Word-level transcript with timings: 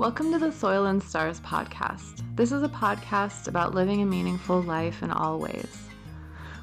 Welcome 0.00 0.32
to 0.32 0.38
the 0.38 0.50
Soil 0.50 0.86
and 0.86 1.02
Stars 1.02 1.40
podcast. 1.40 2.22
This 2.34 2.52
is 2.52 2.62
a 2.62 2.70
podcast 2.70 3.48
about 3.48 3.74
living 3.74 4.00
a 4.00 4.06
meaningful 4.06 4.62
life 4.62 5.02
in 5.02 5.10
all 5.10 5.38
ways. 5.38 5.76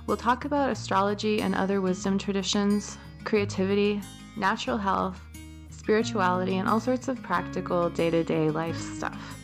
We'll 0.08 0.18
talk 0.18 0.46
about 0.46 0.72
astrology 0.72 1.44
and 1.44 1.54
other 1.54 1.80
wisdom 1.80 2.18
traditions, 2.18 2.98
creativity, 3.26 4.02
natural 4.38 4.80
health, 4.80 5.22
spirituality, 5.70 6.58
and 6.58 6.68
all 6.68 6.80
sorts 6.80 7.10
of 7.10 7.22
practical 7.22 7.92
day 7.92 8.10
to 8.10 8.24
day 8.24 8.50
life 8.50 8.76
stuff. 8.76 9.38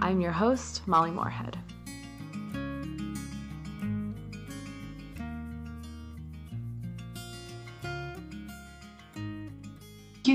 I'm 0.00 0.22
your 0.22 0.32
host, 0.32 0.88
Molly 0.88 1.10
Moorhead. 1.10 1.58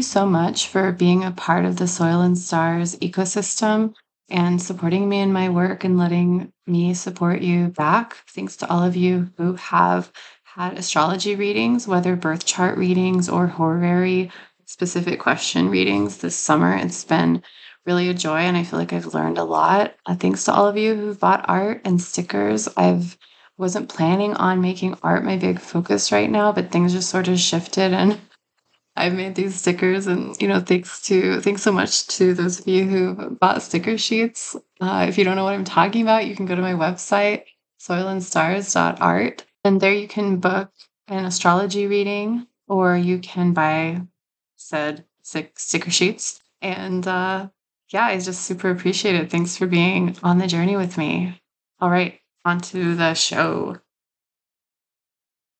So 0.03 0.25
much 0.25 0.67
for 0.67 0.91
being 0.91 1.23
a 1.23 1.31
part 1.31 1.65
of 1.65 1.77
the 1.77 1.87
Soil 1.87 2.21
and 2.21 2.37
Stars 2.37 2.95
ecosystem 2.97 3.95
and 4.29 4.61
supporting 4.61 5.09
me 5.09 5.19
in 5.19 5.33
my 5.33 5.49
work 5.49 5.83
and 5.83 5.97
letting 5.97 6.51
me 6.67 6.93
support 6.93 7.41
you 7.41 7.69
back. 7.69 8.17
Thanks 8.27 8.55
to 8.57 8.69
all 8.69 8.83
of 8.83 8.95
you 8.95 9.31
who 9.37 9.53
have 9.55 10.11
had 10.43 10.77
astrology 10.77 11.35
readings, 11.35 11.87
whether 11.87 12.15
birth 12.15 12.45
chart 12.45 12.77
readings 12.77 13.27
or 13.29 13.47
horary 13.47 14.31
specific 14.65 15.19
question 15.19 15.69
readings 15.69 16.17
this 16.17 16.35
summer. 16.35 16.75
It's 16.75 17.03
been 17.03 17.41
really 17.85 18.09
a 18.09 18.13
joy 18.13 18.39
and 18.39 18.55
I 18.55 18.63
feel 18.63 18.79
like 18.79 18.93
I've 18.93 19.13
learned 19.13 19.37
a 19.37 19.43
lot. 19.43 19.95
Uh, 20.05 20.15
thanks 20.15 20.45
to 20.45 20.53
all 20.53 20.67
of 20.67 20.77
you 20.77 20.95
who've 20.95 21.19
bought 21.19 21.45
art 21.47 21.81
and 21.85 22.01
stickers. 22.01 22.67
I've 22.77 23.17
wasn't 23.57 23.89
planning 23.89 24.33
on 24.33 24.61
making 24.61 24.97
art 25.03 25.23
my 25.23 25.37
big 25.37 25.59
focus 25.59 26.11
right 26.11 26.29
now, 26.29 26.51
but 26.51 26.71
things 26.71 26.91
just 26.91 27.09
sort 27.09 27.27
of 27.27 27.39
shifted 27.39 27.93
and 27.93 28.19
I've 28.95 29.13
made 29.13 29.35
these 29.35 29.55
stickers, 29.55 30.07
and 30.07 30.39
you 30.41 30.47
know, 30.47 30.59
thanks 30.59 31.01
to 31.03 31.41
thanks 31.41 31.63
so 31.63 31.71
much 31.71 32.07
to 32.17 32.33
those 32.33 32.59
of 32.59 32.67
you 32.67 32.85
who 32.85 33.31
bought 33.31 33.63
sticker 33.63 33.97
sheets. 33.97 34.55
Uh, 34.79 35.05
if 35.09 35.17
you 35.17 35.23
don't 35.23 35.35
know 35.35 35.43
what 35.43 35.53
I'm 35.53 35.63
talking 35.63 36.03
about, 36.03 36.27
you 36.27 36.35
can 36.35 36.45
go 36.45 36.55
to 36.55 36.61
my 36.61 36.73
website 36.73 37.43
soilandstars.art, 37.79 39.45
and 39.63 39.81
there 39.81 39.93
you 39.93 40.07
can 40.07 40.37
book 40.37 40.71
an 41.07 41.25
astrology 41.25 41.87
reading, 41.87 42.47
or 42.67 42.95
you 42.95 43.19
can 43.19 43.53
buy 43.53 44.01
said 44.55 45.05
sticker 45.23 45.91
sheets. 45.91 46.41
And 46.61 47.07
uh, 47.07 47.49
yeah, 47.89 48.05
I 48.05 48.19
just 48.19 48.41
super 48.41 48.69
appreciate 48.69 49.15
it. 49.15 49.29
Thanks 49.29 49.57
for 49.57 49.67
being 49.67 50.17
on 50.23 50.37
the 50.37 50.47
journey 50.47 50.77
with 50.77 50.97
me. 50.97 51.41
All 51.79 51.89
right, 51.89 52.19
on 52.45 52.61
to 52.61 52.95
the 52.95 53.13
show. 53.13 53.79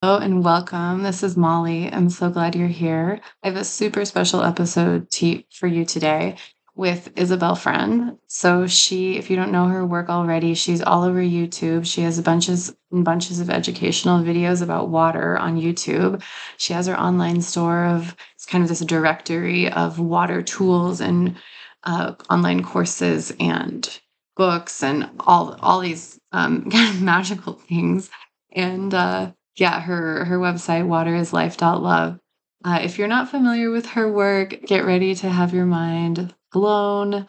Hello 0.04 0.18
and 0.18 0.44
welcome. 0.44 1.02
This 1.02 1.24
is 1.24 1.38
Molly. 1.38 1.90
I'm 1.90 2.10
so 2.10 2.30
glad 2.30 2.56
you're 2.56 2.68
here. 2.68 3.22
I 3.42 3.48
have 3.48 3.56
a 3.56 3.64
super 3.64 4.04
special 4.04 4.44
episode 4.44 5.10
to, 5.12 5.42
for 5.50 5.68
you 5.68 5.86
today 5.86 6.36
with 6.76 7.10
Isabel 7.16 7.56
Friend. 7.56 8.18
So 8.28 8.68
she, 8.68 9.16
if 9.16 9.30
you 9.30 9.38
don't 9.38 9.54
know 9.54 9.68
her 9.70 9.86
work 9.86 10.10
already, 10.10 10.56
she's 10.56 10.82
all 10.82 11.04
over 11.04 11.22
YouTube. 11.22 11.86
She 11.86 12.02
has 12.02 12.20
bunches 12.20 12.76
and 12.92 13.06
bunches 13.06 13.40
of 13.40 13.50
educational 13.50 14.22
videos 14.22 14.62
about 14.62 14.90
water 14.90 15.38
on 15.38 15.58
YouTube. 15.58 16.22
She 16.58 16.74
has 16.74 16.88
her 16.88 17.00
online 17.00 17.42
store 17.42 17.86
of 17.86 18.14
it's 18.36 18.46
kind 18.46 18.62
of 18.62 18.68
this 18.68 18.82
directory 18.82 19.72
of 19.72 20.00
water 20.00 20.42
tools 20.42 21.00
and 21.00 21.38
uh, 21.86 22.16
online 22.30 22.62
courses 22.62 23.34
and 23.40 24.02
books 24.36 24.84
and 24.84 25.10
all 25.22 25.58
all 25.62 25.80
these 25.80 26.20
um, 26.34 26.70
kind 26.70 26.90
of 26.94 27.02
magical 27.02 27.54
things. 27.54 28.10
And 28.52 28.94
uh, 28.94 29.32
yeah, 29.56 29.80
her 29.82 30.26
her 30.26 30.40
website 30.40 30.86
waterislife.love. 30.86 32.20
Uh, 32.66 32.80
if 32.82 32.98
you're 32.98 33.08
not 33.08 33.30
familiar 33.30 33.72
with 33.72 33.88
her 33.88 34.12
work, 34.12 34.62
get 34.66 34.86
ready 34.86 35.14
to 35.16 35.30
have 35.30 35.54
your 35.54 35.66
mind 35.66 36.34
blown. 36.52 37.28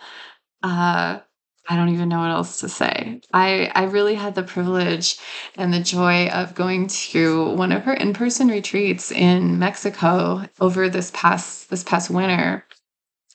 Uh, 0.62 1.20
I 1.68 1.76
don't 1.76 1.88
even 1.90 2.08
know 2.08 2.20
what 2.20 2.30
else 2.30 2.60
to 2.60 2.68
say. 2.68 3.20
I 3.32 3.70
I 3.74 3.84
really 3.84 4.14
had 4.14 4.34
the 4.34 4.42
privilege 4.42 5.18
and 5.56 5.72
the 5.72 5.80
joy 5.80 6.28
of 6.28 6.54
going 6.54 6.88
to 6.88 7.50
one 7.54 7.72
of 7.72 7.84
her 7.84 7.94
in-person 7.94 8.48
retreats 8.48 9.10
in 9.10 9.58
Mexico 9.58 10.46
over 10.60 10.88
this 10.88 11.10
past 11.14 11.70
this 11.70 11.82
past 11.82 12.10
winter, 12.10 12.66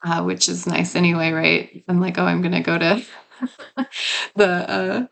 uh, 0.03 0.23
which 0.23 0.49
is 0.49 0.67
nice 0.67 0.95
anyway, 0.95 1.31
right? 1.31 1.83
I'm 1.87 1.99
like, 2.01 2.17
oh, 2.17 2.25
I'm 2.25 2.41
gonna 2.41 2.63
go 2.63 2.77
to 2.77 3.03
the 4.35 4.47
uh, 4.47 5.07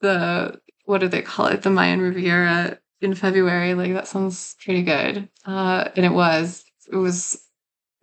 the 0.00 0.60
what 0.84 0.98
do 0.98 1.08
they 1.08 1.22
call 1.22 1.46
it? 1.46 1.62
The 1.62 1.70
Mayan 1.70 2.00
Riviera 2.00 2.78
in 3.00 3.14
February. 3.14 3.74
Like 3.74 3.92
that 3.92 4.08
sounds 4.08 4.56
pretty 4.64 4.82
good. 4.82 5.28
Uh, 5.46 5.88
and 5.96 6.04
it 6.04 6.12
was. 6.12 6.64
It 6.90 6.96
was 6.96 7.42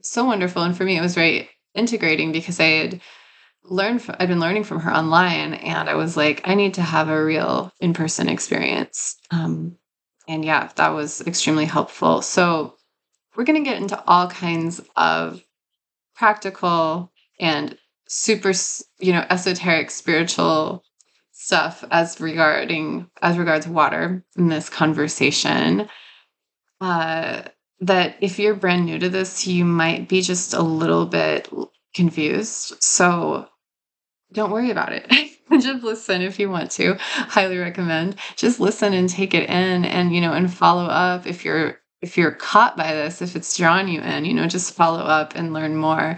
so 0.01 0.25
wonderful, 0.25 0.61
and 0.61 0.77
for 0.77 0.83
me, 0.83 0.97
it 0.97 1.01
was 1.01 1.15
very 1.15 1.49
integrating 1.73 2.31
because 2.31 2.59
I 2.59 2.65
had 2.65 3.01
learned. 3.63 4.01
From, 4.01 4.15
I'd 4.19 4.29
been 4.29 4.39
learning 4.39 4.63
from 4.63 4.79
her 4.81 4.93
online, 4.93 5.55
and 5.55 5.89
I 5.89 5.95
was 5.95 6.15
like, 6.15 6.41
I 6.45 6.55
need 6.55 6.75
to 6.75 6.81
have 6.81 7.09
a 7.09 7.23
real 7.23 7.71
in 7.79 7.93
person 7.93 8.29
experience. 8.29 9.17
Um, 9.31 9.77
and 10.27 10.45
yeah, 10.45 10.69
that 10.75 10.89
was 10.89 11.21
extremely 11.21 11.65
helpful. 11.65 12.21
So 12.21 12.75
we're 13.35 13.43
going 13.43 13.63
to 13.63 13.69
get 13.69 13.81
into 13.81 14.01
all 14.07 14.27
kinds 14.27 14.81
of 14.95 15.41
practical 16.15 17.11
and 17.39 17.77
super, 18.07 18.53
you 18.99 19.13
know, 19.13 19.25
esoteric 19.29 19.91
spiritual 19.91 20.83
stuff 21.35 21.83
as 21.91 22.19
regarding 22.21 23.09
as 23.21 23.37
regards 23.37 23.67
water 23.67 24.23
in 24.37 24.47
this 24.47 24.69
conversation. 24.69 25.87
Uh 26.81 27.43
that 27.81 28.15
if 28.21 28.39
you're 28.39 28.55
brand 28.55 28.85
new 28.85 28.97
to 28.97 29.09
this 29.09 29.45
you 29.45 29.65
might 29.65 30.07
be 30.07 30.21
just 30.21 30.53
a 30.53 30.61
little 30.61 31.05
bit 31.05 31.49
confused. 31.93 32.81
So 32.81 33.47
don't 34.33 34.51
worry 34.51 34.71
about 34.71 34.91
it. 34.93 35.11
Just 35.61 35.83
listen 35.83 36.21
if 36.21 36.39
you 36.39 36.49
want 36.49 36.71
to. 36.71 36.95
Highly 36.99 37.57
recommend. 37.57 38.17
Just 38.35 38.59
listen 38.59 38.93
and 38.93 39.07
take 39.07 39.33
it 39.33 39.49
in 39.49 39.85
and 39.85 40.13
you 40.13 40.19
know 40.19 40.33
and 40.33 40.53
follow 40.53 40.85
up 40.85 41.25
if 41.25 41.45
you're 41.45 41.79
if 42.01 42.17
you're 42.17 42.31
caught 42.31 42.75
by 42.75 42.93
this 42.93 43.21
if 43.21 43.35
it's 43.35 43.55
drawn 43.55 43.87
you 43.87 44.01
in 44.01 44.25
you 44.25 44.33
know 44.33 44.47
just 44.47 44.73
follow 44.73 44.99
up 44.99 45.35
and 45.35 45.53
learn 45.53 45.75
more. 45.75 46.17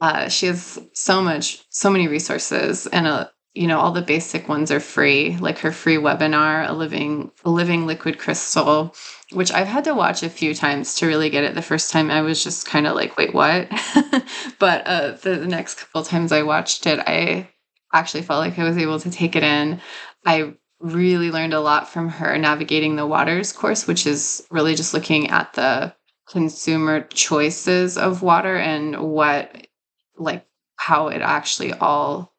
Uh, 0.00 0.28
she 0.28 0.46
has 0.46 0.78
so 0.92 1.22
much 1.22 1.64
so 1.70 1.88
many 1.88 2.08
resources 2.08 2.86
and 2.88 3.06
a 3.06 3.30
you 3.54 3.68
know 3.68 3.78
all 3.78 3.92
the 3.92 4.02
basic 4.02 4.48
ones 4.48 4.70
are 4.70 4.80
free 4.80 5.36
like 5.38 5.58
her 5.58 5.72
free 5.72 5.96
webinar 5.96 6.68
a 6.68 6.72
living 6.72 7.30
a 7.44 7.50
living 7.50 7.86
liquid 7.86 8.18
crystal 8.18 8.94
which 9.32 9.52
i've 9.52 9.68
had 9.68 9.84
to 9.84 9.94
watch 9.94 10.22
a 10.22 10.28
few 10.28 10.54
times 10.54 10.94
to 10.96 11.06
really 11.06 11.30
get 11.30 11.44
it. 11.44 11.54
The 11.54 11.62
first 11.62 11.90
time 11.90 12.10
i 12.10 12.20
was 12.20 12.42
just 12.42 12.66
kind 12.66 12.86
of 12.86 12.94
like 12.94 13.16
wait 13.16 13.34
what? 13.34 13.68
But 14.58 14.86
uh, 14.86 15.12
the, 15.12 15.36
the 15.36 15.46
next 15.46 15.74
couple 15.74 16.02
times 16.02 16.32
i 16.32 16.42
watched 16.42 16.86
it 16.86 16.98
i 17.00 17.48
actually 17.92 18.22
felt 18.22 18.40
like 18.40 18.58
i 18.58 18.64
was 18.64 18.78
able 18.78 18.98
to 19.00 19.10
take 19.10 19.36
it 19.36 19.42
in. 19.42 19.80
I 20.26 20.54
really 20.80 21.30
learned 21.30 21.54
a 21.54 21.60
lot 21.60 21.88
from 21.88 22.08
her 22.08 22.36
navigating 22.36 22.96
the 22.96 23.06
waters 23.06 23.52
course 23.52 23.86
which 23.86 24.06
is 24.06 24.46
really 24.50 24.74
just 24.74 24.94
looking 24.94 25.30
at 25.30 25.52
the 25.54 25.94
consumer 26.28 27.02
choices 27.02 27.96
of 27.96 28.22
water 28.22 28.56
and 28.56 28.98
what 29.00 29.68
like 30.16 30.46
how 30.76 31.08
it 31.08 31.22
actually 31.22 31.72
all 31.74 32.33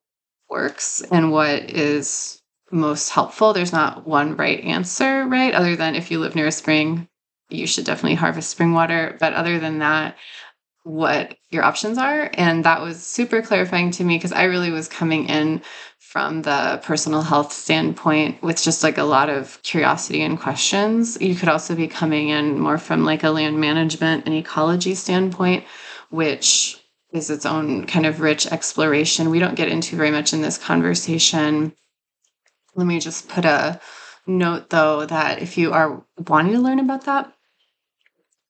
works 0.50 1.02
and 1.12 1.32
what 1.32 1.70
is 1.70 2.42
most 2.72 3.10
helpful. 3.10 3.54
There's 3.54 3.72
not 3.72 4.08
one 4.08 4.36
right 4.36 4.60
answer, 4.64 5.26
right? 5.28 5.54
Other 5.54 5.76
than 5.76 5.96
if 5.96 6.12
you 6.12 6.20
live 6.20 6.36
near 6.36 6.48
a 6.48 6.52
spring, 6.52 7.08
you 7.50 7.68
should 7.68 7.86
definitely 7.86 8.16
harvest 8.16 8.50
spring 8.50 8.74
water. 8.74 9.16
But 9.20 9.34
other 9.34 9.60
than 9.60 9.80
that, 9.80 10.18
what 10.84 11.36
your 11.50 11.64
options 11.64 11.98
are. 11.98 12.30
And 12.36 12.64
that 12.64 12.82
was 12.82 13.04
super 13.04 13.42
clarifying 13.42 13.92
to 13.92 14.04
me 14.04 14.18
because 14.18 14.32
I 14.32 14.44
really 14.44 14.72
was 14.72 14.88
coming 14.88 15.28
in 15.28 15.62
from 16.00 16.44
the 16.44 16.80
personal 16.84 17.24
health 17.24 17.52
standpoint 17.52 18.42
with 18.42 18.62
just 18.62 18.84
like 18.84 18.98
a 18.98 19.04
lot 19.04 19.28
of 19.28 19.62
curiosity 19.64 20.22
and 20.22 20.40
questions. 20.40 21.20
You 21.20 21.36
could 21.36 21.50
also 21.50 21.76
be 21.76 21.88
coming 21.88 22.30
in 22.30 22.60
more 22.60 22.78
from 22.78 23.04
like 23.04 23.24
a 23.24 23.32
land 23.32 23.60
management 23.60 24.26
and 24.26 24.36
ecology 24.36 24.96
standpoint, 24.96 25.66
which 26.12 26.80
is 27.16 27.30
its 27.30 27.46
own 27.46 27.86
kind 27.86 28.06
of 28.06 28.22
rich 28.22 28.48
exploration. 28.48 29.30
We 29.30 29.40
don't 29.40 29.56
get 29.56 29.70
into 29.70 29.96
very 29.96 30.12
much 30.12 30.34
in 30.34 30.42
this 30.42 30.58
conversation. 30.58 31.74
Let 32.76 32.88
me 32.88 33.00
just 33.00 33.30
put 33.30 33.46
a 33.46 33.80
note 34.28 34.70
though 34.70 35.06
that 35.06 35.42
if 35.42 35.58
you 35.58 35.74
are 35.74 36.04
wanting 36.28 36.54
to 36.54 36.60
learn 36.60 36.80
about 36.80 37.06
that, 37.06 37.32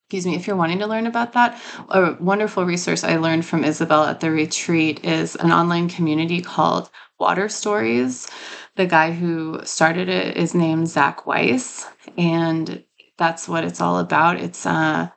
excuse 0.06 0.26
me, 0.26 0.36
if 0.36 0.48
you're 0.48 0.56
wanting 0.56 0.80
to 0.80 0.88
learn 0.88 1.08
about 1.08 1.34
that, 1.34 1.60
a 1.90 2.16
wonderful 2.20 2.64
resource 2.66 3.04
I 3.04 3.18
learned 3.18 3.46
from 3.46 3.64
Isabel 3.64 4.04
at 4.04 4.20
the 4.20 4.32
retreat 4.32 5.04
is 5.04 5.36
an 5.36 5.52
online 5.52 5.90
community 5.90 6.42
called 6.42 6.90
Water 7.20 7.50
Stories. 7.50 8.28
The 8.76 8.86
guy 8.86 9.12
who 9.12 9.62
started 9.64 10.10
it 10.10 10.38
is 10.38 10.54
named 10.54 10.90
Zach 10.90 11.26
Weiss, 11.26 11.88
and 12.18 12.84
that's 13.18 13.48
what 13.48 13.64
it's 13.64 13.82
all 13.82 14.00
about. 14.00 14.40
It's 14.40 14.66
uh 14.66 15.10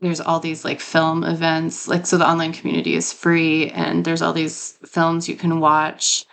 there's 0.00 0.20
all 0.20 0.40
these 0.40 0.64
like 0.64 0.80
film 0.80 1.24
events 1.24 1.88
like 1.88 2.06
so 2.06 2.18
the 2.18 2.28
online 2.28 2.52
community 2.52 2.94
is 2.94 3.12
free 3.12 3.70
and 3.70 4.04
there's 4.04 4.22
all 4.22 4.32
these 4.32 4.78
films 4.86 5.28
you 5.28 5.36
can 5.36 5.60
watch 5.60 6.24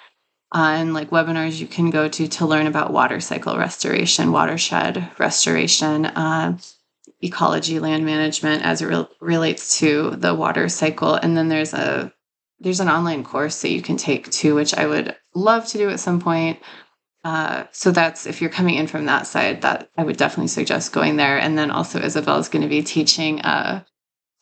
uh, 0.56 0.76
and 0.78 0.94
like 0.94 1.10
webinars 1.10 1.60
you 1.60 1.68
can 1.68 1.90
go 1.90 2.08
to 2.08 2.28
to 2.28 2.46
learn 2.46 2.68
about 2.68 2.94
water 2.94 3.20
cycle 3.20 3.58
restoration 3.58 4.32
watershed 4.32 5.10
restoration 5.20 6.06
uh, 6.06 6.58
ecology 7.22 7.80
land 7.80 8.06
management 8.06 8.64
as 8.64 8.82
it 8.82 8.88
re- 8.88 9.08
relates 9.22 9.80
to 9.80 10.12
the 10.12 10.34
water 10.34 10.70
cycle 10.70 11.16
and 11.16 11.36
then 11.36 11.50
there's 11.50 11.74
a 11.74 12.12
there's 12.60 12.80
an 12.80 12.90
online 12.90 13.24
course 13.24 13.62
that 13.62 13.72
you 13.72 13.82
can 13.82 13.98
take 13.98 14.30
too, 14.32 14.56
which 14.56 14.74
I 14.74 14.88
would 14.88 15.16
love 15.36 15.68
to 15.68 15.78
do 15.78 15.90
at 15.90 16.00
some 16.00 16.20
point. 16.20 16.60
Uh, 17.24 17.66
so 17.72 17.92
that's 17.92 18.26
if 18.26 18.40
you're 18.42 18.50
coming 18.50 18.76
in 18.76 18.88
from 18.88 19.06
that 19.06 19.28
side, 19.28 19.62
that 19.62 19.90
I 19.98 20.04
would 20.04 20.18
definitely 20.18 20.48
suggest 20.48 20.94
going 20.94 21.18
there. 21.18 21.38
And 21.38 21.58
then 21.58 21.72
also 21.72 22.00
Isabel 22.00 22.38
is 22.38 22.50
going 22.50 22.62
to 22.62 22.70
be 22.70 22.82
teaching 22.84 23.42
uh, 23.42 23.84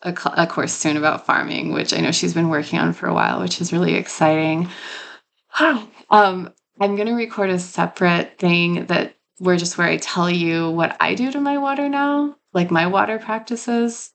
a, 0.02 0.16
a 0.38 0.48
course 0.48 0.74
soon 0.74 0.98
about 0.98 1.26
farming, 1.26 1.74
which 1.74 1.94
I 1.94 1.98
know 1.98 2.12
she's 2.12 2.34
been 2.34 2.50
working 2.50 2.80
on 2.80 2.94
for 2.94 3.08
a 3.08 3.14
while, 3.14 3.42
which 3.42 3.60
is 3.60 3.74
really 3.74 3.96
exciting. 3.96 4.70
um, 5.60 6.54
I'm 6.80 6.96
going 6.96 7.08
to 7.08 7.14
record 7.14 7.50
a 7.50 7.60
separate 7.60 8.38
thing 8.38 8.86
that 8.88 9.16
where 9.40 9.58
just 9.58 9.78
where 9.78 9.88
I 9.88 9.98
tell 9.98 10.30
you 10.30 10.70
what 10.72 10.96
I 11.00 11.16
do 11.16 11.32
to 11.32 11.40
my 11.40 11.58
water 11.58 11.90
now, 11.90 12.36
like 12.54 12.72
my 12.72 12.88
water 12.88 13.20
practices. 13.20 14.12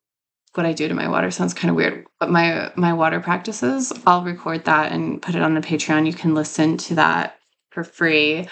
What 0.55 0.67
I 0.67 0.73
do 0.73 0.89
to 0.89 0.95
my 0.95 1.09
water 1.09 1.31
sounds 1.31 1.55
kind 1.55 1.71
of 1.71 1.77
weird, 1.77 2.07
but 2.19 2.31
my 2.31 2.73
my 2.75 2.93
water 2.93 3.21
practices, 3.21 3.93
I'll 4.07 4.25
record 4.25 4.65
that 4.65 4.91
and 4.91 5.23
put 5.23 5.35
it 5.35 5.43
on 5.43 5.55
the 5.55 5.61
Patreon. 5.61 6.07
You 6.07 6.13
can 6.13 6.35
listen 6.35 6.77
to 6.79 6.97
that 6.97 7.40
for 7.71 7.85
free. 7.85 8.49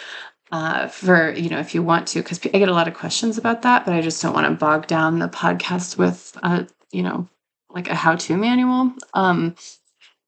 Uh, 0.51 0.89
for 0.89 1.33
you 1.33 1.51
know, 1.51 1.59
if 1.59 1.75
you 1.75 1.83
want 1.83 2.09
to, 2.09 2.23
because 2.23 2.41
I 2.43 2.59
get 2.59 2.71
a 2.71 2.73
lot 2.73 2.89
of 2.89 2.95
questions 2.95 3.37
about 3.37 3.63
that, 3.63 3.85
but 3.85 3.93
I 3.93 4.01
just 4.01 4.23
don't 4.23 4.33
want 4.33 4.47
to 4.47 4.55
bog 4.55 4.87
down 4.87 5.19
the 5.19 5.29
podcast 5.29 5.99
with 5.99 6.39
uh, 6.43 6.65
you 6.91 7.03
know, 7.03 7.29
like 7.69 7.89
a 7.89 7.95
how-to 7.95 8.37
manual. 8.37 8.95
Um, 9.13 9.57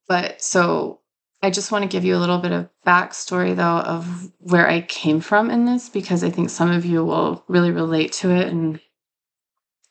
but 0.09 0.43
so 0.43 1.01
I 1.43 1.49
just 1.49 1.73
want 1.73 1.85
to 1.85 1.89
give 1.89 2.05
you 2.05 2.17
a 2.17 2.19
little 2.19 2.39
bit 2.39 2.53
of 2.53 2.69
backstory, 2.87 3.57
though, 3.57 3.63
of 3.79 4.31
where 4.41 4.69
I 4.69 4.83
came 4.83 5.21
from 5.21 5.49
in 5.49 5.65
this, 5.65 5.89
because 5.89 6.23
I 6.23 6.29
think 6.29 6.51
some 6.51 6.71
of 6.71 6.85
you 6.85 7.03
will 7.03 7.43
really 7.49 7.71
relate 7.71 8.13
to 8.15 8.31
it. 8.31 8.49
And 8.49 8.79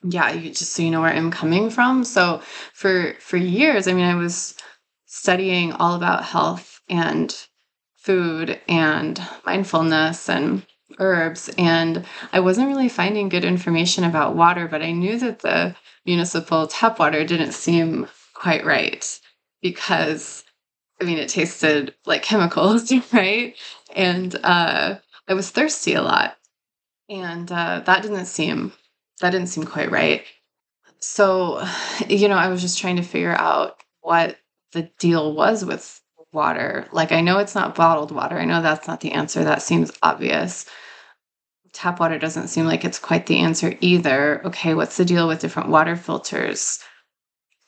yeah, 0.03 0.31
you, 0.31 0.51
just 0.51 0.73
so 0.73 0.83
you 0.83 0.91
know 0.91 1.01
where 1.01 1.11
I'm 1.11 1.31
coming 1.31 1.71
from. 1.71 2.03
So 2.03 2.41
for 2.73 3.15
for 3.19 3.37
years, 3.37 3.87
I 3.87 3.93
mean, 3.93 4.05
I 4.05 4.15
was 4.15 4.55
studying 5.07 5.73
all 5.73 5.95
about 5.95 6.23
health 6.23 6.81
and 6.87 7.35
food 8.09 8.59
and 8.67 9.21
mindfulness 9.45 10.27
and 10.31 10.65
herbs, 10.97 11.47
and 11.59 12.03
I 12.33 12.39
wasn't 12.39 12.67
really 12.67 12.89
finding 12.89 13.29
good 13.29 13.45
information 13.45 14.03
about 14.03 14.35
water. 14.35 14.67
But 14.67 14.81
I 14.81 14.93
knew 14.93 15.19
that 15.19 15.41
the 15.41 15.75
municipal 16.07 16.65
tap 16.65 16.97
water 16.97 17.23
didn't 17.23 17.51
seem 17.51 18.07
quite 18.33 18.65
right 18.65 19.05
because 19.61 20.43
I 20.99 21.03
mean, 21.03 21.19
it 21.19 21.29
tasted 21.29 21.93
like 22.07 22.23
chemicals, 22.23 22.91
right? 23.13 23.55
And 23.95 24.35
uh, 24.43 24.95
I 25.27 25.33
was 25.35 25.51
thirsty 25.51 25.93
a 25.93 26.01
lot, 26.01 26.35
and 27.09 27.51
uh, 27.51 27.81
that 27.85 28.01
didn't 28.01 28.25
seem 28.25 28.73
that 29.21 29.29
didn't 29.29 29.49
seem 29.49 29.65
quite 29.65 29.91
right. 29.91 30.23
So, 30.97 31.63
you 32.09 32.27
know, 32.27 32.37
I 32.37 32.47
was 32.47 32.61
just 32.63 32.79
trying 32.79 32.95
to 32.95 33.03
figure 33.03 33.35
out 33.35 33.83
what 34.01 34.39
the 34.71 34.89
deal 34.97 35.31
was 35.35 35.63
with 35.63 36.01
water. 36.31 36.87
Like, 36.91 37.11
I 37.11 37.21
know 37.21 37.39
it's 37.39 37.55
not 37.55 37.75
bottled 37.75 38.11
water. 38.11 38.37
I 38.37 38.45
know 38.45 38.61
that's 38.61 38.87
not 38.87 39.01
the 39.01 39.11
answer. 39.11 39.43
That 39.43 39.61
seems 39.61 39.91
obvious. 40.01 40.65
Tap 41.73 41.99
water 41.99 42.17
doesn't 42.17 42.47
seem 42.47 42.65
like 42.65 42.83
it's 42.83 42.99
quite 42.99 43.27
the 43.27 43.39
answer 43.39 43.75
either. 43.81 44.45
Okay, 44.45 44.73
what's 44.73 44.97
the 44.97 45.05
deal 45.05 45.27
with 45.27 45.39
different 45.39 45.69
water 45.69 45.95
filters? 45.95 46.79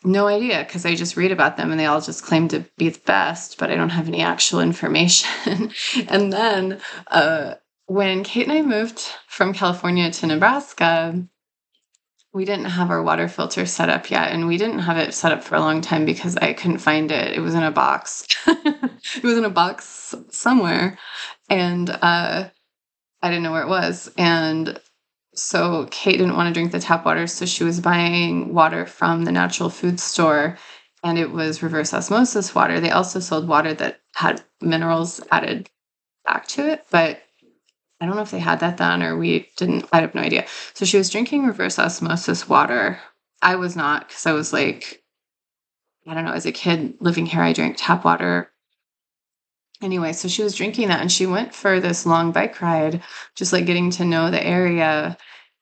No 0.03 0.27
idea 0.27 0.63
because 0.65 0.85
I 0.85 0.95
just 0.95 1.15
read 1.15 1.31
about 1.31 1.57
them 1.57 1.69
and 1.69 1.79
they 1.79 1.85
all 1.85 2.01
just 2.01 2.23
claim 2.23 2.47
to 2.49 2.65
be 2.77 2.89
the 2.89 2.99
best, 3.05 3.59
but 3.59 3.69
I 3.69 3.75
don't 3.75 3.89
have 3.89 4.07
any 4.07 4.21
actual 4.21 4.59
information. 4.61 5.71
and 6.07 6.33
then 6.33 6.81
uh, 7.07 7.55
when 7.85 8.23
Kate 8.23 8.47
and 8.47 8.57
I 8.57 8.61
moved 8.63 8.99
from 9.27 9.53
California 9.53 10.09
to 10.11 10.27
Nebraska, 10.27 11.23
we 12.33 12.45
didn't 12.45 12.65
have 12.65 12.89
our 12.89 13.03
water 13.03 13.27
filter 13.27 13.65
set 13.65 13.89
up 13.89 14.09
yet 14.09 14.31
and 14.31 14.47
we 14.47 14.57
didn't 14.57 14.79
have 14.79 14.97
it 14.97 15.13
set 15.13 15.31
up 15.31 15.43
for 15.43 15.55
a 15.55 15.59
long 15.59 15.81
time 15.81 16.05
because 16.05 16.37
i 16.37 16.53
couldn't 16.53 16.77
find 16.77 17.11
it. 17.11 17.35
It 17.35 17.41
was 17.41 17.55
in 17.55 17.63
a 17.63 17.71
box. 17.71 18.27
It 19.15 19.23
was 19.23 19.37
in 19.37 19.45
a 19.45 19.49
box 19.49 20.13
somewhere 20.29 20.97
and 21.49 21.89
uh, 21.89 22.47
i 23.21 23.29
didn't 23.29 23.43
know 23.43 23.51
where 23.51 23.63
it 23.63 23.69
was. 23.69 24.11
And 24.17 24.79
so 25.33 25.87
Kate 25.91 26.17
didn't 26.17 26.35
want 26.35 26.47
to 26.47 26.53
drink 26.53 26.71
the 26.71 26.79
tap 26.79 27.05
water, 27.05 27.25
so 27.25 27.45
she 27.45 27.63
was 27.63 27.79
buying 27.79 28.53
water 28.53 28.85
from 28.85 29.23
the 29.23 29.31
natural 29.31 29.69
food 29.69 29.99
store 29.99 30.57
and 31.03 31.17
it 31.17 31.31
was 31.31 31.63
reverse 31.63 31.93
osmosis 31.93 32.53
water. 32.53 32.79
They 32.79 32.91
also 32.91 33.19
sold 33.19 33.47
water 33.47 33.73
that 33.73 34.01
had 34.13 34.43
minerals 34.61 35.21
added 35.31 35.69
back 36.25 36.47
to 36.49 36.71
it, 36.71 36.85
but 36.91 37.21
I 38.01 38.05
don't 38.05 38.15
know 38.15 38.23
if 38.23 38.31
they 38.31 38.39
had 38.39 38.59
that 38.59 38.77
then 38.77 39.03
or 39.03 39.17
we 39.17 39.47
didn't. 39.55 39.87
I 39.93 40.01
have 40.01 40.15
no 40.15 40.21
idea. 40.21 40.45
So 40.73 40.85
she 40.85 40.97
was 40.97 41.09
drinking 41.09 41.45
reverse 41.45 41.79
osmosis 41.79 42.49
water. 42.49 42.99
I 43.41 43.55
was 43.55 43.75
not 43.75 44.07
because 44.07 44.25
I 44.25 44.33
was 44.33 44.51
like, 44.51 45.03
I 46.07 46.15
don't 46.15 46.25
know, 46.25 46.33
as 46.33 46.45
a 46.47 46.51
kid 46.51 46.95
living 46.99 47.27
here, 47.27 47.41
I 47.41 47.53
drank 47.53 47.75
tap 47.77 48.03
water 48.03 48.51
anyway, 49.81 50.13
so 50.13 50.27
she 50.27 50.43
was 50.43 50.55
drinking 50.55 50.87
that 50.87 51.01
and 51.01 51.11
she 51.11 51.25
went 51.25 51.53
for 51.53 51.79
this 51.79 52.05
long 52.05 52.31
bike 52.31 52.61
ride, 52.61 53.01
just 53.35 53.53
like 53.53 53.65
getting 53.65 53.89
to 53.91 54.05
know 54.05 54.31
the 54.31 54.45
area. 54.45 55.17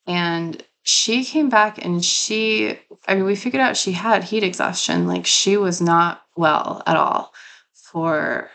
And 0.07 0.63
she 0.83 1.23
came 1.23 1.49
back 1.49 1.83
and 1.83 2.03
she, 2.03 2.77
I 3.07 3.15
mean, 3.15 3.25
we 3.25 3.35
figured 3.35 3.61
out 3.61 3.77
she 3.77 3.91
had 3.91 4.23
heat 4.23 4.43
exhaustion. 4.43 5.07
Like 5.07 5.25
she 5.25 5.57
was 5.57 5.81
not 5.81 6.21
well 6.35 6.83
at 6.85 6.97
all 6.97 7.33
for 7.73 8.49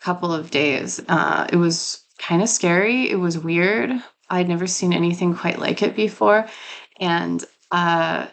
a 0.00 0.04
couple 0.04 0.32
of 0.32 0.50
days. 0.50 1.00
Uh, 1.08 1.46
it 1.52 1.56
was 1.56 2.04
kind 2.18 2.42
of 2.42 2.48
scary. 2.48 3.10
It 3.10 3.16
was 3.16 3.38
weird. 3.38 3.92
I'd 4.30 4.48
never 4.48 4.66
seen 4.66 4.92
anything 4.92 5.34
quite 5.34 5.58
like 5.58 5.82
it 5.82 5.96
before. 5.96 6.46
And 7.00 7.44
uh, 7.70 8.26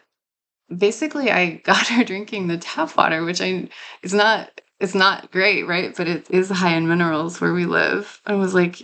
basically, 0.75 1.31
I 1.31 1.51
got 1.63 1.87
her 1.87 2.03
drinking 2.03 2.47
the 2.47 2.57
tap 2.57 2.95
water, 2.97 3.23
which 3.23 3.41
I 3.41 3.69
is 4.01 4.13
not 4.13 4.49
it's 4.79 4.95
not 4.95 5.31
great, 5.31 5.63
right? 5.63 5.95
But 5.95 6.07
it 6.07 6.29
is 6.29 6.49
high 6.49 6.75
in 6.75 6.87
minerals 6.87 7.39
where 7.39 7.53
we 7.53 7.65
live. 7.65 8.21
I 8.25 8.35
was 8.35 8.53
like, 8.53 8.81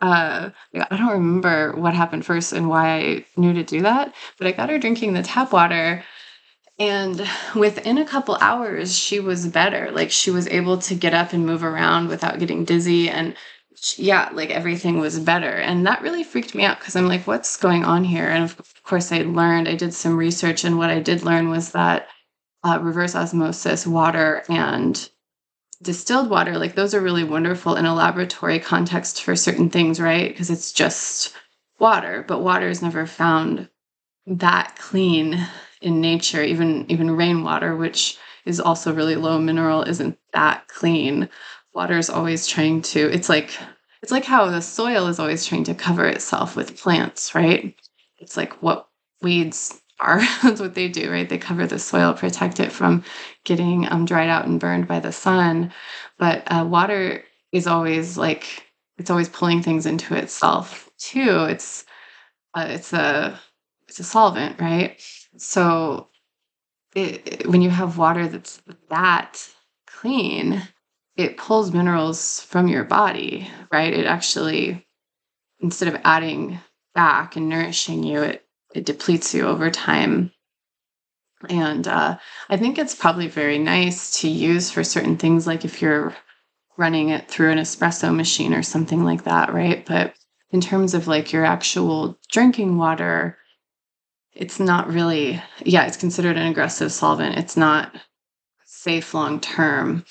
uh, 0.00 0.50
I 0.74 0.96
don't 0.96 1.12
remember 1.12 1.72
what 1.76 1.94
happened 1.94 2.24
first 2.24 2.52
and 2.52 2.68
why 2.68 2.96
I 2.96 3.24
knew 3.36 3.52
to 3.52 3.62
do 3.62 3.82
that, 3.82 4.14
but 4.38 4.46
I 4.46 4.52
got 4.52 4.70
her 4.70 4.78
drinking 4.78 5.12
the 5.12 5.22
tap 5.22 5.52
water. 5.52 6.02
And 6.78 7.28
within 7.54 7.98
a 7.98 8.06
couple 8.06 8.38
hours, 8.40 8.98
she 8.98 9.20
was 9.20 9.46
better. 9.46 9.90
Like 9.92 10.10
she 10.10 10.30
was 10.30 10.48
able 10.48 10.78
to 10.78 10.94
get 10.94 11.12
up 11.12 11.34
and 11.34 11.44
move 11.44 11.62
around 11.62 12.08
without 12.08 12.38
getting 12.38 12.64
dizzy. 12.64 13.10
And 13.10 13.34
yeah, 13.96 14.30
like 14.32 14.50
everything 14.50 14.98
was 14.98 15.18
better. 15.18 15.50
And 15.50 15.86
that 15.86 16.02
really 16.02 16.24
freaked 16.24 16.54
me 16.54 16.64
out 16.64 16.78
because 16.78 16.96
I'm 16.96 17.08
like, 17.08 17.26
what's 17.26 17.56
going 17.56 17.84
on 17.84 18.04
here? 18.04 18.28
And 18.28 18.44
of 18.44 18.82
course, 18.84 19.12
I 19.12 19.22
learned, 19.22 19.68
I 19.68 19.74
did 19.74 19.94
some 19.94 20.16
research. 20.16 20.64
And 20.64 20.78
what 20.78 20.90
I 20.90 21.00
did 21.00 21.22
learn 21.22 21.48
was 21.48 21.72
that 21.72 22.08
uh, 22.62 22.78
reverse 22.80 23.14
osmosis 23.14 23.86
water 23.86 24.42
and 24.48 25.08
distilled 25.82 26.28
water, 26.28 26.58
like 26.58 26.74
those 26.74 26.94
are 26.94 27.00
really 27.00 27.24
wonderful 27.24 27.76
in 27.76 27.86
a 27.86 27.94
laboratory 27.94 28.58
context 28.58 29.22
for 29.22 29.34
certain 29.34 29.70
things, 29.70 30.00
right? 30.00 30.28
Because 30.28 30.50
it's 30.50 30.72
just 30.72 31.34
water, 31.78 32.24
but 32.28 32.42
water 32.42 32.68
is 32.68 32.82
never 32.82 33.06
found 33.06 33.68
that 34.26 34.76
clean 34.78 35.46
in 35.80 36.00
nature. 36.00 36.42
Even 36.42 36.84
even 36.90 37.16
rainwater, 37.16 37.74
which 37.76 38.18
is 38.44 38.60
also 38.60 38.92
really 38.92 39.16
low 39.16 39.38
mineral, 39.38 39.82
isn't 39.82 40.18
that 40.34 40.68
clean. 40.68 41.28
Water 41.74 41.96
is 41.96 42.10
always 42.10 42.46
trying 42.46 42.82
to. 42.82 43.10
It's 43.10 43.28
like 43.28 43.52
it's 44.02 44.12
like 44.12 44.24
how 44.24 44.48
the 44.50 44.62
soil 44.62 45.06
is 45.08 45.18
always 45.18 45.44
trying 45.44 45.64
to 45.64 45.74
cover 45.74 46.06
itself 46.06 46.56
with 46.56 46.80
plants, 46.80 47.34
right? 47.34 47.74
It's 48.18 48.36
like 48.36 48.62
what 48.62 48.88
weeds 49.22 49.80
are. 49.98 50.20
That's 50.42 50.60
what 50.60 50.74
they 50.74 50.88
do, 50.88 51.10
right? 51.10 51.28
They 51.28 51.38
cover 51.38 51.66
the 51.66 51.78
soil, 51.78 52.14
protect 52.14 52.60
it 52.60 52.72
from 52.72 53.04
getting 53.44 53.90
um, 53.90 54.04
dried 54.06 54.28
out 54.30 54.46
and 54.46 54.58
burned 54.60 54.88
by 54.88 55.00
the 55.00 55.12
sun. 55.12 55.72
But 56.18 56.42
uh, 56.46 56.64
water 56.68 57.24
is 57.52 57.66
always 57.66 58.16
like 58.16 58.66
it's 58.98 59.10
always 59.10 59.28
pulling 59.28 59.62
things 59.62 59.86
into 59.86 60.14
itself 60.14 60.90
too. 60.98 61.44
It's 61.44 61.84
uh, 62.54 62.66
it's 62.68 62.92
a 62.92 63.38
it's 63.88 64.00
a 64.00 64.04
solvent, 64.04 64.60
right? 64.60 65.02
So 65.36 66.08
it, 66.94 67.42
it, 67.42 67.46
when 67.46 67.62
you 67.62 67.70
have 67.70 67.98
water 67.98 68.26
that's 68.28 68.62
that 68.88 69.48
clean, 69.86 70.62
it 71.22 71.36
pulls 71.36 71.72
minerals 71.72 72.40
from 72.40 72.68
your 72.68 72.84
body, 72.84 73.48
right? 73.70 73.92
It 73.92 74.06
actually 74.06 74.86
instead 75.60 75.88
of 75.88 76.00
adding 76.04 76.58
back 76.94 77.36
and 77.36 77.48
nourishing 77.48 78.02
you, 78.02 78.22
it 78.22 78.46
it 78.74 78.86
depletes 78.86 79.34
you 79.34 79.46
over 79.46 79.70
time. 79.70 80.32
And 81.48 81.88
uh, 81.88 82.18
I 82.48 82.56
think 82.56 82.78
it's 82.78 82.94
probably 82.94 83.26
very 83.26 83.58
nice 83.58 84.20
to 84.20 84.28
use 84.28 84.70
for 84.70 84.84
certain 84.84 85.16
things, 85.16 85.46
like 85.46 85.64
if 85.64 85.80
you're 85.80 86.14
running 86.76 87.08
it 87.08 87.28
through 87.28 87.50
an 87.50 87.58
espresso 87.58 88.14
machine 88.14 88.54
or 88.54 88.62
something 88.62 89.04
like 89.04 89.24
that, 89.24 89.52
right? 89.52 89.84
But 89.84 90.14
in 90.50 90.60
terms 90.60 90.94
of 90.94 91.08
like 91.08 91.32
your 91.32 91.44
actual 91.44 92.18
drinking 92.30 92.76
water, 92.76 93.38
it's 94.32 94.60
not 94.60 94.88
really, 94.88 95.42
yeah, 95.64 95.86
it's 95.86 95.96
considered 95.96 96.36
an 96.36 96.46
aggressive 96.46 96.92
solvent. 96.92 97.38
It's 97.38 97.56
not 97.56 97.94
safe 98.64 99.14
long 99.14 99.40
term. 99.40 100.04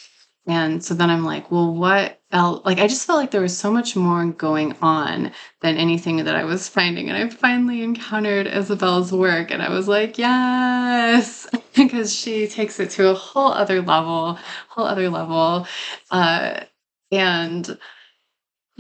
And 0.47 0.83
so 0.83 0.93
then 0.93 1.09
I'm 1.09 1.25
like, 1.25 1.51
well, 1.51 1.73
what 1.73 2.19
else? 2.31 2.61
Like, 2.65 2.79
I 2.79 2.87
just 2.87 3.05
felt 3.05 3.19
like 3.19 3.31
there 3.31 3.41
was 3.41 3.55
so 3.57 3.71
much 3.71 3.95
more 3.95 4.25
going 4.25 4.75
on 4.81 5.31
than 5.61 5.77
anything 5.77 6.17
that 6.17 6.35
I 6.35 6.43
was 6.43 6.67
finding. 6.67 7.09
And 7.09 7.17
I 7.17 7.29
finally 7.29 7.83
encountered 7.83 8.47
Isabel's 8.47 9.11
work, 9.11 9.51
and 9.51 9.61
I 9.61 9.69
was 9.69 9.87
like, 9.87 10.17
yes. 10.17 11.47
because 11.75 12.13
she 12.15 12.47
takes 12.47 12.79
it 12.79 12.89
to 12.91 13.09
a 13.09 13.13
whole 13.13 13.51
other 13.51 13.81
level, 13.81 14.39
whole 14.69 14.85
other 14.85 15.09
level. 15.09 15.67
Uh, 16.09 16.61
and 17.11 17.77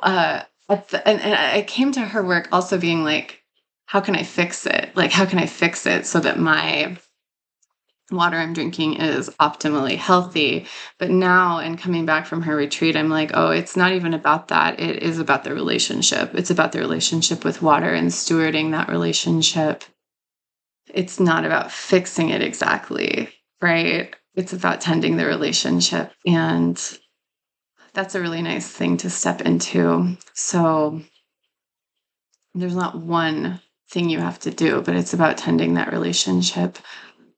uh, 0.00 0.42
the, 0.68 1.02
and, 1.06 1.20
and 1.20 1.34
I 1.34 1.62
came 1.62 1.92
to 1.92 2.00
her 2.00 2.22
work 2.24 2.48
also 2.52 2.78
being 2.78 3.04
like, 3.04 3.42
how 3.86 4.00
can 4.00 4.16
I 4.16 4.22
fix 4.22 4.64
it? 4.66 4.96
Like, 4.96 5.12
how 5.12 5.26
can 5.26 5.38
I 5.38 5.46
fix 5.46 5.84
it 5.84 6.06
so 6.06 6.20
that 6.20 6.38
my 6.38 6.96
water 8.12 8.36
I'm 8.36 8.52
drinking 8.52 8.94
is 8.94 9.30
optimally 9.40 9.96
healthy. 9.96 10.66
But 10.98 11.10
now, 11.10 11.58
in 11.58 11.76
coming 11.76 12.06
back 12.06 12.26
from 12.26 12.42
her 12.42 12.54
retreat, 12.54 12.96
I'm 12.96 13.08
like, 13.08 13.30
oh, 13.34 13.50
it's 13.50 13.76
not 13.76 13.92
even 13.92 14.14
about 14.14 14.48
that. 14.48 14.78
It 14.78 15.02
is 15.02 15.18
about 15.18 15.44
the 15.44 15.54
relationship. 15.54 16.34
It's 16.34 16.50
about 16.50 16.72
the 16.72 16.80
relationship 16.80 17.44
with 17.44 17.62
water 17.62 17.92
and 17.92 18.08
stewarding 18.08 18.72
that 18.72 18.88
relationship. 18.88 19.84
It's 20.92 21.18
not 21.18 21.44
about 21.44 21.72
fixing 21.72 22.28
it 22.28 22.42
exactly, 22.42 23.30
right? 23.60 24.14
It's 24.34 24.52
about 24.52 24.80
tending 24.80 25.16
the 25.16 25.26
relationship. 25.26 26.12
And 26.26 26.80
that's 27.94 28.14
a 28.14 28.20
really 28.20 28.42
nice 28.42 28.68
thing 28.68 28.96
to 28.98 29.10
step 29.10 29.40
into. 29.42 30.16
So 30.34 31.02
there's 32.54 32.76
not 32.76 32.98
one 32.98 33.60
thing 33.90 34.08
you 34.08 34.18
have 34.18 34.38
to 34.40 34.50
do, 34.50 34.82
but 34.82 34.96
it's 34.96 35.12
about 35.12 35.36
tending 35.36 35.74
that 35.74 35.92
relationship 35.92 36.78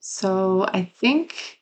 so 0.07 0.67
I 0.69 0.85
think 0.85 1.61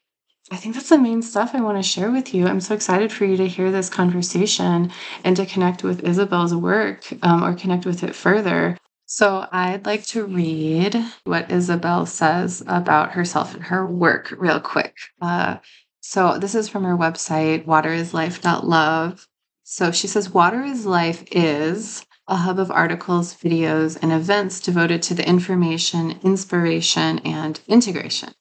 I 0.51 0.57
think 0.57 0.75
that's 0.75 0.89
the 0.89 0.99
main 0.99 1.23
stuff 1.23 1.55
I 1.55 1.61
want 1.61 1.79
to 1.79 1.89
share 1.89 2.11
with 2.11 2.35
you. 2.35 2.49
I'm 2.49 2.61
so 2.61 2.75
excited 2.75 3.13
for 3.13 3.25
you 3.25 3.37
to 3.37 3.47
hear 3.47 3.71
this 3.71 3.89
conversation 3.89 4.91
and 5.23 5.37
to 5.37 5.47
connect 5.47 5.85
with 5.85 6.03
Isabel's 6.03 6.53
work 6.53 7.07
um, 7.23 7.45
or 7.45 7.55
connect 7.55 7.87
with 7.87 8.03
it 8.03 8.17
further. 8.17 8.77
So 9.07 9.47
I'd 9.53 9.87
like 9.87 10.05
to 10.07 10.27
read 10.27 10.97
what 11.23 11.53
Isabel 11.53 12.05
says 12.05 12.65
about 12.67 13.13
herself 13.13 13.55
and 13.55 13.63
her 13.63 13.87
work 13.87 14.35
real 14.37 14.59
quick. 14.59 14.97
Uh, 15.21 15.59
so 16.01 16.37
this 16.37 16.57
is 16.57 16.69
from 16.69 16.83
her 16.83 16.97
website, 16.97 17.65
waterislife.love. 17.65 19.29
So 19.63 19.93
she 19.93 20.09
says, 20.09 20.31
Water 20.31 20.65
is 20.65 20.85
Life 20.85 21.23
is 21.31 22.05
a 22.29 22.37
hub 22.37 22.59
of 22.59 22.71
articles, 22.71 23.35
videos, 23.35 23.99
and 24.00 24.12
events 24.12 24.61
devoted 24.61 25.02
to 25.02 25.14
the 25.14 25.29
information, 25.29 26.19
inspiration, 26.23 27.19
and 27.21 27.61
integration 27.67 28.33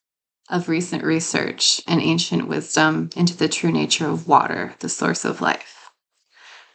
of 0.50 0.70
recent 0.70 1.04
research 1.04 1.82
and 1.88 2.02
ancient 2.02 2.48
wisdom 2.48 3.10
into 3.16 3.36
the 3.36 3.48
true 3.48 3.72
nature 3.72 4.08
of 4.08 4.28
water, 4.28 4.76
the 4.80 4.90
source 4.90 5.26
of 5.26 5.42
life. 5.42 5.92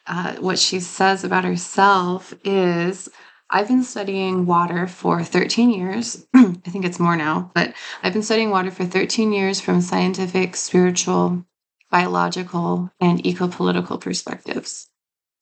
Uh, 0.07 0.37
what 0.37 0.59
she 0.59 0.81
says 0.81 1.25
about 1.25 1.45
herself 1.45 2.33
is 2.45 3.09
I've 3.51 3.69
been 3.69 3.85
studying 3.85 4.47
water 4.47 4.87
for 4.87 5.23
13 5.23 5.71
years. 5.71 6.27
I 6.35 6.55
think 6.69 6.85
it's 6.85 6.99
more 6.99 7.17
now, 7.17 7.51
but 7.55 7.75
I've 8.03 8.13
been 8.13 8.23
studying 8.23 8.51
water 8.51 8.71
for 8.71 8.85
13 8.85 9.33
years 9.33 9.61
from 9.61 9.81
scientific, 9.81 10.57
spiritual, 10.57 11.45
biological, 11.91 12.91
and 13.01 13.25
eco 13.25 13.47
political 13.47 13.99
perspectives. 13.99 14.89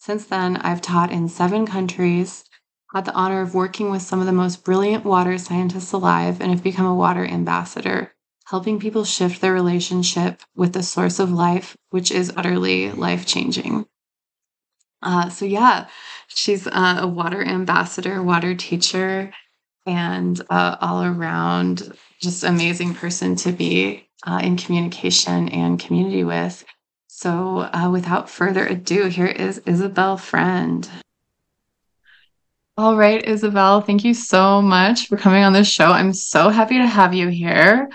Since 0.04 0.26
then, 0.26 0.58
I've 0.58 0.82
taught 0.82 1.10
in 1.10 1.30
seven 1.30 1.64
countries, 1.64 2.44
had 2.92 3.06
the 3.06 3.14
honor 3.14 3.40
of 3.40 3.54
working 3.54 3.90
with 3.90 4.02
some 4.02 4.20
of 4.20 4.26
the 4.26 4.32
most 4.32 4.62
brilliant 4.62 5.02
water 5.02 5.38
scientists 5.38 5.92
alive, 5.92 6.42
and 6.42 6.50
have 6.50 6.62
become 6.62 6.84
a 6.84 6.94
water 6.94 7.24
ambassador, 7.24 8.12
helping 8.44 8.78
people 8.78 9.06
shift 9.06 9.40
their 9.40 9.54
relationship 9.54 10.42
with 10.54 10.74
the 10.74 10.82
source 10.82 11.18
of 11.18 11.32
life, 11.32 11.74
which 11.88 12.10
is 12.10 12.34
utterly 12.36 12.92
life 12.92 13.24
changing. 13.24 13.86
Uh, 15.00 15.30
so, 15.30 15.46
yeah, 15.46 15.86
she's 16.28 16.66
uh, 16.66 16.98
a 17.00 17.06
water 17.06 17.42
ambassador, 17.42 18.22
water 18.22 18.54
teacher, 18.54 19.32
and 19.86 20.38
uh, 20.50 20.76
all 20.82 21.02
around 21.02 21.96
just 22.20 22.44
amazing 22.44 22.92
person 22.92 23.36
to 23.36 23.52
be 23.52 24.06
uh, 24.26 24.40
in 24.42 24.58
communication 24.58 25.48
and 25.48 25.80
community 25.80 26.24
with. 26.24 26.62
So, 27.16 27.60
uh, 27.72 27.90
without 27.92 28.28
further 28.28 28.66
ado, 28.66 29.06
here 29.06 29.28
is 29.28 29.62
Isabel 29.66 30.16
Friend. 30.16 30.86
All 32.76 32.96
right, 32.96 33.24
Isabel, 33.24 33.82
thank 33.82 34.02
you 34.02 34.14
so 34.14 34.60
much 34.60 35.06
for 35.06 35.16
coming 35.16 35.44
on 35.44 35.52
this 35.52 35.68
show. 35.68 35.86
I'm 35.86 36.12
so 36.12 36.48
happy 36.48 36.76
to 36.76 36.86
have 36.88 37.14
you 37.14 37.28
here. 37.28 37.88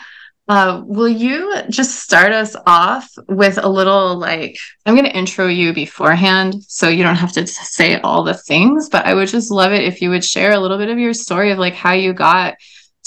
Uh, 0.48 0.84
will 0.86 1.10
you 1.10 1.54
just 1.70 2.00
start 2.00 2.32
us 2.32 2.56
off 2.66 3.10
with 3.28 3.58
a 3.62 3.68
little 3.68 4.16
like, 4.18 4.58
I'm 4.86 4.96
going 4.96 5.06
to 5.06 5.16
intro 5.16 5.48
you 5.48 5.74
beforehand 5.74 6.64
so 6.64 6.88
you 6.88 7.04
don't 7.04 7.18
have 7.18 7.34
to 7.34 7.46
say 7.46 8.00
all 8.00 8.24
the 8.24 8.36
things, 8.36 8.88
but 8.88 9.06
I 9.06 9.14
would 9.14 9.28
just 9.28 9.52
love 9.52 9.74
it 9.74 9.84
if 9.84 10.02
you 10.02 10.12
would 10.12 10.24
share 10.24 10.54
a 10.54 10.60
little 10.60 10.78
bit 10.78 10.90
of 10.90 10.98
your 10.98 11.14
story 11.14 11.52
of 11.52 11.60
like 11.60 11.76
how 11.76 11.92
you 11.92 12.14
got 12.14 12.56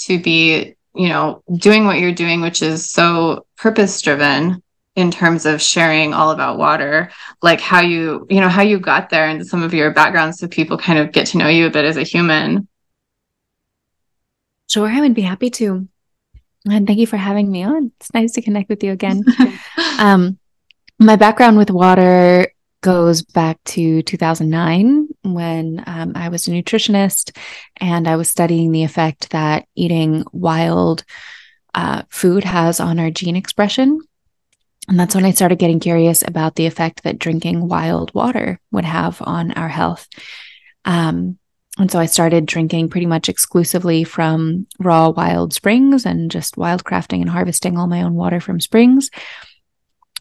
to 0.01 0.19
be, 0.19 0.75
you 0.93 1.09
know, 1.09 1.41
doing 1.57 1.85
what 1.85 1.97
you're 1.97 2.13
doing, 2.13 2.41
which 2.41 2.61
is 2.61 2.91
so 2.91 3.47
purpose 3.57 3.99
driven 3.99 4.62
in 4.95 5.09
terms 5.09 5.45
of 5.45 5.61
sharing 5.61 6.13
all 6.13 6.31
about 6.31 6.57
water 6.57 7.09
like 7.41 7.59
how 7.59 7.81
you 7.81 8.27
you 8.29 8.39
know 8.39 8.49
how 8.49 8.61
you 8.61 8.79
got 8.79 9.09
there 9.09 9.27
and 9.27 9.45
some 9.45 9.63
of 9.63 9.73
your 9.73 9.91
background 9.91 10.35
so 10.35 10.47
people 10.47 10.77
kind 10.77 10.99
of 10.99 11.11
get 11.11 11.27
to 11.27 11.37
know 11.37 11.47
you 11.47 11.65
a 11.65 11.71
bit 11.71 11.85
as 11.85 11.97
a 11.97 12.03
human. 12.03 12.67
Sure 14.69 14.87
i 14.87 14.99
would 14.99 15.13
be 15.13 15.21
happy 15.21 15.49
to. 15.49 15.87
And 16.65 16.87
thank 16.87 16.97
you 16.97 17.07
for 17.07 17.17
having 17.17 17.51
me 17.51 17.63
on. 17.63 17.91
It's 17.99 18.13
nice 18.13 18.31
to 18.33 18.41
connect 18.41 18.69
with 18.69 18.83
you 18.83 18.91
again. 18.91 19.23
Um 19.99 20.39
my 20.99 21.15
background 21.15 21.57
with 21.57 21.69
water 21.69 22.47
goes 22.83 23.21
back 23.23 23.63
to 23.63 24.03
2009 24.03 25.07
when 25.23 25.83
um, 25.87 26.11
I 26.15 26.29
was 26.29 26.47
a 26.47 26.51
nutritionist 26.51 27.35
and 27.77 28.07
I 28.07 28.17
was 28.17 28.29
studying 28.29 28.71
the 28.71 28.83
effect 28.83 29.31
that 29.31 29.67
eating 29.73 30.25
wild 30.31 31.03
uh, 31.73 32.03
food 32.09 32.43
has 32.43 32.79
on 32.79 32.99
our 32.99 33.09
gene 33.09 33.35
expression. 33.35 33.99
And 34.89 34.99
that's 34.99 35.15
when 35.15 35.25
I 35.25 35.31
started 35.31 35.59
getting 35.59 35.79
curious 35.79 36.23
about 36.25 36.55
the 36.55 36.65
effect 36.65 37.03
that 37.03 37.19
drinking 37.19 37.67
wild 37.67 38.13
water 38.13 38.59
would 38.71 38.85
have 38.85 39.21
on 39.21 39.51
our 39.51 39.69
health. 39.69 40.07
Um, 40.85 41.39
and 41.79 41.89
so 41.89 41.99
I 41.99 42.05
started 42.05 42.45
drinking 42.45 42.89
pretty 42.89 43.07
much 43.07 43.29
exclusively 43.29 44.03
from 44.03 44.67
raw 44.79 45.09
wild 45.09 45.53
springs 45.53 46.05
and 46.05 46.29
just 46.29 46.55
wildcrafting 46.55 47.21
and 47.21 47.29
harvesting 47.29 47.77
all 47.77 47.87
my 47.87 48.03
own 48.03 48.13
water 48.13 48.39
from 48.39 48.59
springs. 48.59 49.09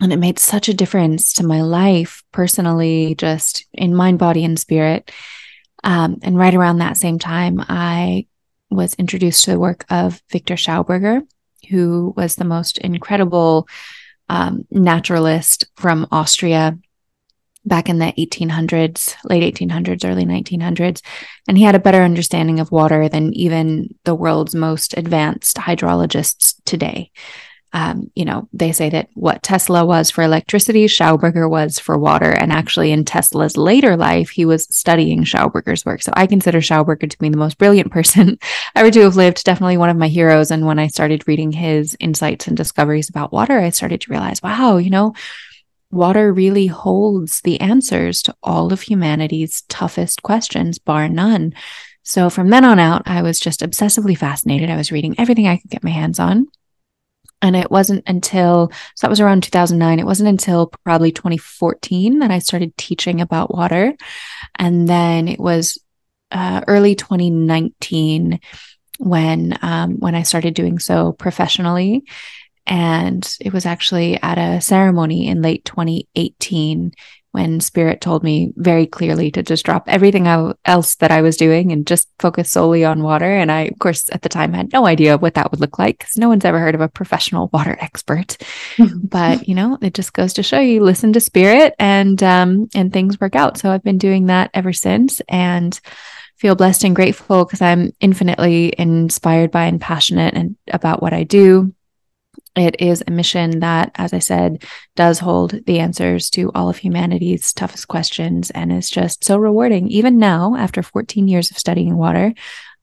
And 0.00 0.12
it 0.12 0.18
made 0.18 0.38
such 0.38 0.68
a 0.68 0.74
difference 0.74 1.34
to 1.34 1.46
my 1.46 1.60
life 1.60 2.22
personally, 2.32 3.14
just 3.16 3.66
in 3.72 3.94
mind, 3.94 4.18
body, 4.18 4.44
and 4.44 4.58
spirit. 4.58 5.12
Um, 5.84 6.18
and 6.22 6.38
right 6.38 6.54
around 6.54 6.78
that 6.78 6.96
same 6.96 7.18
time, 7.18 7.60
I 7.60 8.26
was 8.70 8.94
introduced 8.94 9.44
to 9.44 9.50
the 9.50 9.60
work 9.60 9.84
of 9.90 10.22
Victor 10.30 10.54
Schauberger, 10.54 11.20
who 11.68 12.14
was 12.16 12.36
the 12.36 12.44
most 12.44 12.78
incredible 12.78 13.68
um, 14.28 14.66
naturalist 14.70 15.66
from 15.76 16.06
Austria 16.10 16.78
back 17.64 17.88
in 17.88 17.98
the 17.98 18.12
1800s, 18.18 19.14
late 19.24 19.54
1800s, 19.54 20.08
early 20.08 20.24
1900s. 20.24 21.00
And 21.46 21.56
he 21.56 21.64
had 21.64 21.74
a 21.74 21.80
better 21.80 22.02
understanding 22.02 22.60
of 22.60 22.72
water 22.72 23.08
than 23.08 23.32
even 23.34 23.94
the 24.04 24.14
world's 24.14 24.54
most 24.54 24.96
advanced 24.96 25.56
hydrologists 25.56 26.54
today. 26.64 27.10
Um, 27.74 28.10
you 28.14 28.24
know, 28.24 28.48
they 28.52 28.72
say 28.72 28.90
that 28.90 29.08
what 29.14 29.42
Tesla 29.42 29.84
was 29.84 30.10
for 30.10 30.22
electricity, 30.22 30.86
Schauberger 30.86 31.48
was 31.48 31.78
for 31.78 31.98
water. 31.98 32.30
And 32.30 32.52
actually, 32.52 32.92
in 32.92 33.04
Tesla's 33.04 33.56
later 33.56 33.96
life, 33.96 34.30
he 34.30 34.44
was 34.44 34.64
studying 34.64 35.24
Schauberger's 35.24 35.84
work. 35.84 36.02
So 36.02 36.12
I 36.14 36.26
consider 36.26 36.58
Schauberger 36.58 37.08
to 37.08 37.18
be 37.18 37.30
the 37.30 37.36
most 37.36 37.58
brilliant 37.58 37.90
person 37.92 38.38
ever 38.74 38.90
to 38.90 39.00
have 39.00 39.16
lived, 39.16 39.44
definitely 39.44 39.78
one 39.78 39.90
of 39.90 39.96
my 39.96 40.08
heroes. 40.08 40.50
And 40.50 40.66
when 40.66 40.78
I 40.78 40.88
started 40.88 41.26
reading 41.26 41.52
his 41.52 41.96
insights 41.98 42.46
and 42.46 42.56
discoveries 42.56 43.08
about 43.08 43.32
water, 43.32 43.58
I 43.58 43.70
started 43.70 44.02
to 44.02 44.10
realize, 44.10 44.42
wow, 44.42 44.76
you 44.76 44.90
know, 44.90 45.14
water 45.90 46.32
really 46.32 46.66
holds 46.66 47.42
the 47.42 47.60
answers 47.60 48.22
to 48.22 48.34
all 48.42 48.72
of 48.72 48.82
humanity's 48.82 49.62
toughest 49.62 50.22
questions, 50.22 50.78
bar 50.78 51.08
none. 51.08 51.54
So 52.02 52.30
from 52.30 52.50
then 52.50 52.64
on 52.64 52.78
out, 52.78 53.02
I 53.06 53.22
was 53.22 53.38
just 53.38 53.60
obsessively 53.60 54.16
fascinated. 54.18 54.70
I 54.70 54.76
was 54.76 54.90
reading 54.90 55.14
everything 55.18 55.46
I 55.46 55.58
could 55.58 55.70
get 55.70 55.84
my 55.84 55.90
hands 55.90 56.18
on. 56.18 56.48
And 57.42 57.56
it 57.56 57.70
wasn't 57.70 58.04
until, 58.06 58.70
so 58.94 59.06
that 59.06 59.10
was 59.10 59.20
around 59.20 59.42
2009. 59.42 59.98
It 59.98 60.06
wasn't 60.06 60.28
until 60.28 60.72
probably 60.84 61.10
2014 61.10 62.20
that 62.20 62.30
I 62.30 62.38
started 62.38 62.76
teaching 62.76 63.20
about 63.20 63.52
water. 63.52 63.94
And 64.54 64.88
then 64.88 65.26
it 65.26 65.40
was 65.40 65.76
uh, 66.30 66.62
early 66.68 66.94
2019 66.94 68.40
when, 68.98 69.58
um, 69.60 69.98
when 69.98 70.14
I 70.14 70.22
started 70.22 70.54
doing 70.54 70.78
so 70.78 71.12
professionally. 71.12 72.04
And 72.64 73.28
it 73.40 73.52
was 73.52 73.66
actually 73.66 74.22
at 74.22 74.38
a 74.38 74.60
ceremony 74.60 75.26
in 75.26 75.42
late 75.42 75.64
2018 75.64 76.92
when 77.32 77.60
spirit 77.60 78.00
told 78.00 78.22
me 78.22 78.52
very 78.56 78.86
clearly 78.86 79.30
to 79.30 79.42
just 79.42 79.64
drop 79.64 79.84
everything 79.88 80.26
else 80.26 80.94
that 80.96 81.10
I 81.10 81.22
was 81.22 81.38
doing 81.38 81.72
and 81.72 81.86
just 81.86 82.08
focus 82.18 82.50
solely 82.50 82.84
on 82.84 83.02
water. 83.02 83.24
And 83.24 83.50
I, 83.50 83.62
of 83.62 83.78
course, 83.78 84.08
at 84.12 84.20
the 84.20 84.28
time 84.28 84.52
had 84.52 84.72
no 84.72 84.86
idea 84.86 85.16
what 85.16 85.34
that 85.34 85.50
would 85.50 85.60
look 85.60 85.78
like 85.78 85.98
because 85.98 86.16
no 86.18 86.28
one's 86.28 86.44
ever 86.44 86.58
heard 86.58 86.74
of 86.74 86.82
a 86.82 86.88
professional 86.88 87.48
water 87.52 87.76
expert. 87.80 88.36
but 89.02 89.48
you 89.48 89.54
know, 89.54 89.78
it 89.80 89.94
just 89.94 90.12
goes 90.12 90.34
to 90.34 90.42
show 90.42 90.60
you 90.60 90.82
listen 90.82 91.12
to 91.14 91.20
spirit 91.20 91.74
and 91.78 92.22
um 92.22 92.68
and 92.74 92.92
things 92.92 93.18
work 93.18 93.34
out. 93.34 93.56
So 93.56 93.70
I've 93.70 93.82
been 93.82 93.98
doing 93.98 94.26
that 94.26 94.50
ever 94.52 94.74
since 94.74 95.20
and 95.28 95.78
feel 96.36 96.54
blessed 96.54 96.84
and 96.84 96.94
grateful 96.94 97.44
because 97.44 97.62
I'm 97.62 97.92
infinitely 98.00 98.74
inspired 98.76 99.50
by 99.50 99.64
and 99.66 99.80
passionate 99.80 100.34
and 100.34 100.56
about 100.68 101.00
what 101.00 101.12
I 101.12 101.22
do. 101.22 101.72
It 102.54 102.80
is 102.80 103.02
a 103.06 103.10
mission 103.10 103.60
that, 103.60 103.92
as 103.94 104.12
I 104.12 104.18
said, 104.18 104.64
does 104.94 105.18
hold 105.18 105.64
the 105.64 105.78
answers 105.78 106.28
to 106.30 106.50
all 106.54 106.68
of 106.68 106.76
humanity's 106.76 107.52
toughest 107.54 107.88
questions 107.88 108.50
and 108.50 108.70
is 108.70 108.90
just 108.90 109.24
so 109.24 109.38
rewarding. 109.38 109.88
Even 109.88 110.18
now, 110.18 110.54
after 110.56 110.82
14 110.82 111.28
years 111.28 111.50
of 111.50 111.58
studying 111.58 111.96
water, 111.96 112.34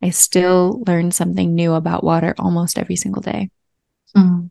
I 0.01 0.09
still 0.09 0.81
learn 0.87 1.11
something 1.11 1.53
new 1.53 1.73
about 1.73 2.03
water 2.03 2.33
almost 2.39 2.79
every 2.79 2.95
single 2.95 3.21
day. 3.21 3.51
Mm. 4.17 4.49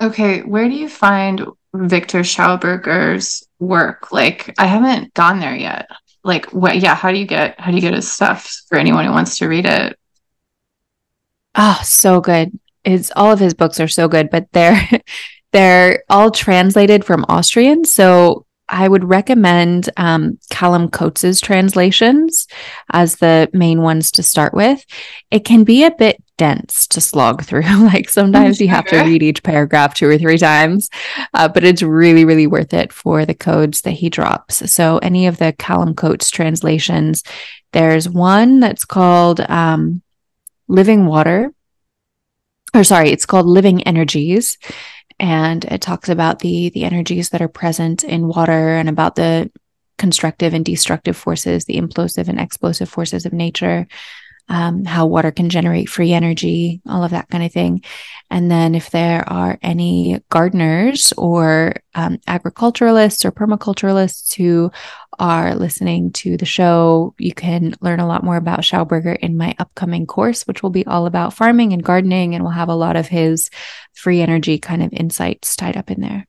Okay, 0.00 0.42
where 0.42 0.68
do 0.68 0.74
you 0.74 0.88
find 0.88 1.44
Victor 1.74 2.20
Schauberger's 2.20 3.48
work? 3.58 4.12
Like, 4.12 4.54
I 4.58 4.66
haven't 4.66 5.12
gone 5.14 5.40
there 5.40 5.56
yet. 5.56 5.88
Like, 6.22 6.52
what? 6.52 6.76
Yeah, 6.76 6.94
how 6.94 7.10
do 7.10 7.18
you 7.18 7.26
get 7.26 7.58
how 7.58 7.70
do 7.70 7.76
you 7.76 7.80
get 7.80 7.94
his 7.94 8.10
stuff 8.10 8.62
for 8.68 8.78
anyone 8.78 9.06
who 9.06 9.12
wants 9.12 9.38
to 9.38 9.48
read 9.48 9.66
it? 9.66 9.98
Oh, 11.56 11.80
so 11.82 12.20
good 12.20 12.56
his 12.86 13.12
all 13.16 13.32
of 13.32 13.40
his 13.40 13.54
books 13.54 13.80
are 13.80 13.88
so 13.88 14.08
good, 14.08 14.30
but 14.30 14.46
they're 14.52 14.88
they're 15.52 16.02
all 16.08 16.30
translated 16.30 17.04
from 17.04 17.24
Austrian. 17.28 17.84
So 17.84 18.46
I 18.68 18.88
would 18.88 19.04
recommend 19.04 19.90
um, 19.96 20.38
Callum 20.50 20.90
Coats's 20.90 21.40
translations 21.40 22.48
as 22.92 23.16
the 23.16 23.48
main 23.52 23.80
ones 23.80 24.10
to 24.12 24.22
start 24.22 24.54
with. 24.54 24.84
It 25.30 25.44
can 25.44 25.62
be 25.64 25.84
a 25.84 25.92
bit 25.92 26.22
dense 26.36 26.86
to 26.88 27.00
slog 27.00 27.44
through. 27.44 27.62
like 27.86 28.10
sometimes 28.10 28.60
you 28.60 28.68
have 28.68 28.86
to 28.86 29.02
read 29.02 29.22
each 29.22 29.42
paragraph 29.42 29.94
two 29.94 30.08
or 30.08 30.18
three 30.18 30.38
times, 30.38 30.90
uh, 31.32 31.48
but 31.48 31.64
it's 31.64 31.82
really, 31.82 32.24
really 32.24 32.46
worth 32.46 32.74
it 32.74 32.92
for 32.92 33.24
the 33.24 33.34
codes 33.34 33.82
that 33.82 33.92
he 33.92 34.10
drops. 34.10 34.70
So 34.70 34.98
any 34.98 35.26
of 35.26 35.38
the 35.38 35.54
Callum 35.56 35.94
Coats 35.94 36.30
translations, 36.30 37.22
there's 37.72 38.08
one 38.08 38.58
that's 38.58 38.84
called 38.84 39.40
um, 39.40 40.02
Living 40.66 41.06
Water 41.06 41.52
or 42.74 42.84
sorry, 42.84 43.10
it's 43.10 43.26
called 43.26 43.46
Living 43.46 43.82
Energies. 43.84 44.58
And 45.18 45.64
it 45.64 45.80
talks 45.80 46.08
about 46.10 46.40
the 46.40 46.70
the 46.70 46.84
energies 46.84 47.30
that 47.30 47.40
are 47.40 47.48
present 47.48 48.04
in 48.04 48.28
water 48.28 48.76
and 48.76 48.88
about 48.88 49.16
the 49.16 49.50
constructive 49.98 50.52
and 50.52 50.64
destructive 50.64 51.16
forces, 51.16 51.64
the 51.64 51.76
implosive 51.76 52.28
and 52.28 52.38
explosive 52.38 52.88
forces 52.88 53.24
of 53.24 53.32
nature, 53.32 53.86
um, 54.48 54.84
how 54.84 55.06
water 55.06 55.32
can 55.32 55.50
generate 55.50 55.88
free 55.88 56.12
energy, 56.12 56.80
all 56.86 57.02
of 57.02 57.10
that 57.10 57.28
kind 57.28 57.44
of 57.44 57.52
thing. 57.52 57.82
And 58.30 58.50
then 58.50 58.74
if 58.74 58.90
there 58.90 59.28
are 59.28 59.58
any 59.62 60.20
gardeners 60.30 61.12
or 61.16 61.74
um, 61.94 62.18
agriculturalists 62.26 63.24
or 63.24 63.32
permaculturalists 63.32 64.34
who 64.34 64.70
are 65.18 65.54
listening 65.54 66.12
to 66.12 66.36
the 66.36 66.44
show, 66.44 67.14
you 67.18 67.32
can 67.32 67.74
learn 67.80 68.00
a 68.00 68.06
lot 68.06 68.22
more 68.22 68.36
about 68.36 68.60
Schauberger 68.60 69.16
in 69.18 69.36
my 69.36 69.54
upcoming 69.58 70.06
course, 70.06 70.46
which 70.46 70.62
will 70.62 70.70
be 70.70 70.86
all 70.86 71.06
about 71.06 71.34
farming 71.34 71.72
and 71.72 71.82
gardening, 71.82 72.34
and 72.34 72.44
we'll 72.44 72.52
have 72.52 72.68
a 72.68 72.74
lot 72.74 72.96
of 72.96 73.08
his 73.08 73.50
free 73.94 74.20
energy 74.20 74.58
kind 74.58 74.82
of 74.82 74.92
insights 74.92 75.56
tied 75.56 75.76
up 75.76 75.90
in 75.90 76.00
there. 76.00 76.26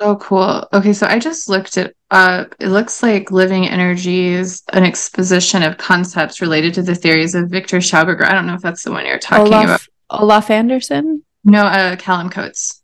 Oh, 0.00 0.16
cool. 0.16 0.66
Okay, 0.72 0.92
so 0.92 1.06
I 1.06 1.18
just 1.18 1.48
looked 1.48 1.76
it 1.76 1.96
up. 2.10 2.54
It 2.60 2.68
looks 2.68 3.02
like 3.02 3.32
Living 3.32 3.68
Energy 3.68 4.28
is 4.28 4.62
an 4.72 4.84
exposition 4.84 5.62
of 5.62 5.76
concepts 5.76 6.40
related 6.40 6.74
to 6.74 6.82
the 6.82 6.94
theories 6.94 7.34
of 7.34 7.48
Victor 7.48 7.78
Schauberger. 7.78 8.24
I 8.24 8.32
don't 8.32 8.46
know 8.46 8.54
if 8.54 8.62
that's 8.62 8.84
the 8.84 8.92
one 8.92 9.06
you're 9.06 9.18
talking 9.18 9.52
Olaf, 9.52 9.64
about. 9.64 10.20
Olaf 10.22 10.50
Anderson? 10.50 11.24
No, 11.44 11.62
uh, 11.62 11.96
Callum 11.96 12.30
Coats. 12.30 12.82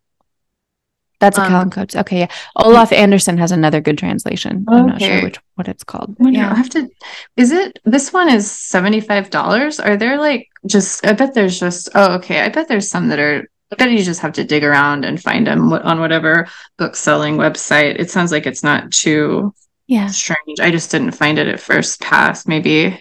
That's 1.20 1.38
a 1.38 1.42
um, 1.42 1.48
Callum 1.48 1.70
Coats. 1.70 1.96
Okay, 1.96 2.20
yeah. 2.20 2.28
Olaf 2.56 2.92
Anderson 2.92 3.38
has 3.38 3.52
another 3.52 3.80
good 3.80 3.96
translation. 3.96 4.64
Okay. 4.68 4.78
I'm 4.78 4.86
not 4.86 5.00
sure 5.00 5.22
which 5.22 5.38
what 5.54 5.68
it's 5.68 5.84
called. 5.84 6.16
yeah, 6.20 6.50
I 6.50 6.54
have 6.54 6.68
to. 6.70 6.88
Is 7.36 7.52
it 7.52 7.78
this 7.84 8.12
one 8.12 8.28
is 8.28 8.50
seventy 8.50 9.00
five 9.00 9.30
dollars? 9.30 9.78
Are 9.78 9.96
there 9.96 10.18
like 10.18 10.48
just? 10.66 11.06
I 11.06 11.12
bet 11.12 11.32
there's 11.32 11.58
just. 11.58 11.88
Oh, 11.94 12.16
okay. 12.16 12.40
I 12.40 12.48
bet 12.48 12.68
there's 12.68 12.90
some 12.90 13.08
that 13.08 13.20
are 13.20 13.48
bet 13.74 13.90
you 13.90 14.02
just 14.02 14.20
have 14.20 14.32
to 14.34 14.44
dig 14.44 14.64
around 14.64 15.04
and 15.04 15.20
find 15.20 15.46
them 15.46 15.72
on 15.72 16.00
whatever 16.00 16.48
book 16.78 16.96
selling 16.96 17.36
website. 17.36 17.98
It 17.98 18.10
sounds 18.10 18.32
like 18.32 18.46
it's 18.46 18.62
not 18.62 18.90
too 18.92 19.54
yeah 19.86 20.06
strange. 20.06 20.60
I 20.60 20.70
just 20.70 20.90
didn't 20.90 21.12
find 21.12 21.38
it 21.38 21.48
at 21.48 21.60
first 21.60 22.00
pass. 22.00 22.46
Maybe. 22.46 23.00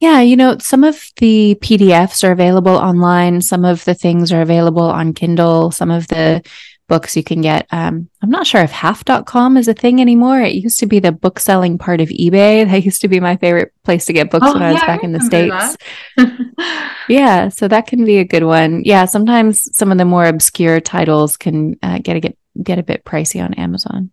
Yeah, 0.00 0.20
you 0.20 0.36
know, 0.36 0.56
some 0.58 0.84
of 0.84 1.02
the 1.16 1.56
PDFs 1.60 2.22
are 2.22 2.30
available 2.30 2.76
online. 2.76 3.40
Some 3.42 3.64
of 3.64 3.84
the 3.84 3.94
things 3.94 4.32
are 4.32 4.42
available 4.42 4.88
on 4.88 5.12
Kindle. 5.12 5.72
Some 5.72 5.90
of 5.90 6.06
the 6.06 6.42
books 6.88 7.16
you 7.16 7.22
can 7.22 7.40
get. 7.40 7.66
Um, 7.70 8.08
I'm 8.22 8.30
not 8.30 8.46
sure 8.46 8.62
if 8.62 8.70
half.com 8.70 9.56
is 9.56 9.68
a 9.68 9.74
thing 9.74 10.00
anymore. 10.00 10.40
It 10.40 10.54
used 10.54 10.80
to 10.80 10.86
be 10.86 10.98
the 10.98 11.12
book 11.12 11.38
selling 11.38 11.78
part 11.78 12.00
of 12.00 12.08
eBay. 12.08 12.66
That 12.68 12.84
used 12.84 13.00
to 13.02 13.08
be 13.08 13.20
my 13.20 13.36
favorite 13.36 13.72
place 13.84 14.06
to 14.06 14.12
get 14.12 14.30
books 14.30 14.46
oh, 14.48 14.54
when 14.54 14.62
I 14.62 14.72
was 14.72 14.80
back 14.80 15.00
I 15.02 15.06
in 15.06 15.12
the 15.12 15.20
States. 15.20 15.76
yeah, 17.08 17.48
so 17.48 17.68
that 17.68 17.86
can 17.86 18.04
be 18.04 18.18
a 18.18 18.24
good 18.24 18.44
one. 18.44 18.82
Yeah, 18.84 19.04
sometimes 19.04 19.76
some 19.76 19.92
of 19.92 19.98
the 19.98 20.04
more 20.04 20.24
obscure 20.24 20.80
titles 20.80 21.36
can 21.36 21.76
uh, 21.82 21.98
get 21.98 22.16
a 22.16 22.20
get 22.20 22.36
get 22.62 22.78
a 22.78 22.82
bit 22.82 23.04
pricey 23.04 23.42
on 23.42 23.54
Amazon. 23.54 24.10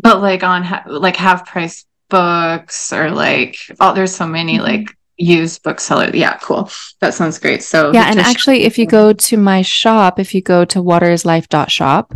But 0.00 0.20
like 0.20 0.42
on 0.42 0.62
ha- 0.62 0.84
like 0.86 1.16
half 1.16 1.46
price 1.46 1.84
books 2.08 2.92
or 2.92 3.10
like 3.10 3.56
oh 3.80 3.94
there's 3.94 4.14
so 4.14 4.26
many 4.26 4.54
mm-hmm. 4.54 4.62
like 4.62 4.97
used 5.18 5.62
bookseller. 5.62 6.10
Yeah, 6.14 6.38
cool. 6.38 6.70
That 7.00 7.14
sounds 7.14 7.38
great. 7.38 7.62
So 7.62 7.92
yeah, 7.92 8.04
and 8.08 8.20
actually, 8.20 8.62
if 8.64 8.78
you 8.78 8.86
go 8.86 9.12
to 9.12 9.36
my 9.36 9.62
shop, 9.62 10.18
if 10.18 10.34
you 10.34 10.40
go 10.40 10.64
to 10.66 10.82
waterislife.shop, 10.82 12.14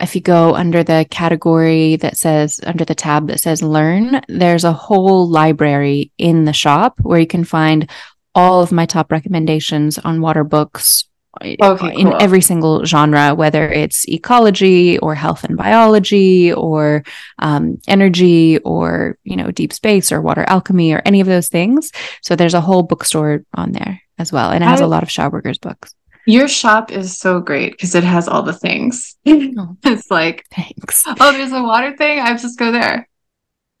if 0.00 0.14
you 0.14 0.20
go 0.20 0.54
under 0.54 0.82
the 0.82 1.06
category 1.10 1.96
that 1.96 2.16
says 2.16 2.60
under 2.64 2.84
the 2.84 2.94
tab 2.94 3.26
that 3.28 3.40
says 3.40 3.62
learn, 3.62 4.22
there's 4.28 4.64
a 4.64 4.72
whole 4.72 5.28
library 5.28 6.12
in 6.18 6.44
the 6.44 6.52
shop 6.52 6.98
where 7.00 7.20
you 7.20 7.26
can 7.26 7.44
find 7.44 7.90
all 8.34 8.62
of 8.62 8.72
my 8.72 8.86
top 8.86 9.12
recommendations 9.12 9.98
on 9.98 10.20
water 10.20 10.44
books 10.44 11.04
okay, 11.42 11.94
in 11.94 12.10
cool. 12.10 12.18
every 12.20 12.40
single 12.40 12.84
genre, 12.84 13.34
whether 13.34 13.68
it's 13.68 14.08
ecology 14.08 14.98
or 14.98 15.14
health 15.14 15.44
and 15.44 15.56
biology 15.56 16.52
or 16.52 17.02
um, 17.38 17.78
energy 17.86 18.58
or 18.58 19.18
you 19.24 19.36
know 19.36 19.50
deep 19.50 19.72
space 19.72 20.12
or 20.12 20.20
water 20.20 20.44
alchemy 20.46 20.92
or 20.92 21.02
any 21.04 21.20
of 21.20 21.26
those 21.26 21.48
things. 21.48 21.92
So 22.22 22.36
there's 22.36 22.54
a 22.54 22.60
whole 22.60 22.82
bookstore 22.82 23.44
on 23.54 23.72
there 23.72 24.00
as 24.18 24.32
well, 24.32 24.50
and 24.50 24.62
it 24.62 24.66
has 24.66 24.80
I, 24.80 24.84
a 24.84 24.88
lot 24.88 25.02
of 25.02 25.08
Schauberger's 25.08 25.58
books. 25.58 25.94
Your 26.26 26.48
shop 26.48 26.90
is 26.90 27.18
so 27.18 27.40
great 27.40 27.72
because 27.72 27.94
it 27.94 28.04
has 28.04 28.28
all 28.28 28.42
the 28.42 28.52
things. 28.52 29.16
Oh, 29.26 29.76
it's 29.84 30.10
like 30.10 30.46
thanks. 30.50 31.04
Oh, 31.06 31.32
there's 31.32 31.52
a 31.52 31.62
water 31.62 31.96
thing. 31.96 32.20
I 32.20 32.32
just 32.36 32.58
go 32.58 32.72
there. 32.72 33.08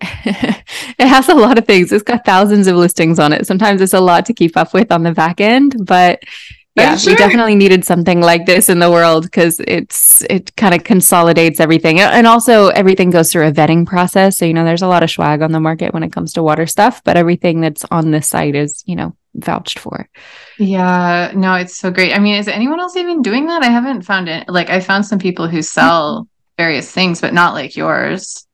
it 0.00 0.64
has 0.98 1.28
a 1.28 1.34
lot 1.34 1.58
of 1.58 1.66
things. 1.66 1.92
It's 1.92 2.02
got 2.02 2.24
thousands 2.24 2.66
of 2.66 2.76
listings 2.76 3.18
on 3.18 3.32
it. 3.32 3.46
Sometimes 3.46 3.80
it's 3.80 3.94
a 3.94 4.00
lot 4.00 4.26
to 4.26 4.34
keep 4.34 4.56
up 4.56 4.74
with 4.74 4.92
on 4.92 5.02
the 5.02 5.12
back 5.12 5.40
end, 5.40 5.76
but 5.86 6.22
yeah 6.76 6.96
sure. 6.96 7.12
we 7.12 7.16
definitely 7.16 7.54
needed 7.54 7.84
something 7.84 8.20
like 8.20 8.46
this 8.46 8.68
in 8.68 8.78
the 8.78 8.90
world 8.90 9.24
because 9.24 9.60
it's 9.66 10.22
it 10.24 10.54
kind 10.56 10.74
of 10.74 10.84
consolidates 10.84 11.60
everything. 11.60 12.00
And 12.00 12.26
also 12.26 12.68
everything 12.68 13.10
goes 13.10 13.32
through 13.32 13.46
a 13.46 13.52
vetting 13.52 13.86
process. 13.86 14.38
So 14.38 14.44
you 14.44 14.54
know 14.54 14.64
there's 14.64 14.82
a 14.82 14.88
lot 14.88 15.02
of 15.02 15.10
swag 15.10 15.42
on 15.42 15.52
the 15.52 15.60
market 15.60 15.94
when 15.94 16.02
it 16.02 16.12
comes 16.12 16.32
to 16.34 16.42
water 16.42 16.66
stuff 16.66 17.02
but 17.04 17.16
everything 17.16 17.60
that's 17.60 17.84
on 17.90 18.10
this 18.10 18.28
site 18.28 18.54
is 18.54 18.82
you 18.86 18.96
know 18.96 19.16
vouched 19.34 19.78
for. 19.78 20.08
Yeah 20.58 21.32
no 21.34 21.54
it's 21.54 21.76
so 21.76 21.90
great. 21.90 22.14
I 22.14 22.18
mean 22.18 22.36
is 22.36 22.48
anyone 22.48 22.80
else 22.80 22.96
even 22.96 23.22
doing 23.22 23.46
that? 23.46 23.62
I 23.62 23.68
haven't 23.68 24.02
found 24.02 24.28
it 24.28 24.48
like 24.48 24.70
i 24.70 24.80
found 24.80 25.06
some 25.06 25.18
people 25.18 25.48
who 25.48 25.62
sell 25.62 26.20
mm-hmm. 26.20 26.62
various 26.62 26.90
things 26.90 27.20
but 27.20 27.34
not 27.34 27.54
like 27.54 27.76
yours 27.76 28.46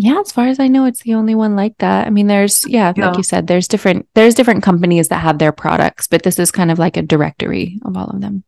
yeah, 0.00 0.20
as 0.20 0.30
far 0.30 0.46
as 0.46 0.60
I 0.60 0.68
know, 0.68 0.84
it's 0.84 1.02
the 1.02 1.14
only 1.14 1.34
one 1.34 1.56
like 1.56 1.76
that. 1.78 2.06
I 2.06 2.10
mean, 2.10 2.28
there's 2.28 2.64
yeah, 2.68 2.92
yeah, 2.96 3.08
like 3.08 3.16
you 3.16 3.24
said, 3.24 3.48
there's 3.48 3.66
different 3.66 4.08
there's 4.14 4.34
different 4.34 4.62
companies 4.62 5.08
that 5.08 5.18
have 5.18 5.38
their 5.38 5.50
products, 5.50 6.06
but 6.06 6.22
this 6.22 6.38
is 6.38 6.52
kind 6.52 6.70
of 6.70 6.78
like 6.78 6.96
a 6.96 7.02
directory 7.02 7.80
of 7.84 7.96
all 7.96 8.06
of 8.06 8.20
them. 8.20 8.44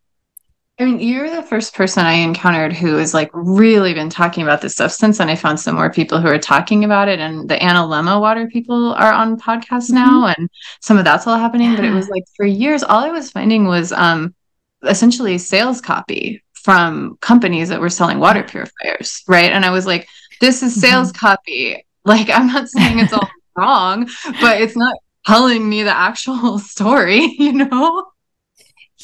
I 0.79 0.85
mean, 0.85 1.01
you're 1.01 1.29
the 1.29 1.43
first 1.43 1.75
person 1.75 2.07
I 2.07 2.13
encountered 2.13 2.73
who 2.73 2.97
has 2.97 3.13
like 3.13 3.31
really 3.35 3.93
been 3.95 4.09
talking 4.09 4.45
about 4.45 4.63
this 4.63 4.75
stuff 4.75 4.93
since, 4.93 5.19
and 5.19 5.29
I 5.29 5.35
found 5.35 5.59
some 5.59 5.75
more 5.75 5.91
people 5.91 6.21
who 6.21 6.29
are 6.29 6.39
talking 6.39 6.85
about 6.85 7.09
it. 7.09 7.19
And 7.19 7.51
the 7.51 7.57
Analemma 7.57 8.21
water 8.21 8.47
people 8.47 8.95
are 8.95 9.13
on 9.13 9.37
podcasts 9.37 9.91
mm-hmm. 9.91 9.97
now, 9.97 10.35
and 10.39 10.49
some 10.81 10.99
of 10.99 11.05
that's 11.05 11.27
all 11.27 11.37
happening. 11.37 11.71
Yeah. 11.73 11.77
But 11.77 11.85
it 11.85 11.95
was 11.95 12.09
like 12.09 12.25
for 12.37 12.47
years, 12.47 12.85
all 12.85 13.05
I 13.05 13.11
was 13.11 13.33
finding 13.33 13.67
was 13.67 13.91
um 13.91 14.37
essentially 14.85 15.37
sales 15.37 15.81
copy 15.81 16.45
from 16.55 17.19
companies 17.21 17.71
that 17.71 17.81
were 17.81 17.91
selling 17.91 18.21
water 18.21 18.45
purifiers, 18.45 19.25
right? 19.27 19.51
And 19.51 19.65
I 19.65 19.71
was 19.71 19.85
like, 19.85 20.09
this 20.41 20.63
is 20.63 20.81
sales 20.81 21.13
mm-hmm. 21.13 21.27
copy. 21.27 21.87
Like, 22.05 22.31
I'm 22.31 22.47
not 22.47 22.69
saying 22.69 22.99
it's 22.99 23.13
all 23.13 23.31
wrong, 23.57 24.09
but 24.41 24.61
it's 24.61 24.77
not 24.77 24.97
telling 25.27 25.69
me 25.69 25.83
the 25.83 25.97
actual 25.97 26.59
story, 26.59 27.35
you 27.39 27.53
know? 27.53 28.07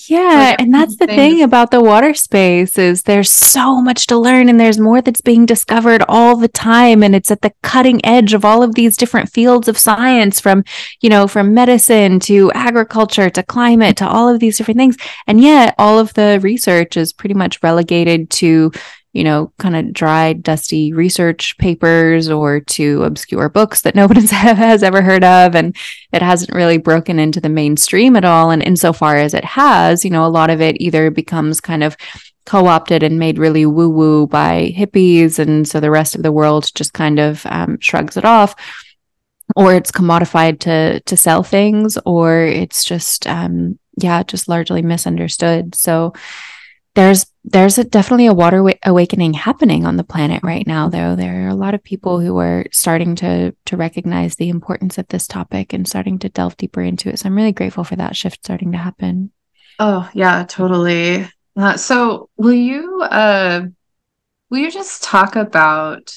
Yeah, 0.09 0.51
like, 0.51 0.61
and 0.61 0.73
that's 0.73 0.97
the 0.97 1.07
thing 1.07 1.43
about 1.43 1.71
the 1.71 1.81
water 1.81 2.13
space 2.15 2.79
is 2.79 3.03
there's 3.03 3.31
so 3.31 3.81
much 3.81 4.07
to 4.09 4.19
learn 4.19 4.49
and 4.49 4.61
there's 4.61 4.79
more 4.79 5.01
that's 5.01 5.23
being 5.23 5.47
discovered 5.47 6.05
all 6.07 6.37
the 6.37 6.49
time 6.49 7.03
and 7.03 7.15
it's 7.15 7.31
at 7.31 7.41
the 7.41 7.53
cutting 7.63 8.05
edge 8.05 8.35
of 8.35 8.45
all 8.45 8.63
of 8.63 8.75
these 8.75 8.97
different 8.97 9.33
fields 9.33 9.69
of 9.69 9.79
science 9.79 10.39
from, 10.39 10.65
you 11.01 11.09
know, 11.09 11.27
from 11.27 11.55
medicine 11.55 12.21
to 12.21 12.53
agriculture 12.53 13.31
to 13.31 13.43
climate 13.43 13.97
to 13.97 14.07
all 14.07 14.29
of 14.29 14.39
these 14.39 14.59
different 14.59 14.79
things. 14.79 14.97
And 15.27 15.41
yet 15.41 15.75
all 15.79 15.99
of 15.99 16.13
the 16.15 16.39
research 16.43 16.97
is 16.97 17.13
pretty 17.13 17.35
much 17.35 17.63
relegated 17.63 18.31
to 18.31 18.73
you 19.17 19.25
know, 19.25 19.51
kind 19.59 19.75
of 19.75 19.93
dry, 19.93 20.35
dusty 20.35 20.93
research 20.93 21.57
papers 21.57 22.29
or 22.29 22.61
to 22.61 23.03
obscure 23.03 23.49
books 23.49 23.81
that 23.81 23.95
nobody 24.01 24.27
has 24.27 24.83
ever 24.83 25.01
heard 25.01 25.25
of. 25.25 25.55
And 25.55 25.75
it 26.13 26.23
hasn't 26.23 26.55
really 26.55 26.79
broken 26.79 27.19
into 27.19 27.41
the 27.41 27.49
mainstream 27.49 28.15
at 28.15 28.25
all. 28.25 28.51
And 28.51 28.63
insofar 28.63 29.17
as 29.17 29.35
it 29.35 29.45
has, 29.45 30.05
you 30.05 30.11
know, 30.11 30.27
a 30.27 30.29
lot 30.29 30.51
of 30.51 30.61
it 30.61 30.77
either 30.81 31.11
becomes 31.11 31.61
kind 31.61 31.83
of 31.83 31.97
co 32.45 32.67
opted 32.67 33.03
and 33.03 33.19
made 33.19 33.39
really 33.39 33.65
woo 33.65 33.89
woo 33.89 34.27
by 34.27 34.75
hippies. 34.77 35.39
And 35.39 35.67
so 35.67 35.81
the 35.81 35.91
rest 35.91 36.15
of 36.15 36.23
the 36.23 36.33
world 36.33 36.71
just 36.75 36.93
kind 36.93 37.19
of 37.19 37.45
um, 37.47 37.79
shrugs 37.81 38.17
it 38.17 38.25
off. 38.25 38.55
Or 39.55 39.75
it's 39.75 39.93
commodified 39.93 40.59
to 40.61 40.99
to 40.99 41.17
sell 41.17 41.45
things, 41.45 41.97
or 42.05 42.41
it's 42.41 42.85
just 42.85 43.29
um, 43.29 43.79
yeah, 43.97 44.25
just 44.25 44.49
largely 44.49 44.83
misunderstood. 44.83 45.77
So 45.77 46.15
there's 46.97 47.27
there's 47.45 47.79
a, 47.79 47.85
definitely 47.85 48.27
a 48.27 48.35
water 48.35 48.63
wa- 48.63 48.73
awakening 48.85 49.35
happening 49.35 49.87
on 49.87 49.97
the 49.97 50.03
planet 50.03 50.43
right 50.43 50.67
now 50.67 50.89
though. 50.89 51.15
There 51.15 51.45
are 51.45 51.49
a 51.49 51.55
lot 51.55 51.75
of 51.75 51.85
people 51.85 52.19
who 52.19 52.39
are 52.39 52.65
starting 52.73 53.15
to 53.17 53.55
to 53.67 53.77
recognize 53.77 54.35
the 54.35 54.49
importance 54.49 54.99
of 54.99 55.07
this 55.09 55.29
topic 55.29 55.73
and 55.73 55.87
starting 55.87 56.19
to 56.21 56.29
delve 56.29 56.57
deeper 56.57 56.81
into 56.81 57.11
it. 57.11 57.19
So 57.21 57.27
i'm 57.27 57.37
really 57.37 57.53
grateful 57.53 57.85
for 57.85 57.97
that 57.97 58.17
shift 58.17 58.45
starting 58.45 58.73
to 58.73 58.79
happen. 58.79 59.31
Oh 59.79 60.11
yeah 60.15 60.45
totally. 60.49 61.29
Uh, 61.55 61.77
so 61.77 62.31
will 62.37 62.53
you 62.53 63.03
uh 63.03 63.67
will 64.51 64.59
you 64.59 64.71
just 64.71 65.05
talk 65.05 65.37
about 65.37 66.17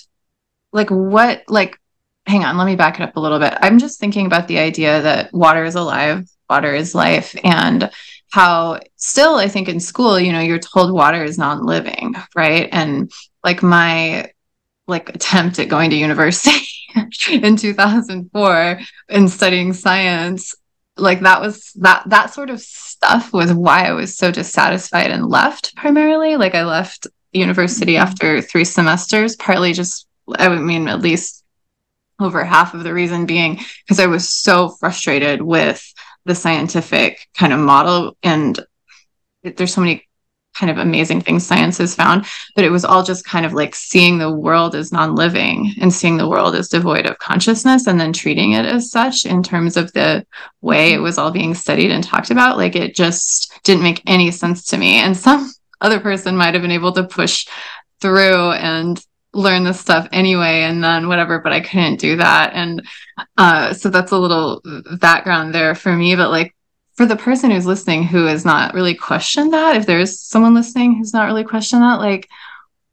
like 0.71 0.89
what 0.89 1.43
like 1.49 1.77
hang 2.25 2.45
on 2.45 2.57
let 2.57 2.65
me 2.65 2.75
back 2.75 2.99
it 2.99 3.03
up 3.03 3.17
a 3.17 3.19
little 3.19 3.39
bit. 3.39 3.53
I'm 3.61 3.79
just 3.79 3.99
thinking 3.99 4.25
about 4.25 4.47
the 4.47 4.59
idea 4.59 5.01
that 5.01 5.33
water 5.33 5.65
is 5.65 5.75
alive 5.75 6.25
water 6.49 6.73
is 6.73 6.95
life 6.95 7.35
and 7.43 7.91
how 8.29 8.79
still 8.95 9.35
i 9.35 9.47
think 9.47 9.67
in 9.67 9.79
school 9.79 10.19
you 10.19 10.31
know 10.31 10.39
you're 10.39 10.59
told 10.59 10.93
water 10.93 11.23
is 11.23 11.37
non-living 11.37 12.15
right 12.35 12.69
and 12.71 13.11
like 13.43 13.63
my 13.63 14.31
like 14.87 15.09
attempt 15.09 15.59
at 15.59 15.69
going 15.69 15.89
to 15.89 15.95
university 15.95 16.67
in 17.29 17.55
2004 17.55 18.79
and 19.09 19.29
studying 19.29 19.73
science 19.73 20.55
like 20.97 21.21
that 21.21 21.41
was 21.41 21.71
that 21.73 22.03
that 22.07 22.33
sort 22.33 22.49
of 22.49 22.59
stuff 22.59 23.31
was 23.33 23.53
why 23.53 23.85
i 23.85 23.91
was 23.91 24.17
so 24.17 24.31
dissatisfied 24.31 25.11
and 25.11 25.27
left 25.27 25.75
primarily 25.75 26.37
like 26.37 26.55
i 26.55 26.63
left 26.63 27.07
university 27.31 27.93
mm-hmm. 27.93 28.03
after 28.03 28.41
three 28.41 28.65
semesters 28.65 29.35
partly 29.35 29.73
just 29.73 30.07
i 30.37 30.49
mean 30.49 30.87
at 30.87 31.01
least 31.01 31.43
over 32.19 32.43
half 32.43 32.73
of 32.73 32.83
the 32.83 32.93
reason 32.93 33.25
being 33.25 33.59
because 33.85 33.99
i 33.99 34.07
was 34.07 34.27
so 34.27 34.69
frustrated 34.69 35.41
with 35.41 35.93
the 36.29 36.35
scientific 36.35 37.27
kind 37.37 37.51
of 37.51 37.59
model 37.59 38.15
and 38.23 38.59
there's 39.43 39.73
so 39.73 39.81
many 39.81 40.05
kind 40.55 40.69
of 40.69 40.77
amazing 40.77 41.21
things 41.21 41.45
science 41.45 41.77
has 41.77 41.95
found 41.95 42.25
but 42.55 42.65
it 42.65 42.69
was 42.69 42.85
all 42.85 43.01
just 43.01 43.25
kind 43.25 43.45
of 43.45 43.53
like 43.53 43.73
seeing 43.73 44.17
the 44.17 44.31
world 44.31 44.75
as 44.75 44.91
non-living 44.91 45.73
and 45.81 45.91
seeing 45.91 46.17
the 46.17 46.27
world 46.27 46.55
as 46.55 46.69
devoid 46.69 47.05
of 47.05 47.17
consciousness 47.17 47.87
and 47.87 47.99
then 47.99 48.13
treating 48.13 48.51
it 48.51 48.65
as 48.65 48.91
such 48.91 49.25
in 49.25 49.41
terms 49.41 49.75
of 49.75 49.91
the 49.93 50.25
way 50.61 50.93
it 50.93 50.99
was 50.99 51.17
all 51.17 51.31
being 51.31 51.53
studied 51.55 51.91
and 51.91 52.03
talked 52.03 52.29
about. 52.29 52.57
Like 52.57 52.75
it 52.75 52.95
just 52.95 53.51
didn't 53.63 53.83
make 53.83 54.03
any 54.05 54.31
sense 54.31 54.65
to 54.67 54.77
me. 54.77 54.97
And 54.97 55.15
some 55.15 55.51
other 55.81 55.99
person 55.99 56.35
might 56.35 56.53
have 56.53 56.61
been 56.61 56.71
able 56.71 56.91
to 56.93 57.03
push 57.03 57.47
through 58.01 58.51
and 58.51 59.03
learn 59.33 59.63
this 59.63 59.79
stuff 59.79 60.07
anyway 60.11 60.61
and 60.61 60.83
then 60.83 61.07
whatever 61.07 61.39
but 61.39 61.53
i 61.53 61.59
couldn't 61.59 61.99
do 61.99 62.15
that. 62.15 62.51
And 62.53 62.87
uh, 63.37 63.73
so 63.73 63.89
that's 63.89 64.11
a 64.11 64.17
little 64.17 64.61
background 64.99 65.53
there 65.53 65.75
for 65.75 65.95
me 65.95 66.15
but 66.15 66.31
like 66.31 66.55
for 66.95 67.05
the 67.05 67.15
person 67.15 67.51
who's 67.51 67.65
listening 67.65 68.03
who 68.03 68.25
has 68.25 68.43
not 68.43 68.73
really 68.73 68.95
questioned 68.95 69.53
that 69.53 69.75
if 69.75 69.85
there's 69.85 70.19
someone 70.19 70.53
listening 70.53 70.95
who's 70.95 71.13
not 71.13 71.27
really 71.27 71.43
questioned 71.43 71.83
that 71.83 71.99
like 71.99 72.27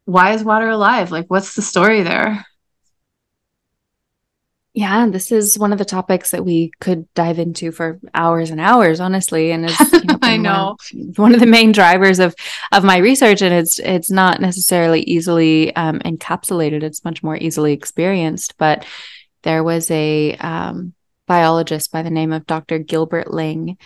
why 0.06 0.32
is 0.32 0.44
water 0.44 0.68
alive? 0.68 1.10
Like 1.10 1.26
what's 1.28 1.54
the 1.54 1.62
story 1.62 2.02
there 2.02 2.46
yeah, 4.76 5.08
this 5.08 5.32
is 5.32 5.58
one 5.58 5.72
of 5.72 5.78
the 5.78 5.86
topics 5.86 6.32
that 6.32 6.44
we 6.44 6.70
could 6.80 7.12
dive 7.14 7.38
into 7.38 7.72
for 7.72 7.98
hours 8.12 8.50
and 8.50 8.60
hours, 8.60 9.00
honestly. 9.00 9.50
And 9.50 9.64
it's 9.64 9.92
you 9.92 10.04
know, 10.04 10.18
I 10.22 10.36
know 10.36 10.76
one 10.92 11.08
of, 11.08 11.18
one 11.18 11.34
of, 11.34 11.40
the 11.40 11.46
main 11.46 11.72
drivers 11.72 12.18
of 12.18 12.34
of 12.72 12.84
my 12.84 12.98
research, 12.98 13.40
and 13.40 13.54
it's 13.54 13.78
it's 13.78 14.10
not 14.10 14.38
necessarily 14.38 15.00
easily 15.00 15.74
um, 15.76 16.00
encapsulated; 16.00 16.82
it's 16.82 17.06
much 17.06 17.22
more 17.22 17.38
easily 17.38 17.72
experienced. 17.72 18.58
But 18.58 18.84
there 19.44 19.64
was 19.64 19.90
a 19.90 20.36
um, 20.36 20.92
biologist 21.26 21.90
by 21.90 22.02
the 22.02 22.10
name 22.10 22.34
of 22.34 22.46
Dr. 22.46 22.78
Gilbert 22.78 23.32
Ling, 23.32 23.78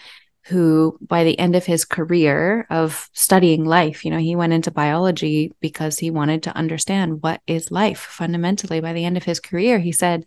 who 0.47 0.99
by 1.01 1.23
the 1.23 1.39
end 1.39 1.55
of 1.55 1.67
his 1.67 1.85
career 1.85 2.67
of 2.71 3.09
studying 3.13 3.65
life 3.65 4.05
you 4.05 4.11
know 4.11 4.19
he 4.19 4.35
went 4.35 4.53
into 4.53 4.71
biology 4.71 5.53
because 5.61 5.99
he 5.99 6.11
wanted 6.11 6.43
to 6.43 6.57
understand 6.57 7.23
what 7.23 7.41
is 7.47 7.71
life 7.71 8.01
fundamentally 8.01 8.81
by 8.81 8.93
the 8.93 9.05
end 9.05 9.17
of 9.19 9.23
his 9.23 9.39
career 9.39 9.79
he 9.79 9.93
said 9.93 10.25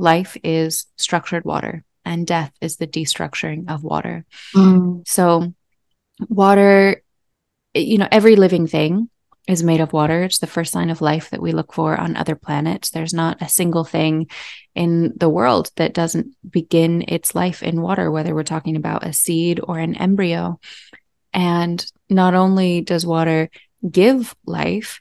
life 0.00 0.36
is 0.42 0.86
structured 0.96 1.44
water 1.44 1.84
and 2.04 2.26
death 2.26 2.52
is 2.60 2.76
the 2.76 2.86
destructuring 2.86 3.70
of 3.70 3.84
water. 3.84 4.24
Mm. 4.54 5.06
So, 5.06 5.52
water, 6.28 7.02
you 7.74 7.98
know, 7.98 8.08
every 8.10 8.36
living 8.36 8.66
thing 8.66 9.10
is 9.46 9.62
made 9.62 9.80
of 9.80 9.92
water. 9.92 10.24
It's 10.24 10.38
the 10.38 10.46
first 10.46 10.72
sign 10.72 10.90
of 10.90 11.00
life 11.00 11.30
that 11.30 11.42
we 11.42 11.52
look 11.52 11.72
for 11.72 11.96
on 11.96 12.16
other 12.16 12.34
planets. 12.34 12.90
There's 12.90 13.14
not 13.14 13.42
a 13.42 13.48
single 13.48 13.84
thing 13.84 14.28
in 14.74 15.12
the 15.16 15.28
world 15.28 15.70
that 15.76 15.94
doesn't 15.94 16.34
begin 16.48 17.04
its 17.08 17.34
life 17.34 17.62
in 17.62 17.82
water, 17.82 18.10
whether 18.10 18.34
we're 18.34 18.42
talking 18.44 18.76
about 18.76 19.06
a 19.06 19.12
seed 19.12 19.60
or 19.62 19.78
an 19.78 19.96
embryo. 19.96 20.60
And 21.32 21.84
not 22.08 22.34
only 22.34 22.80
does 22.80 23.06
water 23.06 23.50
give 23.88 24.34
life, 24.46 25.00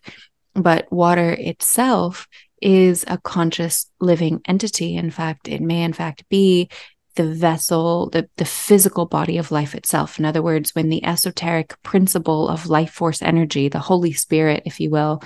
but 0.53 0.91
water 0.91 1.31
itself 1.31 2.27
is 2.61 3.05
a 3.07 3.17
conscious 3.17 3.89
living 3.99 4.41
entity. 4.45 4.95
In 4.95 5.11
fact, 5.11 5.47
it 5.47 5.61
may 5.61 5.83
in 5.83 5.93
fact 5.93 6.27
be 6.29 6.69
the 7.15 7.25
vessel, 7.25 8.09
the, 8.09 8.29
the 8.37 8.45
physical 8.45 9.05
body 9.05 9.37
of 9.37 9.51
life 9.51 9.75
itself. 9.75 10.19
In 10.19 10.25
other 10.25 10.41
words, 10.41 10.73
when 10.73 10.89
the 10.89 11.03
esoteric 11.03 11.75
principle 11.83 12.47
of 12.47 12.67
life 12.67 12.91
force 12.91 13.21
energy, 13.21 13.67
the 13.67 13.79
Holy 13.79 14.13
Spirit, 14.13 14.63
if 14.65 14.79
you 14.79 14.89
will, 14.89 15.21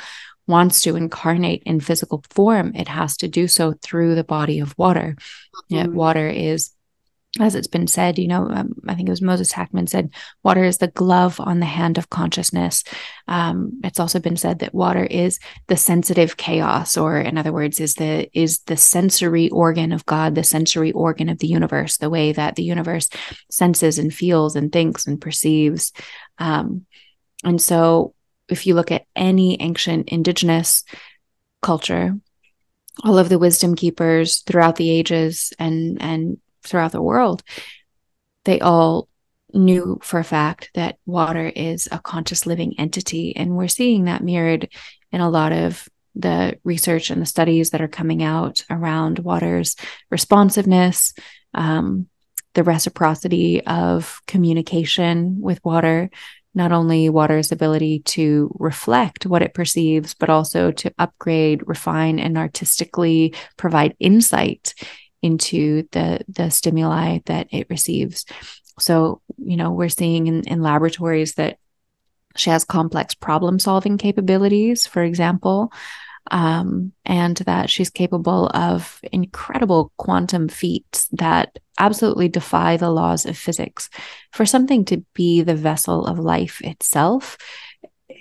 wants 0.48 0.82
to 0.82 0.96
incarnate 0.96 1.64
in 1.66 1.80
physical 1.80 2.24
form, 2.30 2.74
it 2.76 2.88
has 2.88 3.18
to 3.18 3.28
do 3.28 3.48
so 3.48 3.74
through 3.82 4.16
the 4.16 4.24
body 4.24 4.60
of 4.60 4.78
water. 4.78 5.16
Mm-hmm. 5.16 5.76
Yet 5.76 5.92
water 5.92 6.28
is 6.28 6.72
as 7.40 7.56
it's 7.56 7.68
been 7.68 7.88
said, 7.88 8.20
you 8.20 8.28
know, 8.28 8.48
um, 8.48 8.74
I 8.88 8.94
think 8.94 9.08
it 9.08 9.12
was 9.12 9.22
Moses 9.22 9.52
Hackman 9.52 9.88
said, 9.88 10.14
water 10.44 10.64
is 10.64 10.78
the 10.78 10.90
glove 10.90 11.40
on 11.40 11.60
the 11.60 11.66
hand 11.66 11.98
of 11.98 12.12
consciousness. 12.12 12.84
Um, 13.28 13.80
it's 13.84 14.00
also 14.00 14.20
been 14.20 14.38
said 14.38 14.60
that 14.60 14.76
water 14.76 15.04
is 15.04 15.40
the 15.68 15.76
sensitive 15.76 16.38
chaos, 16.38 16.96
or 16.96 17.18
in 17.18 17.40
other 17.40 17.52
words, 17.52 17.80
is 17.80 17.96
the 17.96 18.30
is 18.38 18.60
the 18.64 18.78
sensory 18.78 19.50
organ 19.50 19.92
of 19.92 20.06
God, 20.06 20.36
the 20.36 20.44
sensory 20.44 20.92
organ 20.92 21.28
of 21.28 21.40
the 21.40 21.48
universe, 21.48 21.98
the 21.98 22.10
way 22.10 22.34
that 22.34 22.56
the 22.56 22.64
universe 22.64 23.10
senses 23.50 23.98
and 23.98 24.14
feels 24.14 24.56
and 24.56 24.72
thinks 24.72 25.08
and 25.08 25.20
perceives. 25.20 25.92
Um, 26.38 26.86
and 27.44 27.60
so, 27.60 28.14
if 28.48 28.68
you 28.68 28.76
look 28.76 28.92
at 28.92 29.08
any 29.16 29.60
ancient 29.60 30.10
indigenous 30.10 30.84
culture, 31.64 32.16
all 33.04 33.18
of 33.18 33.30
the 33.30 33.40
wisdom 33.40 33.76
keepers 33.76 34.42
throughout 34.42 34.76
the 34.76 34.92
ages 34.92 35.52
and 35.58 36.00
and 36.00 36.38
throughout 36.64 36.92
the 36.92 37.02
world, 37.02 37.44
they 38.46 38.60
all 38.60 39.08
knew 39.54 40.00
for 40.02 40.20
a 40.20 40.24
fact 40.24 40.72
that 40.74 40.98
water 41.06 41.52
is 41.56 41.88
a 41.92 42.00
conscious 42.00 42.46
living 42.46 42.74
entity. 42.80 43.36
And 43.36 43.56
we're 43.56 43.68
seeing 43.68 44.06
that 44.06 44.24
mirrored 44.24 44.70
in 45.12 45.22
a 45.22 45.30
lot 45.30 45.52
of 45.54 45.88
the 46.16 46.60
research 46.64 47.10
and 47.10 47.22
the 47.22 47.28
studies 47.28 47.72
that 47.72 47.82
are 47.82 47.88
coming 47.88 48.24
out 48.24 48.64
around 48.70 49.20
water's 49.20 49.76
responsiveness, 50.10 51.14
um, 51.54 52.08
the 52.54 52.64
reciprocity 52.64 53.66
of 53.66 54.22
communication 54.28 55.42
with 55.42 55.64
water, 55.64 56.10
not 56.56 56.72
only 56.72 57.10
water's 57.10 57.52
ability 57.52 58.00
to 58.00 58.56
reflect 58.60 59.26
what 59.26 59.42
it 59.42 59.56
perceives, 59.56 60.14
but 60.14 60.30
also 60.30 60.72
to 60.72 60.94
upgrade, 61.00 61.68
refine, 61.68 62.20
and 62.20 62.38
artistically 62.38 63.34
provide 63.58 63.96
insight 64.00 64.76
into 65.24 65.88
the 65.92 66.20
the 66.28 66.52
stimuli 66.52 67.20
that 67.26 67.48
it 67.52 67.68
receives. 67.70 68.26
So 68.80 69.22
you 69.38 69.58
know 69.58 69.72
we're 69.72 69.90
seeing 69.90 70.28
in, 70.28 70.44
in 70.44 70.62
laboratories 70.62 71.36
that 71.36 71.58
she 72.36 72.50
has 72.50 72.66
complex 72.66 73.14
problem 73.14 73.60
solving 73.60 73.98
capabilities 73.98 74.88
for 74.88 75.04
example 75.04 75.72
um, 76.32 76.94
and 77.06 77.38
that 77.38 77.70
she's 77.70 77.90
capable 77.90 78.48
of 78.54 79.00
incredible 79.12 79.92
quantum 79.98 80.48
feats 80.48 81.08
that 81.12 81.60
absolutely 81.80 82.30
defy 82.30 82.78
the 82.78 82.90
laws 82.90 83.26
of 83.26 83.38
physics. 83.38 83.90
For 84.32 84.46
something 84.46 84.86
to 84.86 85.04
be 85.14 85.42
the 85.42 85.56
vessel 85.56 86.06
of 86.06 86.20
life 86.20 86.62
itself 86.62 87.38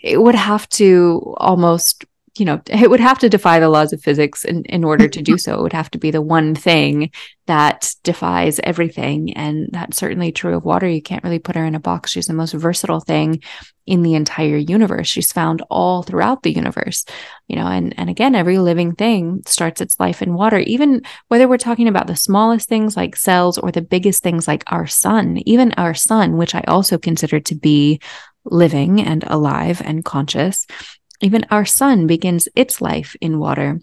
it 0.02 0.20
would 0.20 0.34
have 0.34 0.68
to 0.68 1.34
almost 1.36 2.04
you 2.38 2.46
know, 2.46 2.62
it 2.66 2.88
would 2.88 3.00
have 3.00 3.18
to 3.18 3.28
defy 3.28 3.60
the 3.60 3.68
laws 3.68 3.92
of 3.92 4.00
physics 4.00 4.44
in, 4.44 4.64
in 4.64 4.84
order 4.84 5.06
to 5.06 5.22
do 5.22 5.36
so. 5.36 5.58
It 5.58 5.62
would 5.62 5.72
have 5.74 5.90
to 5.90 5.98
be 5.98 6.10
the 6.10 6.22
one 6.22 6.54
thing 6.54 7.10
that 7.46 7.94
defies 8.04 8.58
everything. 8.60 9.34
And 9.34 9.68
that's 9.70 9.98
certainly 9.98 10.32
true 10.32 10.56
of 10.56 10.64
water. 10.64 10.88
You 10.88 11.02
can't 11.02 11.22
really 11.24 11.38
put 11.38 11.56
her 11.56 11.64
in 11.64 11.74
a 11.74 11.80
box. 11.80 12.10
She's 12.10 12.26
the 12.26 12.32
most 12.32 12.54
versatile 12.54 13.00
thing 13.00 13.42
in 13.86 14.02
the 14.02 14.14
entire 14.14 14.56
universe. 14.56 15.08
She's 15.08 15.32
found 15.32 15.62
all 15.68 16.02
throughout 16.02 16.42
the 16.42 16.52
universe, 16.52 17.04
you 17.48 17.56
know, 17.56 17.66
and, 17.66 17.92
and 17.98 18.08
again, 18.08 18.34
every 18.34 18.58
living 18.58 18.94
thing 18.94 19.42
starts 19.46 19.82
its 19.82 20.00
life 20.00 20.22
in 20.22 20.32
water, 20.32 20.60
even 20.60 21.02
whether 21.28 21.46
we're 21.46 21.58
talking 21.58 21.88
about 21.88 22.06
the 22.06 22.16
smallest 22.16 22.66
things 22.68 22.96
like 22.96 23.16
cells 23.16 23.58
or 23.58 23.72
the 23.72 23.82
biggest 23.82 24.22
things 24.22 24.48
like 24.48 24.64
our 24.68 24.86
sun, 24.86 25.38
even 25.44 25.74
our 25.76 25.92
sun, 25.92 26.38
which 26.38 26.54
I 26.54 26.62
also 26.66 26.96
consider 26.96 27.40
to 27.40 27.54
be 27.54 28.00
living 28.44 29.00
and 29.00 29.24
alive 29.24 29.82
and 29.84 30.04
conscious. 30.04 30.66
Even 31.22 31.46
our 31.50 31.64
sun 31.64 32.06
begins 32.06 32.48
its 32.54 32.80
life 32.80 33.16
in 33.20 33.38
water 33.38 33.80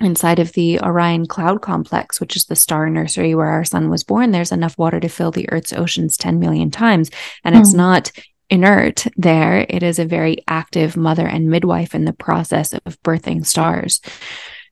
inside 0.00 0.38
of 0.38 0.52
the 0.52 0.80
Orion 0.80 1.26
cloud 1.26 1.62
complex, 1.62 2.20
which 2.20 2.36
is 2.36 2.46
the 2.46 2.56
star 2.56 2.90
nursery 2.90 3.34
where 3.34 3.46
our 3.46 3.64
sun 3.64 3.88
was 3.88 4.04
born, 4.04 4.32
there's 4.32 4.52
enough 4.52 4.76
water 4.76 5.00
to 5.00 5.08
fill 5.08 5.30
the 5.30 5.50
Earth's 5.50 5.72
oceans 5.72 6.16
10 6.16 6.38
million 6.38 6.70
times. 6.70 7.10
And 7.44 7.54
mm. 7.54 7.60
it's 7.60 7.72
hmm. 7.72 7.78
not 7.78 8.12
inert 8.50 9.06
there. 9.16 9.64
It 9.68 9.82
is 9.82 9.98
a 9.98 10.04
very 10.04 10.44
active 10.48 10.96
mother 10.96 11.26
and 11.26 11.48
midwife 11.48 11.94
in 11.94 12.04
the 12.04 12.12
process 12.12 12.72
of 12.72 13.02
birthing 13.02 13.46
stars. 13.46 14.00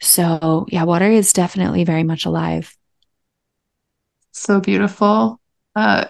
So, 0.02 0.66
yeah, 0.68 0.84
water 0.84 1.10
is 1.10 1.32
definitely 1.32 1.84
very 1.84 2.04
much 2.04 2.24
alive. 2.26 2.76
So 4.32 4.60
beautiful. 4.60 5.40
Uh, 5.76 6.06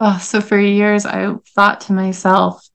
oh, 0.00 0.18
so 0.18 0.40
for 0.40 0.58
years, 0.58 1.06
I 1.06 1.34
thought 1.54 1.82
to 1.82 1.92
myself, 1.92 2.66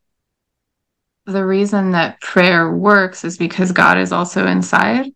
the 1.26 1.46
reason 1.46 1.92
that 1.92 2.22
prayer 2.22 2.72
works 2.72 3.24
is 3.24 3.38
because 3.38 3.72
God 3.72 3.98
is 3.98 4.12
also 4.12 4.48
inside. 4.48 5.08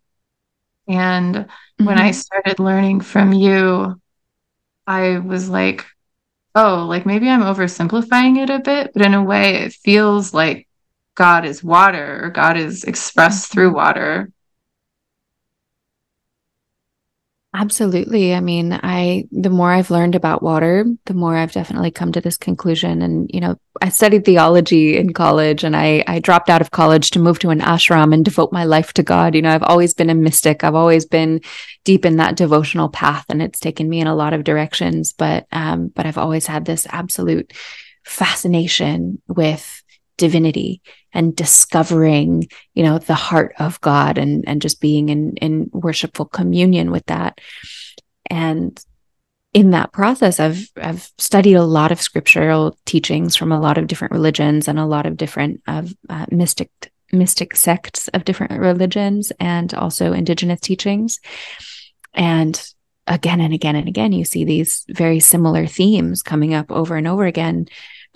And 0.88 1.34
mm-hmm. 1.34 1.84
when 1.84 1.98
I 1.98 2.10
mm-hmm. 2.10 2.12
started 2.12 2.58
learning 2.58 3.00
from 3.00 3.32
you, 3.32 4.00
I 4.86 5.18
was 5.18 5.48
like, 5.48 5.84
oh, 6.54 6.86
like 6.88 7.06
maybe 7.06 7.28
I'm 7.28 7.42
oversimplifying 7.42 8.38
it 8.42 8.50
a 8.50 8.60
bit, 8.60 8.92
but 8.94 9.04
in 9.04 9.14
a 9.14 9.22
way, 9.22 9.56
it 9.64 9.72
feels 9.72 10.32
like 10.32 10.68
God 11.14 11.44
is 11.44 11.64
water 11.64 12.24
or 12.24 12.30
God 12.30 12.56
is 12.56 12.84
expressed 12.84 13.50
mm-hmm. 13.50 13.54
through 13.54 13.74
water. 13.74 14.30
Absolutely. 17.58 18.34
I 18.34 18.40
mean, 18.40 18.78
I 18.82 19.24
the 19.32 19.48
more 19.48 19.72
I've 19.72 19.90
learned 19.90 20.14
about 20.14 20.42
water, 20.42 20.84
the 21.06 21.14
more 21.14 21.34
I've 21.34 21.52
definitely 21.52 21.90
come 21.90 22.12
to 22.12 22.20
this 22.20 22.36
conclusion. 22.36 23.00
And 23.00 23.30
you 23.32 23.40
know, 23.40 23.56
I 23.80 23.88
studied 23.88 24.26
theology 24.26 24.98
in 24.98 25.14
college, 25.14 25.64
and 25.64 25.74
I 25.74 26.04
I 26.06 26.18
dropped 26.18 26.50
out 26.50 26.60
of 26.60 26.70
college 26.70 27.12
to 27.12 27.18
move 27.18 27.38
to 27.38 27.48
an 27.48 27.60
ashram 27.60 28.12
and 28.12 28.26
devote 28.26 28.52
my 28.52 28.64
life 28.64 28.92
to 28.94 29.02
God. 29.02 29.34
You 29.34 29.40
know, 29.40 29.50
I've 29.50 29.62
always 29.62 29.94
been 29.94 30.10
a 30.10 30.14
mystic. 30.14 30.64
I've 30.64 30.74
always 30.74 31.06
been 31.06 31.40
deep 31.84 32.04
in 32.04 32.16
that 32.16 32.36
devotional 32.36 32.90
path, 32.90 33.24
and 33.30 33.40
it's 33.40 33.58
taken 33.58 33.88
me 33.88 34.00
in 34.00 34.06
a 34.06 34.14
lot 34.14 34.34
of 34.34 34.44
directions. 34.44 35.14
But 35.14 35.46
um, 35.50 35.88
but 35.88 36.04
I've 36.04 36.18
always 36.18 36.46
had 36.46 36.66
this 36.66 36.86
absolute 36.90 37.54
fascination 38.04 39.22
with 39.28 39.82
divinity 40.18 40.82
and 41.16 41.34
discovering 41.34 42.48
you 42.74 42.82
know 42.82 42.98
the 42.98 43.14
heart 43.14 43.54
of 43.58 43.80
god 43.80 44.18
and 44.18 44.44
and 44.46 44.62
just 44.62 44.80
being 44.80 45.08
in 45.08 45.36
in 45.38 45.70
worshipful 45.72 46.26
communion 46.26 46.90
with 46.90 47.06
that. 47.06 47.40
And 48.30 48.78
in 49.54 49.70
that 49.70 49.90
process 49.90 50.38
i've 50.38 50.68
i've 50.76 51.10
studied 51.16 51.54
a 51.54 51.62
lot 51.62 51.90
of 51.90 52.02
scriptural 52.02 52.76
teachings 52.84 53.36
from 53.36 53.52
a 53.52 53.60
lot 53.60 53.78
of 53.78 53.86
different 53.86 54.12
religions 54.12 54.68
and 54.68 54.78
a 54.78 54.84
lot 54.84 55.06
of 55.06 55.16
different 55.16 55.62
of 55.66 55.94
uh, 56.10 56.26
mystic 56.30 56.70
mystic 57.12 57.56
sects 57.56 58.08
of 58.08 58.24
different 58.24 58.52
religions 58.60 59.32
and 59.38 59.72
also 59.74 60.12
indigenous 60.12 60.60
teachings. 60.60 61.20
And 62.14 62.60
again 63.06 63.40
and 63.40 63.54
again 63.54 63.76
and 63.76 63.88
again 63.88 64.12
you 64.12 64.24
see 64.24 64.44
these 64.44 64.84
very 64.88 65.20
similar 65.20 65.66
themes 65.66 66.22
coming 66.22 66.54
up 66.54 66.72
over 66.72 66.96
and 66.96 67.06
over 67.06 67.24
again 67.24 67.66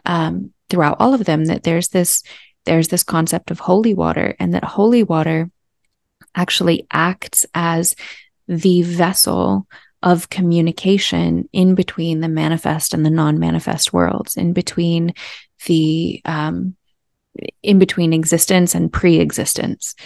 um, 0.05 0.53
throughout 0.69 0.97
all 0.99 1.15
of 1.15 1.25
them 1.25 1.45
that 1.45 1.63
there's 1.63 1.89
this 1.89 2.23
there's 2.71 2.87
this 2.87 3.03
concept 3.03 3.51
of 3.51 3.59
holy 3.59 3.95
water 3.95 4.37
and 4.39 4.55
that 4.55 4.63
holy 4.63 5.03
water 5.03 5.51
actually 6.37 6.87
acts 6.93 7.45
as 7.53 7.97
the 8.47 8.83
vessel 8.83 9.67
of 10.05 10.31
communication 10.31 11.49
in 11.53 11.75
between 11.75 12.21
the 12.21 12.29
manifest 12.29 12.95
and 12.95 13.05
the 13.05 13.11
non-manifest 13.11 13.93
worlds 13.93 14.37
in 14.37 14.53
between 14.53 15.13
the 15.67 16.23
um, 16.25 16.77
in 17.61 17.81
between 17.81 18.13
existence 18.13 18.77
and 18.77 18.93
pre-existence 18.93 19.97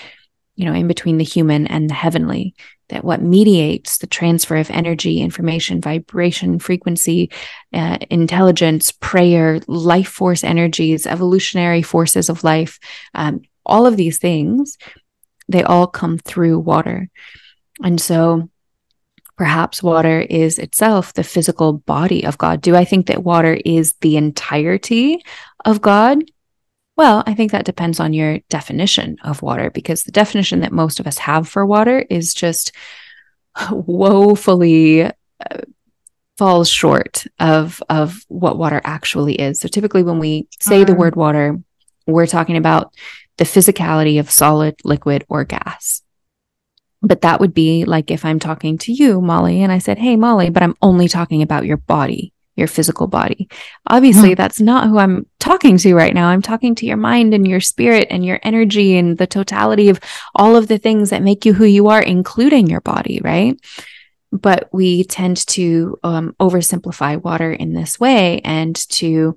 you 0.57 0.64
know 0.64 0.72
in 0.72 0.88
between 0.88 1.18
the 1.18 1.22
human 1.22 1.66
and 1.66 1.90
the 1.90 1.94
heavenly 1.94 2.55
that 2.88 3.05
what 3.05 3.23
mediates 3.23 3.99
the 3.99 4.07
transfer 4.07 4.57
of 4.57 4.70
energy, 4.70 5.20
information, 5.20 5.81
vibration, 5.81 6.59
frequency, 6.59 7.31
uh, 7.73 7.99
intelligence, 8.11 8.92
prayer, 8.92 9.61
life 9.66 10.09
force 10.09 10.44
energies, 10.44 11.07
evolutionary 11.07 11.83
forces 11.83 12.29
of 12.29 12.44
life, 12.44 12.79
um, 13.14 13.42
all 13.64 13.87
of 13.87 13.97
these 13.97 14.18
things, 14.18 14.77
they 15.49 15.62
all 15.62 15.87
come 15.87 16.18
through 16.18 16.59
water. 16.59 17.09
And 17.83 18.01
so 18.01 18.49
perhaps 19.37 19.83
water 19.83 20.20
is 20.20 20.59
itself 20.59 21.12
the 21.12 21.25
physical 21.25 21.73
body 21.73 22.25
of 22.25 22.38
God. 22.38 22.61
Do 22.61 22.77
I 22.77 22.85
think 22.85 23.07
that 23.07 23.25
water 23.25 23.59
is 23.64 23.94
the 24.01 24.16
entirety 24.16 25.23
of 25.64 25.81
God? 25.81 26.23
Well, 26.96 27.24
I 27.26 27.35
think 27.35 27.50
that 27.52 27.64
depends 27.64 27.98
on 27.98 28.12
your 28.12 28.38
definition 28.48 29.16
of 29.24 29.42
water 29.42 29.70
because 29.70 30.04
the 30.04 30.12
definition 30.12 30.61
that 30.61 30.72
most 30.72 31.00
of 31.00 31.07
us 31.07 31.18
have 31.18 31.48
for 31.48 31.66
water 31.66 32.04
is 32.09 32.35
just 32.35 32.72
woefully 33.70 35.04
uh, 35.04 35.11
falls 36.37 36.68
short 36.68 37.26
of 37.38 37.83
of 37.88 38.24
what 38.28 38.59
water 38.59 38.80
actually 38.85 39.35
is. 39.35 39.61
So 39.61 39.68
typically 39.68 40.02
when 40.02 40.18
we 40.18 40.48
say 40.61 40.85
the 40.85 40.94
word 40.94 41.16
water, 41.16 41.59
we're 42.07 42.26
talking 42.26 42.57
about 42.57 42.94
the 43.38 43.44
physicality 43.44 44.20
of 44.20 44.30
solid, 44.30 44.76
liquid 44.85 45.24
or 45.28 45.44
gas. 45.44 46.02
But 47.02 47.22
that 47.22 47.40
would 47.40 47.54
be 47.54 47.85
like 47.85 48.11
if 48.11 48.24
I'm 48.24 48.38
talking 48.38 48.78
to 48.78 48.92
you, 48.92 49.20
Molly, 49.20 49.62
and 49.62 49.70
I 49.70 49.78
said, 49.78 49.98
"Hey 49.98 50.16
Molly, 50.16 50.50
but 50.50 50.62
I'm 50.62 50.74
only 50.80 51.09
talking 51.09 51.42
about 51.42 51.66
your 51.66 51.76
body." 51.76 52.34
Your 52.57 52.69
physical 52.69 53.07
body. 53.07 53.49
Obviously, 53.88 54.33
mm. 54.33 54.37
that's 54.37 54.61
not 54.61 54.88
who 54.88 54.99
I'm 54.99 55.27
talking 55.38 55.77
to 55.79 55.95
right 55.95 56.14
now. 56.14 56.29
I'm 56.29 56.43
talking 56.43 56.75
to 56.77 56.87
your 56.87 56.97
mind 56.97 57.35
and 57.35 57.47
your 57.47 57.61
spirit 57.61 58.09
and 58.11 58.25
your 58.25 58.38
energy 58.43 58.97
and 58.97 59.19
the 59.19 59.27
totality 59.27 59.88
of 59.88 60.01
all 60.35 60.57
of 60.57 60.69
the 60.69 60.79
things 60.79 61.11
that 61.11 61.23
make 61.23 61.45
you 61.45 61.53
who 61.53 61.64
you 61.64 61.88
are, 61.88 62.03
including 62.03 62.69
your 62.69 62.81
body, 62.81 63.21
right? 63.23 63.59
But 64.31 64.69
we 64.73 65.05
tend 65.05 65.47
to 65.49 65.99
um, 66.03 66.35
oversimplify 66.40 67.23
water 67.23 67.53
in 67.53 67.73
this 67.73 67.99
way 67.99 68.40
and 68.40 68.75
to 68.90 69.37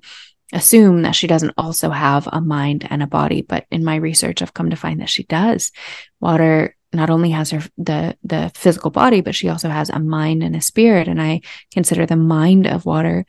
assume 0.52 1.02
that 1.02 1.14
she 1.14 1.26
doesn't 1.26 1.54
also 1.58 1.90
have 1.90 2.28
a 2.32 2.40
mind 2.40 2.86
and 2.88 3.02
a 3.02 3.06
body. 3.06 3.42
But 3.42 3.66
in 3.70 3.84
my 3.84 3.96
research, 3.96 4.40
I've 4.40 4.54
come 4.54 4.70
to 4.70 4.76
find 4.76 5.00
that 5.00 5.10
she 5.10 5.24
does. 5.24 5.72
Water 6.20 6.74
not 6.92 7.10
only 7.10 7.30
has 7.30 7.50
her 7.50 7.62
the 7.76 8.16
the 8.24 8.50
physical 8.54 8.90
body 8.90 9.20
but 9.20 9.34
she 9.34 9.48
also 9.48 9.68
has 9.68 9.90
a 9.90 9.98
mind 9.98 10.42
and 10.42 10.56
a 10.56 10.60
spirit 10.60 11.08
and 11.08 11.20
i 11.20 11.40
consider 11.72 12.06
the 12.06 12.16
mind 12.16 12.66
of 12.66 12.86
water 12.86 13.24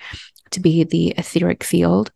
to 0.52 0.60
be 0.60 0.84
the 0.84 1.14
etheric 1.18 1.64
field 1.64 2.12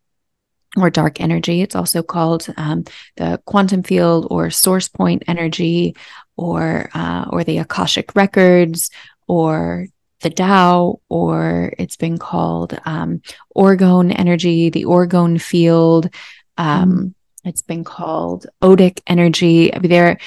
or 0.77 0.89
dark 0.89 1.21
energy 1.21 1.61
it's 1.61 1.75
also 1.75 2.01
called 2.01 2.47
um, 2.57 2.83
the 3.17 3.39
quantum 3.45 3.83
field 3.83 4.27
or 4.31 4.49
source 4.49 4.87
point 4.87 5.23
energy 5.27 5.95
or 6.35 6.89
uh, 6.93 7.25
or 7.29 7.43
the 7.43 7.59
akashic 7.59 8.15
records 8.15 8.89
or 9.27 9.87
the 10.23 10.29
Tao, 10.29 10.99
or 11.09 11.73
it's 11.77 11.97
been 11.97 12.17
called 12.17 12.79
um, 12.85 13.21
orgone 13.55 14.17
energy, 14.17 14.69
the 14.69 14.85
orgone 14.85 15.39
field. 15.39 16.09
Um, 16.57 16.91
mm. 16.91 17.13
It's 17.45 17.61
been 17.61 17.83
called 17.83 18.47
odic 18.61 19.01
energy. 19.05 19.73
I 19.73 19.79
mean, 19.79 19.91
there 19.91 20.17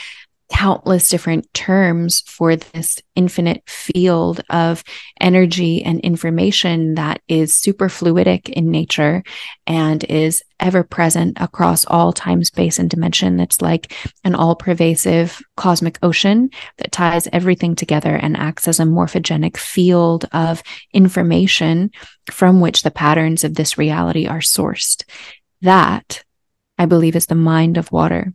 countless 0.49 1.09
different 1.09 1.53
terms 1.55 2.21
for 2.21 2.57
this 2.57 3.01
infinite 3.15 3.63
field 3.69 4.41
of 4.51 4.85
energy 5.21 5.83
and 5.83 6.01
information 6.01 6.95
that 6.95 7.21
is 7.29 7.55
super 7.55 7.89
fluidic 7.89 8.49
in 8.51 8.71
nature 8.71 9.23
and 9.67 10.05
is 10.05 10.43
ever 10.61 10.83
present 10.83 11.37
across 11.41 11.85
all 11.87 12.13
time, 12.13 12.43
space, 12.45 12.79
and 12.79 12.89
dimension. 12.89 13.37
That's 13.37 13.61
like 13.61 13.93
an 14.25 14.35
all 14.35 14.55
pervasive 14.55 15.43
cosmic 15.57 15.99
ocean 16.03 16.51
that 16.79 16.93
ties 16.93 17.29
everything 17.33 17.75
together 17.75 18.15
and 18.15 18.37
acts 18.37 18.69
as 18.69 18.81
a 18.81 18.85
morphogenic 18.85 19.57
field 19.57 20.27
of 20.33 20.63
information 20.93 21.91
from 22.31 22.61
which 22.61 22.83
the 22.83 22.91
patterns 22.91 23.45
of 23.45 23.55
this 23.55 23.77
reality 23.77 24.27
are 24.27 24.39
sourced. 24.39 25.05
That, 25.63 26.25
I 26.79 26.87
believe, 26.87 27.17
is 27.17 27.27
the 27.27 27.35
mind 27.35 27.77
of 27.77 27.93
water. 27.93 28.33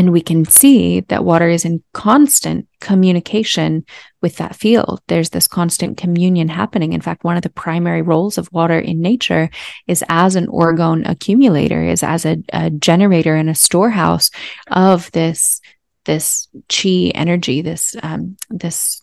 And 0.00 0.12
we 0.14 0.22
can 0.22 0.46
see 0.46 1.00
that 1.00 1.26
water 1.26 1.46
is 1.46 1.66
in 1.66 1.84
constant 1.92 2.66
communication 2.80 3.84
with 4.22 4.36
that 4.36 4.56
field. 4.56 5.02
There's 5.08 5.28
this 5.28 5.46
constant 5.46 5.98
communion 5.98 6.48
happening. 6.48 6.94
In 6.94 7.02
fact, 7.02 7.22
one 7.22 7.36
of 7.36 7.42
the 7.42 7.50
primary 7.50 8.00
roles 8.00 8.38
of 8.38 8.50
water 8.50 8.78
in 8.78 9.02
nature 9.02 9.50
is 9.86 10.02
as 10.08 10.36
an 10.36 10.46
orgone 10.46 11.06
accumulator, 11.06 11.84
is 11.84 12.02
as 12.02 12.24
a, 12.24 12.42
a 12.50 12.70
generator 12.70 13.34
and 13.34 13.50
a 13.50 13.54
storehouse 13.54 14.30
of 14.68 15.12
this 15.12 15.60
this 16.06 16.48
chi 16.70 17.12
energy, 17.14 17.60
this 17.60 17.94
um, 18.02 18.38
this 18.48 19.02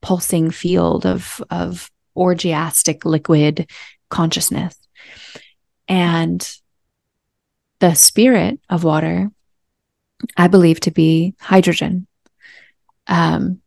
pulsing 0.00 0.52
field 0.52 1.06
of 1.06 1.42
of 1.50 1.90
orgiastic 2.16 3.04
liquid 3.04 3.68
consciousness. 4.10 4.76
And 5.88 6.48
the 7.80 7.94
spirit 7.94 8.60
of 8.70 8.84
water, 8.84 9.32
I 10.36 10.48
believe 10.48 10.80
to 10.80 10.90
be 10.90 11.34
hydrogen. 11.40 12.06
Um, 13.06 13.60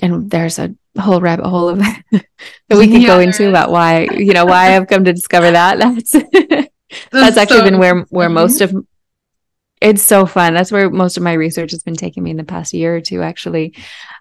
and 0.00 0.30
there's 0.30 0.58
a 0.58 0.74
whole 0.98 1.20
rabbit 1.20 1.46
hole 1.46 1.68
of 1.68 1.78
that 2.10 2.24
we 2.70 2.88
can 2.88 3.02
yeah, 3.02 3.08
go 3.08 3.20
into 3.20 3.48
about 3.48 3.70
why, 3.70 4.08
you 4.12 4.32
know, 4.32 4.44
why 4.44 4.76
I've 4.76 4.88
come 4.88 5.04
to 5.04 5.12
discover 5.12 5.50
that. 5.52 5.78
That's 5.78 6.12
that's, 7.10 7.36
actually 7.36 7.58
so 7.58 7.64
been 7.64 7.78
where 7.78 8.00
where 8.10 8.28
most 8.28 8.60
of 8.60 8.74
it's 9.80 10.02
so 10.02 10.26
fun. 10.26 10.54
That's 10.54 10.70
where 10.70 10.90
most 10.90 11.16
of 11.16 11.22
my 11.22 11.32
research 11.32 11.72
has 11.72 11.82
been 11.82 11.96
taking 11.96 12.22
me 12.22 12.30
in 12.30 12.36
the 12.36 12.44
past 12.44 12.72
year 12.72 12.96
or 12.96 13.00
two, 13.00 13.22
actually. 13.22 13.74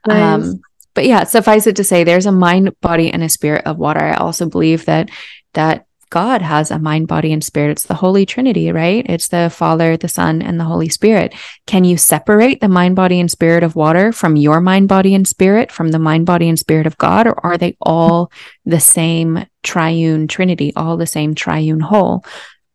Nice. 0.08 0.44
Um, 0.44 0.62
but 0.94 1.06
yeah, 1.06 1.24
suffice 1.24 1.68
it 1.68 1.76
to 1.78 1.84
say, 1.84 2.04
there's 2.04 2.26
a 2.26 2.32
mind, 2.32 2.80
body, 2.82 3.12
and 3.12 3.24
a 3.24 3.30
spirit 3.30 3.66
of 3.66 3.78
water. 3.78 4.00
I 4.00 4.16
also 4.16 4.50
believe 4.50 4.86
that 4.86 5.10
that 5.54 5.86
God 6.12 6.42
has 6.42 6.70
a 6.70 6.78
mind, 6.78 7.08
body, 7.08 7.32
and 7.34 7.44
spirit. 7.44 7.72
It's 7.72 7.88
the 7.88 7.96
Holy 7.96 8.26
Trinity, 8.26 8.72
right? 8.72 9.06
It's 9.08 9.30
the 9.30 9.50
Father, 9.50 9.96
the 9.96 10.10
Son, 10.10 10.42
and 10.42 10.60
the 10.60 10.66
Holy 10.66 10.90
Spirit. 10.90 11.34
Can 11.66 11.86
you 11.86 11.98
separate 11.98 12.60
the 12.60 12.68
mind, 12.68 12.98
body, 12.98 13.20
and 13.20 13.32
spirit 13.32 13.64
of 13.64 13.78
water 13.78 14.12
from 14.12 14.36
your 14.36 14.60
mind, 14.60 14.90
body, 14.90 15.16
and 15.16 15.26
spirit, 15.26 15.72
from 15.72 15.90
the 15.90 16.00
mind, 16.00 16.26
body, 16.26 16.50
and 16.50 16.60
spirit 16.60 16.86
of 16.86 16.98
God? 16.98 17.28
Or 17.28 17.46
are 17.46 17.58
they 17.58 17.78
all 17.82 18.30
the 18.66 18.82
same 18.82 19.46
triune 19.64 20.28
Trinity, 20.28 20.74
all 20.76 20.98
the 20.98 21.08
same 21.08 21.34
triune 21.34 21.80
whole? 21.80 22.26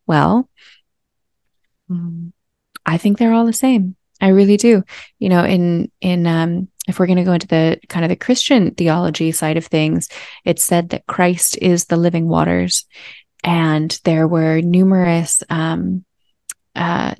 Well, 0.07 0.49
I 2.85 2.97
think 2.97 3.19
they're 3.19 3.33
all 3.33 3.45
the 3.45 3.53
same. 3.53 3.95
I 4.19 4.29
really 4.29 4.57
do. 4.57 4.83
You 5.19 5.29
know, 5.29 5.43
in, 5.45 5.91
in, 6.01 6.25
um, 6.25 6.69
if 6.87 6.97
we're 6.97 7.05
going 7.05 7.17
to 7.17 7.23
go 7.23 7.33
into 7.33 7.47
the 7.47 7.79
kind 7.87 8.03
of 8.03 8.09
the 8.09 8.15
Christian 8.15 8.73
theology 8.73 9.31
side 9.31 9.57
of 9.57 9.65
things, 9.65 10.09
it's 10.43 10.63
said 10.63 10.89
that 10.89 11.05
Christ 11.05 11.57
is 11.61 11.85
the 11.85 11.97
living 11.97 12.27
waters. 12.27 12.85
And 13.43 13.99
there 14.03 14.27
were 14.27 14.61
numerous 14.61 15.43
um, 15.49 16.05
uh, 16.75 17.15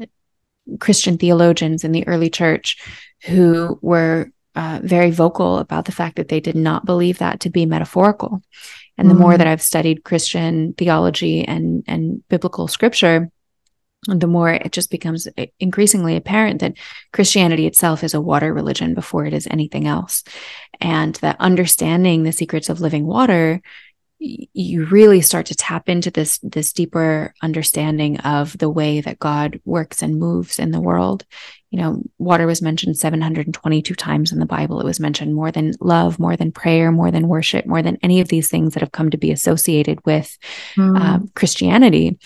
Christian 0.80 1.18
theologians 1.18 1.84
in 1.84 1.92
the 1.92 2.08
early 2.08 2.30
church 2.30 2.78
who 3.26 3.80
were 3.82 4.32
uh, 4.56 4.80
very 4.84 5.12
vocal 5.12 5.60
about 5.60 5.86
the 5.86 5.92
fact 5.92 6.16
that 6.16 6.30
they 6.30 6.40
did 6.40 6.56
not 6.56 6.86
believe 6.86 7.20
that 7.20 7.40
to 7.42 7.50
be 7.50 7.66
metaphorical. 7.66 8.42
And 8.98 9.10
the 9.10 9.14
mm 9.14 9.20
more 9.20 9.32
mm-hmm. 9.34 9.38
that 9.38 9.48
I've 9.48 9.62
studied 9.62 10.04
Christian 10.04 10.74
theology 10.74 11.46
and, 11.46 11.84
and 11.88 12.28
biblical 12.30 12.68
scripture, 12.68 13.30
the 14.08 14.28
more 14.28 14.50
it 14.50 14.72
just 14.72 14.90
becomes 14.90 15.28
increasingly 15.60 16.16
apparent 16.16 16.62
that 16.62 16.78
Christianity 17.14 17.68
itself 17.68 18.04
is 18.04 18.14
a 18.14 18.22
water 18.22 18.54
religion 18.54 18.94
before 18.94 19.26
it 19.26 19.34
is 19.34 19.48
anything 19.48 19.86
else. 19.86 20.24
And 20.80 21.16
that 21.16 21.38
understanding 21.40 22.24
the 22.24 22.32
secrets 22.32 22.70
of 22.70 22.82
living 22.82 23.06
water, 23.06 23.62
you 24.20 24.86
really 24.86 25.22
start 25.22 25.46
to 25.48 25.56
tap 25.56 25.90
into 25.90 26.10
this, 26.10 26.40
this 26.42 26.74
deeper 26.74 27.34
understanding 27.42 28.20
of 28.22 28.58
the 28.58 28.70
way 28.70 29.00
that 29.02 29.20
God 29.20 29.60
works 29.64 30.02
and 30.02 30.20
moves 30.20 30.58
in 30.58 30.72
the 30.72 30.82
world. 30.82 31.24
You 31.70 31.80
know, 31.80 32.02
water 32.18 32.48
was 32.48 32.62
mentioned 32.62 32.98
722 32.98 33.94
times 33.94 34.32
in 34.32 34.40
the 34.40 34.46
Bible. 34.46 34.80
It 34.80 34.86
was 34.86 35.00
mentioned 35.00 35.36
more 35.36 35.52
than 35.52 35.74
love, 35.80 36.20
more 36.20 36.36
than 36.36 36.52
prayer, 36.52 36.92
more 36.92 37.12
than 37.12 37.28
worship, 37.28 37.66
more 37.66 37.82
than 37.82 38.00
any 38.02 38.20
of 38.20 38.30
these 38.30 38.50
things 38.50 38.74
that 38.74 38.82
have 38.82 38.92
come 38.92 39.12
to 39.12 39.18
be 39.18 39.32
associated 39.32 40.04
with 40.06 40.36
mm. 40.76 41.00
uh, 41.00 41.20
Christianity 41.36 42.18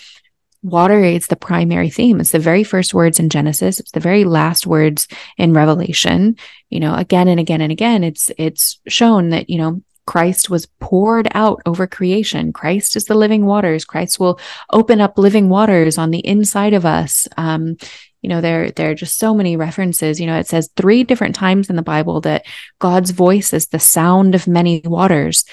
water 0.62 1.02
is 1.02 1.26
the 1.26 1.36
primary 1.36 1.90
theme. 1.90 2.20
It's 2.20 2.30
the 2.30 2.38
very 2.38 2.64
first 2.64 2.94
words 2.94 3.18
in 3.18 3.28
Genesis. 3.28 3.80
It's 3.80 3.90
the 3.90 4.00
very 4.00 4.24
last 4.24 4.66
words 4.66 5.08
in 5.36 5.52
Revelation. 5.52 6.36
You 6.70 6.80
know, 6.80 6.94
again 6.94 7.28
and 7.28 7.40
again 7.40 7.60
and 7.60 7.72
again, 7.72 8.04
it's 8.04 8.30
it's 8.38 8.80
shown 8.86 9.30
that, 9.30 9.50
you 9.50 9.58
know, 9.58 9.82
Christ 10.06 10.50
was 10.50 10.66
poured 10.80 11.28
out 11.32 11.62
over 11.66 11.86
creation. 11.86 12.52
Christ 12.52 12.96
is 12.96 13.04
the 13.04 13.14
living 13.14 13.46
waters. 13.46 13.84
Christ 13.84 14.18
will 14.18 14.40
open 14.72 15.00
up 15.00 15.18
living 15.18 15.48
waters 15.48 15.98
on 15.98 16.10
the 16.10 16.26
inside 16.26 16.74
of 16.74 16.84
us. 16.84 17.28
Um, 17.36 17.76
you 18.20 18.28
know, 18.28 18.40
there, 18.40 18.70
there 18.70 18.90
are 18.90 18.94
just 18.94 19.18
so 19.18 19.34
many 19.34 19.56
references. 19.56 20.20
You 20.20 20.26
know, 20.26 20.38
it 20.38 20.46
says 20.46 20.70
three 20.76 21.04
different 21.04 21.34
times 21.34 21.70
in 21.70 21.76
the 21.76 21.82
Bible 21.82 22.20
that 22.22 22.46
God's 22.78 23.10
voice 23.10 23.52
is 23.52 23.66
the 23.66 23.80
sound 23.80 24.34
of 24.34 24.46
many 24.46 24.80
waters. 24.84 25.44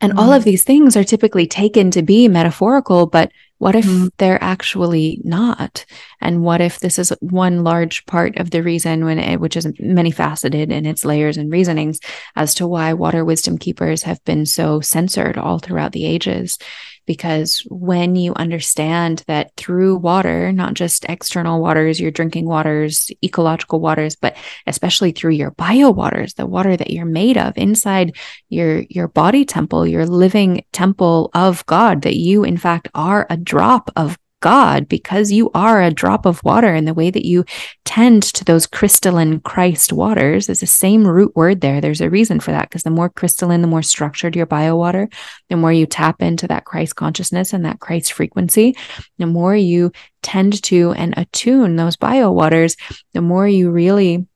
And 0.00 0.12
mm-hmm. 0.12 0.18
all 0.18 0.32
of 0.32 0.44
these 0.44 0.64
things 0.64 0.96
are 0.96 1.04
typically 1.04 1.46
taken 1.46 1.90
to 1.92 2.02
be 2.02 2.28
metaphorical, 2.28 3.06
but 3.06 3.30
what 3.58 3.74
if 3.74 3.86
mm-hmm. 3.86 4.08
they're 4.18 4.42
actually 4.42 5.20
not? 5.24 5.84
And 6.20 6.42
what 6.42 6.60
if 6.60 6.80
this 6.80 6.98
is 6.98 7.12
one 7.20 7.64
large 7.64 8.04
part 8.06 8.36
of 8.36 8.50
the 8.50 8.62
reason 8.62 9.04
when 9.04 9.18
it, 9.18 9.40
which 9.40 9.56
is 9.56 9.66
many 9.78 10.10
faceted 10.10 10.70
in 10.70 10.84
its 10.84 11.04
layers 11.04 11.36
and 11.36 11.50
reasonings 11.50 12.00
as 12.34 12.54
to 12.54 12.66
why 12.66 12.92
water 12.92 13.24
wisdom 13.24 13.56
keepers 13.58 14.02
have 14.02 14.22
been 14.24 14.44
so 14.44 14.80
censored 14.80 15.38
all 15.38 15.58
throughout 15.58 15.92
the 15.92 16.04
ages? 16.04 16.58
Because 17.06 17.60
when 17.68 18.16
you 18.16 18.34
understand 18.34 19.24
that 19.26 19.52
through 19.56 19.96
water, 19.96 20.52
not 20.52 20.74
just 20.74 21.04
external 21.08 21.60
waters, 21.60 22.00
your 22.00 22.10
drinking 22.10 22.46
waters, 22.46 23.10
ecological 23.24 23.80
waters, 23.80 24.16
but 24.16 24.36
especially 24.66 25.12
through 25.12 25.32
your 25.32 25.52
bio 25.52 25.90
waters, 25.90 26.34
the 26.34 26.46
water 26.46 26.76
that 26.76 26.90
you're 26.90 27.04
made 27.06 27.38
of 27.38 27.56
inside 27.56 28.16
your, 28.48 28.84
your 28.90 29.08
body 29.08 29.44
temple, 29.44 29.86
your 29.86 30.06
living 30.06 30.64
temple 30.72 31.30
of 31.34 31.64
God, 31.66 32.02
that 32.02 32.16
you 32.16 32.44
in 32.44 32.56
fact 32.56 32.88
are 32.94 33.26
a 33.30 33.36
drop 33.36 33.90
of 33.96 34.18
God 34.40 34.88
because 34.88 35.32
you 35.32 35.50
are 35.54 35.82
a 35.82 35.90
drop 35.90 36.26
of 36.26 36.42
water 36.44 36.74
and 36.74 36.86
the 36.86 36.94
way 36.94 37.10
that 37.10 37.26
you 37.26 37.44
tend 37.84 38.22
to 38.22 38.44
those 38.44 38.66
crystalline 38.66 39.40
Christ 39.40 39.92
waters 39.92 40.48
is 40.48 40.60
the 40.60 40.66
same 40.66 41.06
root 41.06 41.34
word 41.34 41.60
there. 41.60 41.80
There's 41.80 42.00
a 42.00 42.10
reason 42.10 42.40
for 42.40 42.50
that 42.50 42.68
because 42.68 42.82
the 42.82 42.90
more 42.90 43.08
crystalline, 43.08 43.62
the 43.62 43.68
more 43.68 43.82
structured 43.82 44.36
your 44.36 44.46
bio 44.46 44.76
water, 44.76 45.08
the 45.48 45.56
more 45.56 45.72
you 45.72 45.86
tap 45.86 46.20
into 46.20 46.46
that 46.48 46.64
Christ 46.64 46.96
consciousness 46.96 47.52
and 47.52 47.64
that 47.64 47.80
Christ 47.80 48.12
frequency, 48.12 48.76
the 49.18 49.26
more 49.26 49.56
you 49.56 49.92
tend 50.22 50.62
to 50.64 50.92
and 50.92 51.14
attune 51.16 51.76
those 51.76 51.96
bio 51.96 52.30
waters, 52.30 52.76
the 53.14 53.22
more 53.22 53.48
you 53.48 53.70
really 53.70 54.26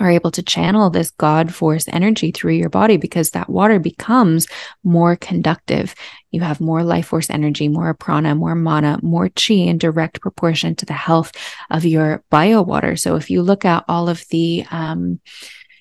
are 0.00 0.10
able 0.10 0.30
to 0.32 0.42
channel 0.42 0.90
this 0.90 1.10
God 1.10 1.54
force 1.54 1.86
energy 1.88 2.32
through 2.32 2.54
your 2.54 2.70
body 2.70 2.96
because 2.96 3.30
that 3.30 3.50
water 3.50 3.78
becomes 3.78 4.48
more 4.82 5.14
conductive. 5.14 5.94
You 6.30 6.40
have 6.40 6.60
more 6.60 6.82
life 6.82 7.08
force 7.08 7.28
energy, 7.28 7.68
more 7.68 7.92
prana, 7.94 8.34
more 8.34 8.54
mana, 8.54 8.98
more 9.02 9.28
chi 9.28 9.54
in 9.54 9.78
direct 9.78 10.20
proportion 10.20 10.74
to 10.76 10.86
the 10.86 10.94
health 10.94 11.32
of 11.70 11.84
your 11.84 12.24
bio 12.30 12.62
water. 12.62 12.96
So 12.96 13.16
if 13.16 13.30
you 13.30 13.42
look 13.42 13.64
at 13.64 13.84
all 13.86 14.08
of 14.08 14.24
the, 14.30 14.64
um, 14.70 15.20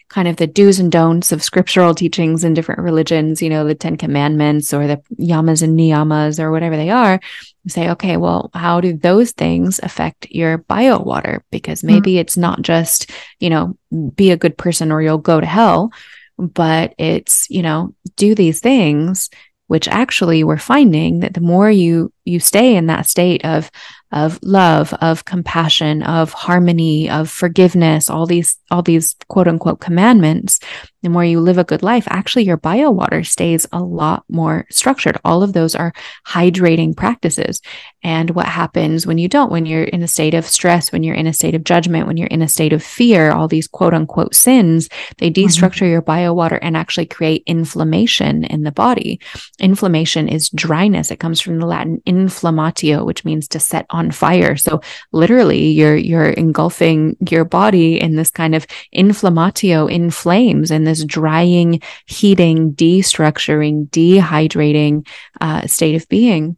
kind 0.09 0.27
of 0.27 0.37
the 0.37 0.47
do's 0.47 0.79
and 0.79 0.91
don'ts 0.91 1.31
of 1.31 1.43
scriptural 1.43 1.93
teachings 1.93 2.43
in 2.43 2.53
different 2.53 2.81
religions, 2.81 3.41
you 3.41 3.49
know, 3.49 3.65
the 3.65 3.75
10 3.75 3.95
commandments 3.97 4.73
or 4.73 4.87
the 4.87 5.01
yamas 5.19 5.61
and 5.61 5.77
niyamas 5.77 6.39
or 6.39 6.51
whatever 6.51 6.75
they 6.75 6.89
are, 6.89 7.19
say, 7.67 7.89
okay, 7.89 8.17
well, 8.17 8.49
how 8.53 8.81
do 8.81 8.93
those 8.93 9.31
things 9.31 9.79
affect 9.83 10.29
your 10.31 10.57
bio 10.57 10.97
water? 10.99 11.43
Because 11.51 11.79
mm-hmm. 11.79 11.95
maybe 11.95 12.11
mm-hmm. 12.13 12.21
it's 12.21 12.37
not 12.37 12.61
just, 12.61 13.11
you 13.39 13.49
know, 13.49 13.77
be 14.15 14.31
a 14.31 14.37
good 14.37 14.57
person 14.57 14.91
or 14.91 15.01
you'll 15.01 15.19
go 15.19 15.39
to 15.39 15.45
hell, 15.45 15.91
but 16.37 16.95
it's, 16.97 17.49
you 17.49 17.61
know, 17.61 17.93
do 18.15 18.33
these 18.33 18.59
things 18.59 19.29
which 19.67 19.87
actually 19.87 20.43
we're 20.43 20.57
finding 20.57 21.19
that 21.19 21.35
the 21.35 21.41
more 21.41 21.69
you 21.69 22.11
you 22.25 22.39
stay 22.39 22.75
in 22.75 22.87
that 22.87 23.05
state 23.05 23.45
of 23.45 23.69
of 24.11 24.39
love 24.41 24.93
of 25.01 25.25
compassion 25.25 26.01
of 26.03 26.33
harmony 26.33 27.09
of 27.09 27.29
forgiveness 27.29 28.09
all 28.09 28.25
these 28.25 28.57
all 28.71 28.81
these 28.81 29.15
quote 29.27 29.47
unquote 29.47 29.79
commandments 29.79 30.59
the 31.01 31.09
more 31.09 31.23
you 31.23 31.39
live 31.39 31.57
a 31.57 31.63
good 31.63 31.81
life, 31.81 32.05
actually 32.09 32.43
your 32.43 32.57
bio 32.57 32.91
water 32.91 33.23
stays 33.23 33.65
a 33.71 33.81
lot 33.81 34.25
more 34.27 34.65
structured. 34.69 35.17
All 35.23 35.43
of 35.43 35.53
those 35.53 35.73
are 35.73 35.93
hydrating 36.27 36.95
practices. 36.95 37.61
And 38.03 38.31
what 38.31 38.47
happens 38.47 39.07
when 39.07 39.17
you 39.17 39.29
don't, 39.29 39.51
when 39.51 39.65
you're 39.65 39.83
in 39.83 40.03
a 40.03 40.07
state 40.07 40.33
of 40.33 40.45
stress, 40.45 40.91
when 40.91 41.03
you're 41.03 41.15
in 41.15 41.27
a 41.27 41.33
state 41.33 41.55
of 41.55 41.63
judgment, 41.63 42.07
when 42.07 42.17
you're 42.17 42.27
in 42.27 42.41
a 42.41 42.49
state 42.49 42.73
of 42.73 42.83
fear, 42.83 43.31
all 43.31 43.47
these 43.47 43.67
quote 43.67 43.93
unquote 43.93 44.35
sins, 44.35 44.89
they 45.19 45.29
mm-hmm. 45.29 45.45
destructure 45.45 45.83
mm-hmm. 45.83 45.91
your 45.91 46.01
bio 46.01 46.33
water 46.33 46.57
and 46.57 46.75
actually 46.75 47.05
create 47.05 47.43
inflammation 47.45 48.43
in 48.45 48.63
the 48.63 48.71
body. 48.71 49.21
Inflammation 49.59 50.27
is 50.27 50.49
dryness. 50.49 51.11
It 51.11 51.19
comes 51.19 51.39
from 51.39 51.59
the 51.59 51.65
Latin 51.65 52.01
inflammatio, 52.05 53.05
which 53.05 53.23
means 53.23 53.47
to 53.49 53.59
set 53.59 53.85
on 53.89 53.98
fire. 54.11 54.55
So 54.55 54.81
literally 55.11 55.71
you're, 55.71 55.95
you're 55.95 56.29
engulfing 56.29 57.17
your 57.29 57.45
body 57.45 57.99
in 57.99 58.15
this 58.15 58.29
kind 58.29 58.55
of 58.55 58.65
inflammatio 58.95 59.91
in 59.91 60.11
flames 60.11 60.71
and 60.71 60.87
this 60.87 61.03
drying, 61.03 61.81
heating, 62.05 62.73
destructuring, 62.73 63.89
dehydrating 63.89 65.07
uh, 65.41 65.67
state 65.67 65.95
of 65.95 66.07
being. 66.09 66.57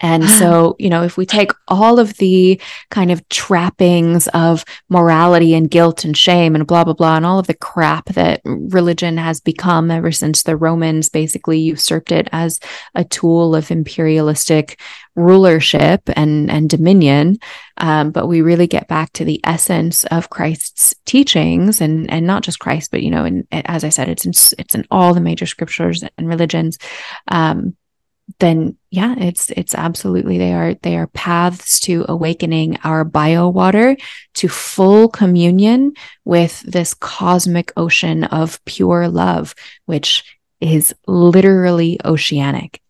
And 0.00 0.24
so, 0.28 0.76
you 0.78 0.90
know, 0.90 1.02
if 1.02 1.16
we 1.16 1.26
take 1.26 1.52
all 1.68 1.98
of 1.98 2.16
the 2.18 2.60
kind 2.90 3.10
of 3.10 3.26
trappings 3.28 4.28
of 4.28 4.64
morality 4.88 5.54
and 5.54 5.70
guilt 5.70 6.04
and 6.04 6.16
shame 6.16 6.54
and 6.54 6.66
blah, 6.66 6.84
blah, 6.84 6.92
blah, 6.92 7.16
and 7.16 7.26
all 7.26 7.38
of 7.38 7.46
the 7.46 7.54
crap 7.54 8.06
that 8.06 8.40
religion 8.44 9.16
has 9.16 9.40
become 9.40 9.90
ever 9.90 10.12
since 10.12 10.42
the 10.42 10.56
Romans 10.56 11.08
basically 11.08 11.58
usurped 11.58 12.12
it 12.12 12.28
as 12.32 12.60
a 12.94 13.04
tool 13.04 13.54
of 13.54 13.70
imperialistic 13.70 14.80
rulership 15.16 16.02
and, 16.14 16.50
and 16.50 16.70
dominion. 16.70 17.38
Um, 17.78 18.10
but 18.10 18.26
we 18.26 18.42
really 18.42 18.66
get 18.66 18.86
back 18.86 19.12
to 19.14 19.24
the 19.24 19.40
essence 19.44 20.04
of 20.04 20.30
Christ's 20.30 20.94
teachings 21.04 21.80
and, 21.80 22.10
and 22.10 22.26
not 22.26 22.42
just 22.42 22.60
Christ, 22.60 22.90
but, 22.90 23.02
you 23.02 23.10
know, 23.10 23.24
and 23.24 23.46
as 23.50 23.82
I 23.82 23.88
said, 23.88 24.08
it's 24.08 24.24
in, 24.24 24.30
it's 24.58 24.74
in 24.74 24.86
all 24.90 25.14
the 25.14 25.20
major 25.20 25.46
scriptures 25.46 26.04
and 26.16 26.28
religions. 26.28 26.78
Um, 27.28 27.76
then 28.38 28.76
yeah 28.90 29.14
it's 29.18 29.50
it's 29.50 29.74
absolutely 29.74 30.36
they 30.36 30.52
are 30.52 30.74
they 30.74 30.96
are 30.96 31.06
paths 31.06 31.78
to 31.78 32.04
awakening 32.08 32.76
our 32.82 33.04
bio 33.04 33.48
water 33.48 33.96
to 34.34 34.48
full 34.48 35.08
communion 35.08 35.92
with 36.24 36.60
this 36.62 36.92
cosmic 36.92 37.72
ocean 37.76 38.24
of 38.24 38.62
pure 38.64 39.08
love 39.08 39.54
which 39.86 40.38
is 40.60 40.94
literally 41.06 41.98
oceanic 42.04 42.80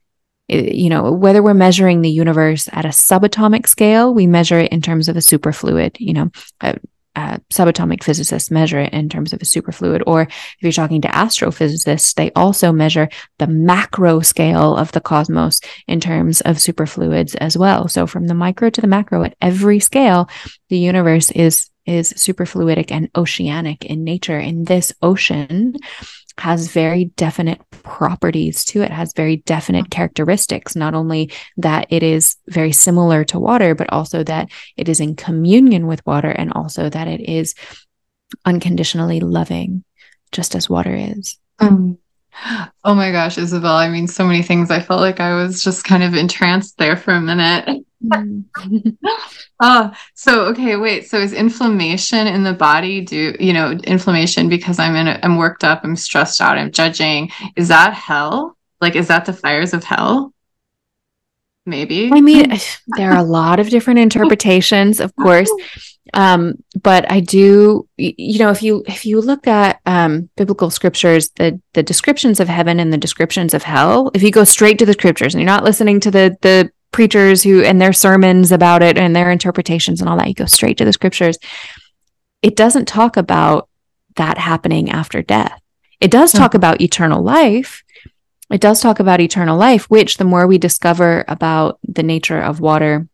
you 0.48 0.88
know 0.88 1.10
whether 1.10 1.42
we're 1.42 1.54
measuring 1.54 2.02
the 2.02 2.10
universe 2.10 2.68
at 2.72 2.84
a 2.84 2.88
subatomic 2.88 3.66
scale 3.66 4.14
we 4.14 4.26
measure 4.26 4.60
it 4.60 4.72
in 4.72 4.80
terms 4.80 5.08
of 5.08 5.16
a 5.16 5.20
superfluid 5.20 5.96
you 5.98 6.12
know 6.12 6.30
uh, 7.16 7.38
subatomic 7.50 8.04
physicists 8.04 8.50
measure 8.50 8.78
it 8.78 8.92
in 8.92 9.08
terms 9.08 9.32
of 9.32 9.40
a 9.40 9.46
superfluid. 9.46 10.02
Or 10.06 10.22
if 10.22 10.56
you're 10.60 10.70
talking 10.70 11.00
to 11.00 11.08
astrophysicists, 11.08 12.14
they 12.14 12.30
also 12.36 12.72
measure 12.72 13.08
the 13.38 13.46
macro 13.46 14.20
scale 14.20 14.76
of 14.76 14.92
the 14.92 15.00
cosmos 15.00 15.60
in 15.88 15.98
terms 15.98 16.42
of 16.42 16.60
superfluids 16.60 17.34
as 17.36 17.56
well. 17.56 17.88
So 17.88 18.06
from 18.06 18.26
the 18.26 18.34
micro 18.34 18.68
to 18.68 18.80
the 18.82 18.86
macro 18.86 19.24
at 19.24 19.34
every 19.40 19.80
scale, 19.80 20.28
the 20.68 20.78
universe 20.78 21.30
is 21.30 21.70
is 21.86 22.12
superfluidic 22.14 22.90
and 22.90 23.08
oceanic 23.14 23.84
in 23.84 24.02
nature. 24.04 24.38
In 24.38 24.64
this 24.64 24.92
ocean 25.02 25.76
has 26.38 26.68
very 26.68 27.06
definite 27.16 27.60
properties 27.70 28.64
to 28.66 28.82
it, 28.82 28.90
has 28.90 29.12
very 29.14 29.36
definite 29.36 29.90
characteristics. 29.90 30.76
Not 30.76 30.94
only 30.94 31.32
that 31.56 31.86
it 31.90 32.02
is 32.02 32.36
very 32.48 32.72
similar 32.72 33.24
to 33.24 33.38
water, 33.38 33.74
but 33.74 33.92
also 33.92 34.22
that 34.24 34.50
it 34.76 34.88
is 34.88 35.00
in 35.00 35.16
communion 35.16 35.86
with 35.86 36.04
water 36.04 36.30
and 36.30 36.52
also 36.52 36.88
that 36.90 37.08
it 37.08 37.20
is 37.20 37.54
unconditionally 38.44 39.20
loving, 39.20 39.84
just 40.32 40.54
as 40.54 40.68
water 40.68 40.94
is. 40.94 41.38
Um, 41.58 41.98
oh 42.84 42.94
my 42.94 43.10
gosh, 43.12 43.38
Isabel. 43.38 43.76
I 43.76 43.88
mean, 43.88 44.06
so 44.06 44.24
many 44.24 44.42
things. 44.42 44.70
I 44.70 44.80
felt 44.80 45.00
like 45.00 45.20
I 45.20 45.34
was 45.34 45.62
just 45.62 45.84
kind 45.84 46.02
of 46.02 46.14
entranced 46.14 46.78
there 46.78 46.96
for 46.96 47.12
a 47.12 47.20
minute. 47.20 47.84
oh, 49.60 49.92
so 50.14 50.44
okay, 50.46 50.76
wait. 50.76 51.08
So 51.08 51.18
is 51.18 51.32
inflammation 51.32 52.26
in 52.26 52.44
the 52.44 52.52
body 52.52 53.00
do 53.00 53.34
you 53.40 53.52
know 53.52 53.72
inflammation 53.84 54.48
because 54.48 54.78
I'm 54.78 54.94
in 54.96 55.08
a, 55.08 55.18
I'm 55.22 55.36
worked 55.36 55.64
up, 55.64 55.82
I'm 55.84 55.96
stressed 55.96 56.40
out, 56.40 56.58
I'm 56.58 56.72
judging. 56.72 57.30
Is 57.56 57.68
that 57.68 57.94
hell? 57.94 58.56
Like 58.80 58.96
is 58.96 59.08
that 59.08 59.24
the 59.24 59.32
fires 59.32 59.72
of 59.74 59.84
hell? 59.84 60.32
Maybe. 61.64 62.10
I 62.12 62.20
mean, 62.20 62.52
there 62.96 63.12
are 63.12 63.18
a 63.18 63.24
lot 63.24 63.58
of 63.58 63.70
different 63.70 63.98
interpretations, 63.98 65.00
of 65.00 65.14
course. 65.16 65.50
Um, 66.14 66.62
but 66.80 67.10
I 67.10 67.20
do, 67.20 67.88
you 67.96 68.38
know, 68.38 68.50
if 68.50 68.62
you 68.62 68.84
if 68.86 69.04
you 69.04 69.20
look 69.20 69.46
at 69.46 69.80
um, 69.86 70.30
biblical 70.36 70.70
scriptures, 70.70 71.30
the 71.30 71.60
the 71.72 71.82
descriptions 71.82 72.40
of 72.40 72.48
heaven 72.48 72.78
and 72.80 72.92
the 72.92 72.98
descriptions 72.98 73.54
of 73.54 73.62
hell, 73.62 74.10
if 74.14 74.22
you 74.22 74.30
go 74.30 74.44
straight 74.44 74.78
to 74.78 74.86
the 74.86 74.92
scriptures 74.92 75.34
and 75.34 75.40
you're 75.40 75.46
not 75.46 75.64
listening 75.64 76.00
to 76.00 76.10
the 76.10 76.36
the 76.42 76.70
preachers 76.96 77.42
who 77.42 77.62
and 77.62 77.78
their 77.78 77.92
sermons 77.92 78.52
about 78.52 78.82
it 78.82 78.96
and 78.96 79.14
their 79.14 79.30
interpretations 79.30 80.00
and 80.00 80.08
all 80.08 80.16
that. 80.16 80.28
You 80.28 80.34
go 80.34 80.46
straight 80.46 80.78
to 80.78 80.84
the 80.84 80.94
scriptures. 80.94 81.38
It 82.40 82.56
doesn't 82.56 82.88
talk 82.88 83.18
about 83.18 83.68
that 84.16 84.38
happening 84.38 84.90
after 84.90 85.20
death. 85.20 85.60
It 86.00 86.10
does 86.10 86.32
talk 86.32 86.52
mm-hmm. 86.52 86.56
about 86.56 86.80
eternal 86.80 87.22
life. 87.22 87.82
It 88.50 88.60
does 88.60 88.80
talk 88.80 88.98
about 88.98 89.20
eternal 89.20 89.58
life, 89.58 89.90
which 89.90 90.16
the 90.16 90.24
more 90.24 90.46
we 90.46 90.56
discover 90.56 91.24
about 91.28 91.78
the 91.86 92.02
nature 92.02 92.40
of 92.40 92.60
water 92.60 93.08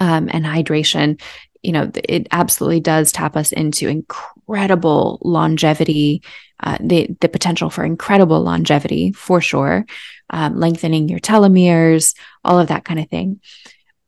um, 0.00 0.30
and 0.32 0.44
hydration, 0.44 1.20
you 1.62 1.72
know, 1.72 1.90
it 1.94 2.26
absolutely 2.32 2.80
does 2.80 3.12
tap 3.12 3.36
us 3.36 3.52
into 3.52 3.88
incredible 3.88 5.18
longevity, 5.22 6.22
uh, 6.60 6.78
the 6.80 7.08
the 7.20 7.28
potential 7.28 7.70
for 7.70 7.84
incredible 7.84 8.40
longevity 8.40 9.12
for 9.12 9.40
sure 9.40 9.86
um, 10.30 10.58
lengthening 10.58 11.08
your 11.08 11.20
telomeres, 11.20 12.14
all 12.44 12.58
of 12.58 12.68
that 12.68 12.84
kind 12.84 12.98
of 12.98 13.08
thing. 13.08 13.40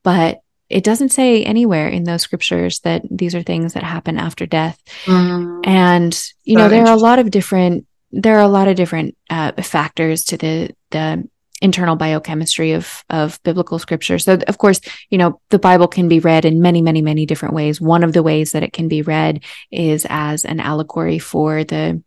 But 0.03 0.41
it 0.69 0.83
doesn't 0.83 1.11
say 1.11 1.45
anywhere 1.45 1.89
in 1.89 2.05
those 2.05 2.23
scriptures 2.23 2.81
that 2.81 3.03
these 3.11 3.35
are 3.35 3.43
things 3.43 3.75
that 3.75 3.83
happen 3.83 4.19
after 4.19 4.47
death. 4.47 4.81
Mm. 5.05 5.61
And 5.67 6.31
you 6.43 6.57
know, 6.57 6.69
there 6.69 6.87
are 6.87 6.93
a 6.93 6.97
lot 6.97 7.19
of 7.19 7.31
different 7.31 7.87
there 8.11 8.39
are 8.39 8.43
a 8.43 8.49
lot 8.49 8.69
of 8.69 8.77
different 8.77 9.17
uh, 9.29 9.53
factors 9.63 10.25
to 10.25 10.37
the 10.37 10.75
the 10.91 11.29
internal 11.65 11.97
biochemistry 11.97 12.73
of 12.73 13.03
of 13.09 13.43
biblical 13.43 13.79
scripture. 13.79 14.19
So 14.19 14.39
of 14.47 14.59
course, 14.59 14.81
you 15.09 15.17
know, 15.17 15.41
the 15.49 15.59
Bible 15.59 15.89
can 15.89 16.09
be 16.09 16.21
read 16.21 16.45
in 16.45 16.61
many 16.61 16.83
many 16.83 17.01
many 17.01 17.25
different 17.25 17.55
ways. 17.55 17.81
One 17.81 18.05
of 18.05 18.13
the 18.13 18.23
ways 18.23 18.53
that 18.53 18.63
it 18.63 18.75
can 18.75 18.87
be 18.87 19.01
read 19.01 19.43
is 19.73 20.07
as 20.11 20.45
an 20.45 20.61
allegory 20.61 21.19
for 21.19 21.65
the 21.65 22.04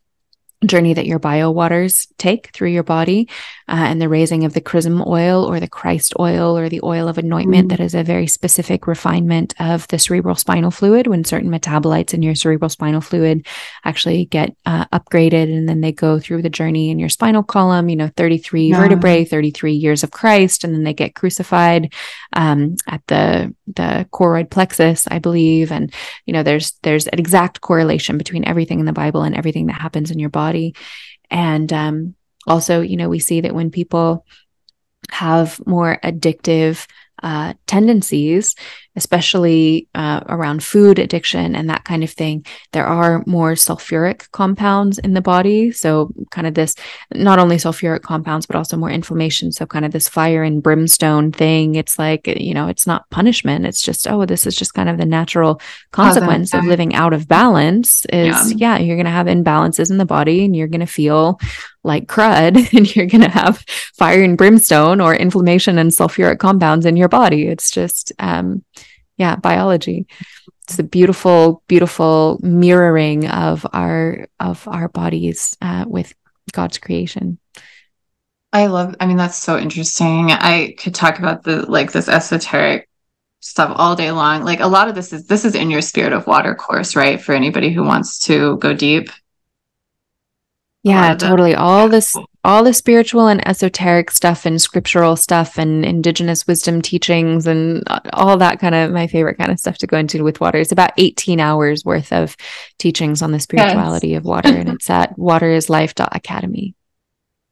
journey 0.66 0.94
that 0.94 1.06
your 1.06 1.20
bio 1.20 1.52
waters 1.52 2.08
take 2.18 2.50
through 2.52 2.70
your 2.70 2.82
body 2.82 3.30
uh, 3.68 3.76
and 3.76 4.02
the 4.02 4.10
raising 4.10 4.44
of 4.44 4.54
the 4.54 4.62
chrism 4.62 5.04
oil 5.06 5.46
or 5.46 5.60
the 5.60 5.68
christ 5.68 6.14
oil 6.20 6.58
or 6.58 6.68
the 6.68 6.82
oil 6.84 7.08
of 7.08 7.20
anointment 7.20 7.68
mm. 7.68 7.70
that 7.70 7.80
is 7.80 7.94
a 7.94 8.04
very 8.04 8.26
specific 8.26 8.88
refinement 8.88 9.54
of 9.60 9.88
the 9.90 10.00
cerebral 10.00 10.34
spinal 10.34 10.72
fluid 10.72 11.06
when 11.06 11.24
certain 11.24 11.52
metabolites 11.52 12.12
in 12.12 12.24
your 12.24 12.34
cerebral 12.34 12.70
spinal 12.70 13.02
fluid 13.02 13.46
actually 13.86 14.26
get 14.26 14.56
uh, 14.66 14.86
upgraded 14.86 15.44
and 15.44 15.70
then 15.70 15.82
they 15.82 15.92
go 15.92 16.20
through 16.20 16.42
the 16.42 16.50
journey 16.50 16.90
in 16.90 16.98
your 16.98 17.10
spinal 17.10 17.44
column 17.44 17.88
you 17.88 17.96
know 17.96 18.10
33 18.18 18.70
yeah. 18.70 18.82
vertebrae 18.82 19.24
33 19.24 19.74
years 19.74 20.02
of 20.04 20.10
christ 20.10 20.64
and 20.64 20.74
then 20.74 20.84
they 20.84 20.94
get 20.94 21.14
crucified 21.14 21.94
um, 22.34 22.76
at 22.88 23.06
the 23.06 23.54
the 23.76 24.08
choroid 24.12 24.50
plexus 24.50 25.08
i 25.12 25.20
believe 25.20 25.72
and 25.72 25.94
you 26.26 26.34
know 26.34 26.42
there's 26.42 26.72
there's 26.82 27.06
an 27.06 27.20
exact 27.20 27.62
correlation 27.62 28.18
between 28.18 28.44
everything 28.46 28.80
in 28.80 28.88
the 28.88 28.92
bible 28.92 29.22
and 29.22 29.36
everything 29.36 29.68
that 29.68 29.80
happens 29.80 30.10
in 30.10 30.18
your 30.18 30.30
body 30.30 30.47
body. 30.48 30.76
And 31.30 31.72
um, 31.74 32.16
also, 32.46 32.82
you 32.82 32.98
know, 32.98 33.10
we 33.10 33.20
see 33.20 33.42
that 33.42 33.56
when 33.56 33.72
people 33.72 34.26
have 35.12 35.60
more 35.66 36.00
addictive 36.04 36.88
uh, 37.24 37.54
tendencies, 37.66 38.56
especially 38.96 39.88
uh, 39.96 40.22
around 40.28 40.64
food 40.64 41.00
addiction 41.00 41.56
and 41.56 41.70
that 41.70 41.84
kind 41.84 42.04
of 42.04 42.12
thing, 42.12 42.46
there 42.74 42.86
are 42.86 43.24
more 43.28 43.54
sulfuric 43.54 44.30
compounds 44.32 44.98
in 45.00 45.14
the 45.14 45.22
body. 45.22 45.72
So, 45.72 46.12
kind 46.32 46.48
of 46.48 46.54
this 46.54 46.76
not 47.14 47.40
only 47.40 47.58
sulfuric 47.58 48.02
compounds, 48.02 48.46
but 48.46 48.56
also 48.56 48.78
more 48.78 48.90
inflammation. 48.90 49.52
So, 49.52 49.66
kind 49.66 49.86
of 49.86 49.92
this 49.92 50.10
fire 50.10 50.44
and 50.44 50.62
brimstone 50.62 51.32
thing. 51.32 51.76
It's 51.76 52.00
like, 52.00 52.28
you 52.28 52.54
know, 52.54 52.68
it's 52.68 52.88
not 52.88 53.10
punishment. 53.10 53.66
It's 53.66 53.82
just, 53.82 54.08
oh, 54.08 54.26
this 54.26 54.46
is 54.46 54.56
just 54.56 54.74
kind 54.74 54.90
of 54.90 54.98
the 54.98 55.06
natural 55.06 55.62
consequence 55.92 56.54
of 56.54 56.66
living 56.66 56.96
out 56.96 57.14
of 57.14 57.28
balance 57.28 58.06
is, 58.06 58.54
yeah, 58.54 58.78
yeah 58.78 58.84
you're 58.84 58.96
going 58.96 59.06
to 59.06 59.12
have 59.12 59.28
imbalances 59.28 59.92
in 59.92 59.98
the 59.98 60.06
body 60.06 60.46
and 60.46 60.56
you're 60.56 60.68
going 60.68 60.82
to 60.82 60.86
feel 60.86 61.40
like 61.88 62.08
crud 62.08 62.74
and 62.78 62.96
you're 62.96 63.08
going 63.08 63.22
to 63.22 63.30
have 63.30 63.60
fire 63.96 64.22
and 64.22 64.38
brimstone 64.38 65.02
or 65.02 65.16
inflammation 65.16 65.78
and 65.80 65.92
sulfuric 65.92 66.38
compounds 66.40 66.86
in 66.86 66.98
your 66.98 67.10
body. 67.10 67.48
It's 67.48 67.72
just, 67.72 68.12
um, 68.20 68.64
yeah, 69.18 69.36
biology. 69.36 70.06
It's 70.64 70.78
a 70.78 70.84
beautiful, 70.84 71.64
beautiful 71.68 72.40
mirroring 72.44 73.28
of 73.30 73.66
our 73.72 74.28
of 74.40 74.68
our 74.68 74.90
bodies 74.90 75.56
uh, 75.62 75.86
with 75.88 76.14
God's 76.52 76.78
creation. 76.78 77.40
I 78.52 78.68
love. 78.68 78.96
I 79.00 79.06
mean, 79.06 79.18
that's 79.18 79.38
so 79.38 79.58
interesting. 79.58 80.32
I 80.32 80.76
could 80.78 80.94
talk 80.94 81.20
about 81.20 81.44
the 81.44 81.70
like 81.72 81.92
this 81.92 82.10
esoteric 82.10 82.90
stuff 83.40 83.72
all 83.76 83.96
day 83.96 84.12
long. 84.12 84.44
Like 84.44 84.60
a 84.60 84.68
lot 84.68 84.90
of 84.90 84.96
this 84.96 85.14
is 85.14 85.26
this 85.28 85.46
is 85.46 85.56
in 85.56 85.70
your 85.70 85.82
spirit 85.82 86.14
of 86.14 86.28
water 86.28 86.54
course, 86.54 86.96
right? 86.96 87.22
For 87.22 87.34
anybody 87.34 87.72
who 87.72 87.84
wants 87.84 88.20
to 88.26 88.58
go 88.58 88.74
deep 88.74 89.10
yeah 90.88 91.16
totally. 91.16 91.56
All 91.56 91.90
this 91.90 92.16
all 92.44 92.64
the 92.64 92.74
spiritual 92.74 93.28
and 93.28 93.46
esoteric 93.48 94.10
stuff 94.12 94.46
and 94.46 94.62
scriptural 94.62 95.16
stuff 95.16 95.58
and 95.58 95.84
indigenous 95.84 96.48
wisdom 96.48 96.82
teachings 96.82 97.46
and 97.46 97.84
all 98.14 98.38
that 98.38 98.60
kind 98.60 98.74
of 98.74 98.92
my 98.92 99.08
favorite 99.08 99.38
kind 99.38 99.52
of 99.52 99.60
stuff 99.60 99.78
to 99.80 99.88
go 99.88 99.98
into 99.98 100.24
with 100.24 100.40
water. 100.40 100.60
It's 100.60 100.72
about 100.72 100.92
18 100.98 101.40
hours 101.40 101.84
worth 101.84 102.14
of 102.14 102.38
teachings 102.80 103.22
on 103.22 103.32
the 103.32 103.40
spirituality 103.40 104.10
yes. 104.10 104.20
of 104.20 104.26
water 104.26 104.50
and 104.50 104.70
it's 104.70 104.90
at 104.90 105.16
waterislife.academy 105.18 106.76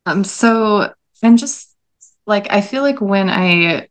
um 0.06 0.24
so 0.24 0.94
and 1.22 1.38
just 1.38 1.74
like 2.26 2.52
i 2.52 2.62
feel 2.62 2.84
like 2.84 3.02
when 3.02 3.30
i 3.30 3.88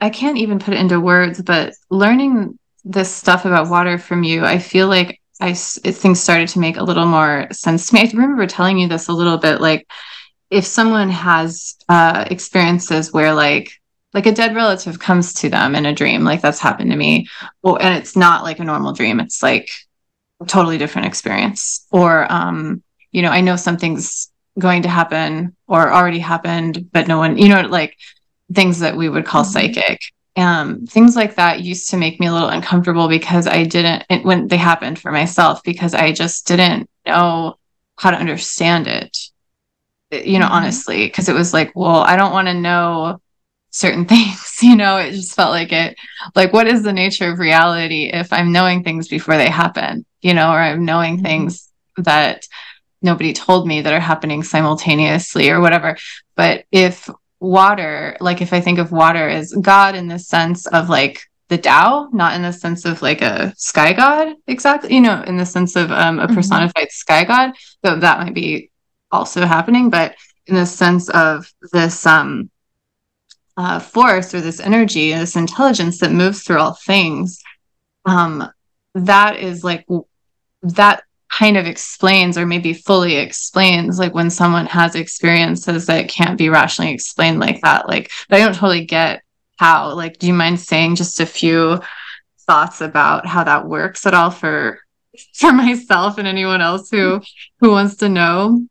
i 0.00 0.10
can't 0.10 0.38
even 0.38 0.58
put 0.58 0.74
it 0.74 0.80
into 0.80 1.00
words 1.00 1.42
but 1.42 1.74
learning 1.90 2.58
this 2.84 3.12
stuff 3.12 3.44
about 3.44 3.70
water 3.70 3.98
from 3.98 4.22
you 4.22 4.44
i 4.44 4.58
feel 4.58 4.88
like 4.88 5.20
I 5.40 5.52
things 5.54 6.20
started 6.20 6.48
to 6.50 6.60
make 6.60 6.76
a 6.76 6.84
little 6.84 7.06
more 7.06 7.48
sense 7.52 7.88
to 7.88 7.94
me. 7.94 8.00
I 8.02 8.10
remember 8.12 8.46
telling 8.46 8.78
you 8.78 8.88
this 8.88 9.08
a 9.08 9.12
little 9.12 9.36
bit. 9.36 9.60
Like, 9.60 9.86
if 10.50 10.64
someone 10.64 11.10
has 11.10 11.76
uh, 11.88 12.24
experiences 12.30 13.12
where 13.12 13.34
like 13.34 13.72
like 14.12 14.26
a 14.26 14.32
dead 14.32 14.54
relative 14.54 15.00
comes 15.00 15.34
to 15.34 15.48
them 15.48 15.74
in 15.74 15.86
a 15.86 15.92
dream 15.92 16.22
like 16.22 16.40
that's 16.40 16.60
happened 16.60 16.90
to 16.92 16.96
me 16.96 17.26
well 17.62 17.76
and 17.76 17.98
it's 17.98 18.16
not 18.16 18.44
like 18.44 18.60
a 18.60 18.64
normal 18.64 18.92
dream 18.92 19.18
it's 19.18 19.42
like 19.42 19.68
a 20.40 20.46
totally 20.46 20.78
different 20.78 21.08
experience 21.08 21.86
or 21.90 22.30
um 22.32 22.82
you 23.10 23.22
know 23.22 23.30
i 23.30 23.40
know 23.40 23.56
something's 23.56 24.30
going 24.58 24.82
to 24.82 24.88
happen 24.88 25.56
or 25.66 25.92
already 25.92 26.20
happened 26.20 26.88
but 26.92 27.08
no 27.08 27.18
one 27.18 27.36
you 27.36 27.48
know 27.48 27.62
like 27.62 27.96
things 28.52 28.78
that 28.78 28.96
we 28.96 29.08
would 29.08 29.26
call 29.26 29.42
mm-hmm. 29.42 29.52
psychic 29.52 30.00
um 30.36 30.86
things 30.86 31.14
like 31.14 31.36
that 31.36 31.60
used 31.60 31.90
to 31.90 31.96
make 31.96 32.18
me 32.18 32.26
a 32.26 32.32
little 32.32 32.48
uncomfortable 32.48 33.08
because 33.08 33.46
i 33.46 33.62
didn't 33.64 34.04
when 34.24 34.48
they 34.48 34.56
happened 34.56 34.98
for 34.98 35.12
myself 35.12 35.62
because 35.62 35.94
i 35.94 36.12
just 36.12 36.46
didn't 36.46 36.88
know 37.06 37.56
how 37.96 38.10
to 38.10 38.16
understand 38.16 38.86
it 38.86 39.16
you 40.10 40.38
know 40.38 40.46
mm-hmm. 40.46 40.54
honestly 40.54 41.06
because 41.06 41.28
it 41.28 41.34
was 41.34 41.52
like 41.52 41.72
well 41.74 42.00
i 42.02 42.16
don't 42.16 42.32
want 42.32 42.48
to 42.48 42.54
know 42.54 43.20
certain 43.70 44.04
things 44.06 44.58
you 44.62 44.76
know 44.76 44.96
it 44.96 45.12
just 45.12 45.34
felt 45.34 45.50
like 45.50 45.72
it 45.72 45.96
like 46.34 46.52
what 46.52 46.66
is 46.66 46.82
the 46.82 46.92
nature 46.92 47.30
of 47.30 47.38
reality 47.38 48.10
if 48.12 48.32
i'm 48.32 48.52
knowing 48.52 48.82
things 48.82 49.08
before 49.08 49.36
they 49.36 49.48
happen 49.48 50.04
you 50.20 50.34
know 50.34 50.50
or 50.50 50.58
i'm 50.58 50.84
knowing 50.84 51.16
mm-hmm. 51.16 51.26
things 51.26 51.70
that 51.96 52.46
nobody 53.02 53.32
told 53.32 53.66
me 53.68 53.82
that 53.82 53.92
are 53.92 54.00
happening 54.00 54.42
simultaneously 54.42 55.50
or 55.50 55.60
whatever 55.60 55.96
but 56.36 56.64
if 56.72 57.08
water 57.40 58.16
like 58.20 58.40
if 58.40 58.52
i 58.52 58.60
think 58.60 58.78
of 58.78 58.92
water 58.92 59.28
as 59.28 59.52
god 59.52 59.94
in 59.94 60.08
the 60.08 60.18
sense 60.18 60.66
of 60.68 60.88
like 60.88 61.26
the 61.48 61.58
Tao, 61.58 62.08
not 62.12 62.34
in 62.34 62.42
the 62.42 62.52
sense 62.52 62.84
of 62.84 63.02
like 63.02 63.22
a 63.22 63.52
sky 63.56 63.92
god 63.92 64.34
exactly, 64.46 64.94
you 64.94 65.00
know, 65.00 65.22
in 65.26 65.36
the 65.36 65.46
sense 65.46 65.76
of 65.76 65.90
um, 65.92 66.18
a 66.18 66.26
mm-hmm. 66.26 66.34
personified 66.34 66.74
mm-hmm. 66.74 66.90
sky 66.90 67.24
god, 67.24 67.52
though 67.82 67.96
that 67.96 68.18
might 68.18 68.34
be 68.34 68.70
also 69.10 69.44
happening, 69.44 69.90
but 69.90 70.16
in 70.46 70.54
the 70.54 70.66
sense 70.66 71.08
of 71.10 71.50
this 71.72 72.06
um, 72.06 72.50
uh, 73.56 73.78
force 73.78 74.34
or 74.34 74.40
this 74.40 74.60
energy, 74.60 75.12
this 75.12 75.36
intelligence 75.36 76.00
that 76.00 76.12
moves 76.12 76.42
through 76.42 76.58
all 76.58 76.74
things, 76.74 77.42
um, 78.04 78.50
that 78.94 79.36
is 79.36 79.62
like 79.62 79.86
that 80.62 81.04
kind 81.38 81.56
of 81.56 81.66
explains 81.66 82.38
or 82.38 82.46
maybe 82.46 82.72
fully 82.72 83.16
explains 83.16 83.98
like 83.98 84.14
when 84.14 84.30
someone 84.30 84.66
has 84.66 84.94
experiences 84.94 85.86
that 85.86 86.08
can't 86.08 86.38
be 86.38 86.48
rationally 86.48 86.92
explained 86.92 87.40
like 87.40 87.60
that 87.62 87.88
like 87.88 88.08
but 88.28 88.36
i 88.36 88.44
don't 88.44 88.54
totally 88.54 88.84
get 88.84 89.22
how 89.56 89.92
like 89.94 90.16
do 90.18 90.28
you 90.28 90.34
mind 90.34 90.60
saying 90.60 90.94
just 90.94 91.18
a 91.18 91.26
few 91.26 91.80
thoughts 92.46 92.80
about 92.80 93.26
how 93.26 93.42
that 93.42 93.66
works 93.66 94.06
at 94.06 94.14
all 94.14 94.30
for 94.30 94.78
for 95.34 95.52
myself 95.52 96.18
and 96.18 96.28
anyone 96.28 96.60
else 96.60 96.88
who 96.88 97.20
who 97.60 97.70
wants 97.70 97.96
to 97.96 98.08
know 98.08 98.64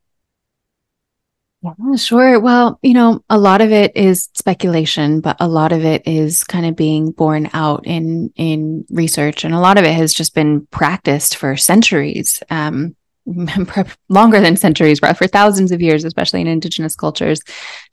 yeah, 1.63 1.95
sure. 1.95 2.39
Well, 2.41 2.77
you 2.81 2.93
know, 2.93 3.23
a 3.29 3.37
lot 3.37 3.61
of 3.61 3.71
it 3.71 3.95
is 3.95 4.29
speculation, 4.33 5.21
but 5.21 5.37
a 5.39 5.47
lot 5.47 5.71
of 5.71 5.85
it 5.85 6.05
is 6.05 6.43
kind 6.43 6.65
of 6.65 6.75
being 6.75 7.11
borne 7.11 7.49
out 7.53 7.87
in 7.87 8.33
in 8.35 8.85
research, 8.89 9.45
and 9.45 9.53
a 9.53 9.59
lot 9.59 9.77
of 9.77 9.85
it 9.85 9.93
has 9.93 10.13
just 10.13 10.35
been 10.35 10.65
practiced 10.67 11.37
for 11.37 11.55
centuries, 11.55 12.43
um, 12.49 12.97
longer 14.09 14.41
than 14.41 14.57
centuries, 14.57 14.99
for 14.99 15.27
thousands 15.27 15.71
of 15.71 15.81
years, 15.81 16.03
especially 16.03 16.41
in 16.41 16.47
indigenous 16.47 16.97
cultures. 16.97 17.39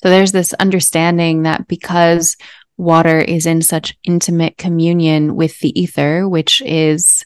So 0.03 0.11
there's 0.11 0.33
this 0.33 0.53
understanding 0.55 1.45
that 1.45 1.69
because 1.69 2.37
water 2.77 3.21
is 3.21 3.47
in 3.47 3.63
such 3.63 3.97
intimate 4.03 4.59
communion 4.59 5.37
with 5.37 5.61
the 5.61 5.79
ether, 5.81 6.29
which 6.29 6.61
is 6.63 7.25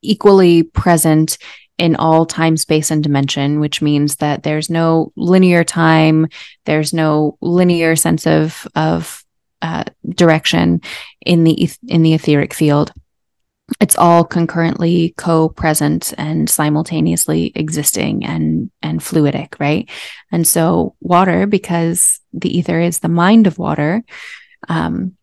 equally 0.00 0.62
present 0.62 1.38
in 1.78 1.96
all 1.96 2.24
time, 2.24 2.56
space, 2.56 2.90
and 2.90 3.02
dimension, 3.02 3.60
which 3.60 3.82
means 3.82 4.16
that 4.16 4.42
there's 4.42 4.70
no 4.70 5.12
linear 5.16 5.64
time, 5.64 6.26
there's 6.64 6.92
no 6.92 7.36
linear 7.40 7.96
sense 7.96 8.26
of 8.26 8.66
of 8.74 9.24
uh, 9.62 9.84
direction 10.08 10.80
in 11.24 11.44
the 11.44 11.70
in 11.86 12.02
the 12.02 12.14
etheric 12.14 12.54
field. 12.54 12.92
It's 13.80 13.96
all 13.96 14.24
concurrently 14.24 15.12
co-present 15.16 16.14
and 16.16 16.48
simultaneously 16.48 17.52
existing 17.54 18.24
and 18.24 18.70
and 18.80 19.00
fluidic, 19.00 19.58
right? 19.58 19.88
And 20.30 20.46
so 20.46 20.94
water, 21.00 21.46
because 21.46 22.20
the 22.32 22.56
ether 22.56 22.80
is 22.80 23.00
the 23.00 23.08
mind 23.08 23.46
of 23.46 23.58
water, 23.58 24.02
um, 24.68 25.16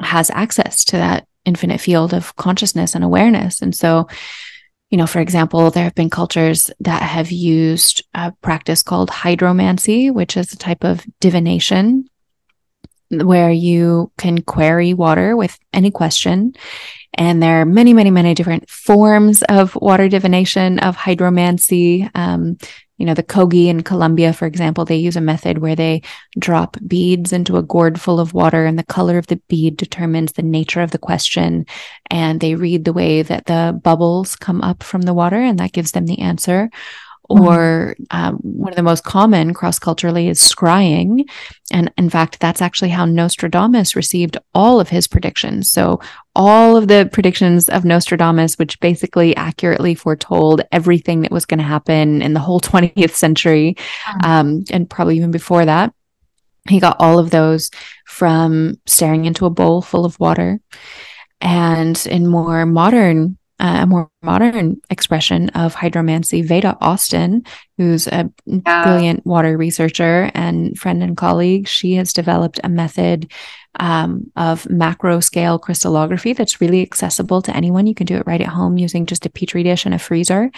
has 0.00 0.30
access 0.30 0.84
to 0.86 0.96
that 0.96 1.26
infinite 1.44 1.80
field 1.80 2.14
of 2.14 2.36
consciousness 2.36 2.94
and 2.94 3.04
awareness. 3.04 3.60
And 3.60 3.74
so 3.74 4.08
you 4.90 4.98
know, 4.98 5.06
for 5.06 5.20
example, 5.20 5.70
there 5.70 5.84
have 5.84 5.94
been 5.94 6.10
cultures 6.10 6.70
that 6.80 7.02
have 7.02 7.30
used 7.30 8.04
a 8.12 8.32
practice 8.42 8.82
called 8.82 9.08
hydromancy, 9.08 10.12
which 10.12 10.36
is 10.36 10.52
a 10.52 10.56
type 10.56 10.84
of 10.84 11.06
divination 11.20 12.08
where 13.10 13.50
you 13.50 14.10
can 14.18 14.42
query 14.42 14.94
water 14.94 15.36
with 15.36 15.58
any 15.72 15.90
question. 15.90 16.54
And 17.14 17.42
there 17.42 17.60
are 17.60 17.64
many, 17.64 17.92
many, 17.92 18.10
many 18.10 18.34
different 18.34 18.68
forms 18.68 19.42
of 19.44 19.74
water 19.76 20.08
divination, 20.08 20.78
of 20.80 20.96
hydromancy. 20.96 22.10
Um, 22.14 22.58
you 23.00 23.06
know, 23.06 23.14
the 23.14 23.22
Kogi 23.22 23.68
in 23.68 23.82
Colombia, 23.82 24.34
for 24.34 24.44
example, 24.44 24.84
they 24.84 24.96
use 24.96 25.16
a 25.16 25.22
method 25.22 25.58
where 25.58 25.74
they 25.74 26.02
drop 26.38 26.76
beads 26.86 27.32
into 27.32 27.56
a 27.56 27.62
gourd 27.62 27.98
full 27.98 28.20
of 28.20 28.34
water, 28.34 28.66
and 28.66 28.78
the 28.78 28.84
color 28.84 29.16
of 29.16 29.26
the 29.28 29.40
bead 29.48 29.78
determines 29.78 30.32
the 30.32 30.42
nature 30.42 30.82
of 30.82 30.90
the 30.90 30.98
question. 30.98 31.64
And 32.10 32.40
they 32.40 32.56
read 32.56 32.84
the 32.84 32.92
way 32.92 33.22
that 33.22 33.46
the 33.46 33.80
bubbles 33.82 34.36
come 34.36 34.60
up 34.60 34.82
from 34.82 35.00
the 35.00 35.14
water, 35.14 35.38
and 35.38 35.58
that 35.60 35.72
gives 35.72 35.92
them 35.92 36.04
the 36.04 36.18
answer. 36.18 36.68
Mm-hmm. 37.30 37.46
Or 37.46 37.94
um, 38.10 38.38
one 38.42 38.72
of 38.72 38.76
the 38.76 38.82
most 38.82 39.04
common 39.04 39.54
cross 39.54 39.78
culturally 39.78 40.28
is 40.28 40.40
scrying. 40.40 41.30
And 41.70 41.92
in 41.96 42.10
fact, 42.10 42.40
that's 42.40 42.60
actually 42.60 42.88
how 42.88 43.04
Nostradamus 43.04 43.94
received 43.94 44.36
all 44.52 44.80
of 44.80 44.88
his 44.88 45.06
predictions. 45.06 45.70
So, 45.70 46.00
all 46.34 46.76
of 46.76 46.88
the 46.88 47.08
predictions 47.12 47.68
of 47.68 47.84
Nostradamus, 47.84 48.58
which 48.58 48.80
basically 48.80 49.36
accurately 49.36 49.94
foretold 49.94 50.62
everything 50.72 51.20
that 51.20 51.30
was 51.30 51.46
going 51.46 51.58
to 51.58 51.64
happen 51.64 52.20
in 52.20 52.34
the 52.34 52.40
whole 52.40 52.60
20th 52.60 53.14
century, 53.14 53.76
mm-hmm. 53.76 54.30
um, 54.30 54.64
and 54.70 54.90
probably 54.90 55.16
even 55.16 55.30
before 55.30 55.64
that, 55.64 55.94
he 56.68 56.80
got 56.80 56.96
all 56.98 57.18
of 57.18 57.30
those 57.30 57.70
from 58.06 58.74
staring 58.86 59.24
into 59.24 59.46
a 59.46 59.50
bowl 59.50 59.82
full 59.82 60.04
of 60.04 60.18
water. 60.18 60.60
And 61.40 62.04
in 62.06 62.26
more 62.26 62.66
modern 62.66 63.38
a 63.60 63.86
more 63.86 64.10
modern 64.22 64.80
expression 64.88 65.50
of 65.50 65.74
hydromancy, 65.74 66.42
Veda 66.42 66.78
Austin, 66.80 67.44
who's 67.76 68.06
a 68.06 68.30
yeah. 68.46 68.84
brilliant 68.84 69.24
water 69.26 69.56
researcher 69.56 70.30
and 70.34 70.78
friend 70.78 71.02
and 71.02 71.16
colleague, 71.16 71.68
she 71.68 71.94
has 71.94 72.12
developed 72.14 72.58
a 72.64 72.70
method 72.70 73.30
um, 73.78 74.32
of 74.34 74.68
macro 74.68 75.20
scale 75.20 75.58
crystallography 75.58 76.32
that's 76.32 76.60
really 76.60 76.80
accessible 76.80 77.42
to 77.42 77.54
anyone. 77.54 77.86
You 77.86 77.94
can 77.94 78.06
do 78.06 78.16
it 78.16 78.26
right 78.26 78.40
at 78.40 78.48
home 78.48 78.78
using 78.78 79.04
just 79.04 79.26
a 79.26 79.30
petri 79.30 79.62
dish 79.62 79.84
and 79.84 79.94
a 79.94 79.98
freezer. 79.98 80.50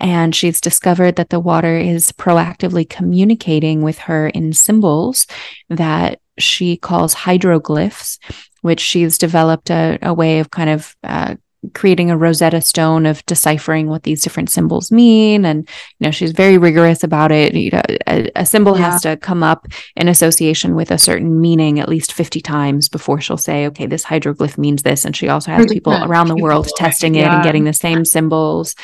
And 0.00 0.34
she's 0.34 0.60
discovered 0.60 1.16
that 1.16 1.28
the 1.28 1.40
water 1.40 1.76
is 1.76 2.12
proactively 2.12 2.88
communicating 2.88 3.82
with 3.82 3.98
her 3.98 4.28
in 4.28 4.54
symbols 4.54 5.26
that 5.68 6.20
she 6.38 6.76
calls 6.76 7.14
hydroglyphs, 7.14 8.18
which 8.62 8.80
she's 8.80 9.18
developed 9.18 9.70
a, 9.70 9.98
a 10.00 10.14
way 10.14 10.38
of 10.38 10.50
kind 10.50 10.70
of 10.70 10.96
uh, 11.02 11.34
creating 11.74 12.10
a 12.10 12.16
Rosetta 12.16 12.60
Stone 12.60 13.06
of 13.06 13.24
deciphering 13.26 13.88
what 13.88 14.04
these 14.04 14.22
different 14.22 14.50
symbols 14.50 14.92
mean. 14.92 15.44
And, 15.44 15.68
you 15.98 16.06
know, 16.06 16.10
she's 16.10 16.32
very 16.32 16.56
rigorous 16.56 17.02
about 17.02 17.32
it. 17.32 17.54
You 17.54 17.70
know, 17.72 17.82
a, 18.06 18.30
a 18.36 18.46
symbol 18.46 18.78
yeah. 18.78 18.90
has 18.90 19.02
to 19.02 19.16
come 19.16 19.42
up 19.42 19.66
in 19.96 20.08
association 20.08 20.74
with 20.74 20.90
a 20.90 20.98
certain 20.98 21.40
meaning 21.40 21.80
at 21.80 21.88
least 21.88 22.12
50 22.12 22.40
times 22.40 22.88
before 22.88 23.20
she'll 23.20 23.36
say, 23.36 23.66
okay, 23.66 23.86
this 23.86 24.04
hydroglyph 24.04 24.56
means 24.56 24.82
this. 24.82 25.04
And 25.04 25.16
she 25.16 25.28
also 25.28 25.50
has 25.50 25.66
people 25.66 25.92
around 25.92 26.28
the 26.28 26.36
world 26.36 26.68
testing 26.76 27.16
it 27.16 27.20
yeah. 27.20 27.34
and 27.34 27.44
getting 27.44 27.64
the 27.64 27.72
same 27.72 28.04
symbols. 28.04 28.74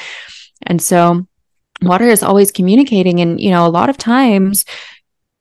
And 0.63 0.83
so 0.83 1.27
water 1.81 2.09
is 2.09 2.23
always 2.23 2.51
communicating. 2.51 3.21
And, 3.21 3.41
you 3.41 3.51
know, 3.51 3.67
a 3.67 3.69
lot 3.69 3.89
of 3.89 3.99
times 3.99 4.65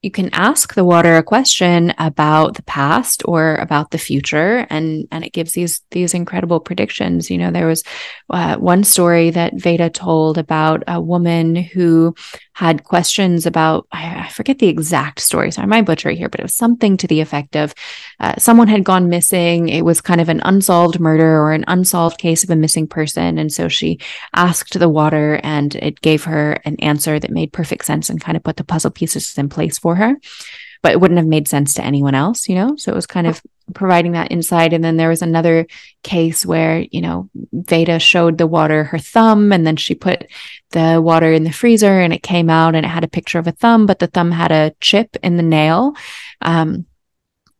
you 0.03 0.11
can 0.11 0.29
ask 0.33 0.73
the 0.73 0.83
water 0.83 1.15
a 1.15 1.23
question 1.23 1.93
about 1.97 2.55
the 2.55 2.63
past 2.63 3.23
or 3.25 3.55
about 3.55 3.91
the 3.91 3.97
future 3.97 4.67
and 4.69 5.07
and 5.11 5.23
it 5.23 5.31
gives 5.31 5.53
these 5.53 5.81
these 5.91 6.13
incredible 6.13 6.59
predictions. 6.59 7.31
You 7.31 7.37
know 7.37 7.51
there 7.51 7.67
was 7.67 7.83
uh, 8.29 8.57
one 8.57 8.83
story 8.83 9.29
that 9.29 9.53
veda 9.55 9.89
told 9.89 10.37
about 10.37 10.83
a 10.87 10.99
woman 10.99 11.55
who 11.55 12.15
had 12.53 12.83
questions 12.83 13.45
about 13.45 13.87
I, 13.91 14.29
forget 14.29 14.59
the 14.59 14.67
exact 14.67 15.19
story 15.19 15.51
so 15.51 15.61
i 15.61 15.65
might 15.65 15.85
butcher 15.85 16.09
it 16.09 16.17
here 16.17 16.29
but 16.29 16.39
it 16.39 16.43
was 16.43 16.55
something 16.55 16.97
to 16.97 17.07
the 17.07 17.19
effect 17.19 17.55
of 17.55 17.73
uh, 18.19 18.35
someone 18.37 18.67
had 18.67 18.83
gone 18.83 19.09
missing. 19.09 19.69
It 19.69 19.83
was 19.83 20.01
kind 20.01 20.21
of 20.21 20.29
an 20.29 20.41
unsolved 20.45 20.99
murder 20.99 21.39
or 21.41 21.51
an 21.51 21.65
unsolved 21.67 22.19
case 22.19 22.43
of 22.43 22.49
a 22.49 22.55
missing 22.55 22.87
person 22.87 23.37
and 23.37 23.51
so 23.51 23.67
she 23.67 23.99
asked 24.33 24.77
the 24.77 24.89
water 24.89 25.39
and 25.43 25.75
it 25.75 26.01
gave 26.01 26.23
her 26.25 26.53
an 26.65 26.75
answer 26.77 27.19
that 27.19 27.31
made 27.31 27.53
perfect 27.53 27.85
sense 27.85 28.09
and 28.09 28.21
kind 28.21 28.37
of 28.37 28.43
put 28.43 28.57
the 28.57 28.63
puzzle 28.63 28.91
pieces 28.91 29.37
in 29.37 29.49
place 29.49 29.79
for 29.79 29.92
her 29.95 30.15
but 30.81 30.91
it 30.91 30.99
wouldn't 30.99 31.17
have 31.17 31.25
made 31.25 31.47
sense 31.47 31.75
to 31.75 31.83
anyone 31.83 32.13
else, 32.13 32.49
you 32.49 32.55
know? 32.55 32.75
So 32.75 32.91
it 32.91 32.95
was 32.95 33.07
kind 33.07 33.25
of 33.25 33.41
providing 33.73 34.11
that 34.11 34.33
insight. 34.33 34.73
And 34.73 34.83
then 34.83 34.97
there 34.97 35.07
was 35.07 35.21
another 35.21 35.65
case 36.03 36.45
where, 36.45 36.79
you 36.91 36.99
know, 36.99 37.29
Veda 37.53 37.99
showed 37.99 38.37
the 38.37 38.45
water 38.45 38.83
her 38.83 38.99
thumb 38.99 39.53
and 39.53 39.65
then 39.65 39.77
she 39.77 39.95
put 39.95 40.27
the 40.71 41.01
water 41.01 41.31
in 41.31 41.45
the 41.45 41.53
freezer 41.53 42.01
and 42.01 42.11
it 42.11 42.21
came 42.21 42.49
out 42.49 42.75
and 42.75 42.85
it 42.85 42.89
had 42.89 43.05
a 43.05 43.07
picture 43.07 43.39
of 43.39 43.47
a 43.47 43.53
thumb, 43.53 43.85
but 43.85 43.99
the 43.99 44.07
thumb 44.07 44.31
had 44.31 44.51
a 44.51 44.75
chip 44.81 45.15
in 45.23 45.37
the 45.37 45.43
nail. 45.43 45.95
Um, 46.41 46.85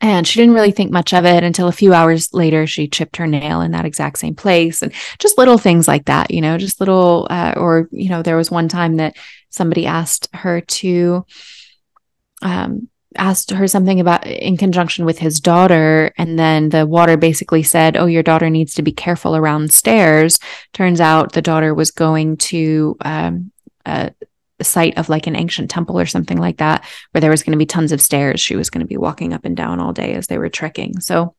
And 0.02 0.28
she 0.28 0.42
didn't 0.42 0.56
really 0.56 0.74
think 0.74 0.92
much 0.92 1.14
of 1.14 1.24
it 1.24 1.46
until 1.46 1.70
a 1.70 1.72
few 1.72 1.94
hours 1.94 2.34
later, 2.34 2.68
she 2.68 2.90
chipped 2.90 3.16
her 3.16 3.28
nail 3.28 3.62
in 3.62 3.72
that 3.72 3.86
exact 3.86 4.18
same 4.20 4.36
place. 4.36 4.82
And 4.82 4.92
just 5.18 5.38
little 5.38 5.58
things 5.58 5.88
like 5.88 6.06
that, 6.06 6.30
you 6.30 6.42
know, 6.42 6.58
just 6.58 6.82
little, 6.82 7.26
uh, 7.30 7.54
or, 7.56 7.88
you 7.94 8.10
know, 8.10 8.22
there 8.22 8.36
was 8.36 8.52
one 8.52 8.68
time 8.68 8.98
that 8.98 9.16
somebody 9.50 9.86
asked 9.86 10.28
her 10.34 10.60
to, 10.60 11.26
um, 12.44 12.90
asked 13.16 13.52
her 13.52 13.68
something 13.68 14.00
about 14.00 14.26
in 14.26 14.58
conjunction 14.58 15.06
with 15.06 15.20
his 15.20 15.40
daughter. 15.40 16.12
And 16.18 16.38
then 16.38 16.70
the 16.70 16.86
water 16.86 17.18
basically 17.18 17.64
said 17.64 17.98
oh 17.98 18.06
your 18.06 18.24
daughter 18.24 18.50
needs 18.50 18.76
to 18.76 18.82
be 18.82 18.92
careful 18.92 19.36
around 19.36 19.74
stairs. 19.74 20.40
Turns 20.74 21.02
out 21.02 21.34
the 21.34 21.42
daughter 21.42 21.74
was 21.74 21.92
going 21.92 22.38
to 22.38 22.98
um, 23.02 23.52
a, 23.86 24.12
site 24.62 24.98
of 24.98 25.10
like 25.10 25.28
an 25.28 25.36
ancient 25.36 25.70
temple 25.70 26.00
or 26.00 26.06
something 26.06 26.38
like 26.38 26.58
that 26.58 26.86
where 27.12 27.20
there 27.20 27.32
was 27.32 27.44
going 27.44 27.52
to 27.52 27.58
be 27.58 27.66
tons 27.66 27.92
of 27.92 28.02
stairs. 28.02 28.40
She 28.40 28.56
was 28.56 28.70
going 28.70 28.80
to 28.80 28.88
be 28.88 28.98
walking 28.98 29.34
up 29.34 29.44
and 29.44 29.58
down 29.58 29.80
all 29.80 29.92
day 29.92 30.14
as 30.14 30.28
they 30.28 30.38
were 30.38 30.50
trekking. 30.50 31.02
So 31.02 31.36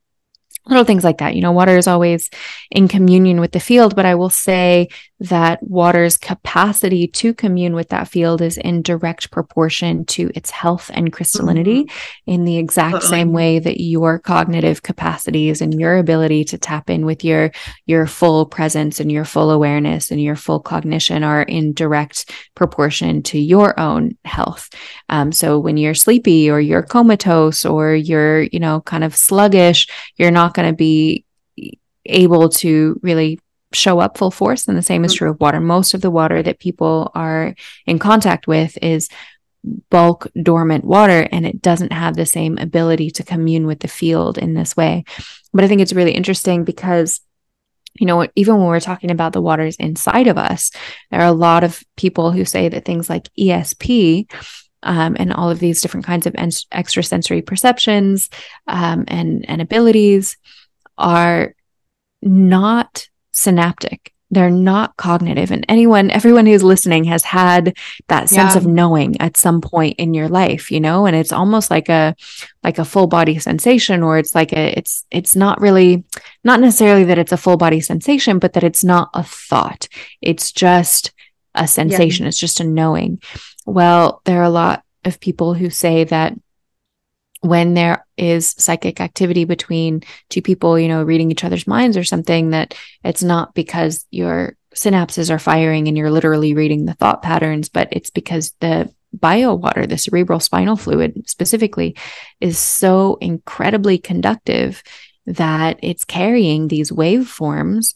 little 0.66 0.84
things 0.84 1.04
like 1.04 1.18
that. 1.18 1.34
You 1.34 1.42
know, 1.42 1.52
water 1.52 1.76
is 1.76 1.86
always 1.86 2.30
in 2.70 2.88
communion 2.88 3.40
with 3.40 3.52
the 3.52 3.60
field, 3.60 3.96
but 3.96 4.06
I 4.06 4.14
will 4.14 4.30
say 4.30 4.88
that 5.28 5.62
water's 5.62 6.16
capacity 6.16 7.06
to 7.06 7.32
commune 7.32 7.74
with 7.74 7.88
that 7.88 8.08
field 8.08 8.42
is 8.42 8.58
in 8.58 8.82
direct 8.82 9.30
proportion 9.30 10.04
to 10.04 10.30
its 10.34 10.50
health 10.50 10.90
and 10.92 11.12
crystallinity 11.12 11.84
mm-hmm. 11.84 12.30
in 12.30 12.44
the 12.44 12.58
exact 12.58 12.96
Uh-oh. 12.96 13.08
same 13.08 13.32
way 13.32 13.58
that 13.58 13.80
your 13.80 14.18
cognitive 14.18 14.82
capacities 14.82 15.60
and 15.60 15.80
your 15.80 15.96
ability 15.96 16.44
to 16.44 16.58
tap 16.58 16.90
in 16.90 17.06
with 17.06 17.24
your 17.24 17.50
your 17.86 18.06
full 18.06 18.44
presence 18.44 19.00
and 19.00 19.10
your 19.10 19.24
full 19.24 19.50
awareness 19.50 20.10
and 20.10 20.22
your 20.22 20.36
full 20.36 20.60
cognition 20.60 21.24
are 21.24 21.42
in 21.42 21.72
direct 21.72 22.30
proportion 22.54 23.22
to 23.22 23.38
your 23.38 23.78
own 23.80 24.16
health. 24.24 24.70
Um, 25.08 25.32
so 25.32 25.58
when 25.58 25.76
you're 25.76 25.94
sleepy 25.94 26.50
or 26.50 26.60
you're 26.60 26.82
comatose 26.82 27.64
or 27.64 27.94
you're, 27.94 28.42
you 28.42 28.60
know, 28.60 28.80
kind 28.82 29.04
of 29.04 29.16
sluggish, 29.16 29.88
you're 30.16 30.30
not 30.30 30.54
going 30.54 30.70
to 30.70 30.76
be 30.76 31.24
able 32.06 32.50
to 32.50 33.00
really 33.02 33.40
show 33.74 34.00
up 34.00 34.16
full 34.16 34.30
force. 34.30 34.66
And 34.66 34.76
the 34.76 34.82
same 34.82 35.04
is 35.04 35.12
mm-hmm. 35.12 35.18
true 35.18 35.30
of 35.30 35.40
water. 35.40 35.60
Most 35.60 35.94
of 35.94 36.00
the 36.00 36.10
water 36.10 36.42
that 36.42 36.60
people 36.60 37.10
are 37.14 37.54
in 37.86 37.98
contact 37.98 38.46
with 38.46 38.78
is 38.82 39.08
bulk 39.90 40.26
dormant 40.42 40.84
water 40.84 41.26
and 41.32 41.46
it 41.46 41.62
doesn't 41.62 41.92
have 41.92 42.16
the 42.16 42.26
same 42.26 42.58
ability 42.58 43.10
to 43.10 43.22
commune 43.22 43.66
with 43.66 43.80
the 43.80 43.88
field 43.88 44.38
in 44.38 44.54
this 44.54 44.76
way. 44.76 45.04
But 45.52 45.64
I 45.64 45.68
think 45.68 45.80
it's 45.80 45.92
really 45.92 46.12
interesting 46.12 46.64
because 46.64 47.20
you 47.96 48.06
know, 48.06 48.26
even 48.34 48.56
when 48.56 48.66
we're 48.66 48.80
talking 48.80 49.12
about 49.12 49.32
the 49.32 49.40
waters 49.40 49.76
inside 49.76 50.26
of 50.26 50.36
us, 50.36 50.72
there 51.10 51.20
are 51.20 51.26
a 51.26 51.32
lot 51.32 51.62
of 51.62 51.82
people 51.96 52.32
who 52.32 52.44
say 52.44 52.68
that 52.68 52.84
things 52.84 53.08
like 53.08 53.30
ESP 53.38 54.28
um, 54.82 55.16
and 55.18 55.32
all 55.32 55.50
of 55.50 55.60
these 55.60 55.80
different 55.80 56.04
kinds 56.04 56.26
of 56.26 56.34
en- 56.36 56.50
extrasensory 56.72 57.40
perceptions 57.40 58.30
um, 58.66 59.04
and, 59.06 59.48
and 59.48 59.62
abilities 59.62 60.36
are 60.98 61.54
not 62.20 63.08
synaptic. 63.34 64.12
They're 64.30 64.50
not 64.50 64.96
cognitive. 64.96 65.52
And 65.52 65.64
anyone 65.68 66.10
everyone 66.10 66.46
who's 66.46 66.64
listening 66.64 67.04
has 67.04 67.22
had 67.24 67.76
that 68.08 68.28
sense 68.28 68.54
yeah. 68.54 68.58
of 68.58 68.66
knowing 68.66 69.20
at 69.20 69.36
some 69.36 69.60
point 69.60 69.96
in 69.98 70.12
your 70.14 70.28
life 70.28 70.70
you 70.72 70.80
know? 70.80 71.06
And 71.06 71.14
it's 71.14 71.32
almost 71.32 71.70
like 71.70 71.88
a 71.88 72.16
like 72.62 72.78
a 72.78 72.84
full 72.84 73.06
body 73.06 73.38
sensation 73.38 74.02
or 74.02 74.18
it's 74.18 74.34
like 74.34 74.52
a 74.52 74.76
it's 74.76 75.06
it's 75.10 75.36
not 75.36 75.60
really 75.60 76.04
not 76.42 76.60
necessarily 76.60 77.04
that 77.04 77.18
it's 77.18 77.32
a 77.32 77.36
full 77.36 77.56
body 77.56 77.80
sensation 77.80 78.38
but 78.38 78.54
that 78.54 78.64
it's 78.64 78.82
not 78.82 79.10
a 79.14 79.22
thought. 79.22 79.88
It's 80.20 80.50
just 80.50 81.12
a 81.54 81.68
sensation. 81.68 82.24
Yeah. 82.24 82.28
it's 82.28 82.40
just 82.40 82.60
a 82.60 82.64
knowing. 82.64 83.20
Well 83.66 84.20
there 84.24 84.40
are 84.40 84.44
a 84.44 84.50
lot 84.50 84.82
of 85.04 85.20
people 85.20 85.54
who 85.54 85.70
say 85.70 86.04
that 86.04 86.34
when 87.44 87.74
there 87.74 88.06
is 88.16 88.54
psychic 88.56 89.02
activity 89.02 89.44
between 89.44 90.02
two 90.30 90.40
people, 90.40 90.78
you 90.78 90.88
know, 90.88 91.02
reading 91.02 91.30
each 91.30 91.44
other's 91.44 91.66
minds 91.66 91.94
or 91.94 92.02
something, 92.02 92.50
that 92.50 92.74
it's 93.04 93.22
not 93.22 93.54
because 93.54 94.06
your 94.10 94.56
synapses 94.74 95.30
are 95.30 95.38
firing 95.38 95.86
and 95.86 95.94
you're 95.96 96.10
literally 96.10 96.54
reading 96.54 96.86
the 96.86 96.94
thought 96.94 97.22
patterns, 97.22 97.68
but 97.68 97.88
it's 97.92 98.08
because 98.08 98.54
the 98.60 98.90
bio 99.12 99.52
water, 99.52 99.86
the 99.86 99.98
cerebral 99.98 100.40
spinal 100.40 100.74
fluid 100.74 101.28
specifically, 101.28 101.94
is 102.40 102.58
so 102.58 103.18
incredibly 103.20 103.98
conductive 103.98 104.82
that 105.26 105.78
it's 105.82 106.04
carrying 106.04 106.68
these 106.68 106.90
waveforms 106.90 107.92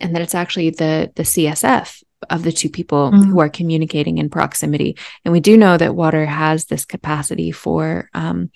and 0.00 0.14
that 0.14 0.22
it's 0.22 0.34
actually 0.34 0.70
the 0.70 1.12
the 1.16 1.22
CSF 1.22 2.02
of 2.30 2.42
the 2.42 2.52
two 2.52 2.68
people 2.68 3.10
mm-hmm. 3.10 3.30
who 3.30 3.40
are 3.40 3.48
communicating 3.48 4.18
in 4.18 4.30
proximity. 4.30 4.96
And 5.24 5.32
we 5.32 5.40
do 5.40 5.56
know 5.56 5.76
that 5.76 5.94
water 5.94 6.26
has 6.26 6.66
this 6.66 6.84
capacity 6.84 7.52
for, 7.52 8.10
um, 8.14 8.50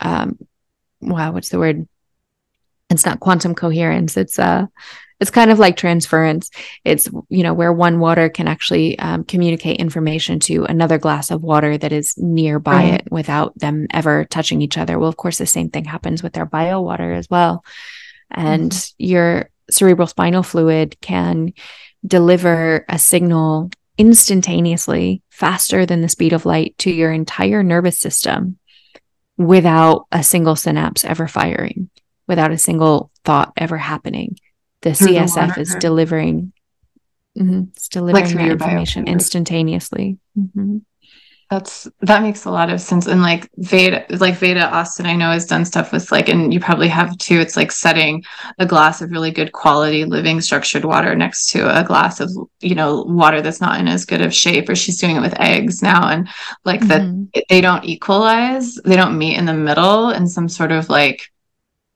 um, 0.00 0.38
wow, 1.00 1.32
what's 1.32 1.48
the 1.50 1.58
word? 1.58 1.88
It's 2.90 3.04
not 3.04 3.20
quantum 3.20 3.54
coherence. 3.54 4.16
It's 4.16 4.38
uh, 4.38 4.66
it's 5.20 5.30
kind 5.30 5.50
of 5.50 5.58
like 5.58 5.76
transference. 5.76 6.50
It's 6.84 7.08
you 7.28 7.42
know 7.42 7.52
where 7.52 7.72
one 7.72 7.98
water 7.98 8.28
can 8.28 8.48
actually 8.48 8.98
um, 8.98 9.24
communicate 9.24 9.78
information 9.78 10.38
to 10.40 10.64
another 10.64 10.96
glass 10.96 11.30
of 11.30 11.42
water 11.42 11.76
that 11.76 11.92
is 11.92 12.16
nearby 12.16 12.72
right. 12.72 12.94
it 12.94 13.12
without 13.12 13.58
them 13.58 13.88
ever 13.90 14.24
touching 14.24 14.62
each 14.62 14.78
other. 14.78 14.98
Well, 14.98 15.08
of 15.08 15.16
course, 15.16 15.38
the 15.38 15.46
same 15.46 15.70
thing 15.70 15.84
happens 15.84 16.22
with 16.22 16.36
our 16.38 16.46
bio 16.46 16.80
water 16.80 17.12
as 17.12 17.28
well. 17.28 17.64
And 18.30 18.70
mm-hmm. 18.70 19.04
your 19.04 19.50
cerebral 19.70 20.06
spinal 20.06 20.42
fluid 20.42 20.98
can 21.00 21.52
deliver 22.06 22.84
a 22.88 22.98
signal 22.98 23.70
instantaneously, 23.96 25.22
faster 25.30 25.84
than 25.84 26.00
the 26.00 26.08
speed 26.08 26.32
of 26.32 26.46
light 26.46 26.76
to 26.78 26.90
your 26.90 27.12
entire 27.12 27.62
nervous 27.62 27.98
system 27.98 28.58
without 29.36 30.06
a 30.12 30.22
single 30.22 30.56
synapse 30.56 31.04
ever 31.04 31.26
firing, 31.26 31.90
without 32.26 32.52
a 32.52 32.58
single 32.58 33.10
thought 33.24 33.52
ever 33.56 33.76
happening. 33.76 34.38
The 34.82 34.90
CSF 34.90 35.58
is 35.58 35.74
delivering, 35.76 36.52
mm-hmm, 37.36 37.62
it's 37.74 37.88
delivering 37.88 38.24
like 38.24 38.34
that 38.34 38.50
information 38.50 39.08
instantaneously. 39.08 40.18
Mm-hmm. 40.38 40.78
That's 41.50 41.88
that 42.00 42.20
makes 42.20 42.44
a 42.44 42.50
lot 42.50 42.68
of 42.68 42.78
sense. 42.78 43.06
And 43.06 43.22
like 43.22 43.48
Veda, 43.56 44.04
like 44.10 44.36
Veda 44.36 44.68
Austin, 44.68 45.06
I 45.06 45.16
know 45.16 45.30
has 45.30 45.46
done 45.46 45.64
stuff 45.64 45.92
with 45.92 46.12
like, 46.12 46.28
and 46.28 46.52
you 46.52 46.60
probably 46.60 46.88
have 46.88 47.16
too. 47.16 47.40
It's 47.40 47.56
like 47.56 47.72
setting 47.72 48.22
a 48.58 48.66
glass 48.66 49.00
of 49.00 49.10
really 49.10 49.30
good 49.30 49.52
quality 49.52 50.04
living 50.04 50.42
structured 50.42 50.84
water 50.84 51.14
next 51.14 51.48
to 51.52 51.80
a 51.80 51.82
glass 51.82 52.20
of, 52.20 52.30
you 52.60 52.74
know, 52.74 53.02
water 53.02 53.40
that's 53.40 53.62
not 53.62 53.80
in 53.80 53.88
as 53.88 54.04
good 54.04 54.20
of 54.20 54.34
shape, 54.34 54.68
or 54.68 54.76
she's 54.76 55.00
doing 55.00 55.16
it 55.16 55.22
with 55.22 55.40
eggs 55.40 55.82
now. 55.82 56.08
And 56.10 56.28
like 56.66 56.80
mm-hmm. 56.80 57.24
that 57.32 57.44
they 57.48 57.62
don't 57.62 57.84
equalize, 57.84 58.74
they 58.74 58.96
don't 58.96 59.16
meet 59.16 59.38
in 59.38 59.46
the 59.46 59.54
middle 59.54 60.10
in 60.10 60.26
some 60.26 60.50
sort 60.50 60.70
of 60.70 60.90
like, 60.90 61.32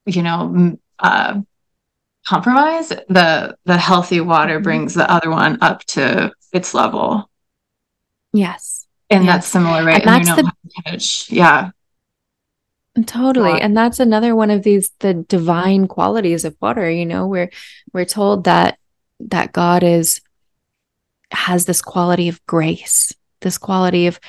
you 0.06 0.22
know, 0.22 0.78
uh 0.98 1.42
compromise. 2.26 2.88
The 2.88 3.58
the 3.66 3.76
healthy 3.76 4.20
water 4.20 4.54
mm-hmm. 4.54 4.62
brings 4.62 4.94
the 4.94 5.10
other 5.10 5.28
one 5.28 5.58
up 5.60 5.84
to 5.88 6.32
its 6.54 6.72
level. 6.72 7.28
Yes 8.32 8.81
and 9.12 9.24
yeah. 9.24 9.32
that's 9.32 9.46
similar 9.46 9.84
right? 9.84 10.02
And, 10.06 10.28
and 10.28 10.38
that's 10.86 11.28
the 11.28 11.34
yeah. 11.34 11.70
Totally. 13.06 13.58
And 13.58 13.74
that's 13.74 14.00
another 14.00 14.36
one 14.36 14.50
of 14.50 14.62
these 14.62 14.90
the 14.98 15.14
divine 15.14 15.88
qualities 15.88 16.44
of 16.44 16.56
water 16.60 16.90
you 16.90 17.06
know 17.06 17.26
we're 17.26 17.50
we're 17.92 18.04
told 18.04 18.44
that 18.44 18.78
that 19.20 19.52
god 19.52 19.82
is 19.82 20.20
has 21.30 21.64
this 21.64 21.80
quality 21.80 22.28
of 22.28 22.44
grace 22.46 23.12
this 23.40 23.56
quality 23.56 24.06
of 24.06 24.20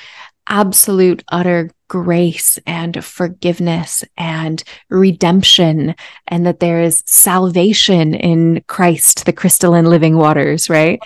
absolute 0.46 1.22
utter 1.28 1.70
grace 1.88 2.58
and 2.66 3.04
forgiveness 3.04 4.04
and 4.16 4.62
redemption 4.90 5.94
and 6.28 6.46
that 6.46 6.60
there 6.60 6.82
is 6.82 7.02
salvation 7.06 8.14
in 8.14 8.62
Christ 8.66 9.26
the 9.26 9.32
crystalline 9.32 9.86
living 9.86 10.16
waters 10.16 10.68
right 10.68 11.00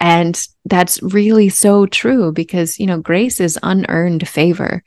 and 0.00 0.46
that's 0.64 1.02
really 1.02 1.48
so 1.48 1.86
true 1.86 2.32
because, 2.32 2.78
you 2.78 2.86
know, 2.86 2.98
grace 2.98 3.40
is 3.40 3.58
unearned 3.62 4.28
favor. 4.28 4.82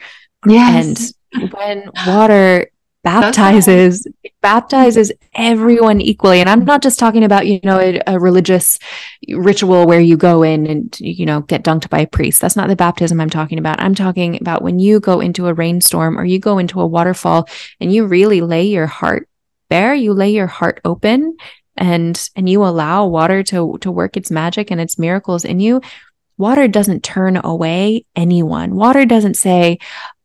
Yes. 0.45 1.13
And 1.33 1.53
when 1.53 1.91
water 2.05 2.69
baptizes 3.03 4.05
baptizes 4.41 5.13
everyone 5.33 6.01
equally 6.01 6.41
and 6.41 6.49
i'm 6.49 6.65
not 6.65 6.81
just 6.81 6.99
talking 6.99 7.23
about 7.23 7.47
you 7.47 7.57
know 7.63 7.79
a, 7.79 8.01
a, 8.05 8.19
religious 8.19 8.77
ritual 9.29 9.85
where 9.85 10.01
you 10.01 10.17
go 10.17 10.43
in 10.43 10.67
and 10.67 10.99
you 10.99 11.25
know 11.25 11.39
get 11.41 11.63
dunked 11.63 11.89
by 11.89 11.99
a 11.99 12.07
priest 12.07 12.41
that's 12.41 12.57
not 12.57 12.67
the 12.67 12.75
baptism 12.75 13.21
i'm 13.21 13.29
talking 13.29 13.59
about 13.59 13.79
i'm 13.79 13.95
talking 13.95 14.35
about 14.41 14.61
when 14.61 14.77
you 14.77 14.99
go 14.99 15.21
into 15.21 15.47
a 15.47 15.53
rainstorm 15.53 16.17
or 16.19 16.25
you 16.25 16.37
go 16.37 16.57
into 16.57 16.81
a 16.81 16.87
waterfall 16.87 17.47
and 17.79 17.93
you 17.93 18.05
really 18.05 18.41
lay 18.41 18.65
your 18.65 18.87
heart 18.87 19.29
bare 19.69 19.95
you 19.95 20.11
lay 20.11 20.31
your 20.31 20.47
heart 20.47 20.81
open 20.83 21.37
and 21.77 22.29
and 22.35 22.49
you 22.49 22.63
allow 22.63 23.05
water 23.05 23.43
to 23.43 23.77
to 23.81 23.91
work 23.91 24.17
its 24.17 24.31
magic 24.31 24.71
and 24.71 24.81
its 24.81 24.99
miracles 24.99 25.45
in 25.45 25.59
you 25.59 25.81
water 26.37 26.67
doesn't 26.67 27.03
turn 27.03 27.39
away 27.43 28.05
anyone. 28.15 28.75
Water 28.75 29.05
doesn't 29.05 29.35
say 29.35 29.79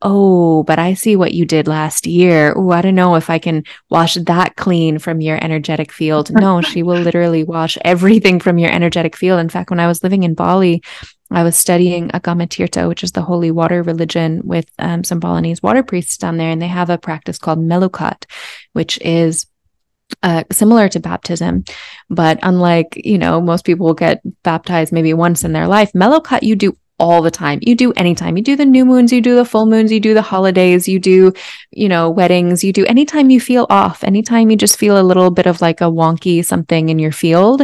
oh 0.05 0.65
but 0.65 0.79
i 0.79 0.95
see 0.95 1.15
what 1.15 1.33
you 1.33 1.45
did 1.45 1.69
last 1.69 2.07
year. 2.07 2.53
Oh 2.57 2.71
i 2.71 2.83
don't 2.83 2.95
know 2.95 3.15
if 3.15 3.31
i 3.31 3.39
can 3.39 3.65
wash 3.91 4.15
that 4.15 4.57
clean 4.57 4.99
from 4.99 5.21
your 5.21 5.43
energetic 5.43 5.93
field. 5.93 6.31
No 6.31 6.61
she 6.61 6.83
will 6.83 7.01
literally 7.09 7.45
wash 7.45 7.79
everything 7.85 8.41
from 8.41 8.59
your 8.59 8.71
energetic 8.71 9.17
field. 9.17 9.41
In 9.41 9.49
fact 9.49 9.71
when 9.71 9.81
i 9.81 9.87
was 9.87 10.03
living 10.03 10.23
in 10.23 10.35
bali 10.35 10.83
I 11.35 11.45
was 11.45 11.57
studying 11.57 12.11
Agama 12.11 12.47
Tirtha, 12.47 12.87
which 12.87 13.03
is 13.03 13.13
the 13.13 13.23
holy 13.23 13.51
water 13.51 13.83
religion, 13.83 14.43
with 14.45 14.71
um, 14.79 15.03
some 15.03 15.19
Balinese 15.19 15.63
water 15.63 15.83
priests 15.83 16.19
down 16.19 16.37
there, 16.37 16.51
and 16.51 16.61
they 16.61 16.67
have 16.69 16.91
a 16.91 16.99
practice 16.99 17.39
called 17.39 17.59
Melukat, 17.59 18.27
which 18.75 19.01
is 19.01 19.47
uh, 20.23 20.45
similar 20.51 20.89
to 20.89 21.01
baptism, 21.01 21.65
but 22.11 22.39
unlike 22.43 23.01
you 23.05 23.19
know 23.19 23.41
most 23.41 23.65
people 23.65 23.95
get 23.95 24.23
baptized 24.43 24.93
maybe 24.93 25.15
once 25.15 25.45
in 25.45 25.53
their 25.53 25.67
life, 25.67 25.93
Melukat 25.93 26.43
you 26.43 26.57
do 26.57 26.77
all 27.03 27.21
the 27.21 27.33
time. 27.33 27.59
You 27.63 27.75
do 27.75 27.93
anytime. 27.95 28.37
You 28.37 28.45
do 28.45 28.55
the 28.55 28.65
new 28.65 28.85
moons, 28.85 29.13
you 29.13 29.21
do 29.21 29.35
the 29.35 29.45
full 29.45 29.67
moons, 29.67 29.91
you 29.91 29.99
do 29.99 30.15
the 30.15 30.23
holidays, 30.23 30.87
you 30.87 31.01
do, 31.01 31.33
you 31.73 31.89
know, 31.89 32.09
weddings, 32.09 32.63
you 32.63 32.73
do 32.73 32.87
anytime 32.87 33.29
you 33.29 33.41
feel 33.41 33.67
off, 33.69 34.05
anytime 34.05 34.51
you 34.51 34.57
just 34.57 34.79
feel 34.79 35.01
a 35.01 35.03
little 35.03 35.31
bit 35.31 35.47
of 35.47 35.61
like 35.61 35.81
a 35.81 35.91
wonky 35.91 36.45
something 36.45 36.91
in 36.91 37.01
your 37.01 37.11
field, 37.11 37.63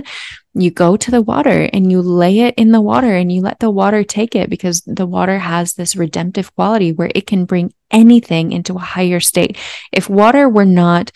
you 0.54 0.72
go 0.72 0.96
to 0.96 1.10
the 1.12 1.22
water 1.22 1.70
and 1.72 1.92
you 1.92 2.02
lay 2.02 2.40
it 2.40 2.54
in 2.56 2.72
the 2.72 2.80
water 2.80 3.14
and 3.14 3.30
you 3.30 3.40
let 3.40 3.60
the 3.60 3.70
water 3.70 4.02
take 4.02 4.34
it 4.34 4.50
because 4.50 4.82
the 4.86 5.06
water 5.06 5.38
has 5.38 5.74
this 5.74 5.94
redemptive 5.94 6.52
quality 6.56 6.92
where 6.92 7.12
it 7.14 7.28
can 7.28 7.44
bring 7.44 7.72
anything 7.92 8.50
into 8.50 8.74
a 8.74 8.80
higher 8.80 9.20
state. 9.20 9.56
If 9.92 10.10
water 10.10 10.48
were 10.48 10.64
not 10.64 11.12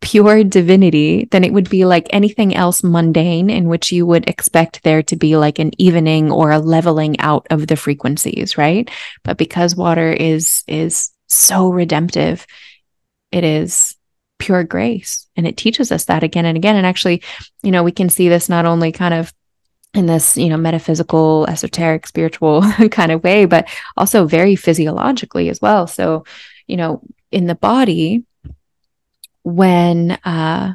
pure 0.00 0.44
divinity, 0.44 1.28
then 1.30 1.44
it 1.44 1.52
would 1.52 1.68
be 1.68 1.84
like 1.84 2.06
anything 2.10 2.54
else 2.54 2.82
mundane 2.82 3.50
in 3.50 3.68
which 3.68 3.92
you 3.92 4.06
would 4.06 4.28
expect 4.28 4.82
there 4.82 5.02
to 5.02 5.16
be 5.16 5.36
like 5.36 5.58
an 5.58 5.70
evening 5.80 6.30
or 6.30 6.50
a 6.50 6.58
leveling 6.58 7.18
out 7.20 7.46
of 7.50 7.66
the 7.66 7.76
frequencies, 7.76 8.56
right? 8.58 8.90
But 9.22 9.38
because 9.38 9.76
water 9.76 10.12
is 10.12 10.62
is 10.66 11.10
so 11.28 11.68
redemptive, 11.68 12.46
it 13.32 13.44
is 13.44 13.96
pure 14.38 14.64
grace. 14.64 15.26
And 15.36 15.46
it 15.46 15.56
teaches 15.56 15.90
us 15.90 16.06
that 16.06 16.22
again 16.22 16.44
and 16.44 16.56
again. 16.56 16.76
And 16.76 16.86
actually, 16.86 17.22
you 17.62 17.70
know, 17.70 17.82
we 17.82 17.92
can 17.92 18.10
see 18.10 18.28
this 18.28 18.48
not 18.48 18.66
only 18.66 18.92
kind 18.92 19.14
of 19.14 19.32
in 19.94 20.06
this 20.06 20.36
you 20.36 20.48
know 20.48 20.56
metaphysical 20.56 21.46
esoteric 21.48 22.06
spiritual 22.06 22.62
kind 22.90 23.12
of 23.12 23.22
way 23.22 23.44
but 23.44 23.68
also 23.96 24.26
very 24.26 24.56
physiologically 24.56 25.48
as 25.48 25.60
well. 25.60 25.86
So 25.86 26.24
you 26.66 26.76
know 26.76 27.00
in 27.30 27.46
the 27.46 27.54
body 27.54 28.24
when 29.44 30.12
uh, 30.24 30.74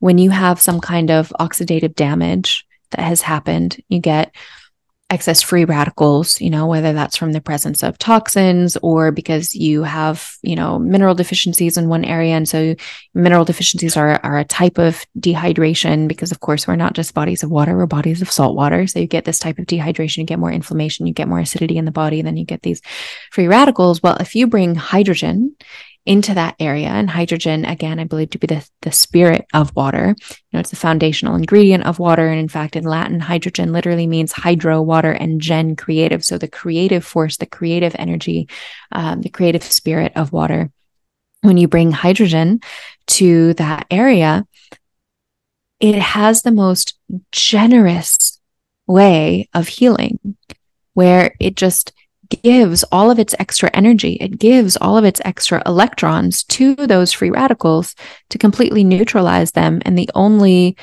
when 0.00 0.18
you 0.18 0.30
have 0.30 0.60
some 0.60 0.80
kind 0.80 1.10
of 1.10 1.32
oxidative 1.38 1.94
damage 1.94 2.66
that 2.90 3.00
has 3.00 3.20
happened, 3.20 3.80
you 3.88 4.00
get 4.00 4.34
excess 5.10 5.42
free 5.42 5.64
radicals, 5.64 6.40
you 6.40 6.48
know, 6.48 6.66
whether 6.66 6.92
that's 6.92 7.16
from 7.16 7.32
the 7.32 7.40
presence 7.40 7.82
of 7.82 7.98
toxins 7.98 8.76
or 8.80 9.10
because 9.10 9.54
you 9.56 9.82
have, 9.82 10.36
you 10.42 10.54
know, 10.54 10.78
mineral 10.78 11.16
deficiencies 11.16 11.76
in 11.76 11.88
one 11.88 12.04
area. 12.04 12.34
And 12.34 12.48
so 12.48 12.76
mineral 13.12 13.44
deficiencies 13.44 13.96
are, 13.96 14.20
are 14.22 14.38
a 14.38 14.44
type 14.44 14.78
of 14.78 15.04
dehydration 15.18 16.06
because, 16.06 16.30
of 16.30 16.38
course, 16.38 16.68
we're 16.68 16.76
not 16.76 16.94
just 16.94 17.12
bodies 17.12 17.42
of 17.42 17.50
water, 17.50 17.76
we're 17.76 17.86
bodies 17.86 18.22
of 18.22 18.30
salt 18.30 18.54
water. 18.54 18.86
So 18.86 19.00
you 19.00 19.08
get 19.08 19.24
this 19.24 19.40
type 19.40 19.58
of 19.58 19.66
dehydration, 19.66 20.18
you 20.18 20.24
get 20.24 20.38
more 20.38 20.52
inflammation, 20.52 21.08
you 21.08 21.12
get 21.12 21.28
more 21.28 21.40
acidity 21.40 21.76
in 21.76 21.86
the 21.86 21.90
body, 21.90 22.22
then 22.22 22.36
you 22.36 22.44
get 22.44 22.62
these 22.62 22.80
free 23.32 23.48
radicals. 23.48 24.00
Well, 24.02 24.16
if 24.20 24.36
you 24.36 24.46
bring 24.46 24.76
hydrogen 24.76 25.56
into 26.10 26.34
that 26.34 26.56
area. 26.58 26.88
And 26.88 27.08
hydrogen, 27.08 27.64
again, 27.64 28.00
I 28.00 28.04
believe 28.04 28.30
to 28.30 28.38
be 28.38 28.48
the, 28.48 28.68
the 28.82 28.90
spirit 28.90 29.46
of 29.54 29.76
water. 29.76 30.16
You 30.18 30.48
know, 30.52 30.58
it's 30.58 30.70
the 30.70 30.76
foundational 30.76 31.36
ingredient 31.36 31.86
of 31.86 32.00
water. 32.00 32.26
And 32.26 32.40
in 32.40 32.48
fact, 32.48 32.74
in 32.74 32.82
Latin, 32.82 33.20
hydrogen 33.20 33.72
literally 33.72 34.08
means 34.08 34.32
hydro, 34.32 34.82
water, 34.82 35.12
and 35.12 35.40
gen, 35.40 35.76
creative. 35.76 36.24
So 36.24 36.36
the 36.36 36.48
creative 36.48 37.04
force, 37.04 37.36
the 37.36 37.46
creative 37.46 37.94
energy, 37.96 38.48
um, 38.90 39.20
the 39.20 39.28
creative 39.28 39.62
spirit 39.62 40.10
of 40.16 40.32
water. 40.32 40.72
When 41.42 41.56
you 41.56 41.68
bring 41.68 41.92
hydrogen 41.92 42.58
to 43.06 43.54
that 43.54 43.86
area, 43.88 44.48
it 45.78 45.94
has 45.94 46.42
the 46.42 46.50
most 46.50 46.98
generous 47.30 48.40
way 48.88 49.48
of 49.54 49.68
healing 49.68 50.18
where 50.94 51.36
it 51.38 51.54
just 51.54 51.92
gives 52.42 52.84
all 52.84 53.10
of 53.10 53.18
its 53.18 53.34
extra 53.38 53.70
energy, 53.74 54.14
it 54.14 54.38
gives 54.38 54.76
all 54.76 54.96
of 54.96 55.04
its 55.04 55.20
extra 55.24 55.62
electrons 55.66 56.44
to 56.44 56.74
those 56.74 57.12
free 57.12 57.30
radicals 57.30 57.94
to 58.30 58.38
completely 58.38 58.84
neutralize 58.84 59.52
them. 59.52 59.82
And 59.84 59.98
the 59.98 60.10
only 60.14 60.76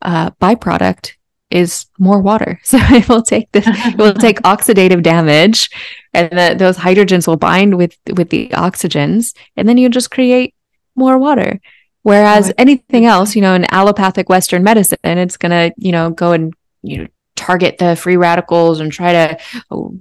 uh, 0.00 0.30
byproduct 0.40 1.12
is 1.50 1.86
more 1.98 2.20
water. 2.20 2.60
So 2.64 2.78
it 2.78 3.08
will 3.08 3.22
take 3.22 3.52
this, 3.52 3.66
it 3.66 3.98
will 3.98 4.14
take 4.14 4.40
oxidative 4.42 5.02
damage, 5.02 5.70
and 6.14 6.30
the, 6.30 6.54
those 6.58 6.78
hydrogens 6.78 7.26
will 7.26 7.36
bind 7.36 7.76
with 7.76 7.96
with 8.16 8.30
the 8.30 8.48
oxygens, 8.48 9.34
and 9.56 9.68
then 9.68 9.76
you 9.76 9.88
just 9.88 10.10
create 10.10 10.54
more 10.94 11.18
water. 11.18 11.60
Whereas 12.02 12.52
anything 12.58 13.04
else, 13.04 13.36
you 13.36 13.42
know, 13.42 13.54
in 13.54 13.72
allopathic 13.72 14.28
Western 14.28 14.64
medicine, 14.64 14.98
it's 15.04 15.36
gonna, 15.36 15.70
you 15.76 15.92
know, 15.92 16.10
go 16.10 16.32
and 16.32 16.52
you 16.82 16.98
know 16.98 17.06
target 17.36 17.78
the 17.78 17.96
free 17.96 18.16
radicals 18.16 18.80
and 18.80 18.92
try 18.92 19.12
to 19.12 19.38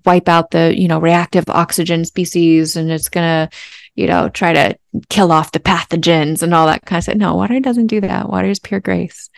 wipe 0.06 0.28
out 0.28 0.52
the 0.52 0.74
you 0.78 0.88
know 0.88 1.00
reactive 1.00 1.46
oxygen 1.50 2.06
species 2.06 2.76
and 2.76 2.92
it's 2.92 3.10
going 3.10 3.26
to 3.26 3.58
you 3.96 4.08
know 4.08 4.30
try 4.30 4.54
to 4.54 4.78
kill 5.10 5.32
off 5.32 5.52
the 5.52 5.60
pathogens 5.60 6.44
and 6.44 6.54
all 6.54 6.68
that 6.68 6.86
kind 6.86 7.00
of 7.00 7.04
stuff. 7.04 7.16
No 7.16 7.36
water 7.36 7.60
doesn't 7.60 7.88
do 7.88 8.02
that. 8.02 8.30
Water 8.30 8.50
is 8.50 8.60
pure 8.60 8.80
grace. 8.80 9.30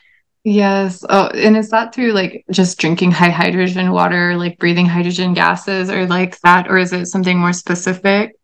Yes. 0.43 1.05
Oh 1.07 1.27
and 1.27 1.55
is 1.55 1.69
that 1.69 1.95
through 1.95 2.11
like 2.11 2.45
just 2.51 2.77
drinking 2.77 3.11
high 3.11 3.29
hydrogen 3.29 3.91
water 3.91 4.35
like 4.35 4.57
breathing 4.59 4.85
hydrogen 4.85 5.33
gases 5.33 5.89
or 5.89 6.05
like 6.05 6.39
that 6.41 6.69
or 6.69 6.77
is 6.77 6.91
it 6.91 7.05
something 7.05 7.39
more 7.39 7.53
specific 7.53 8.35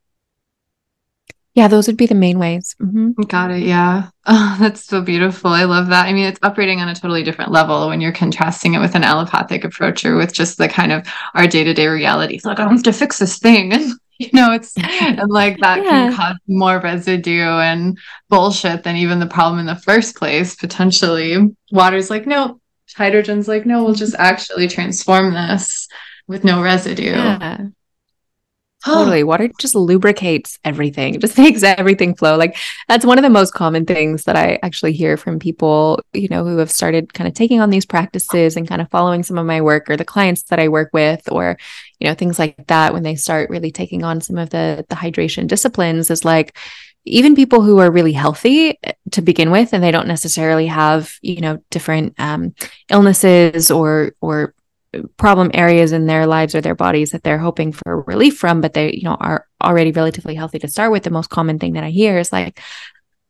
yeah, 1.55 1.67
those 1.67 1.87
would 1.87 1.97
be 1.97 2.05
the 2.05 2.15
main 2.15 2.39
ways. 2.39 2.75
Mm-hmm. 2.81 3.21
Got 3.23 3.51
it. 3.51 3.63
Yeah. 3.63 4.09
Oh, 4.31 4.57
that's 4.59 4.85
so 4.85 5.01
beautiful. 5.01 5.49
I 5.49 5.63
love 5.63 5.87
that. 5.87 6.05
I 6.05 6.13
mean, 6.13 6.27
it's 6.27 6.39
operating 6.43 6.81
on 6.81 6.87
a 6.87 6.93
totally 6.93 7.23
different 7.23 7.51
level 7.51 7.87
when 7.87 7.99
you're 7.99 8.11
contrasting 8.11 8.75
it 8.75 8.79
with 8.79 8.93
an 8.93 9.03
allopathic 9.03 9.63
approach 9.63 10.05
or 10.05 10.17
with 10.17 10.33
just 10.33 10.59
the 10.59 10.69
kind 10.69 10.91
of 10.91 11.07
our 11.33 11.47
day 11.47 11.63
to 11.63 11.73
day 11.73 11.87
reality. 11.87 12.35
It's 12.35 12.45
like, 12.45 12.59
I 12.59 12.69
have 12.69 12.83
to 12.83 12.93
fix 12.93 13.17
this 13.17 13.39
thing. 13.39 13.73
And, 13.73 13.91
you 14.19 14.29
know, 14.33 14.51
it's 14.51 14.77
and 15.01 15.27
like 15.31 15.57
that 15.61 15.83
yeah. 15.83 15.89
can 15.89 16.15
cause 16.15 16.35
more 16.45 16.79
residue 16.79 17.41
and 17.41 17.97
bullshit 18.29 18.83
than 18.83 18.97
even 18.97 19.19
the 19.19 19.25
problem 19.25 19.59
in 19.59 19.65
the 19.65 19.77
first 19.77 20.15
place, 20.15 20.55
potentially. 20.55 21.49
Water's 21.71 22.11
like, 22.11 22.27
no, 22.27 22.61
hydrogen's 22.95 23.47
like, 23.47 23.65
no, 23.65 23.83
we'll 23.83 23.95
just 23.95 24.15
actually 24.19 24.67
transform 24.67 25.33
this 25.33 25.87
with 26.27 26.43
no 26.43 26.61
residue. 26.61 27.13
Yeah. 27.13 27.57
Totally. 28.83 29.23
Water 29.25 29.49
just 29.59 29.75
lubricates 29.75 30.59
everything, 30.63 31.15
it 31.15 31.21
just 31.21 31.37
makes 31.37 31.63
everything 31.63 32.15
flow. 32.15 32.37
Like 32.37 32.57
that's 32.87 33.05
one 33.05 33.17
of 33.17 33.23
the 33.23 33.29
most 33.29 33.53
common 33.53 33.85
things 33.85 34.23
that 34.25 34.35
I 34.35 34.59
actually 34.63 34.93
hear 34.93 35.17
from 35.17 35.39
people, 35.39 36.01
you 36.13 36.27
know, 36.29 36.43
who 36.43 36.57
have 36.57 36.71
started 36.71 37.13
kind 37.13 37.27
of 37.27 37.33
taking 37.33 37.61
on 37.61 37.69
these 37.69 37.85
practices 37.85 38.55
and 38.55 38.67
kind 38.67 38.81
of 38.81 38.89
following 38.89 39.23
some 39.23 39.37
of 39.37 39.45
my 39.45 39.61
work 39.61 39.89
or 39.89 39.97
the 39.97 40.05
clients 40.05 40.43
that 40.43 40.59
I 40.59 40.67
work 40.67 40.89
with 40.93 41.31
or, 41.31 41.57
you 41.99 42.07
know, 42.07 42.13
things 42.13 42.39
like 42.39 42.67
that 42.67 42.93
when 42.93 43.03
they 43.03 43.15
start 43.15 43.49
really 43.49 43.71
taking 43.71 44.03
on 44.03 44.21
some 44.21 44.37
of 44.37 44.49
the 44.49 44.85
the 44.89 44.95
hydration 44.95 45.47
disciplines 45.47 46.09
is 46.09 46.25
like 46.25 46.57
even 47.05 47.35
people 47.35 47.61
who 47.61 47.79
are 47.79 47.91
really 47.91 48.13
healthy 48.13 48.77
eh, 48.83 48.91
to 49.11 49.21
begin 49.21 49.51
with 49.51 49.73
and 49.73 49.83
they 49.83 49.91
don't 49.91 50.07
necessarily 50.07 50.67
have 50.67 51.13
you 51.21 51.41
know 51.41 51.57
different 51.69 52.13
um, 52.19 52.53
illnesses 52.89 53.71
or 53.71 54.13
or 54.21 54.53
problem 55.17 55.51
areas 55.53 55.91
in 55.91 56.05
their 56.05 56.25
lives 56.25 56.55
or 56.55 56.61
their 56.61 56.75
bodies 56.75 57.11
that 57.11 57.23
they're 57.23 57.37
hoping 57.37 57.71
for 57.71 58.01
relief 58.01 58.37
from, 58.37 58.61
but 58.61 58.73
they, 58.73 58.93
you 58.93 59.03
know, 59.03 59.17
are 59.19 59.45
already 59.63 59.91
relatively 59.91 60.35
healthy 60.35 60.59
to 60.59 60.67
start 60.67 60.91
with. 60.91 61.03
The 61.03 61.09
most 61.09 61.29
common 61.29 61.59
thing 61.59 61.73
that 61.73 61.83
I 61.83 61.89
hear 61.89 62.17
is 62.17 62.31
like, 62.31 62.59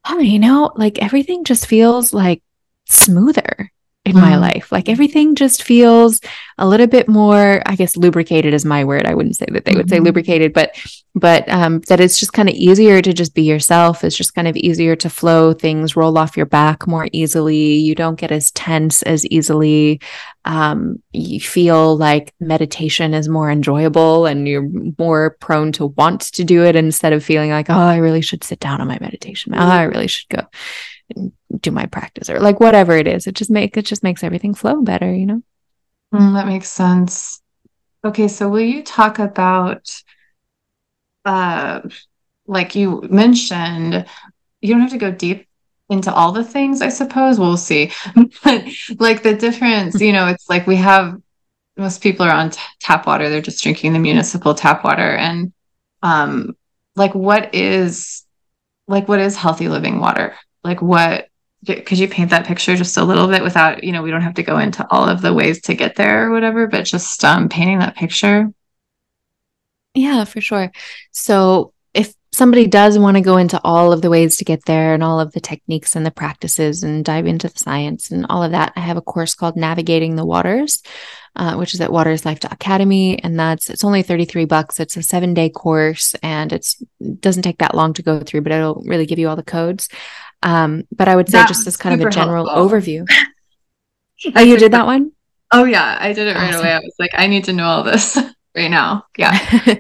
oh, 0.08 0.20
you 0.20 0.40
know, 0.40 0.72
like 0.76 1.02
everything 1.02 1.44
just 1.44 1.68
feels 1.68 2.14
like 2.14 2.42
smoother 2.88 3.72
in 4.10 4.16
mm. 4.16 4.22
my 4.22 4.38
life. 4.38 4.72
Like 4.72 4.90
everything 4.90 5.36
just 5.36 5.64
feels 5.64 6.22
a 6.58 6.68
little 6.68 6.88
bit 6.88 7.08
more, 7.08 7.62
I 7.66 7.76
guess 7.76 7.96
lubricated 7.96 8.54
is 8.54 8.66
my 8.66 8.84
word. 8.84 9.06
I 9.06 9.16
wouldn't 9.16 9.38
say 9.38 9.46
that 9.50 9.66
they 9.66 9.74
would 9.76 9.88
mm-hmm. 9.88 9.96
say 9.96 10.00
lubricated, 10.00 10.54
but 10.54 10.76
but 11.16 11.48
um 11.50 11.80
that 11.88 12.00
it's 12.00 12.20
just 12.20 12.34
kind 12.34 12.50
of 12.50 12.56
easier 12.56 13.02
to 13.02 13.14
just 13.14 13.34
be 13.34 13.44
yourself. 13.44 14.04
It's 14.04 14.16
just 14.16 14.36
kind 14.36 14.48
of 14.48 14.56
easier 14.56 14.96
to 14.98 15.10
flow 15.10 15.54
things 15.54 15.96
roll 15.96 16.18
off 16.18 16.38
your 16.38 16.46
back 16.46 16.88
more 16.88 17.08
easily. 17.12 17.74
You 17.76 17.96
don't 17.96 18.20
get 18.20 18.32
as 18.32 18.52
tense 18.52 19.02
as 19.04 19.26
easily. 19.28 20.02
Um 20.46 21.02
you 21.12 21.40
feel 21.40 21.98
like 21.98 22.34
meditation 22.40 23.14
is 23.14 23.30
more 23.30 23.50
enjoyable 23.50 24.26
and 24.26 24.48
you're 24.48 24.70
more 24.98 25.38
prone 25.40 25.72
to 25.74 25.88
want 25.88 26.22
to 26.34 26.44
do 26.44 26.64
it 26.64 26.76
instead 26.76 27.14
of 27.14 27.24
feeling 27.24 27.52
like, 27.52 27.70
oh, 27.70 27.74
I 27.74 27.98
really 27.98 28.22
should 28.22 28.44
sit 28.44 28.60
down 28.60 28.82
on 28.82 28.88
my 28.88 28.98
meditation. 29.02 29.54
Oh, 29.56 29.60
I 29.60 29.84
really 29.84 30.08
should 30.08 30.30
go 30.30 30.46
do 31.60 31.72
my 31.72 31.86
practice 31.86 32.30
or 32.30 32.40
like 32.40 32.60
whatever 32.60 32.96
it 32.96 33.08
is. 33.08 33.28
It 33.28 33.36
just 33.36 33.52
make 33.52 33.78
it 33.78 33.86
just 33.86 34.04
makes 34.04 34.24
everything 34.24 34.54
flow 34.54 34.82
better, 34.82 35.14
you 35.14 35.26
know? 35.26 35.42
Mm, 36.14 36.34
that 36.34 36.48
makes 36.48 36.70
sense. 36.70 37.42
Okay, 38.04 38.28
so 38.28 38.50
will 38.50 38.62
you 38.62 38.84
talk 38.84 39.20
about 39.20 40.02
uh 41.26 41.82
like 42.48 42.76
you 42.76 43.02
mentioned, 43.10 44.06
you 44.62 44.74
don't 44.74 44.82
have 44.82 44.92
to 44.92 44.98
go 44.98 45.12
deep 45.12 45.48
into 45.90 46.12
all 46.14 46.32
the 46.32 46.44
things, 46.44 46.82
I 46.82 46.90
suppose. 46.90 47.40
We'll 47.40 47.58
see. 47.58 47.92
but 48.44 48.66
like 48.98 49.22
the 49.24 49.36
difference, 49.36 50.02
you 50.02 50.12
know, 50.14 50.28
it's 50.28 50.50
like 50.50 50.66
we 50.66 50.76
have 50.78 51.20
most 51.78 52.02
people 52.02 52.26
are 52.26 52.32
on 52.32 52.50
t- 52.50 52.60
tap 52.80 53.08
water, 53.08 53.30
they're 53.30 53.42
just 53.42 53.64
drinking 53.64 53.94
the 53.94 54.00
municipal 54.00 54.54
tap 54.54 54.84
water. 54.84 55.16
And 55.16 55.54
um 56.02 56.56
like 56.96 57.14
what 57.14 57.54
is 57.54 58.26
like 58.88 59.08
what 59.08 59.20
is 59.20 59.36
healthy 59.36 59.68
living 59.68 60.00
water? 60.00 60.36
Like 60.70 60.84
what 60.84 61.30
could 61.66 61.98
you 61.98 62.08
paint 62.08 62.30
that 62.30 62.46
picture 62.46 62.76
just 62.76 62.98
a 62.98 63.04
little 63.04 63.28
bit 63.28 63.42
without, 63.42 63.84
you 63.84 63.92
know, 63.92 64.04
we 64.04 64.12
don't 64.12 64.22
have 64.22 64.36
to 64.36 64.44
go 64.44 64.60
into 64.60 64.86
all 64.92 65.10
of 65.10 65.22
the 65.22 65.34
ways 65.34 65.62
to 65.64 65.74
get 65.74 65.96
there 65.96 66.28
or 66.28 66.32
whatever, 66.32 66.68
but 66.68 66.84
just 66.84 67.26
um, 67.26 67.50
painting 67.50 67.80
that 67.80 67.96
picture? 67.96 68.54
Yeah, 69.96 70.24
for 70.26 70.40
sure. 70.40 70.72
So 71.12 71.74
if 71.94 72.14
somebody 72.32 72.68
does 72.68 73.00
want 73.00 73.18
to 73.18 73.22
go 73.22 73.38
into 73.38 73.60
all 73.64 73.92
of 73.92 74.04
the 74.04 74.12
ways 74.12 74.38
to 74.38 74.46
get 74.46 74.64
there 74.66 74.94
and 74.94 75.04
all 75.04 75.20
of 75.20 75.32
the 75.32 75.42
techniques 75.42 75.96
and 75.96 76.06
the 76.06 76.12
practices 76.12 76.84
and 76.84 77.04
dive 77.04 77.26
into 77.26 77.50
the 77.50 77.60
science 77.60 78.12
and 78.12 78.28
all 78.30 78.44
of 78.44 78.52
that, 78.52 78.72
I 78.76 78.82
have 78.82 78.98
a 78.98 79.02
course 79.02 79.34
called 79.34 79.58
Navigating 79.58 80.16
the 80.16 80.26
Waters, 80.26 80.84
uh, 81.36 81.56
which 81.56 81.74
is 81.74 81.82
at 81.82 81.92
Water 81.92 82.12
is 82.12 82.26
Life 82.26 82.40
Academy, 82.44 83.22
and 83.22 83.38
that's 83.38 83.70
it's 83.70 83.84
only 83.84 84.04
thirty 84.04 84.26
three 84.26 84.46
bucks. 84.46 84.80
It's 84.80 84.96
a 84.96 85.04
seven 85.04 85.34
day 85.34 85.50
course, 85.50 86.16
and 86.22 86.54
it's 86.54 86.82
it 87.00 87.20
doesn't 87.20 87.44
take 87.44 87.58
that 87.58 87.76
long 87.76 87.94
to 87.94 88.04
go 88.04 88.20
through, 88.20 88.42
but 88.42 88.52
it'll 88.52 88.84
really 88.86 89.08
give 89.08 89.20
you 89.20 89.28
all 89.28 89.36
the 89.36 89.44
codes. 89.44 89.90
Um, 90.42 90.84
but 90.92 91.08
I 91.08 91.16
would 91.16 91.30
say 91.30 91.44
just 91.48 91.68
as 91.68 91.78
kind 91.78 92.00
of 92.00 92.08
a 92.08 92.12
general 92.12 92.48
helpful. 92.48 92.80
overview. 92.80 93.08
oh, 94.36 94.42
you 94.42 94.58
did 94.58 94.72
that 94.72 94.86
one? 94.86 95.12
Oh 95.52 95.66
yeah, 95.66 95.98
I 96.00 96.14
did 96.14 96.28
it 96.28 96.36
right 96.36 96.54
away. 96.54 96.72
I 96.72 96.80
was 96.80 96.96
like, 97.00 97.12
I 97.14 97.28
need 97.28 97.46
to 97.46 97.54
know 97.54 97.66
all 97.66 97.84
this 97.84 98.18
right 98.56 98.70
now. 98.70 99.06
Yeah. 99.18 99.76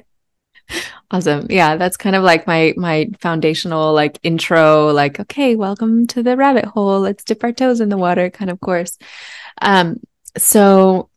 awesome. 1.11 1.47
Yeah, 1.49 1.77
that's 1.77 1.97
kind 1.97 2.15
of 2.15 2.23
like 2.23 2.47
my 2.47 2.73
my 2.75 3.09
foundational 3.19 3.93
like 3.93 4.19
intro, 4.23 4.87
like, 4.91 5.19
okay, 5.19 5.55
welcome 5.55 6.07
to 6.07 6.23
the 6.23 6.35
rabbit 6.35 6.65
hole. 6.65 6.99
Let's 6.99 7.23
dip 7.23 7.43
our 7.43 7.51
toes 7.51 7.81
in 7.81 7.89
the 7.89 7.97
water 7.97 8.29
kind 8.29 8.49
of 8.49 8.59
course. 8.59 8.97
Um, 9.61 9.97
so 10.37 11.09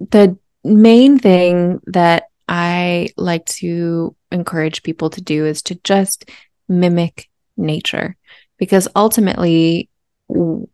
the 0.00 0.38
main 0.64 1.18
thing 1.18 1.80
that 1.86 2.24
I 2.48 3.08
like 3.16 3.46
to 3.46 4.14
encourage 4.30 4.82
people 4.82 5.10
to 5.10 5.20
do 5.20 5.46
is 5.46 5.62
to 5.62 5.74
just 5.76 6.30
mimic 6.68 7.28
nature 7.56 8.16
because 8.58 8.88
ultimately 8.96 9.88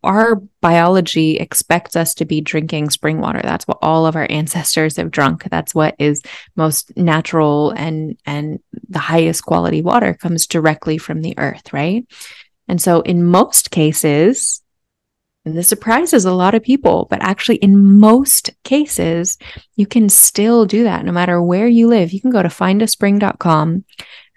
our 0.03 0.35
biology 0.61 1.37
expects 1.37 1.95
us 1.95 2.15
to 2.15 2.25
be 2.25 2.41
drinking 2.41 2.89
spring 2.89 3.19
water. 3.19 3.39
That's 3.43 3.67
what 3.67 3.77
all 3.81 4.05
of 4.05 4.15
our 4.15 4.25
ancestors 4.29 4.97
have 4.97 5.11
drunk. 5.11 5.43
That's 5.49 5.75
what 5.75 5.95
is 5.99 6.21
most 6.55 6.95
natural 6.97 7.71
and 7.71 8.17
and 8.25 8.59
the 8.89 8.99
highest 8.99 9.45
quality 9.45 9.81
water 9.81 10.13
comes 10.13 10.47
directly 10.47 10.97
from 10.97 11.21
the 11.21 11.37
earth 11.37 11.71
right? 11.71 12.05
And 12.67 12.81
so 12.81 13.01
in 13.01 13.23
most 13.23 13.71
cases 13.71 14.63
and 15.45 15.57
this 15.57 15.67
surprises 15.67 16.23
a 16.23 16.33
lot 16.33 16.55
of 16.55 16.63
people, 16.63 17.05
but 17.09 17.21
actually, 17.21 17.57
in 17.57 17.99
most 17.99 18.51
cases, 18.63 19.37
you 19.75 19.85
can 19.85 20.07
still 20.07 20.65
do 20.65 20.83
that 20.85 21.03
no 21.03 21.11
matter 21.11 21.41
where 21.41 21.67
you 21.67 21.87
live. 21.87 22.13
You 22.13 22.21
can 22.21 22.31
go 22.31 22.41
to 22.41 22.47
findaspring.com 22.47 23.83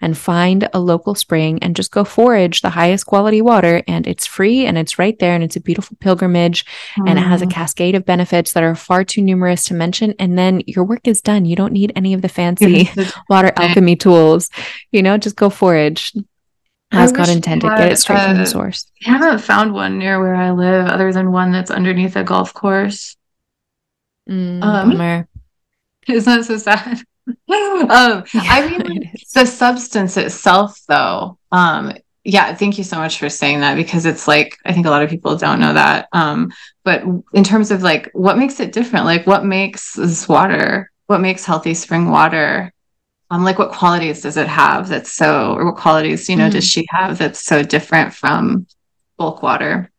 and 0.01 0.17
find 0.17 0.69
a 0.73 0.79
local 0.79 1.15
spring 1.15 1.59
and 1.61 1.75
just 1.75 1.91
go 1.91 2.03
forage 2.03 2.61
the 2.61 2.69
highest 2.69 3.05
quality 3.05 3.41
water. 3.41 3.83
And 3.87 4.05
it's 4.05 4.25
free 4.25 4.65
and 4.65 4.77
it's 4.77 4.99
right 4.99 5.17
there. 5.19 5.33
And 5.33 5.43
it's 5.43 5.55
a 5.55 5.61
beautiful 5.61 5.97
pilgrimage 5.99 6.65
mm. 6.97 7.09
and 7.09 7.17
it 7.17 7.23
has 7.23 7.41
a 7.41 7.45
mm. 7.45 7.51
cascade 7.51 7.95
of 7.95 8.05
benefits 8.05 8.53
that 8.53 8.63
are 8.63 8.75
far 8.75 9.03
too 9.03 9.21
numerous 9.21 9.63
to 9.65 9.73
mention. 9.73 10.13
And 10.19 10.37
then 10.37 10.61
your 10.67 10.83
work 10.83 11.07
is 11.07 11.21
done. 11.21 11.45
You 11.45 11.55
don't 11.55 11.73
need 11.73 11.93
any 11.95 12.13
of 12.13 12.21
the 12.21 12.29
fancy 12.37 12.89
water 13.29 13.51
alchemy 13.55 13.95
tools. 13.95 14.49
You 14.91 15.01
know, 15.01 15.17
just 15.17 15.35
go 15.35 15.49
forage 15.49 16.13
as 16.91 17.11
God 17.11 17.29
intended. 17.29 17.69
Had, 17.69 17.77
Get 17.77 17.91
it 17.91 17.97
straight 17.97 18.19
uh, 18.19 18.27
from 18.27 18.37
the 18.37 18.45
source. 18.45 18.89
I 19.05 19.09
haven't 19.11 19.39
found 19.39 19.73
one 19.73 19.97
near 19.97 20.19
where 20.19 20.35
I 20.35 20.51
live, 20.51 20.87
other 20.87 21.11
than 21.11 21.31
one 21.31 21.51
that's 21.51 21.71
underneath 21.71 22.15
a 22.15 22.23
golf 22.23 22.53
course. 22.53 23.15
Mm, 24.29 24.63
um, 24.63 24.89
bummer. 24.91 25.27
Isn't 26.07 26.33
that 26.33 26.45
so 26.45 26.57
sad? 26.57 27.01
um, 27.49 28.23
I 28.33 28.67
mean, 28.69 29.11
the 29.33 29.45
substance 29.45 30.17
itself, 30.17 30.81
though. 30.87 31.37
Um, 31.51 31.93
yeah, 32.23 32.53
thank 32.53 32.77
you 32.77 32.83
so 32.83 32.97
much 32.97 33.19
for 33.19 33.29
saying 33.29 33.61
that 33.61 33.75
because 33.75 34.05
it's 34.05 34.27
like 34.27 34.57
I 34.65 34.73
think 34.73 34.85
a 34.85 34.89
lot 34.89 35.03
of 35.03 35.09
people 35.09 35.37
don't 35.37 35.59
know 35.59 35.73
that. 35.73 36.09
Um, 36.11 36.51
but 36.83 37.03
in 37.33 37.43
terms 37.43 37.71
of 37.71 37.83
like 37.83 38.09
what 38.13 38.37
makes 38.37 38.59
it 38.59 38.71
different, 38.71 39.05
like 39.05 39.25
what 39.25 39.45
makes 39.45 39.93
this 39.93 40.27
water, 40.27 40.91
what 41.07 41.21
makes 41.21 41.45
healthy 41.45 41.73
spring 41.73 42.09
water 42.09 42.73
um, 43.29 43.43
like 43.43 43.59
what 43.59 43.71
qualities 43.71 44.21
does 44.21 44.37
it 44.37 44.47
have 44.47 44.87
that's 44.87 45.11
so 45.11 45.53
or 45.53 45.65
what 45.65 45.75
qualities 45.75 46.29
you 46.29 46.35
know 46.35 46.45
mm-hmm. 46.45 46.51
does 46.51 46.67
she 46.67 46.85
have 46.89 47.17
that's 47.17 47.43
so 47.43 47.63
different 47.63 48.13
from 48.13 48.65
bulk 49.17 49.41
water 49.43 49.91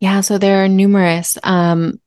yeah 0.00 0.20
so 0.20 0.38
there 0.38 0.64
are 0.64 0.68
numerous 0.68 1.36
um, 1.42 2.00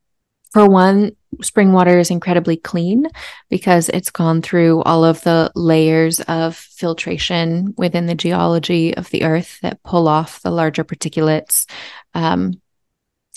for 0.52 0.68
one 0.68 1.16
spring 1.42 1.72
water 1.72 2.00
is 2.00 2.10
incredibly 2.10 2.58
clean 2.58 3.08
because 3.50 3.90
it's 3.90 4.10
gone 4.10 4.42
through 4.42 4.82
all 4.84 5.06
of 5.06 5.22
the 5.24 5.52
layers 5.56 6.20
of 6.22 6.56
filtration 6.56 7.74
within 7.78 8.08
the 8.08 8.16
geology 8.16 8.96
of 8.96 9.10
the 9.12 9.24
earth 9.24 9.60
that 9.62 9.82
pull 9.84 10.08
off 10.08 10.42
the 10.42 10.52
larger 10.52 10.84
particulates 10.84 11.70
um, 12.14 12.60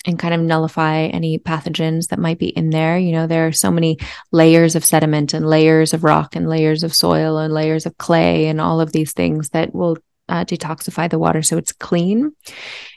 and 0.07 0.18
kind 0.18 0.34
of 0.34 0.40
nullify 0.40 1.03
any 1.03 1.38
pathogens 1.38 2.09
that 2.09 2.18
might 2.18 2.38
be 2.38 2.49
in 2.49 2.70
there. 2.70 2.99
You 2.99 3.12
know, 3.12 3.26
there 3.26 3.47
are 3.47 3.53
so 3.53 3.70
many 3.70 3.99
layers 4.32 4.74
of 4.74 4.84
sediment 4.84 5.32
and 5.32 5.47
layers 5.47 5.95
of 5.95 6.03
rock 6.03 6.34
and 6.34 6.49
layers 6.49 6.82
of 6.82 6.95
soil 6.95 7.38
and 7.38 7.55
layers 7.55 7.86
of 7.86 7.99
clay 7.99 8.47
and 8.47 8.61
all 8.61 8.80
of 8.80 8.93
these 8.93 9.12
things 9.12 9.51
that 9.51 9.74
will 9.74 9.99
uh, 10.33 10.45
detoxify 10.47 11.11
the 11.11 11.18
water 11.18 11.43
so 11.43 11.59
it's 11.59 11.72
clean. 11.72 12.33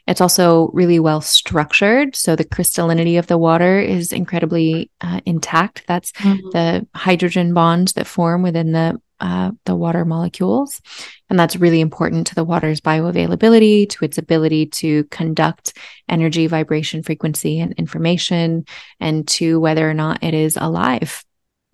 It's 0.08 0.22
also 0.22 0.70
really 0.74 1.00
well 1.00 1.20
structured. 1.20 2.16
So 2.16 2.36
the 2.36 2.46
crystallinity 2.46 3.20
of 3.20 3.28
the 3.28 3.38
water 3.38 3.78
is 3.80 4.14
incredibly 4.14 4.90
uh, 5.02 5.20
intact. 5.26 5.84
That's 5.86 6.14
mm-hmm. 6.14 6.50
the 6.52 6.88
hydrogen 6.96 7.54
bonds 7.54 7.94
that 7.94 8.08
form 8.08 8.42
within 8.42 8.72
the 8.72 9.02
uh, 9.20 9.52
the 9.66 9.76
water 9.76 10.06
molecules. 10.06 10.82
And 11.30 11.40
that's 11.40 11.56
really 11.56 11.80
important 11.80 12.28
to 12.28 12.36
the 12.36 12.44
water's 12.44 12.82
bioavailability, 12.82 13.90
to 13.90 14.06
its 14.06 14.18
ability 14.18 14.68
to 14.68 15.06
conduct 15.06 15.78
energy, 16.10 16.48
vibration, 16.48 17.02
frequency, 17.02 17.60
and 17.60 17.74
information, 17.74 18.66
and 19.00 19.28
to 19.30 19.60
whether 19.60 19.90
or 19.90 19.94
not 19.94 20.24
it 20.24 20.34
is 20.34 20.58
alive. 20.58 21.24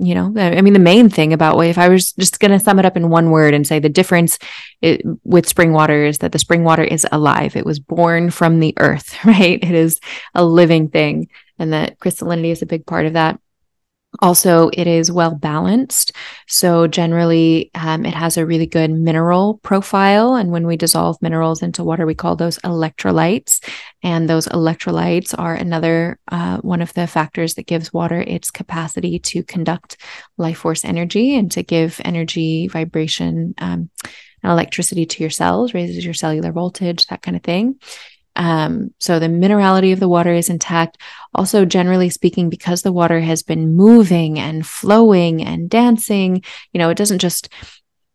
You 0.03 0.15
know, 0.15 0.33
I 0.35 0.61
mean, 0.61 0.73
the 0.73 0.79
main 0.79 1.09
thing 1.09 1.31
about 1.31 1.59
if 1.59 1.77
I 1.77 1.87
was 1.87 2.13
just 2.13 2.39
going 2.39 2.49
to 2.49 2.59
sum 2.59 2.79
it 2.79 2.85
up 2.85 2.97
in 2.97 3.09
one 3.09 3.29
word 3.29 3.53
and 3.53 3.67
say 3.67 3.77
the 3.77 3.87
difference 3.87 4.39
it, 4.81 5.01
with 5.23 5.47
spring 5.47 5.73
water 5.73 6.05
is 6.05 6.17
that 6.19 6.31
the 6.31 6.39
spring 6.39 6.63
water 6.63 6.83
is 6.83 7.05
alive. 7.11 7.55
It 7.55 7.67
was 7.67 7.79
born 7.79 8.31
from 8.31 8.59
the 8.59 8.73
earth, 8.77 9.15
right? 9.25 9.63
It 9.63 9.75
is 9.75 9.99
a 10.33 10.43
living 10.43 10.89
thing. 10.89 11.27
And 11.59 11.73
that 11.73 11.99
crystallinity 11.99 12.51
is 12.51 12.63
a 12.63 12.65
big 12.65 12.87
part 12.87 13.05
of 13.05 13.13
that. 13.13 13.39
Also, 14.19 14.69
it 14.73 14.87
is 14.87 15.09
well 15.09 15.33
balanced. 15.33 16.11
So, 16.47 16.85
generally, 16.85 17.71
um, 17.75 18.05
it 18.05 18.13
has 18.13 18.35
a 18.35 18.45
really 18.45 18.65
good 18.65 18.91
mineral 18.91 19.59
profile. 19.63 20.35
And 20.35 20.51
when 20.51 20.67
we 20.67 20.75
dissolve 20.75 21.21
minerals 21.21 21.61
into 21.61 21.83
water, 21.83 22.05
we 22.05 22.13
call 22.13 22.35
those 22.35 22.59
electrolytes. 22.59 23.63
And 24.03 24.29
those 24.29 24.47
electrolytes 24.47 25.33
are 25.37 25.55
another 25.55 26.19
uh, 26.29 26.57
one 26.57 26.81
of 26.81 26.93
the 26.93 27.07
factors 27.07 27.53
that 27.55 27.67
gives 27.67 27.93
water 27.93 28.19
its 28.19 28.51
capacity 28.51 29.17
to 29.19 29.43
conduct 29.43 29.95
life 30.37 30.57
force 30.57 30.83
energy 30.83 31.37
and 31.37 31.49
to 31.53 31.63
give 31.63 32.01
energy, 32.03 32.67
vibration, 32.67 33.53
um, 33.59 33.89
and 34.43 34.51
electricity 34.51 35.05
to 35.05 35.23
your 35.23 35.29
cells, 35.29 35.73
raises 35.73 36.03
your 36.03 36.13
cellular 36.13 36.51
voltage, 36.51 37.05
that 37.07 37.21
kind 37.21 37.37
of 37.37 37.43
thing. 37.43 37.79
Um, 38.35 38.93
so 38.99 39.19
the 39.19 39.27
minerality 39.27 39.93
of 39.93 39.99
the 39.99 40.09
water 40.09 40.33
is 40.33 40.49
intact. 40.49 40.97
Also, 41.35 41.65
generally 41.65 42.09
speaking, 42.09 42.49
because 42.49 42.81
the 42.81 42.91
water 42.91 43.19
has 43.19 43.43
been 43.43 43.75
moving 43.75 44.39
and 44.39 44.65
flowing 44.65 45.43
and 45.43 45.69
dancing, 45.69 46.43
you 46.71 46.79
know, 46.79 46.89
it 46.89 46.97
doesn't 46.97 47.19
just 47.19 47.49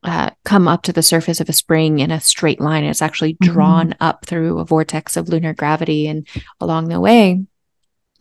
uh, 0.02 0.30
come 0.44 0.68
up 0.68 0.82
to 0.82 0.92
the 0.92 1.02
surface 1.02 1.40
of 1.40 1.48
a 1.48 1.52
spring 1.52 1.98
in 1.98 2.10
a 2.10 2.20
straight 2.20 2.60
line. 2.60 2.84
It's 2.84 3.02
actually 3.02 3.34
mm-hmm. 3.34 3.52
drawn 3.52 3.90
mm-hmm. 3.90 4.02
up 4.02 4.24
through 4.24 4.58
a 4.58 4.64
vortex 4.64 5.16
of 5.16 5.28
lunar 5.28 5.52
gravity. 5.52 6.06
And 6.06 6.26
along 6.60 6.88
the 6.88 7.00
way, 7.00 7.44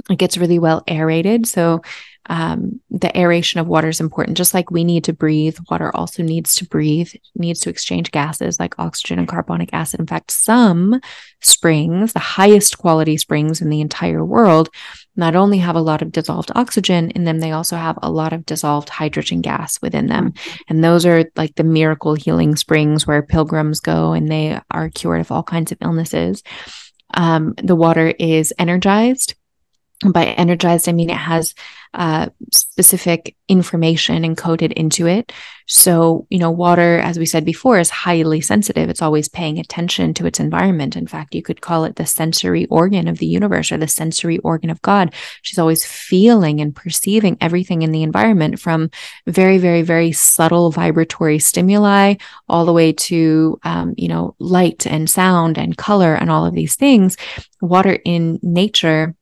it 0.09 0.17
gets 0.17 0.37
really 0.37 0.59
well 0.59 0.83
aerated. 0.87 1.47
So 1.47 1.81
um, 2.27 2.81
the 2.89 3.15
aeration 3.17 3.59
of 3.59 3.67
water 3.67 3.87
is 3.87 3.99
important. 3.99 4.37
Just 4.37 4.53
like 4.53 4.71
we 4.71 4.83
need 4.83 5.03
to 5.03 5.13
breathe, 5.13 5.57
water 5.69 5.95
also 5.95 6.23
needs 6.23 6.55
to 6.55 6.65
breathe, 6.65 7.11
needs 7.35 7.59
to 7.61 7.69
exchange 7.69 8.11
gases 8.11 8.59
like 8.59 8.79
oxygen 8.79 9.19
and 9.19 9.27
carbonic 9.27 9.69
acid. 9.73 9.99
In 9.99 10.07
fact, 10.07 10.31
some 10.31 10.99
springs, 11.41 12.13
the 12.13 12.19
highest 12.19 12.77
quality 12.77 13.17
springs 13.17 13.61
in 13.61 13.69
the 13.69 13.81
entire 13.81 14.25
world, 14.25 14.69
not 15.15 15.35
only 15.35 15.59
have 15.59 15.75
a 15.75 15.81
lot 15.81 16.01
of 16.01 16.11
dissolved 16.11 16.51
oxygen 16.55 17.11
in 17.11 17.25
them, 17.25 17.39
they 17.39 17.51
also 17.51 17.77
have 17.77 17.99
a 18.01 18.11
lot 18.11 18.33
of 18.33 18.45
dissolved 18.45 18.89
hydrogen 18.89 19.41
gas 19.41 19.79
within 19.81 20.07
them. 20.07 20.33
And 20.67 20.83
those 20.83 21.05
are 21.05 21.25
like 21.35 21.55
the 21.55 21.63
miracle 21.63 22.15
healing 22.15 22.55
springs 22.55 23.05
where 23.05 23.21
pilgrims 23.21 23.79
go 23.79 24.13
and 24.13 24.31
they 24.31 24.59
are 24.71 24.89
cured 24.89 25.21
of 25.21 25.31
all 25.31 25.43
kinds 25.43 25.71
of 25.71 25.77
illnesses. 25.81 26.43
Um, 27.13 27.53
the 27.63 27.75
water 27.75 28.13
is 28.19 28.51
energized 28.57 29.35
by 30.03 30.25
energized, 30.25 30.89
I 30.89 30.91
mean 30.91 31.09
it 31.09 31.17
has 31.17 31.53
uh, 31.93 32.27
specific 32.51 33.35
information 33.47 34.23
encoded 34.23 34.73
into 34.73 35.07
it. 35.07 35.31
So, 35.67 36.27
you 36.29 36.37
know, 36.37 36.51
water, 36.51 36.99
as 36.99 37.17
we 37.17 37.25
said 37.25 37.45
before, 37.45 37.79
is 37.79 37.89
highly 37.89 38.41
sensitive. 38.41 38.89
It's 38.89 39.01
always 39.01 39.29
paying 39.29 39.57
attention 39.57 40.13
to 40.15 40.25
its 40.25 40.39
environment. 40.39 40.97
In 40.97 41.07
fact, 41.07 41.33
you 41.33 41.41
could 41.41 41.61
call 41.61 41.85
it 41.85 41.95
the 41.95 42.05
sensory 42.05 42.65
organ 42.65 43.07
of 43.07 43.19
the 43.19 43.25
universe 43.25 43.71
or 43.71 43.77
the 43.77 43.87
sensory 43.87 44.37
organ 44.39 44.69
of 44.69 44.81
God. 44.81 45.13
She's 45.41 45.57
always 45.57 45.85
feeling 45.85 46.59
and 46.59 46.75
perceiving 46.75 47.37
everything 47.39 47.81
in 47.81 47.91
the 47.91 48.03
environment 48.03 48.59
from 48.59 48.91
very, 49.25 49.57
very, 49.57 49.81
very 49.81 50.11
subtle 50.11 50.71
vibratory 50.71 51.39
stimuli 51.39 52.15
all 52.49 52.65
the 52.65 52.73
way 52.73 52.91
to, 52.91 53.57
um, 53.63 53.93
you 53.97 54.09
know, 54.09 54.35
light 54.39 54.85
and 54.85 55.09
sound 55.09 55.57
and 55.57 55.77
color 55.77 56.13
and 56.13 56.29
all 56.29 56.45
of 56.45 56.53
these 56.53 56.75
things. 56.75 57.15
Water 57.61 57.97
in 58.03 58.39
nature 58.43 59.15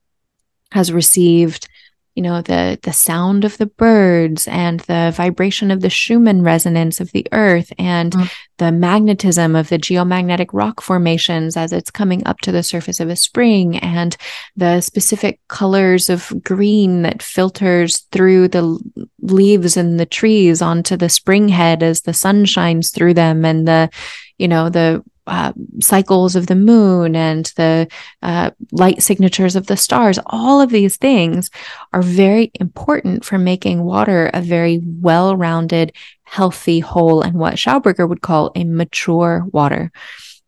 has 0.74 0.91
received 0.91 1.67
you 2.15 2.21
know 2.21 2.41
the 2.41 2.78
the 2.84 2.93
sound 2.93 3.43
of 3.43 3.57
the 3.57 3.65
birds 3.65 4.47
and 4.47 4.82
the 4.82 5.11
vibration 5.15 5.71
of 5.71 5.82
the 5.82 5.89
Schumann 5.89 6.43
resonance 6.43 6.99
of 6.99 7.11
the 7.11 7.26
earth 7.32 7.74
and 7.80 8.13
mm. 8.13 8.32
the 8.59 8.71
magnetism 8.71 9.55
of 9.55 9.69
the 9.69 9.80
geomagnetic 9.80 10.47
rock 10.53 10.82
formations 10.82 11.57
as 11.57 11.74
it's 11.74 11.89
coming 11.89 12.26
up 12.28 12.39
to 12.41 12.51
the 12.51 12.61
surface 12.61 12.99
of 12.99 13.09
a 13.09 13.15
spring 13.15 13.78
and 13.78 14.15
the 14.55 14.80
specific 14.82 15.39
colors 15.47 16.09
of 16.09 16.32
green 16.43 17.01
that 17.01 17.24
filters 17.24 17.99
through 18.11 18.47
the 18.47 18.80
leaves 19.21 19.76
and 19.76 19.99
the 19.99 20.05
trees 20.05 20.61
onto 20.61 20.95
the 20.95 21.09
spring 21.09 21.49
head 21.49 21.82
as 21.82 22.01
the 22.01 22.13
sun 22.13 22.45
shines 22.45 22.91
through 22.91 23.15
them 23.15 23.43
and 23.43 23.67
the 23.67 23.89
you 24.38 24.47
know 24.47 24.69
the 24.69 25.03
uh, 25.28 25.53
cycles 25.82 26.36
of 26.36 26.47
the 26.47 26.55
moon 26.55 27.15
and 27.15 27.45
the 27.55 27.88
uh, 28.21 28.51
light 28.71 29.01
signatures 29.01 29.55
of 29.55 29.67
the 29.67 29.78
stars, 29.78 30.19
all 30.26 30.61
of 30.61 30.69
these 30.69 30.97
things 30.97 31.49
are 31.93 32.01
very 32.01 32.51
important 32.59 33.24
for 33.24 33.38
making 33.38 33.84
water 33.84 34.30
a 34.34 34.41
very 34.41 34.82
well 34.84 35.36
rounded, 35.36 35.93
healthy 36.24 36.80
whole, 36.80 37.21
and 37.21 37.36
what 37.36 37.55
Schauberger 37.55 38.07
would 38.07 38.21
call 38.21 38.51
a 38.55 38.63
mature 38.63 39.45
water. 39.51 39.91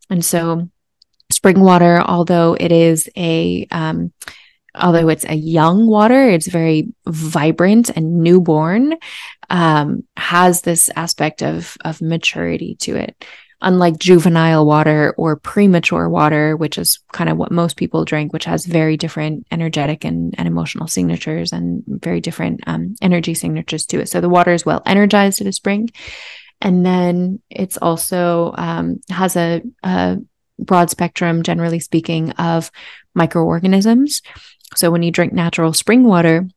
And 0.09 0.23
so, 0.23 0.69
spring 1.32 1.59
water, 1.61 2.01
although 2.01 2.55
it 2.59 2.71
is 2.71 3.09
a 3.15 3.67
um, 3.71 4.11
although 4.78 5.07
it's 5.07 5.26
a 5.26 5.36
young 5.36 5.88
water, 5.88 6.30
it's 6.30 6.47
very 6.47 6.93
vibrant 7.07 7.89
and 7.91 8.19
newborn, 8.19 8.97
um, 9.49 10.03
has 10.17 10.61
this 10.61 10.89
aspect 10.95 11.41
of 11.41 11.78
of 11.86 12.01
maturity 12.01 12.76
to 12.82 12.95
it 12.97 13.26
unlike 13.62 13.97
juvenile 13.97 14.66
water 14.66 15.14
or 15.18 15.36
premature 15.36 16.10
water, 16.10 16.56
which 16.56 16.78
is 16.78 16.99
kind 17.14 17.30
of 17.30 17.38
what 17.38 17.51
most 17.51 17.78
people 17.78 18.06
drink, 18.06 18.34
which 18.34 18.45
has 18.45 18.66
very 18.66 18.97
different 18.97 19.47
energetic 19.51 20.03
and, 20.03 20.36
and 20.38 20.47
emotional 20.47 20.88
signatures 20.88 21.51
and 21.53 21.84
very 21.88 22.22
different 22.22 22.62
um, 22.68 22.95
energy 23.01 23.34
signatures 23.34 23.86
to 23.88 23.99
it. 23.99 24.10
So 24.10 24.22
the 24.22 24.30
water 24.30 24.51
is 24.51 24.66
well 24.66 24.82
energized 24.86 25.41
at 25.41 25.47
a 25.47 25.53
spring. 25.53 25.89
And 26.62 26.86
then 26.86 27.41
it's 27.49 27.78
also 27.78 28.53
um, 28.58 29.01
has 29.10 29.36
a, 29.36 29.62
a 29.84 30.18
broad 30.58 30.89
spectrum, 30.89 31.43
generally 31.43 31.80
speaking, 31.80 32.32
of 32.32 32.72
microorganisms. 33.14 34.22
So 34.76 34.89
when 34.91 35.03
you 35.03 35.12
drink 35.12 35.34
natural 35.34 35.74
spring 35.74 36.03
water, 36.03 36.47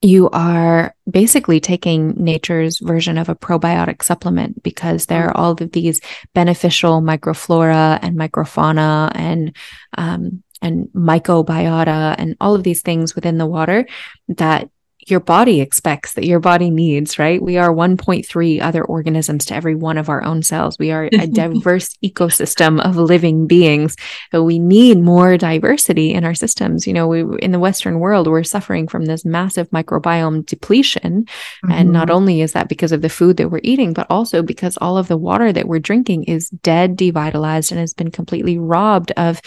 you 0.00 0.30
are 0.30 0.94
basically 1.10 1.58
taking 1.58 2.10
nature's 2.22 2.78
version 2.78 3.18
of 3.18 3.28
a 3.28 3.34
probiotic 3.34 4.02
supplement 4.02 4.62
because 4.62 5.06
there 5.06 5.26
are 5.28 5.36
all 5.36 5.52
of 5.52 5.72
these 5.72 6.00
beneficial 6.34 7.00
microflora 7.02 7.98
and 8.00 8.16
microfauna 8.16 9.10
and 9.14 9.56
um, 9.96 10.42
and 10.62 10.88
microbiota 10.94 12.14
and 12.18 12.36
all 12.40 12.54
of 12.54 12.62
these 12.62 12.82
things 12.82 13.14
within 13.14 13.38
the 13.38 13.46
water 13.46 13.86
that 14.28 14.70
your 15.10 15.20
body 15.20 15.60
expects 15.60 16.14
that 16.14 16.26
your 16.26 16.40
body 16.40 16.70
needs, 16.70 17.18
right? 17.18 17.40
We 17.42 17.56
are 17.56 17.70
1.3 17.70 18.60
other 18.60 18.84
organisms 18.84 19.44
to 19.46 19.54
every 19.54 19.74
one 19.74 19.98
of 19.98 20.08
our 20.08 20.22
own 20.24 20.42
cells. 20.42 20.78
We 20.78 20.90
are 20.90 21.08
a 21.12 21.26
diverse 21.42 21.96
ecosystem 22.04 22.80
of 22.80 22.96
living 22.96 23.46
beings. 23.46 23.96
So 24.32 24.42
we 24.42 24.58
need 24.58 24.98
more 25.00 25.36
diversity 25.36 26.12
in 26.12 26.24
our 26.24 26.34
systems. 26.34 26.86
You 26.86 26.92
know, 26.92 27.06
we 27.06 27.24
in 27.40 27.52
the 27.52 27.58
Western 27.58 28.00
world, 28.00 28.26
we're 28.26 28.44
suffering 28.44 28.88
from 28.88 29.06
this 29.06 29.24
massive 29.24 29.70
microbiome 29.70 30.46
depletion. 30.46 31.24
Mm-hmm. 31.24 31.72
And 31.72 31.92
not 31.92 32.08
mm-hmm. 32.08 32.16
only 32.16 32.40
is 32.40 32.52
that 32.52 32.68
because 32.68 32.92
of 32.92 33.02
the 33.02 33.08
food 33.08 33.36
that 33.36 33.50
we're 33.50 33.60
eating, 33.62 33.92
but 33.92 34.06
also 34.10 34.42
because 34.42 34.76
all 34.78 34.96
of 34.96 35.08
the 35.08 35.16
water 35.16 35.52
that 35.52 35.68
we're 35.68 35.78
drinking 35.78 36.24
is 36.24 36.50
dead, 36.50 36.96
devitalized, 36.96 37.70
and 37.70 37.80
has 37.80 37.94
been 37.94 38.10
completely 38.10 38.58
robbed 38.58 39.12
of 39.16 39.40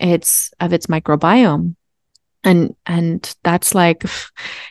its 0.00 0.52
of 0.60 0.72
its 0.72 0.86
microbiome 0.86 1.74
and 2.44 2.74
and 2.86 3.34
that's 3.42 3.74
like 3.74 4.04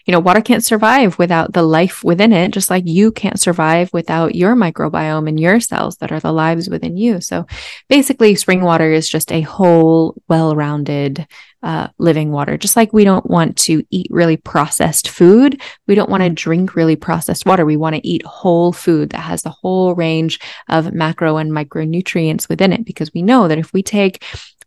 you 0.05 0.11
know 0.11 0.19
water 0.19 0.41
can't 0.41 0.63
survive 0.63 1.19
without 1.19 1.53
the 1.53 1.63
life 1.63 2.03
within 2.03 2.31
it 2.31 2.51
just 2.51 2.69
like 2.69 2.83
you 2.85 3.11
can't 3.11 3.39
survive 3.39 3.91
without 3.93 4.35
your 4.35 4.55
microbiome 4.55 5.27
and 5.27 5.39
your 5.39 5.59
cells 5.59 5.97
that 5.97 6.11
are 6.11 6.19
the 6.19 6.31
lives 6.31 6.69
within 6.69 6.97
you. 6.97 7.19
So 7.21 7.45
basically 7.89 8.35
spring 8.35 8.61
water 8.61 8.91
is 8.91 9.09
just 9.09 9.31
a 9.31 9.41
whole 9.41 10.15
well-rounded 10.27 11.27
uh, 11.63 11.87
living 11.97 12.31
water. 12.31 12.55
Just 12.55 12.75
like 12.75 12.93
we 12.93 13.03
don't 13.03 13.25
want 13.25 13.57
to 13.57 13.83
eat 13.89 14.07
really 14.11 14.37
processed 14.37 15.09
food 15.09 15.61
we 15.87 15.95
don't 15.95 16.09
want 16.09 16.23
to 16.23 16.29
drink 16.29 16.75
really 16.75 16.95
processed 16.95 17.45
water. 17.45 17.65
We 17.65 17.77
want 17.77 17.95
to 17.95 18.07
eat 18.07 18.25
whole 18.25 18.73
food 18.73 19.09
that 19.11 19.21
has 19.21 19.41
the 19.41 19.49
whole 19.49 19.95
range 19.95 20.39
of 20.69 20.93
macro 20.93 21.37
and 21.37 21.51
micronutrients 21.51 22.49
within 22.49 22.73
it 22.73 22.85
because 22.85 23.13
we 23.13 23.21
know 23.21 23.47
that 23.47 23.57
if 23.57 23.73
we 23.73 23.81
take 23.83 24.23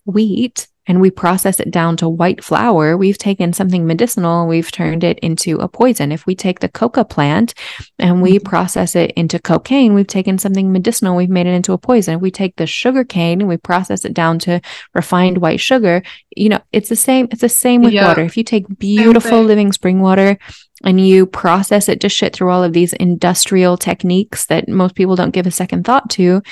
wheat 0.07 0.67
and 0.87 1.01
we 1.01 1.11
process 1.11 1.61
it 1.61 1.71
down 1.71 1.97
to 1.99 2.09
white 2.09 2.43
flour, 2.43 2.97
we've 2.97 3.19
taken 3.19 3.53
something 3.53 3.87
medicinal 3.87 4.41
and 4.41 4.49
we've 4.49 4.73
turned 4.73 5.05
it 5.05 5.19
into 5.21 5.59
a 5.59 5.69
poison. 5.69 6.11
If 6.11 6.27
we 6.27 6.35
take 6.35 6.61
the 6.61 6.69
coca 6.69 7.05
plant 7.05 7.55
and 7.99 8.23
we 8.23 8.37
mm-hmm. 8.37 8.49
process 8.49 8.97
it 8.97 9.13
into 9.13 9.39
cocaine, 9.39 9.95
we've 9.95 10.07
taken 10.07 10.39
something 10.39 10.73
medicinal, 10.73 11.17
we've 11.17 11.29
made 11.29 11.47
it 11.47 11.55
into 11.55 11.75
a 11.75 11.79
poison. 11.79 12.17
If 12.17 12.21
we 12.23 12.31
take 12.31 12.57
the 12.57 12.67
sugar 12.67 13.05
cane 13.05 13.41
and 13.41 13.49
we 13.49 13.57
process 13.59 14.05
it 14.05 14.15
down 14.15 14.39
to 14.41 14.61
refined 14.95 15.39
white 15.39 15.61
sugar, 15.61 16.03
you 16.35 16.49
know, 16.49 16.61
it's 16.73 16.89
the 16.89 16.97
same, 16.97 17.29
it's 17.31 17.43
the 17.43 17.49
same 17.49 17.83
with 17.83 17.95
water. 17.95 18.23
If 18.23 18.37
you 18.37 18.45
take 18.45 18.79
beautiful 18.79 19.43
living 19.43 19.73
spring 19.73 20.01
water 20.01 20.39
and 20.83 21.07
you 21.07 21.27
process 21.27 21.89
it 21.89 22.01
to 22.01 22.09
shit 22.09 22.35
through 22.35 22.51
all 22.51 22.65
of 22.65 22.73
these 22.73 22.95
industrial 22.95 23.77
techniques 23.77 24.47
that 24.47 24.69
most 24.69 24.95
people 24.95 25.15
don't 25.15 25.31
give 25.31 25.47
a 25.47 25.51
second 25.51 25.85
thought 25.85 26.09
to, 26.11 26.43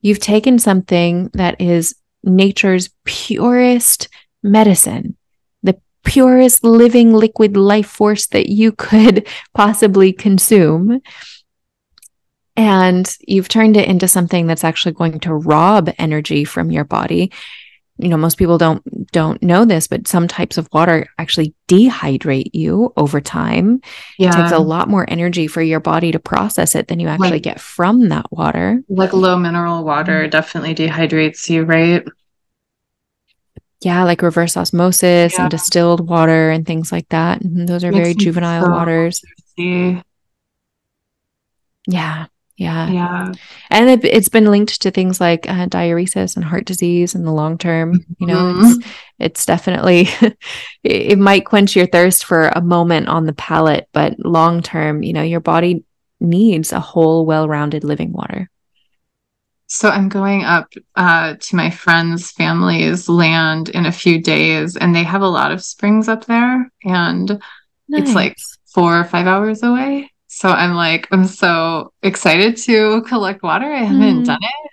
you've 0.00 0.20
taken 0.20 0.58
something 0.58 1.30
that 1.34 1.60
is 1.60 1.94
nature's 2.22 2.90
purest 3.04 4.08
medicine, 4.42 5.16
the 5.62 5.80
purest 6.04 6.64
living 6.64 7.12
liquid 7.12 7.56
life 7.56 7.88
force 7.88 8.26
that 8.28 8.48
you 8.48 8.72
could 8.72 9.26
possibly 9.54 10.12
consume. 10.12 11.00
And 12.56 13.16
you've 13.20 13.48
turned 13.48 13.76
it 13.76 13.88
into 13.88 14.08
something 14.08 14.48
that's 14.48 14.64
actually 14.64 14.92
going 14.92 15.20
to 15.20 15.34
rob 15.34 15.90
energy 15.96 16.44
from 16.44 16.72
your 16.72 16.84
body. 16.84 17.30
You 17.98 18.08
know, 18.08 18.16
most 18.16 18.38
people 18.38 18.58
don't 18.58 18.82
don't 19.12 19.42
know 19.42 19.64
this, 19.64 19.86
but 19.86 20.06
some 20.06 20.28
types 20.28 20.58
of 20.58 20.68
water 20.72 21.06
actually 21.18 21.54
dehydrate 21.66 22.50
you 22.52 22.92
over 22.96 23.20
time. 23.20 23.80
Yeah. 24.18 24.30
It 24.30 24.42
takes 24.42 24.52
a 24.52 24.58
lot 24.58 24.88
more 24.88 25.04
energy 25.08 25.46
for 25.46 25.62
your 25.62 25.80
body 25.80 26.12
to 26.12 26.18
process 26.18 26.74
it 26.74 26.88
than 26.88 27.00
you 27.00 27.08
actually 27.08 27.30
like, 27.30 27.42
get 27.42 27.60
from 27.60 28.08
that 28.10 28.30
water. 28.30 28.82
Like 28.88 29.12
low 29.12 29.36
mineral 29.36 29.84
water 29.84 30.28
definitely 30.28 30.74
dehydrates 30.74 31.48
you, 31.48 31.64
right? 31.64 32.04
Yeah, 33.80 34.04
like 34.04 34.22
reverse 34.22 34.56
osmosis 34.56 35.34
yeah. 35.34 35.42
and 35.42 35.50
distilled 35.50 36.08
water 36.08 36.50
and 36.50 36.66
things 36.66 36.90
like 36.90 37.08
that. 37.10 37.40
And 37.40 37.50
mm-hmm, 37.50 37.66
those 37.66 37.84
are 37.84 37.92
Makes 37.92 38.02
very 38.02 38.14
juvenile 38.14 38.64
so 38.64 38.70
waters. 38.70 39.22
Yeah. 41.86 42.26
Yeah. 42.58 42.90
Yeah. 42.90 43.32
And 43.70 44.04
it, 44.04 44.14
has 44.14 44.28
been 44.28 44.46
linked 44.46 44.82
to 44.82 44.90
things 44.90 45.20
like 45.20 45.48
uh, 45.48 45.66
diuresis 45.66 46.34
and 46.34 46.44
heart 46.44 46.64
disease 46.64 47.14
in 47.14 47.24
the 47.24 47.32
long 47.32 47.56
term. 47.56 48.04
You 48.18 48.26
know, 48.26 48.34
mm-hmm. 48.34 48.80
it's, 48.80 48.88
it's 49.20 49.46
definitely, 49.46 50.08
it 50.82 51.18
might 51.18 51.46
quench 51.46 51.76
your 51.76 51.86
thirst 51.86 52.24
for 52.24 52.48
a 52.48 52.60
moment 52.60 53.06
on 53.06 53.26
the 53.26 53.32
palate, 53.32 53.88
but 53.92 54.18
long 54.18 54.60
term, 54.60 55.04
you 55.04 55.12
know, 55.12 55.22
your 55.22 55.38
body 55.38 55.84
needs 56.18 56.72
a 56.72 56.80
whole, 56.80 57.24
well 57.24 57.46
rounded 57.46 57.84
living 57.84 58.12
water. 58.12 58.50
So 59.68 59.88
I'm 59.88 60.08
going 60.08 60.42
up 60.42 60.72
uh, 60.96 61.34
to 61.38 61.56
my 61.56 61.70
friend's 61.70 62.32
family's 62.32 63.08
land 63.08 63.68
in 63.68 63.86
a 63.86 63.92
few 63.92 64.20
days, 64.20 64.76
and 64.76 64.96
they 64.96 65.04
have 65.04 65.22
a 65.22 65.28
lot 65.28 65.52
of 65.52 65.62
springs 65.62 66.08
up 66.08 66.24
there, 66.24 66.72
and 66.82 67.40
nice. 67.86 68.02
it's 68.02 68.14
like 68.14 68.36
four 68.72 68.98
or 68.98 69.04
five 69.04 69.26
hours 69.26 69.62
away. 69.62 70.10
So 70.38 70.50
I'm 70.50 70.74
like, 70.74 71.08
I'm 71.10 71.24
so 71.24 71.92
excited 72.04 72.56
to 72.58 73.02
collect 73.02 73.42
water. 73.42 73.66
I 73.66 73.82
haven't 73.82 74.22
mm. 74.22 74.24
done 74.24 74.38
it. 74.40 74.70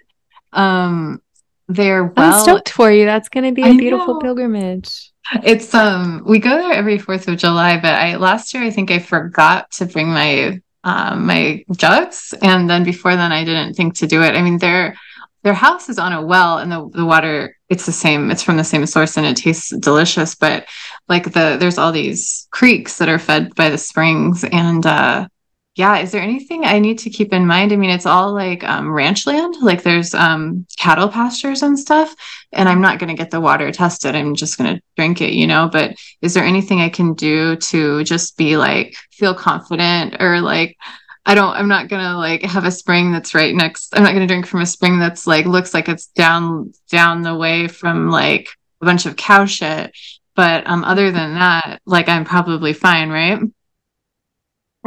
Um, 0.54 1.24
they're 1.68 2.04
well. 2.04 2.36
I'm 2.36 2.44
stoked 2.44 2.70
for 2.70 2.92
you. 2.92 3.06
That's 3.06 3.30
going 3.30 3.46
to 3.46 3.52
be 3.52 3.64
a 3.64 3.74
I 3.74 3.76
beautiful 3.76 4.14
know. 4.14 4.20
pilgrimage. 4.20 5.12
It's 5.44 5.74
um, 5.74 6.22
we 6.24 6.38
go 6.38 6.52
there 6.52 6.74
every 6.74 7.00
Fourth 7.00 7.28
of 7.28 7.38
July, 7.38 7.80
but 7.80 7.96
I 7.96 8.18
last 8.18 8.54
year 8.54 8.62
I 8.62 8.70
think 8.70 8.92
I 8.92 9.00
forgot 9.00 9.72
to 9.72 9.88
bring 9.88 10.10
my 10.10 10.62
um, 10.84 11.26
my 11.26 11.66
jugs. 11.76 12.36
And 12.44 12.70
then 12.70 12.84
before 12.84 13.16
then, 13.16 13.32
I 13.32 13.44
didn't 13.44 13.74
think 13.74 13.96
to 13.96 14.06
do 14.06 14.22
it. 14.22 14.36
I 14.36 14.44
mean, 14.44 14.60
their 14.60 14.96
their 15.42 15.56
house 15.56 15.90
is 15.90 15.98
on 15.98 16.14
a 16.14 16.24
well, 16.24 16.60
and 16.60 16.72
the 16.72 16.88
the 16.94 17.06
water 17.06 17.58
it's 17.70 17.88
the 17.88 17.92
same. 17.92 18.30
It's 18.30 18.44
from 18.44 18.58
the 18.58 18.64
same 18.64 18.86
source, 18.86 19.18
and 19.18 19.26
it 19.26 19.38
tastes 19.38 19.76
delicious. 19.80 20.36
But 20.36 20.68
like 21.10 21.34
the 21.34 21.58
there's 21.60 21.80
all 21.80 21.92
these 21.92 22.48
creeks 22.52 23.00
that 23.00 23.10
are 23.10 23.18
fed 23.18 23.56
by 23.56 23.72
the 23.72 23.80
springs 23.80 24.44
and 24.44 24.86
uh 24.86 25.28
yeah 25.76 25.98
is 25.98 26.12
there 26.12 26.22
anything 26.22 26.66
i 26.66 26.80
need 26.80 26.98
to 26.98 27.10
keep 27.10 27.34
in 27.34 27.46
mind 27.46 27.72
i 27.72 27.76
mean 27.76 27.90
it's 27.90 28.06
all 28.06 28.34
like 28.34 28.64
um, 28.64 28.92
ranch 28.92 29.28
land 29.28 29.56
like 29.62 29.84
there's 29.84 30.14
um, 30.14 30.66
cattle 30.78 31.10
pastures 31.10 31.62
and 31.62 31.78
stuff 31.78 32.16
and 32.54 32.68
i'm 32.68 32.82
not 32.82 33.00
going 33.00 33.10
to 33.10 33.22
get 33.22 33.32
the 33.32 33.42
water 33.42 33.72
tested 33.72 34.16
i'm 34.16 34.36
just 34.36 34.58
going 34.58 34.76
to 34.76 34.82
drink 34.96 35.22
it 35.22 35.34
you 35.34 35.46
know 35.46 35.70
but 35.72 35.96
is 36.22 36.34
there 36.34 36.44
anything 36.44 36.82
i 36.82 36.90
can 36.90 37.14
do 37.14 37.56
to 37.58 38.04
just 38.04 38.38
be 38.38 38.58
like 38.58 38.96
feel 39.12 39.34
confident 39.34 40.16
or 40.20 40.42
like 40.42 40.78
I 41.28 41.34
don't, 41.34 41.56
I'm 41.56 41.68
not 41.68 41.88
gonna 41.88 42.18
like 42.18 42.44
have 42.44 42.66
a 42.66 42.72
spring 42.72 43.12
that's 43.12 43.34
right 43.34 43.56
next. 43.56 43.96
I'm 43.96 44.04
not 44.04 44.14
gonna 44.14 44.28
drink 44.28 44.46
from 44.46 44.62
a 44.62 44.66
spring 44.66 45.00
that's 45.00 45.26
like 45.26 45.46
looks 45.48 45.74
like 45.74 45.90
it's 45.90 46.06
down 46.08 46.72
down 46.92 47.24
the 47.24 47.36
way 47.36 47.68
from 47.68 48.12
like 48.12 48.50
a 48.82 48.86
bunch 48.86 49.08
of 49.08 49.16
cow 49.16 49.46
shit. 49.46 49.92
But 50.36 50.68
um 50.68 50.84
other 50.84 51.12
than 51.12 51.34
that, 51.34 51.82
like 51.86 52.10
I'm 52.10 52.26
probably 52.26 52.74
fine, 52.74 53.10
right? 53.10 53.40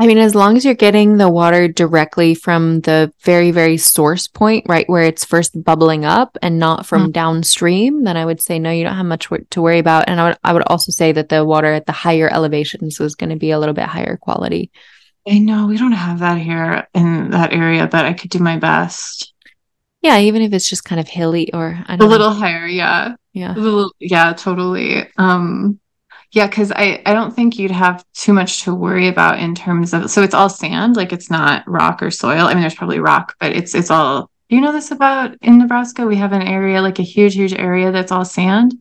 I 0.01 0.07
mean, 0.07 0.19
as 0.19 0.37
long 0.37 0.57
as 0.57 0.65
you're 0.65 0.75
getting 0.75 1.17
the 1.17 1.29
water 1.29 1.67
directly 1.67 2.37
from 2.37 2.81
the 2.83 3.13
very, 3.23 3.51
very 3.51 3.77
source 3.77 4.29
point, 4.29 4.65
right 4.69 4.89
where 4.89 5.03
it's 5.03 5.25
first 5.25 5.61
bubbling 5.65 6.05
up 6.05 6.39
and 6.41 6.61
not 6.61 6.87
from 6.87 7.03
mm-hmm. 7.03 7.11
downstream, 7.11 8.05
then 8.05 8.17
I 8.17 8.25
would 8.25 8.41
say 8.41 8.61
no, 8.61 8.71
you 8.71 8.85
don't 8.85 8.95
have 8.95 9.07
much 9.07 9.29
to 9.51 9.61
worry 9.61 9.81
about. 9.81 10.05
And 10.09 10.21
I 10.21 10.29
would, 10.29 10.39
I 10.45 10.53
would 10.53 10.63
also 10.69 10.93
say 10.93 11.11
that 11.11 11.31
the 11.31 11.45
water 11.45 11.73
at 11.73 11.87
the 11.87 11.93
higher 11.93 12.33
elevations 12.33 13.01
is 13.01 13.17
going 13.17 13.31
to 13.31 13.37
be 13.37 13.51
a 13.51 13.59
little 13.59 13.75
bit 13.75 13.87
higher 13.87 14.17
quality. 14.17 14.71
I 15.29 15.41
know 15.41 15.67
we 15.67 15.77
don't 15.77 15.91
have 15.91 16.21
that 16.21 16.39
here 16.39 16.87
in 16.95 17.31
that 17.31 17.53
area, 17.53 17.89
but 17.89 18.05
I 18.05 18.13
could 18.13 18.31
do 18.31 18.39
my 18.39 18.57
best. 18.57 19.35
Yeah, 20.01 20.21
even 20.21 20.43
if 20.43 20.53
it's 20.53 20.69
just 20.69 20.85
kind 20.85 21.01
of 21.01 21.09
hilly 21.09 21.53
or 21.53 21.77
a 21.89 21.97
little 21.97 22.31
higher, 22.31 22.69
yeah. 22.69 23.17
Yeah. 23.33 23.55
Little, 23.55 23.93
yeah, 23.99 24.33
totally. 24.33 25.09
Um 25.17 25.81
yeah, 26.33 26.47
because 26.47 26.71
I, 26.73 27.03
I 27.07 27.15
don't 27.15 27.35
think 27.35 27.59
you'd 27.59 27.71
have 27.71 28.05
too 28.13 28.33
much 28.33 28.63
to 28.65 28.75
worry 28.75 29.09
about 29.09 29.39
in 29.39 29.55
terms 29.55 29.95
of 29.95 30.11
so 30.11 30.23
it's 30.23 30.35
all 30.35 30.51
sand, 30.51 30.97
like 30.97 31.13
it's 31.13 31.31
not 31.31 31.67
rock 31.67 32.03
or 32.03 32.11
soil. 32.11 32.47
I 32.47 32.55
mean, 32.55 32.61
there's 32.61 32.75
probably 32.75 33.01
rock, 33.01 33.35
but 33.41 33.53
it's 33.53 33.75
it's 33.75 33.91
all 33.91 34.31
do 34.49 34.57
you 34.57 34.63
know 34.63 34.73
this 34.73 34.91
about 34.91 35.37
in 35.43 35.59
Nebraska? 35.59 36.07
We 36.07 36.17
have 36.17 36.33
an 36.33 36.43
area, 36.43 36.81
like 36.81 36.99
a 36.99 37.03
huge, 37.03 37.35
huge 37.35 37.53
area 37.53 37.93
that's 37.93 38.13
all 38.13 38.25
sand. 38.25 38.75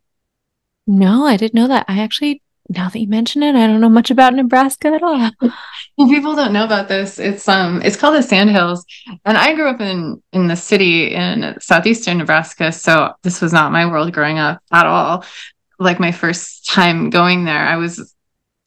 No, 0.85 1.25
I 1.25 1.35
didn't 1.35 1.55
know 1.55 1.67
that. 1.67 1.85
I 1.89 1.99
actually 1.99 2.41
now 2.69 2.89
that 2.89 2.99
you 2.99 3.07
mention 3.07 3.43
it, 3.43 3.55
I 3.55 3.65
don't 3.65 3.79
know 3.79 3.87
much 3.87 4.11
about 4.11 4.33
Nebraska 4.33 4.89
at 4.89 5.01
all. 5.01 5.31
well, 5.97 6.09
people 6.09 6.35
don't 6.35 6.51
know 6.51 6.65
about 6.65 6.89
this. 6.89 7.17
It's 7.17 7.47
um 7.47 7.81
it's 7.81 7.95
called 7.95 8.15
the 8.15 8.23
Sandhills. 8.23 8.85
And 9.23 9.37
I 9.37 9.53
grew 9.55 9.69
up 9.69 9.79
in 9.79 10.21
in 10.33 10.47
the 10.47 10.55
city 10.55 11.13
in 11.13 11.55
southeastern 11.59 12.17
Nebraska, 12.17 12.73
so 12.73 13.13
this 13.23 13.41
was 13.41 13.53
not 13.53 13.71
my 13.71 13.85
world 13.85 14.11
growing 14.11 14.37
up 14.37 14.61
at 14.71 14.85
all 14.85 15.23
like 15.79 15.99
my 15.99 16.11
first 16.11 16.69
time 16.69 17.09
going 17.09 17.45
there, 17.45 17.59
I 17.59 17.77
was 17.77 18.13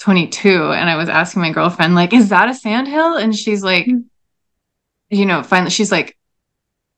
22 0.00 0.72
and 0.72 0.88
I 0.88 0.96
was 0.96 1.08
asking 1.08 1.42
my 1.42 1.52
girlfriend, 1.52 1.94
like, 1.94 2.12
is 2.12 2.30
that 2.30 2.48
a 2.48 2.54
sandhill? 2.54 3.16
And 3.16 3.36
she's 3.36 3.62
like, 3.62 3.86
mm-hmm. 3.86 4.00
you 5.10 5.26
know, 5.26 5.42
finally, 5.42 5.70
she's 5.70 5.92
like, 5.92 6.16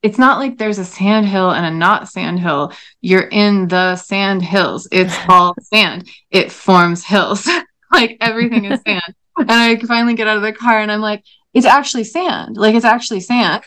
it's 0.01 0.17
not 0.17 0.39
like 0.39 0.57
there's 0.57 0.79
a 0.79 0.85
sandhill 0.85 1.51
and 1.51 1.65
a 1.65 1.71
not 1.71 2.09
sandhill. 2.09 2.73
You're 3.01 3.27
in 3.27 3.69
the 3.69 3.95
sand 3.95 4.41
hills. 4.41 4.87
It's 4.91 5.15
all 5.29 5.55
sand. 5.61 6.09
It 6.29 6.51
forms 6.51 7.03
hills. 7.03 7.47
like 7.91 8.17
everything 8.19 8.65
is 8.65 8.81
sand. 8.85 9.15
and 9.37 9.51
I 9.51 9.77
finally 9.77 10.13
get 10.13 10.27
out 10.27 10.37
of 10.37 10.43
the 10.43 10.53
car 10.53 10.79
and 10.79 10.91
I'm 10.91 11.01
like, 11.01 11.23
it's 11.53 11.65
actually 11.65 12.03
sand. 12.03 12.57
Like 12.57 12.75
it's 12.75 12.85
actually 12.85 13.21
sand. 13.21 13.63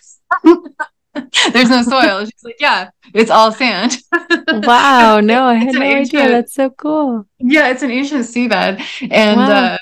There's 1.53 1.71
no 1.71 1.83
soil. 1.83 2.25
She's 2.25 2.45
like, 2.45 2.57
yeah, 2.61 2.91
it's 3.15 3.31
all 3.31 3.53
sand. 3.53 3.97
wow. 4.49 5.21
No, 5.21 5.45
I 5.45 5.55
had 5.55 5.75
no 5.75 5.83
ancient, 5.83 6.23
idea. 6.23 6.33
That's 6.33 6.55
so 6.55 6.71
cool. 6.71 7.27
Yeah, 7.39 7.71
it's 7.71 7.83
an 7.83 7.91
ancient 7.91 8.25
seabed. 8.25 8.83
And 9.11 9.41
wow. 9.41 9.51
uh, 9.51 9.79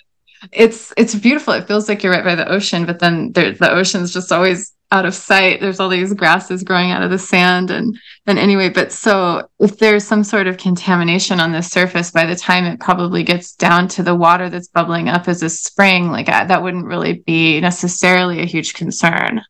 it's 0.53 0.93
it's 0.97 1.15
beautiful. 1.15 1.55
It 1.55 1.67
feels 1.67 1.89
like 1.89 2.03
you're 2.03 2.13
right 2.13 2.25
by 2.25 2.35
the 2.35 2.49
ocean, 2.49 2.85
but 2.87 2.99
then 2.99 3.33
there, 3.33 3.53
the 3.53 3.73
ocean's 3.73 4.13
just 4.13 4.33
always 4.33 4.75
out 4.95 5.07
of 5.07 5.15
sight. 5.15 5.61
There's 5.61 5.81
all 5.81 5.89
these 5.89 6.15
grasses 6.15 6.63
growing 6.63 6.93
out 6.93 7.03
of 7.03 7.11
the 7.11 7.19
sand. 7.19 7.71
And 7.71 7.99
and 8.27 8.39
anyway, 8.39 8.69
but 8.69 8.93
so 8.93 9.49
if 9.59 9.79
there's 9.79 10.05
some 10.05 10.23
sort 10.23 10.47
of 10.47 10.57
contamination 10.57 11.41
on 11.41 11.53
the 11.53 11.63
surface, 11.63 12.11
by 12.11 12.27
the 12.27 12.37
time 12.37 12.65
it 12.65 12.81
probably 12.81 13.25
gets 13.25 13.55
down 13.55 13.89
to 13.89 14.03
the 14.03 14.15
water 14.15 14.49
that's 14.49 14.69
bubbling 14.69 15.09
up 15.09 15.29
as 15.29 15.43
a 15.43 15.51
spring, 15.51 16.11
like 16.11 16.29
uh, 16.29 16.45
that 16.45 16.63
wouldn't 16.63 16.87
really 16.87 17.15
be 17.27 17.61
necessarily 17.61 18.41
a 18.41 18.47
huge 18.47 18.75
concern. 18.75 19.43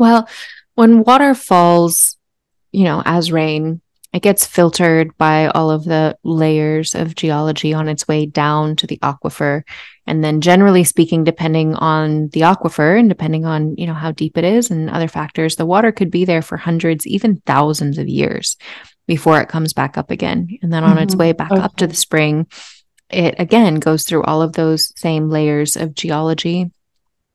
Well, 0.00 0.26
when 0.76 1.04
water 1.04 1.34
falls, 1.34 2.16
you 2.72 2.84
know, 2.84 3.02
as 3.04 3.30
rain, 3.30 3.82
it 4.14 4.22
gets 4.22 4.46
filtered 4.46 5.16
by 5.18 5.48
all 5.48 5.70
of 5.70 5.84
the 5.84 6.16
layers 6.24 6.94
of 6.94 7.14
geology 7.14 7.74
on 7.74 7.86
its 7.86 8.08
way 8.08 8.24
down 8.24 8.76
to 8.76 8.86
the 8.86 8.96
aquifer. 9.02 9.62
And 10.06 10.24
then 10.24 10.40
generally 10.40 10.84
speaking, 10.84 11.22
depending 11.22 11.74
on 11.74 12.28
the 12.28 12.40
aquifer 12.40 12.98
and 12.98 13.10
depending 13.10 13.44
on, 13.44 13.76
you 13.76 13.86
know, 13.86 13.92
how 13.92 14.10
deep 14.10 14.38
it 14.38 14.44
is 14.44 14.70
and 14.70 14.88
other 14.88 15.06
factors, 15.06 15.56
the 15.56 15.66
water 15.66 15.92
could 15.92 16.10
be 16.10 16.24
there 16.24 16.42
for 16.42 16.56
hundreds, 16.56 17.06
even 17.06 17.42
thousands 17.44 17.98
of 17.98 18.08
years 18.08 18.56
before 19.06 19.38
it 19.38 19.50
comes 19.50 19.74
back 19.74 19.98
up 19.98 20.10
again. 20.10 20.48
And 20.62 20.72
then 20.72 20.82
on 20.82 20.94
mm-hmm. 20.94 21.02
its 21.02 21.14
way 21.14 21.32
back 21.32 21.52
okay. 21.52 21.60
up 21.60 21.76
to 21.76 21.86
the 21.86 21.94
spring, 21.94 22.46
it 23.10 23.34
again 23.38 23.74
goes 23.74 24.04
through 24.04 24.22
all 24.22 24.40
of 24.40 24.54
those 24.54 24.98
same 24.98 25.28
layers 25.28 25.76
of 25.76 25.94
geology 25.94 26.70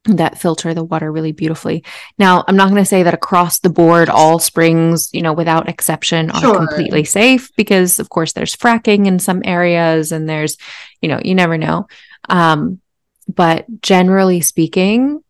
that 0.05 0.37
filter 0.37 0.73
the 0.73 0.83
water 0.83 1.11
really 1.11 1.31
beautifully. 1.31 1.83
Now, 2.17 2.43
I'm 2.47 2.55
not 2.55 2.69
going 2.69 2.81
to 2.81 2.85
say 2.85 3.03
that 3.03 3.13
across 3.13 3.59
the 3.59 3.69
board, 3.69 4.09
all 4.09 4.39
springs, 4.39 5.09
you 5.13 5.21
know, 5.21 5.33
without 5.33 5.67
exception, 5.67 6.29
are 6.31 6.41
sure. 6.41 6.55
completely 6.55 7.03
safe 7.03 7.51
because, 7.55 7.99
of 7.99 8.09
course, 8.09 8.33
there's 8.33 8.55
fracking 8.55 9.07
in 9.07 9.19
some 9.19 9.41
areas 9.43 10.11
and 10.11 10.29
there's, 10.29 10.57
you 11.01 11.09
know, 11.09 11.19
you 11.23 11.33
never 11.33 11.57
know. 11.57 11.87
Um, 12.29 12.81
but 13.27 13.65
generally 13.81 14.41
speaking, 14.41 15.23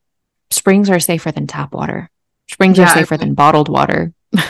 springs 0.50 0.90
are 0.90 1.00
safer 1.00 1.32
than 1.32 1.48
tap 1.48 1.74
water. 1.74 2.10
Springs 2.50 2.78
yeah, 2.78 2.86
are 2.86 2.94
safer 2.94 3.18
than 3.18 3.34
bottled 3.34 3.70
water. 3.70 4.14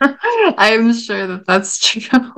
I'm 0.00 0.92
sure 0.92 1.26
that 1.26 1.46
that's 1.46 1.78
true. 1.78 2.32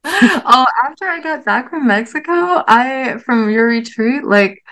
oh, 0.04 0.66
after 0.84 1.06
I 1.06 1.20
got 1.20 1.44
back 1.44 1.70
from 1.70 1.86
Mexico, 1.86 2.62
I 2.66 3.18
from 3.24 3.50
your 3.50 3.66
retreat, 3.66 4.24
like 4.24 4.62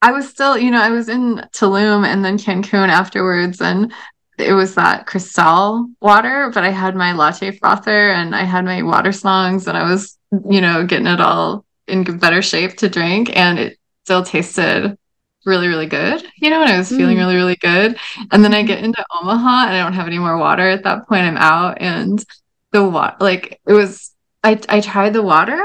I 0.00 0.12
was 0.12 0.28
still, 0.28 0.56
you 0.56 0.70
know, 0.70 0.80
I 0.80 0.90
was 0.90 1.08
in 1.08 1.36
Tulum 1.52 2.06
and 2.06 2.24
then 2.24 2.38
Cancun 2.38 2.88
afterwards, 2.88 3.60
and 3.60 3.92
it 4.38 4.52
was 4.52 4.76
that 4.76 5.06
Cristal 5.06 5.88
water, 6.00 6.50
but 6.54 6.62
I 6.62 6.70
had 6.70 6.94
my 6.94 7.12
latte 7.12 7.50
frother 7.50 8.10
and 8.10 8.34
I 8.34 8.44
had 8.44 8.64
my 8.64 8.82
water 8.82 9.10
songs, 9.10 9.66
and 9.66 9.76
I 9.76 9.90
was, 9.90 10.16
you 10.48 10.60
know, 10.60 10.86
getting 10.86 11.08
it 11.08 11.20
all 11.20 11.64
in 11.88 12.04
better 12.18 12.42
shape 12.42 12.76
to 12.76 12.88
drink, 12.88 13.36
and 13.36 13.58
it 13.58 13.78
still 14.04 14.22
tasted 14.22 14.96
really, 15.44 15.66
really 15.66 15.86
good, 15.86 16.22
you 16.36 16.50
know, 16.50 16.60
and 16.62 16.70
I 16.70 16.78
was 16.78 16.90
feeling 16.90 17.16
mm. 17.16 17.20
really, 17.20 17.36
really 17.36 17.56
good. 17.56 17.96
And 18.30 18.44
then 18.44 18.54
I 18.54 18.62
get 18.62 18.84
into 18.84 19.04
Omaha 19.20 19.66
and 19.66 19.76
I 19.76 19.82
don't 19.82 19.94
have 19.94 20.06
any 20.06 20.18
more 20.18 20.36
water 20.36 20.68
at 20.68 20.84
that 20.84 21.08
point. 21.08 21.22
I'm 21.22 21.36
out, 21.36 21.78
and 21.80 22.22
the 22.70 22.88
water, 22.88 23.16
like, 23.18 23.60
it 23.66 23.72
was, 23.72 24.14
I, 24.44 24.60
I 24.68 24.80
tried 24.80 25.14
the 25.14 25.22
water 25.22 25.60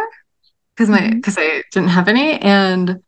because 0.74 0.90
my, 0.90 1.10
because 1.12 1.36
mm-hmm. 1.36 1.58
I 1.58 1.64
didn't 1.72 1.90
have 1.90 2.08
any, 2.08 2.40
and 2.40 3.04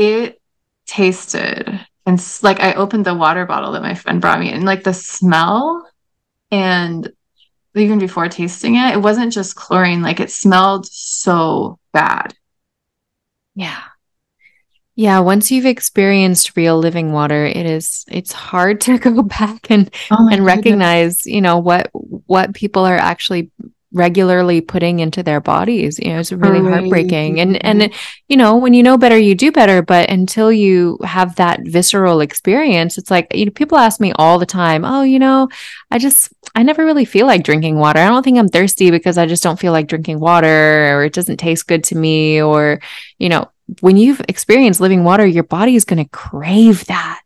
it 0.00 0.40
tasted 0.86 1.86
and 2.06 2.38
like 2.42 2.60
I 2.60 2.74
opened 2.74 3.04
the 3.04 3.14
water 3.14 3.46
bottle 3.46 3.72
that 3.72 3.82
my 3.82 3.94
friend 3.94 4.20
brought 4.20 4.40
me 4.40 4.50
and 4.50 4.64
like 4.64 4.82
the 4.82 4.94
smell 4.94 5.86
and 6.50 7.12
even 7.74 7.98
before 7.98 8.28
tasting 8.28 8.74
it, 8.74 8.94
it 8.94 9.02
wasn't 9.02 9.32
just 9.32 9.54
chlorine, 9.54 10.02
like 10.02 10.18
it 10.18 10.30
smelled 10.30 10.86
so 10.86 11.78
bad. 11.92 12.34
Yeah. 13.54 13.80
Yeah, 14.96 15.20
once 15.20 15.50
you've 15.50 15.66
experienced 15.66 16.56
real 16.56 16.78
living 16.78 17.12
water, 17.12 17.46
it 17.46 17.64
is 17.64 18.04
it's 18.08 18.32
hard 18.32 18.80
to 18.82 18.98
go 18.98 19.22
back 19.22 19.70
and 19.70 19.94
oh 20.10 20.28
and 20.30 20.44
recognize, 20.44 21.26
you 21.26 21.40
know, 21.40 21.58
what 21.58 21.90
what 21.92 22.54
people 22.54 22.84
are 22.84 22.96
actually 22.96 23.50
regularly 23.92 24.60
putting 24.60 25.00
into 25.00 25.22
their 25.22 25.40
bodies 25.40 25.98
you 25.98 26.12
know 26.12 26.20
it's 26.20 26.30
really 26.30 26.58
oh, 26.58 26.62
right. 26.62 26.80
heartbreaking. 26.80 27.40
And 27.40 27.64
and 27.64 27.82
mm-hmm. 27.82 27.94
you 28.28 28.36
know 28.36 28.56
when 28.56 28.72
you 28.74 28.82
know 28.82 28.96
better 28.96 29.18
you 29.18 29.34
do 29.34 29.50
better. 29.50 29.82
But 29.82 30.10
until 30.10 30.52
you 30.52 30.98
have 31.04 31.36
that 31.36 31.60
visceral 31.64 32.20
experience 32.20 32.98
it's 32.98 33.10
like 33.10 33.34
you 33.34 33.46
know 33.46 33.52
people 33.52 33.78
ask 33.78 34.00
me 34.00 34.12
all 34.12 34.38
the 34.38 34.46
time 34.46 34.84
oh 34.84 35.02
you 35.02 35.18
know 35.18 35.48
i 35.90 35.98
just 35.98 36.32
i 36.54 36.62
never 36.62 36.84
really 36.84 37.04
feel 37.04 37.26
like 37.26 37.42
drinking 37.42 37.76
water. 37.76 38.00
I 38.00 38.08
don't 38.08 38.22
think 38.22 38.38
i'm 38.38 38.48
thirsty 38.48 38.90
because 38.90 39.18
i 39.18 39.26
just 39.26 39.42
don't 39.42 39.58
feel 39.58 39.72
like 39.72 39.88
drinking 39.88 40.20
water 40.20 40.96
or 40.96 41.04
it 41.04 41.12
doesn't 41.12 41.38
taste 41.38 41.66
good 41.66 41.84
to 41.84 41.96
me. 41.96 42.40
Or 42.40 42.80
you 43.18 43.28
know 43.28 43.50
when 43.80 43.96
you've 43.96 44.20
experienced 44.28 44.80
living 44.80 45.04
water 45.04 45.26
your 45.26 45.44
body 45.44 45.76
is 45.76 45.84
going 45.84 46.02
to 46.02 46.10
crave 46.10 46.84
that 46.86 47.20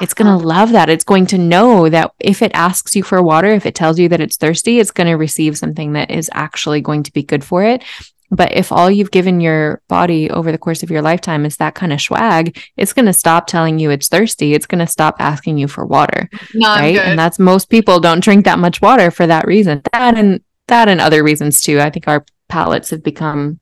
it's 0.00 0.14
going 0.14 0.26
to 0.26 0.46
love 0.46 0.72
that. 0.72 0.88
It's 0.88 1.04
going 1.04 1.26
to 1.26 1.38
know 1.38 1.88
that 1.88 2.12
if 2.20 2.42
it 2.42 2.52
asks 2.54 2.94
you 2.94 3.02
for 3.02 3.22
water, 3.22 3.48
if 3.48 3.66
it 3.66 3.74
tells 3.74 3.98
you 3.98 4.08
that 4.10 4.20
it's 4.20 4.36
thirsty, 4.36 4.78
it's 4.78 4.90
going 4.90 5.06
to 5.06 5.14
receive 5.14 5.56
something 5.58 5.92
that 5.94 6.10
is 6.10 6.30
actually 6.32 6.80
going 6.80 7.02
to 7.04 7.12
be 7.12 7.22
good 7.22 7.44
for 7.44 7.64
it. 7.64 7.82
But 8.30 8.52
if 8.52 8.72
all 8.72 8.90
you've 8.90 9.12
given 9.12 9.40
your 9.40 9.80
body 9.88 10.30
over 10.30 10.50
the 10.50 10.58
course 10.58 10.82
of 10.82 10.90
your 10.90 11.02
lifetime 11.02 11.46
is 11.46 11.58
that 11.58 11.76
kind 11.76 11.92
of 11.92 12.00
swag, 12.00 12.58
it's 12.76 12.92
going 12.92 13.06
to 13.06 13.12
stop 13.12 13.46
telling 13.46 13.78
you 13.78 13.90
it's 13.90 14.08
thirsty. 14.08 14.52
It's 14.52 14.66
going 14.66 14.80
to 14.80 14.86
stop 14.86 15.16
asking 15.20 15.58
you 15.58 15.68
for 15.68 15.86
water. 15.86 16.28
Not 16.52 16.80
right. 16.80 16.94
Good. 16.94 17.04
And 17.04 17.18
that's 17.18 17.38
most 17.38 17.70
people 17.70 18.00
don't 18.00 18.22
drink 18.22 18.44
that 18.44 18.58
much 18.58 18.82
water 18.82 19.10
for 19.10 19.26
that 19.26 19.46
reason. 19.46 19.80
That 19.92 20.16
and 20.16 20.42
that 20.66 20.88
and 20.88 21.00
other 21.00 21.22
reasons 21.22 21.60
too. 21.60 21.80
I 21.80 21.90
think 21.90 22.08
our 22.08 22.24
palates 22.48 22.90
have 22.90 23.04
become, 23.04 23.60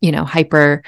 you 0.00 0.12
know, 0.12 0.24
hyper 0.24 0.84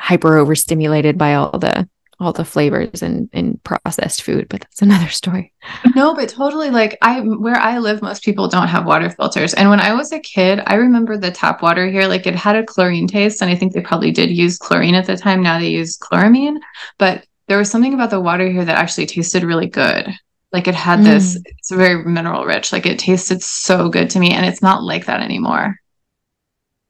hyper 0.00 0.36
overstimulated 0.36 1.16
by 1.16 1.34
all 1.34 1.56
the 1.56 1.88
all 2.22 2.32
the 2.32 2.44
flavors 2.44 3.02
and 3.02 3.28
in 3.32 3.58
processed 3.64 4.22
food, 4.22 4.48
but 4.48 4.60
that's 4.60 4.82
another 4.82 5.08
story. 5.20 5.52
No, 5.94 6.14
but 6.14 6.28
totally 6.28 6.70
like 6.70 6.98
I 7.02 7.20
where 7.20 7.56
I 7.56 7.78
live, 7.78 8.02
most 8.02 8.24
people 8.24 8.48
don't 8.48 8.68
have 8.68 8.86
water 8.86 9.10
filters. 9.10 9.54
And 9.54 9.68
when 9.68 9.80
I 9.80 9.94
was 9.94 10.12
a 10.12 10.20
kid, 10.20 10.60
I 10.66 10.74
remember 10.74 11.16
the 11.16 11.30
tap 11.30 11.62
water 11.62 11.88
here, 11.90 12.06
like 12.06 12.26
it 12.26 12.34
had 12.34 12.56
a 12.56 12.64
chlorine 12.64 13.06
taste. 13.06 13.42
And 13.42 13.50
I 13.50 13.54
think 13.54 13.72
they 13.72 13.80
probably 13.80 14.10
did 14.10 14.30
use 14.30 14.58
chlorine 14.58 14.94
at 14.94 15.06
the 15.06 15.16
time. 15.16 15.42
Now 15.42 15.58
they 15.58 15.68
use 15.68 15.98
chloramine. 15.98 16.58
But 16.98 17.26
there 17.48 17.58
was 17.58 17.70
something 17.70 17.94
about 17.94 18.10
the 18.10 18.20
water 18.20 18.48
here 18.48 18.64
that 18.64 18.78
actually 18.78 19.06
tasted 19.06 19.42
really 19.42 19.66
good. 19.66 20.08
Like 20.52 20.68
it 20.68 20.74
had 20.74 21.00
mm. 21.00 21.04
this, 21.04 21.38
it's 21.46 21.70
very 21.70 22.04
mineral 22.04 22.44
rich. 22.44 22.72
Like 22.72 22.86
it 22.86 22.98
tasted 22.98 23.42
so 23.42 23.88
good 23.88 24.10
to 24.10 24.20
me. 24.20 24.32
And 24.32 24.44
it's 24.46 24.62
not 24.62 24.82
like 24.82 25.06
that 25.06 25.20
anymore 25.20 25.76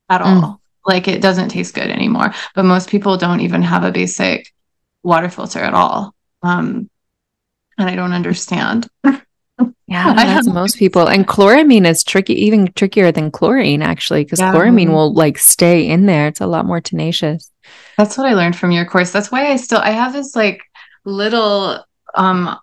at 0.09 0.21
mm. 0.21 0.43
all. 0.43 0.61
Like 0.85 1.09
it 1.09 1.23
doesn't 1.23 1.51
taste 1.51 1.75
good 1.75 1.89
anymore. 1.89 2.33
But 2.55 2.65
most 2.65 2.89
people 2.89 3.17
don't 3.17 3.41
even 3.41 3.63
have 3.63 3.85
a 3.85 3.93
basic 3.93 4.53
water 5.03 5.29
filter 5.29 5.59
at 5.59 5.75
all. 5.75 6.15
Um, 6.43 6.89
and 7.79 7.89
I 7.89 7.95
don't 7.95 8.13
understand. 8.13 8.89
Yeah, 9.87 10.15
that's 10.15 10.47
most 10.47 10.79
people. 10.79 11.09
And 11.09 11.27
chloramine 11.27 11.87
is 11.87 12.03
tricky, 12.03 12.35
even 12.35 12.73
trickier 12.73 13.13
than 13.13 13.31
chlorine, 13.31 13.83
actually, 13.83 14.25
because 14.25 14.41
yeah. 14.41 14.53
chloramine 14.53 14.89
will 14.89 15.13
like 15.13 15.39
stay 15.39 15.89
in 15.89 16.07
there. 16.07 16.29
It's 16.29 16.41
a 16.41 16.47
lot 16.47 16.67
more 16.67 16.81
tenacious. 16.81 17.51
That's 17.99 18.17
what 18.17 18.27
I 18.27 18.35
learned 18.35 18.57
from 18.57 18.73
your 18.73 18.87
course. 18.87 19.11
That's 19.11 19.31
why 19.31 19.51
I 19.51 19.57
still 19.57 19.81
I 19.81 19.91
have 19.91 20.13
this 20.13 20.35
like 20.35 20.63
little 21.05 21.85
um 22.15 22.57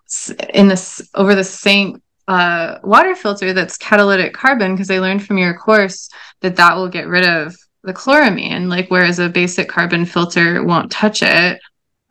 in 0.54 0.68
this 0.68 1.08
over 1.14 1.34
the 1.34 1.44
sink 1.44 2.02
uh 2.28 2.78
water 2.82 3.14
filter 3.14 3.52
that's 3.52 3.76
catalytic 3.76 4.32
carbon 4.32 4.74
because 4.74 4.90
I 4.90 4.98
learned 4.98 5.24
from 5.24 5.38
your 5.38 5.56
course 5.56 6.08
that 6.40 6.56
that 6.56 6.76
will 6.76 6.88
get 6.88 7.08
rid 7.08 7.26
of 7.26 7.56
the 7.82 7.92
chloramine 7.92 8.68
like 8.68 8.90
whereas 8.90 9.18
a 9.18 9.28
basic 9.28 9.68
carbon 9.68 10.04
filter 10.04 10.62
won't 10.62 10.92
touch 10.92 11.22
it 11.22 11.60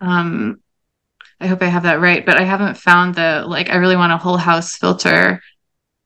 um 0.01 0.61
I 1.41 1.47
hope 1.47 1.61
I 1.61 1.67
have 1.67 1.83
that 1.83 2.01
right, 2.01 2.25
but 2.25 2.37
I 2.37 2.43
haven't 2.43 2.77
found 2.77 3.15
the 3.15 3.45
like 3.47 3.69
I 3.69 3.77
really 3.77 3.95
want 3.95 4.11
a 4.11 4.17
whole 4.17 4.37
house 4.37 4.75
filter, 4.75 5.41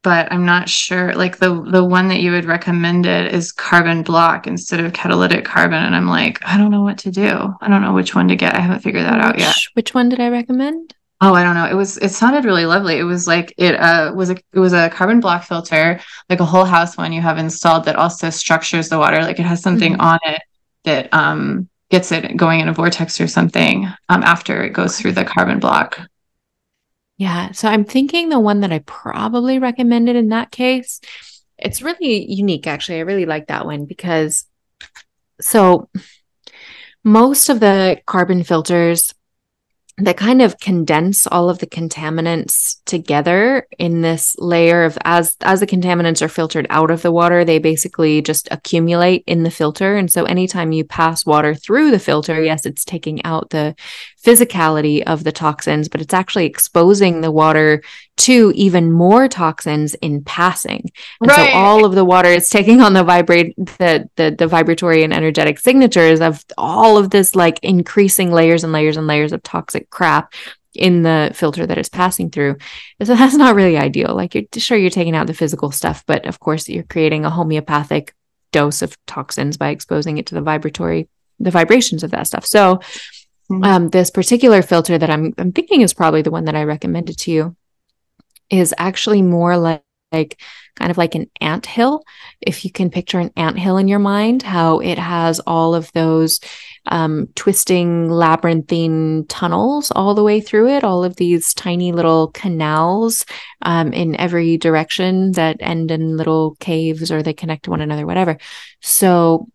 but 0.04 0.32
I'm 0.32 0.46
not 0.46 0.70
sure. 0.70 1.14
Like 1.14 1.38
the 1.38 1.64
the 1.64 1.84
one 1.84 2.10
that 2.10 2.20
you 2.20 2.32
had 2.34 2.46
recommended 2.46 3.34
is 3.34 3.52
carbon 3.52 4.04
block 4.04 4.46
instead 4.46 4.80
of 4.80 4.94
catalytic 4.94 5.44
carbon, 5.44 5.84
and 5.84 5.96
I'm 5.96 6.08
like, 6.08 6.40
I 6.46 6.58
don't 6.58 6.72
know 6.72 6.84
what 6.84 7.00
to 7.00 7.12
do. 7.12 7.56
I 7.62 7.68
don't 7.68 7.82
know 7.82 7.94
which 7.94 8.14
one 8.14 8.28
to 8.28 8.36
get. 8.36 8.54
I 8.56 8.60
haven't 8.60 8.82
figured 8.82 9.06
that 9.06 9.22
out 9.22 9.40
yet. 9.40 9.56
Which 9.74 9.94
one 9.94 10.10
did 10.10 10.20
I 10.20 10.30
recommend? 10.30 10.94
Oh, 11.20 11.34
I 11.34 11.44
don't 11.44 11.56
know. 11.56 11.66
It 11.66 11.76
was 11.76 11.98
it 11.98 12.10
sounded 12.10 12.46
really 12.46 12.66
lovely. 12.66 12.98
It 12.98 13.04
was 13.04 13.28
like 13.28 13.54
it 13.58 13.76
uh 13.76 14.12
was 14.14 14.30
a 14.30 14.36
it 14.52 14.60
was 14.60 14.74
a 14.74 14.90
carbon 14.90 15.20
block 15.20 15.46
filter, 15.46 16.00
like 16.30 16.42
a 16.42 16.46
whole 16.46 16.66
house 16.66 16.96
one 16.96 17.14
you 17.14 17.22
have 17.22 17.38
installed 17.38 17.86
that 17.86 17.96
also 17.96 18.30
structures 18.30 18.90
the 18.90 19.00
water. 19.00 19.22
Like 19.22 19.40
it 19.40 19.46
has 19.46 19.62
something 19.62 19.94
mm-hmm. 19.94 20.02
on 20.02 20.20
it 20.26 20.42
that 20.84 21.14
um 21.14 21.70
gets 21.94 22.12
it 22.12 22.36
going 22.36 22.60
in 22.60 22.68
a 22.68 22.74
vortex 22.74 23.22
or 23.22 23.28
something 23.28 23.86
um, 24.10 24.24
after 24.24 24.64
it 24.64 24.74
goes 24.74 25.00
through 25.00 25.12
the 25.12 25.24
carbon 25.24 25.60
block. 25.60 26.00
Yeah. 27.18 27.52
So 27.52 27.68
I'm 27.68 27.86
thinking 27.86 28.30
the 28.30 28.40
one 28.40 28.62
that 28.62 28.74
I 28.74 28.80
probably 28.80 29.60
recommended 29.60 30.16
in 30.16 30.30
that 30.30 30.50
case, 30.50 31.02
it's 31.60 31.84
really 31.84 32.26
unique, 32.26 32.66
actually. 32.66 32.98
I 32.98 33.02
really 33.02 33.28
like 33.28 33.46
that 33.48 33.68
one 33.68 33.86
because 33.86 34.46
so 35.40 35.88
most 37.04 37.50
of 37.50 37.60
the 37.60 38.02
carbon 38.08 38.44
filters 38.44 39.14
that 40.00 40.18
kind 40.18 40.42
of 40.42 40.60
condense 40.60 41.28
all 41.28 41.52
of 41.52 41.60
the 41.60 41.68
contaminants 41.68 42.84
together 42.86 43.68
in 43.78 44.02
this 44.02 44.36
layer 44.40 44.86
of 44.86 44.98
as 45.06 45.38
as 45.42 45.60
the 45.60 45.68
contaminants 45.68 46.20
are 46.24 46.28
filtered 46.28 46.66
out 46.72 46.90
of 46.90 47.04
the 47.04 47.12
water 47.12 47.46
they 47.46 47.60
basically 47.60 48.20
just 48.20 48.48
accumulate 48.50 49.24
in 49.28 49.44
the 49.44 49.52
filter. 49.52 49.96
And 49.96 50.12
so 50.12 50.24
anytime 50.24 50.72
you 50.72 50.84
pass 50.84 51.28
water 51.28 51.54
through 51.54 51.92
the 51.92 52.00
filter 52.00 52.42
yes 52.42 52.66
it's 52.66 52.84
taking 52.84 53.24
out 53.24 53.52
the 53.52 53.76
physicality 54.24 55.04
of 55.04 55.24
the 55.24 55.32
toxins 55.32 55.90
but 55.90 56.02
it's 56.02 56.14
actually 56.14 56.46
exposing 56.46 57.22
the 57.22 57.32
water 57.32 57.84
to 58.16 58.52
even 58.56 58.92
more 58.92 59.28
toxins 59.28 59.96
in 59.96 60.24
passing. 60.24 60.90
And 61.20 61.30
right. 61.30 61.52
so 61.52 61.58
all 61.58 61.84
of 61.84 61.96
the 61.96 62.06
water 62.06 62.30
is 62.30 62.48
taking 62.48 62.80
on 62.82 62.94
the 62.94 63.04
vibrate 63.04 63.56
the, 63.56 64.10
the 64.16 64.36
the 64.38 64.48
vibratory 64.48 65.04
and 65.04 65.14
energetic 65.14 65.60
signatures 65.60 66.22
of 66.22 66.44
all 66.58 66.98
of 66.98 67.10
this 67.10 67.36
like 67.36 67.60
increasing 67.64 68.32
layers 68.32 68.64
and 68.64 68.72
layers 68.72 68.98
and 68.98 69.08
layers 69.08 69.34
of 69.34 69.42
toxic 69.42 69.90
crap 69.90 70.34
in 70.76 71.04
the 71.04 71.32
filter 71.34 71.66
that 71.66 71.78
it's 71.78 71.90
passing 71.90 72.30
through. 72.30 72.58
So 73.04 73.16
that's 73.16 73.36
not 73.36 73.56
really 73.56 73.78
ideal. 73.78 74.16
Like 74.16 74.36
you're 74.36 74.44
sure 74.58 74.78
you're 74.78 74.90
taking 74.90 75.16
out 75.16 75.28
the 75.28 75.34
physical 75.34 75.72
stuff, 75.72 76.04
but 76.06 76.26
of 76.28 76.40
course 76.40 76.70
you're 76.70 76.84
creating 76.84 77.26
a 77.26 77.30
homeopathic 77.30 78.14
dose 78.52 78.84
of 78.84 78.96
toxins 79.08 79.58
by 79.58 79.70
exposing 79.70 80.20
it 80.20 80.28
to 80.28 80.36
the 80.36 80.42
vibratory 80.42 81.08
the 81.40 81.52
vibrations 81.52 82.04
of 82.04 82.12
that 82.12 82.28
stuff. 82.28 82.46
So 82.46 82.76
mm-hmm. 83.52 83.64
um, 83.64 83.90
this 83.90 84.12
particular 84.12 84.62
filter 84.62 85.00
that 85.00 85.10
I'm 85.10 85.34
I'm 85.40 85.52
thinking 85.52 85.82
is 85.82 85.96
probably 85.96 86.22
the 86.22 86.32
one 86.32 86.46
that 86.46 86.56
I 86.56 86.64
recommended 86.64 87.18
to 87.20 87.32
you 87.32 87.56
is 88.50 88.74
actually 88.78 89.22
more 89.22 89.58
like, 89.58 89.84
like 90.12 90.40
kind 90.76 90.92
of 90.92 90.98
like 90.98 91.16
an 91.16 91.30
ant 91.42 91.66
hill. 91.66 92.04
If 92.40 92.66
you 92.66 92.72
can 92.72 92.92
picture 92.92 93.20
an 93.20 93.32
ant 93.36 93.58
hill 93.58 93.78
in 93.78 93.88
your 93.88 94.00
mind, 94.00 94.44
how 94.44 94.80
it 94.80 95.00
has 95.00 95.40
all 95.42 95.74
of 95.74 95.92
those 95.94 96.40
um, 96.86 97.28
twisting 97.36 98.10
labyrinthine 98.10 99.26
tunnels 99.28 99.92
all 99.92 100.14
the 100.14 100.24
way 100.24 100.42
through 100.42 100.70
it, 100.70 100.84
all 100.84 101.04
of 101.04 101.16
these 101.16 101.54
tiny 101.54 101.92
little 101.92 102.28
canals 102.28 103.26
um, 103.62 103.94
in 103.94 104.16
every 104.18 104.58
direction 104.58 105.32
that 105.34 105.58
end 105.62 105.92
in 105.92 106.18
little 106.18 106.56
caves 106.60 107.12
or 107.12 107.24
they 107.24 107.34
connect 107.34 107.64
to 107.64 107.70
one 107.72 107.82
another, 107.82 108.06
whatever. 108.06 108.38
So 108.82 109.48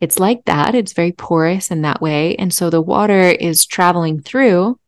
it's 0.00 0.18
like 0.18 0.44
that. 0.46 0.74
It's 0.74 0.94
very 0.94 1.12
porous 1.12 1.70
in 1.70 1.82
that 1.82 2.00
way. 2.00 2.34
And 2.36 2.52
so 2.52 2.70
the 2.70 2.80
water 2.80 3.20
is 3.20 3.66
traveling 3.66 4.22
through. 4.22 4.78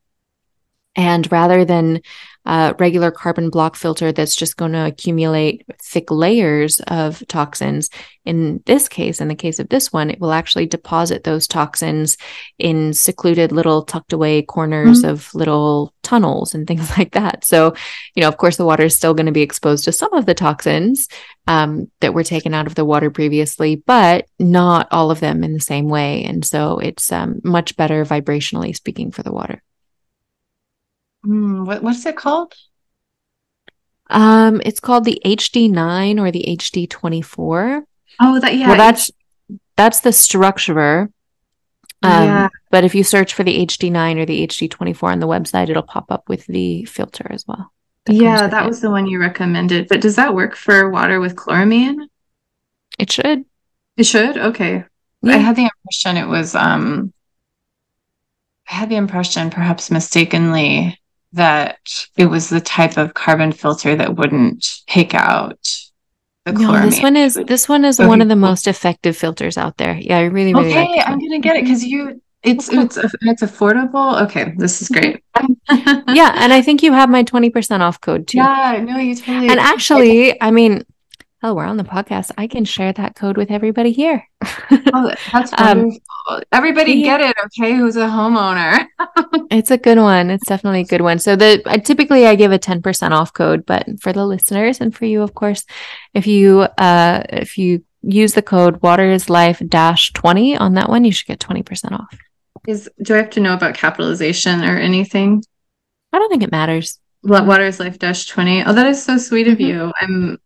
And 0.97 1.31
rather 1.31 1.65
than 1.65 2.01
a 2.45 2.75
regular 2.79 3.11
carbon 3.11 3.51
block 3.51 3.77
filter 3.77 4.11
that's 4.11 4.35
just 4.35 4.57
going 4.57 4.73
to 4.73 4.87
accumulate 4.87 5.65
thick 5.81 6.11
layers 6.11 6.81
of 6.89 7.23
toxins. 7.29 7.89
In 8.25 8.63
this 8.67 8.89
case, 8.89 9.21
in 9.21 9.29
the 9.29 9.35
case 9.35 9.59
of 9.59 9.69
this 9.69 9.93
one, 9.93 10.11
it 10.11 10.21
will 10.21 10.33
actually 10.33 10.67
deposit 10.67 11.23
those 11.23 11.47
toxins 11.47 12.17
in 12.59 12.93
secluded 12.95 13.53
little 13.53 13.85
tucked 13.85 14.13
away 14.13 14.43
corners 14.43 15.03
mm-hmm. 15.03 15.11
of 15.11 15.33
little 15.35 15.93
tunnels 16.03 16.55
and 16.55 16.67
things 16.67 16.91
like 16.99 17.13
that. 17.13 17.45
So, 17.45 17.75
you 18.17 18.23
know, 18.23 18.29
of 18.29 18.39
course, 18.39 18.57
the 18.57 18.67
water 18.67 18.85
is 18.85 18.97
still 18.97 19.15
going 19.15 19.27
to 19.27 19.33
be 19.33 19.43
exposed 19.43 19.85
to 19.85 19.93
some 19.93 20.13
of 20.13 20.27
the 20.27 20.35
toxins 20.35 21.07
um, 21.47 21.91
that 22.01 22.15
were 22.15 22.25
taken 22.25 22.55
out 22.55 22.67
of 22.67 22.75
the 22.75 22.85
water 22.85 23.11
previously, 23.11 23.77
but 23.77 24.27
not 24.39 24.89
all 24.91 25.11
of 25.13 25.21
them 25.21 25.45
in 25.45 25.53
the 25.53 25.61
same 25.61 25.89
way. 25.89 26.25
And 26.25 26.45
so 26.45 26.79
it's 26.79 27.13
um, 27.13 27.41
much 27.45 27.77
better 27.77 28.05
vibrationally 28.05 28.75
speaking 28.75 29.13
for 29.13 29.23
the 29.23 29.33
water. 29.33 29.63
Mm, 31.27 31.67
what, 31.67 31.83
what's 31.83 32.05
it 32.07 32.17
called? 32.17 32.55
Um, 34.11 34.61
it's 34.65 34.81
called 34.81 35.05
the 35.05 35.21
HD9 35.25 36.21
or 36.21 36.31
the 36.31 36.45
HD24. 36.49 37.85
Oh, 38.21 38.41
that 38.41 38.57
yeah. 38.57 38.69
Well, 38.69 38.77
that's 38.77 39.11
that's 39.77 40.01
the 40.01 40.11
structurer. 40.11 41.13
Um, 42.03 42.25
yeah. 42.25 42.49
But 42.71 42.85
if 42.85 42.95
you 42.95 43.05
search 43.05 43.33
for 43.33 43.45
the 43.45 43.67
HD9 43.67 44.19
or 44.19 44.27
the 44.27 44.47
HD24 44.47 45.05
on 45.05 45.21
the 45.21 45.29
website, 45.29 45.69
it'll 45.71 45.83
pop 45.83 46.11
up 46.11 46.29
with 46.29 46.47
the 46.47 46.85
filter 46.85 47.27
as 47.31 47.47
well. 47.47 47.73
That 48.07 48.15
yeah, 48.15 48.47
that 48.49 48.65
it. 48.65 48.69
was 48.69 48.81
the 48.81 48.91
one 48.91 49.07
you 49.07 49.21
recommended. 49.21 49.89
But 49.89 50.01
does 50.01 50.17
that 50.17 50.35
work 50.35 50.57
for 50.57 50.91
water 50.91 51.21
with 51.21 51.37
chloramine? 51.37 52.09
It 52.99 53.11
should. 53.13 53.45
It 53.97 54.05
should. 54.05 54.37
Okay. 54.37 54.85
Yeah. 55.23 55.35
I 55.35 55.39
had 55.39 55.57
the 55.57 55.69
impression 55.71 56.17
it 56.17 56.27
was. 56.29 56.55
um 56.55 57.13
I 58.69 58.75
had 58.75 58.89
the 58.89 58.97
impression, 58.97 59.51
perhaps 59.51 59.91
mistakenly, 59.91 60.99
that 61.33 62.07
it 62.17 62.27
was 62.27 62.49
the 62.49 62.61
type 62.61 62.97
of 62.97 63.15
carbon 63.15 63.53
filter 63.53 63.97
that 63.97 64.17
wouldn't 64.17 64.81
take 64.87 65.15
out 65.15 65.59
the 66.45 66.53
no, 66.53 66.81
this 66.81 67.01
one 67.01 67.17
is 67.17 67.35
this 67.47 67.69
one 67.69 67.85
is 67.85 68.01
okay. 68.01 68.09
one 68.09 68.21
of 68.21 68.29
the 68.29 68.37
most 68.37 68.67
effective 68.67 69.17
filters 69.17 69.57
out 69.57 69.77
there. 69.77 69.95
Yeah, 69.95 70.19
I 70.19 70.23
really 70.23 70.53
really 70.53 70.71
okay. 70.71 70.97
Like 70.97 71.09
I'm 71.09 71.21
gonna 71.21 71.39
get 71.39 71.57
it 71.57 71.65
because 71.65 71.85
you 71.85 72.21
it's 72.43 72.69
it's 72.69 72.97
it's 72.97 73.43
affordable. 73.43 74.21
Okay, 74.23 74.53
this 74.57 74.83
is 74.83 74.89
great. 74.89 75.23
yeah, 75.71 76.35
and 76.37 76.53
I 76.53 76.61
think 76.61 76.83
you 76.83 76.93
have 76.93 77.09
my 77.09 77.23
twenty 77.23 77.51
percent 77.51 77.83
off 77.85 78.01
code 78.01 78.27
too. 78.27 78.39
Yeah, 78.39 78.85
no, 78.85 78.99
you 78.99 79.15
totally. 79.15 79.49
And 79.49 79.61
actually, 79.61 80.43
I 80.43 80.51
mean, 80.51 80.85
oh, 81.43 81.55
we're 81.55 81.65
on 81.65 81.77
the 81.77 81.85
podcast, 81.85 82.31
I 82.39 82.47
can 82.47 82.65
share 82.65 82.93
that 82.93 83.17
code 83.17 83.37
with 83.37 83.51
everybody 83.51 83.93
here. 83.93 84.29
oh, 84.71 85.13
that's 85.33 85.53
um, 85.59 85.79
wonderful. 85.79 86.01
Um, 86.29 86.43
everybody 86.53 86.93
yeah. 86.93 87.19
get 87.19 87.31
it, 87.31 87.37
okay? 87.47 87.75
Who's 87.75 87.97
a 87.97 88.07
homeowner? 88.07 88.87
it's 89.51 89.71
a 89.71 89.79
good 89.79 89.99
one. 89.99 90.31
It's 90.31 90.47
definitely 90.47 90.83
a 90.83 90.85
good 90.85 91.01
one. 91.01 91.19
So 91.19 91.35
the 91.35 91.63
I, 91.67 91.79
typically 91.79 92.27
I 92.27 92.37
give 92.37 92.53
a 92.53 92.59
10% 92.59 93.11
off 93.11 93.33
code, 93.33 93.67
but 93.67 93.87
for 94.01 94.13
the 94.13 94.25
listeners 94.25 94.81
and 94.81 94.95
for 94.95 95.05
you, 95.05 95.23
of 95.23 95.35
course, 95.35 95.65
if 96.15 96.27
you 96.27 96.61
uh 96.79 97.23
if 97.31 97.59
you 97.59 97.85
use 98.03 98.35
the 98.35 98.43
code 98.43 98.83
water 98.83 99.11
is 99.11 99.31
life 99.31 99.61
dash 99.69 100.13
20 100.13 100.57
on 100.57 100.75
that 100.75 100.89
one, 100.89 101.05
you 101.05 101.13
should 101.13 101.27
get 101.27 101.41
20% 101.41 101.93
off. 101.93 102.17
Is 102.69 102.89
do 103.03 103.15
I 103.15 103.19
have 103.19 103.31
to 103.31 103.41
know 103.41 103.55
about 103.55 103.75
capitalization 103.75 104.63
or 104.63 104.79
anything? 104.79 105.43
I 106.13 106.19
don't 106.19 106.31
think 106.31 106.45
it 106.45 106.53
matters. 106.53 107.01
What 107.23 107.47
water 107.47 107.65
is 107.65 107.81
life 107.81 107.99
dash 107.99 108.27
20? 108.27 108.65
Oh, 108.65 108.73
that 108.73 108.87
is 108.87 109.03
so 109.03 109.19
sweet 109.19 109.49
of 109.49 109.59
mm-hmm. 109.59 109.67
you. 109.67 109.93
I'm 110.01 110.39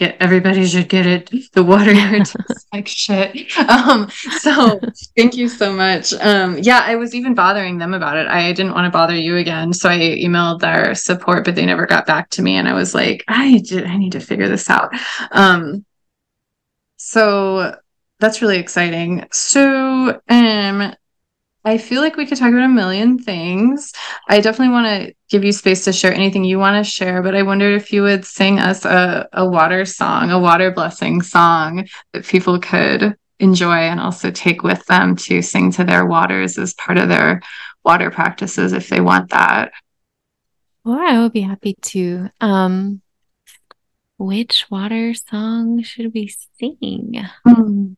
get 0.00 0.16
everybody 0.18 0.66
should 0.66 0.88
get 0.88 1.06
it. 1.06 1.30
The 1.52 1.64
water 1.64 1.92
tastes 1.94 2.66
like 2.72 2.86
shit. 2.86 3.56
Um, 3.58 4.08
so 4.38 4.80
thank 5.16 5.36
you 5.36 5.48
so 5.48 5.72
much. 5.72 6.12
Um, 6.14 6.58
yeah, 6.58 6.82
I 6.84 6.94
was 6.94 7.14
even 7.14 7.34
bothering 7.34 7.78
them 7.78 7.92
about 7.92 8.16
it. 8.16 8.28
I 8.28 8.52
didn't 8.52 8.72
want 8.72 8.86
to 8.86 8.90
bother 8.90 9.16
you 9.16 9.36
again, 9.36 9.72
so 9.72 9.88
I 9.88 9.98
emailed 9.98 10.60
their 10.60 10.94
support, 10.94 11.44
but 11.44 11.56
they 11.56 11.66
never 11.66 11.86
got 11.86 12.06
back 12.06 12.30
to 12.30 12.42
me. 12.42 12.56
And 12.56 12.68
I 12.68 12.74
was 12.74 12.94
like, 12.94 13.24
I 13.26 13.58
did, 13.66 13.84
I 13.84 13.96
need 13.96 14.12
to 14.12 14.20
figure 14.20 14.48
this 14.48 14.70
out. 14.70 14.90
Um, 15.32 15.84
so 16.96 17.76
that's 18.20 18.40
really 18.42 18.58
exciting. 18.58 19.26
So, 19.32 20.20
um, 20.28 20.94
I 21.64 21.76
feel 21.76 22.00
like 22.00 22.16
we 22.16 22.24
could 22.26 22.38
talk 22.38 22.48
about 22.48 22.64
a 22.64 22.68
million 22.68 23.18
things. 23.18 23.92
I 24.28 24.40
definitely 24.40 24.72
want 24.72 24.86
to 24.86 25.14
give 25.28 25.44
you 25.44 25.52
space 25.52 25.84
to 25.84 25.92
share 25.92 26.12
anything 26.12 26.44
you 26.44 26.58
want 26.58 26.84
to 26.84 26.90
share, 26.90 27.22
but 27.22 27.34
I 27.34 27.42
wondered 27.42 27.74
if 27.74 27.92
you 27.92 28.02
would 28.02 28.24
sing 28.24 28.58
us 28.58 28.84
a, 28.84 29.28
a 29.32 29.46
water 29.46 29.84
song, 29.84 30.30
a 30.30 30.38
water 30.38 30.70
blessing 30.70 31.20
song 31.20 31.86
that 32.12 32.26
people 32.26 32.58
could 32.58 33.14
enjoy 33.38 33.74
and 33.74 34.00
also 34.00 34.30
take 34.30 34.62
with 34.62 34.84
them 34.86 35.16
to 35.16 35.42
sing 35.42 35.70
to 35.72 35.84
their 35.84 36.06
waters 36.06 36.56
as 36.58 36.74
part 36.74 36.98
of 36.98 37.08
their 37.08 37.40
water 37.84 38.10
practices 38.10 38.72
if 38.72 38.88
they 38.88 39.00
want 39.00 39.30
that. 39.30 39.72
Well, 40.84 40.98
I 40.98 41.20
would 41.20 41.32
be 41.32 41.42
happy 41.42 41.74
to. 41.74 42.30
Um, 42.40 43.02
which 44.16 44.66
water 44.70 45.14
song 45.14 45.82
should 45.82 46.12
we 46.12 46.34
sing? 46.58 47.26
Mm. 47.46 47.96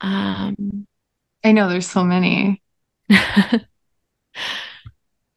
Um, 0.00 0.86
I 1.44 1.52
know 1.52 1.68
there's 1.68 1.88
so 1.88 2.04
many. 2.04 2.62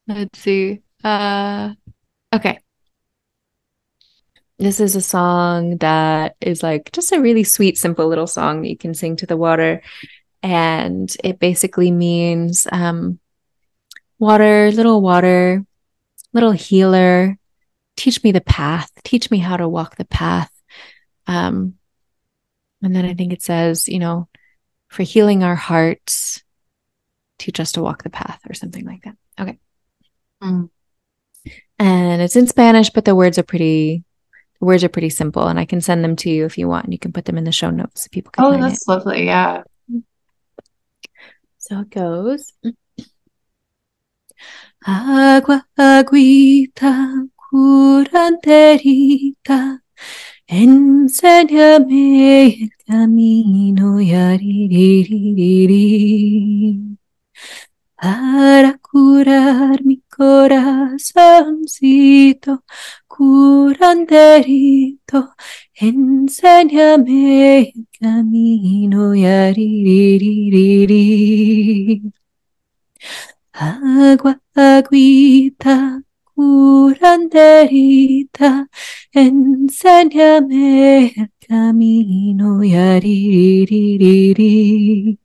Let's 0.07 0.39
see. 0.39 0.81
Uh 1.03 1.73
okay. 2.33 2.59
This 4.57 4.79
is 4.79 4.95
a 4.95 5.01
song 5.01 5.77
that 5.77 6.37
is 6.39 6.63
like 6.63 6.91
just 6.93 7.11
a 7.11 7.19
really 7.19 7.43
sweet, 7.43 7.77
simple 7.77 8.07
little 8.07 8.27
song 8.27 8.61
that 8.61 8.69
you 8.69 8.77
can 8.77 8.93
sing 8.93 9.17
to 9.17 9.25
the 9.25 9.35
water. 9.35 9.81
And 10.41 11.13
it 11.23 11.39
basically 11.39 11.91
means 11.91 12.65
um, 12.71 13.19
water, 14.17 14.71
little 14.71 15.01
water, 15.01 15.65
little 16.33 16.51
healer, 16.51 17.37
teach 17.97 18.23
me 18.23 18.31
the 18.31 18.41
path, 18.41 18.91
teach 19.03 19.29
me 19.29 19.39
how 19.39 19.57
to 19.57 19.67
walk 19.67 19.97
the 19.97 20.05
path. 20.05 20.51
Um, 21.27 21.75
and 22.81 22.95
then 22.95 23.05
I 23.05 23.13
think 23.13 23.33
it 23.33 23.41
says, 23.41 23.87
you 23.87 23.99
know, 23.99 24.29
for 24.87 25.03
healing 25.03 25.43
our 25.43 25.55
hearts, 25.55 26.43
teach 27.39 27.59
us 27.59 27.71
to 27.73 27.81
walk 27.81 28.03
the 28.03 28.09
path 28.09 28.39
or 28.49 28.53
something 28.53 28.85
like 28.85 29.03
that. 29.03 29.15
Okay. 29.39 29.57
Mm. 30.41 30.69
And 31.79 32.21
it's 32.21 32.35
in 32.35 32.47
Spanish, 32.47 32.89
but 32.89 33.05
the 33.05 33.15
words 33.15 33.37
are 33.37 33.43
pretty 33.43 34.03
the 34.59 34.65
words 34.65 34.83
are 34.85 34.89
pretty 34.89 35.09
simple 35.09 35.47
and 35.47 35.59
I 35.59 35.65
can 35.65 35.81
send 35.81 36.03
them 36.03 36.15
to 36.17 36.29
you 36.29 36.45
if 36.45 36.57
you 36.57 36.67
want 36.69 36.85
and 36.85 36.93
you 36.93 36.99
can 36.99 37.11
put 37.11 37.25
them 37.25 37.37
in 37.37 37.43
the 37.43 37.51
show 37.51 37.69
notes 37.69 38.03
so 38.03 38.07
people 38.11 38.31
can 38.31 38.45
Oh, 38.45 38.57
that's 38.57 38.83
it. 38.83 38.87
lovely. 38.87 39.25
Yeah. 39.25 39.63
So 41.57 41.81
it 41.81 41.89
goes 41.89 42.53
Agua, 44.87 45.65
agüita, 45.77 47.27
curanderita, 47.35 49.79
enséñame 50.47 52.47
el 52.47 52.71
camino, 52.85 54.01
yariririrí 54.01 56.97
para 57.95 58.77
curar 58.79 59.83
mi 59.83 60.01
corazoncito, 60.15 62.63
curanderito, 63.07 65.33
enséñame 65.73 67.59
el 67.59 67.87
camino, 67.99 69.15
yariririrí. 69.15 72.01
Agua, 73.53 74.39
agüita, 74.53 76.03
curanderita, 76.35 78.67
enséñame 79.13 81.13
el 81.15 81.31
camino, 81.47 82.63
yariririrí 82.63 85.19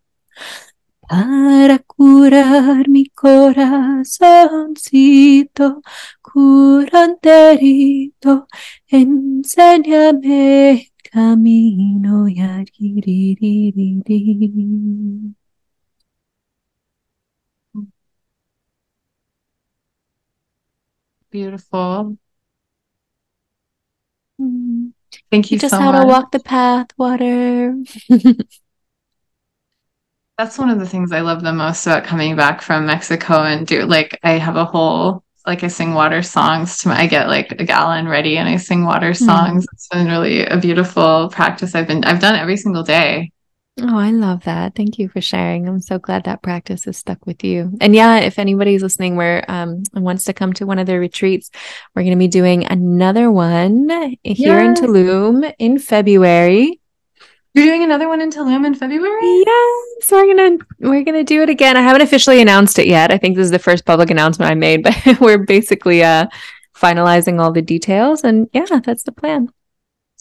para 1.08 1.78
curar 1.80 2.88
mi 2.88 3.06
corazoncito, 3.06 5.82
curanderito, 6.22 8.46
enséñame 8.88 10.72
el 10.72 10.86
camino. 11.10 12.26
Beautiful. 21.30 22.16
Mm. 24.40 24.92
Thank 25.30 25.50
you, 25.50 25.56
you 25.56 25.60
just 25.60 25.74
so 25.74 25.80
how 25.80 25.92
much. 25.92 26.02
to 26.02 26.06
walk 26.06 26.32
the 26.32 26.40
path, 26.40 26.88
water. 26.96 27.76
That's 30.38 30.58
one 30.58 30.70
of 30.70 30.78
the 30.78 30.88
things 30.88 31.12
I 31.12 31.20
love 31.20 31.42
the 31.42 31.52
most 31.52 31.86
about 31.86 32.04
coming 32.04 32.34
back 32.34 32.62
from 32.62 32.86
Mexico 32.86 33.42
and 33.44 33.66
do 33.66 33.84
like 33.84 34.18
I 34.22 34.32
have 34.32 34.56
a 34.56 34.64
whole 34.64 35.22
like 35.46 35.62
I 35.62 35.68
sing 35.68 35.94
water 35.94 36.22
songs 36.22 36.78
to 36.78 36.88
my 36.88 37.02
I 37.02 37.06
get 37.06 37.28
like 37.28 37.52
a 37.52 37.64
gallon 37.64 38.08
ready 38.08 38.38
and 38.38 38.48
I 38.48 38.56
sing 38.56 38.84
water 38.84 39.08
hmm. 39.08 39.24
songs. 39.24 39.64
Mm. 39.64 39.68
It's 39.72 39.88
been 39.88 40.06
really 40.06 40.46
a 40.46 40.56
beautiful 40.56 41.28
practice. 41.30 41.74
I've 41.74 41.86
been 41.86 42.04
I've 42.04 42.20
done 42.20 42.36
every 42.36 42.56
single 42.56 42.82
day. 42.82 43.32
Oh, 43.78 43.98
I 43.98 44.10
love 44.10 44.44
that. 44.44 44.74
Thank 44.74 44.98
you 44.98 45.08
for 45.08 45.20
sharing. 45.20 45.66
I'm 45.66 45.80
so 45.80 45.98
glad 45.98 46.24
that 46.24 46.42
practice 46.42 46.84
has 46.84 46.98
stuck 46.98 47.24
with 47.26 47.42
you. 47.44 47.72
And 47.80 47.94
yeah, 47.94 48.18
if 48.18 48.38
anybody's 48.38 48.82
listening 48.82 49.16
where 49.16 49.44
um 49.48 49.82
wants 49.94 50.24
to 50.24 50.32
come 50.32 50.52
to 50.54 50.66
one 50.66 50.78
of 50.78 50.86
their 50.86 51.00
retreats, 51.00 51.50
we're 51.94 52.02
going 52.02 52.12
to 52.12 52.18
be 52.18 52.28
doing 52.28 52.66
another 52.66 53.30
one 53.30 53.88
here 54.22 54.60
in 54.60 54.74
Tulum 54.74 55.54
in 55.58 55.78
February. 55.78 56.80
You're 57.54 57.64
doing 57.64 57.82
another 57.82 58.06
one 58.08 58.20
in 58.20 58.30
Tulum 58.30 58.64
in 58.64 58.74
February? 58.74 59.42
Yes, 59.44 60.10
we're 60.12 60.26
gonna 60.26 60.58
we're 60.78 61.02
gonna 61.02 61.24
do 61.24 61.42
it 61.42 61.48
again. 61.48 61.76
I 61.76 61.82
haven't 61.82 62.02
officially 62.02 62.40
announced 62.40 62.78
it 62.78 62.86
yet. 62.86 63.10
I 63.10 63.18
think 63.18 63.36
this 63.36 63.46
is 63.46 63.50
the 63.50 63.58
first 63.58 63.84
public 63.84 64.10
announcement 64.10 64.50
I 64.50 64.54
made, 64.54 64.82
but 65.06 65.20
we're 65.20 65.38
basically 65.38 66.02
uh 66.02 66.26
finalizing 66.76 67.40
all 67.40 67.52
the 67.52 67.62
details 67.62 68.22
and 68.24 68.48
yeah, 68.52 68.80
that's 68.84 69.02
the 69.02 69.12
plan. 69.12 69.48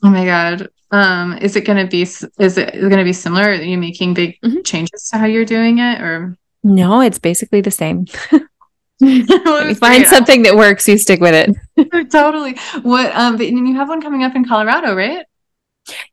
Oh 0.04 0.10
my 0.10 0.26
god. 0.26 0.70
Um 0.92 1.38
is 1.38 1.56
it 1.56 1.66
gonna 1.66 1.88
be 1.88 2.02
is 2.02 2.24
it 2.40 2.90
gonna 2.90 3.04
be 3.04 3.14
similar? 3.14 3.50
Are 3.50 3.54
you 3.54 3.78
making 3.78 4.14
big 4.14 4.40
mm-hmm. 4.42 4.62
changes 4.64 5.10
to 5.10 5.18
how 5.18 5.26
you're 5.26 5.46
doing 5.46 5.80
it 5.80 6.02
or 6.02 6.38
no, 6.64 7.02
it's 7.02 7.20
basically 7.20 7.62
the 7.62 7.72
same. 7.72 8.06
you 9.00 9.76
find 9.76 10.06
something 10.08 10.42
that 10.44 10.58
works, 10.58 10.86
you 10.86 10.98
stick 10.98 11.22
with 11.22 11.34
it. 11.34 12.10
totally. 12.12 12.58
What 12.82 13.16
um 13.16 13.38
but 13.38 13.48
you 13.48 13.76
have 13.76 13.90
one 13.90 14.02
coming 14.02 14.24
up 14.24 14.36
in 14.36 14.46
Colorado, 14.46 14.94
right? 14.96 15.26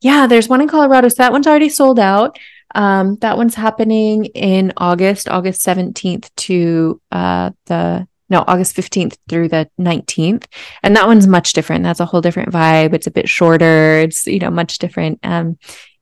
Yeah, 0.01 0.27
there's 0.27 0.49
one 0.49 0.61
in 0.61 0.69
Colorado. 0.69 1.09
So 1.09 1.17
that 1.19 1.33
one's 1.33 1.47
already 1.47 1.69
sold 1.69 1.99
out. 1.99 2.39
Um, 2.75 3.17
that 3.17 3.37
one's 3.37 3.55
happening 3.55 4.27
in 4.27 4.73
August, 4.77 5.29
August 5.29 5.65
17th 5.65 6.31
to 6.37 7.01
uh, 7.11 7.51
the 7.67 8.07
no, 8.29 8.45
August 8.47 8.77
15th 8.77 9.17
through 9.29 9.49
the 9.49 9.69
19th. 9.79 10.47
And 10.83 10.97
that 10.97 11.07
one's 11.07 11.27
much 11.27 11.53
different. 11.53 11.85
That's 11.85 12.01
a 12.01 12.07
whole 12.07 12.21
different 12.21 12.53
vibe. 12.53 12.93
It's 12.93 13.07
a 13.07 13.13
bit 13.13 13.29
shorter. 13.29 14.01
It's, 14.01 14.27
you 14.27 14.41
know, 14.41 14.51
much 14.51 14.79
different 14.79 15.21
um, 15.23 15.59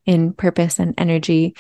in 0.07 0.33
purpose 0.33 0.79
and 0.79 0.95
energy. 0.99 1.55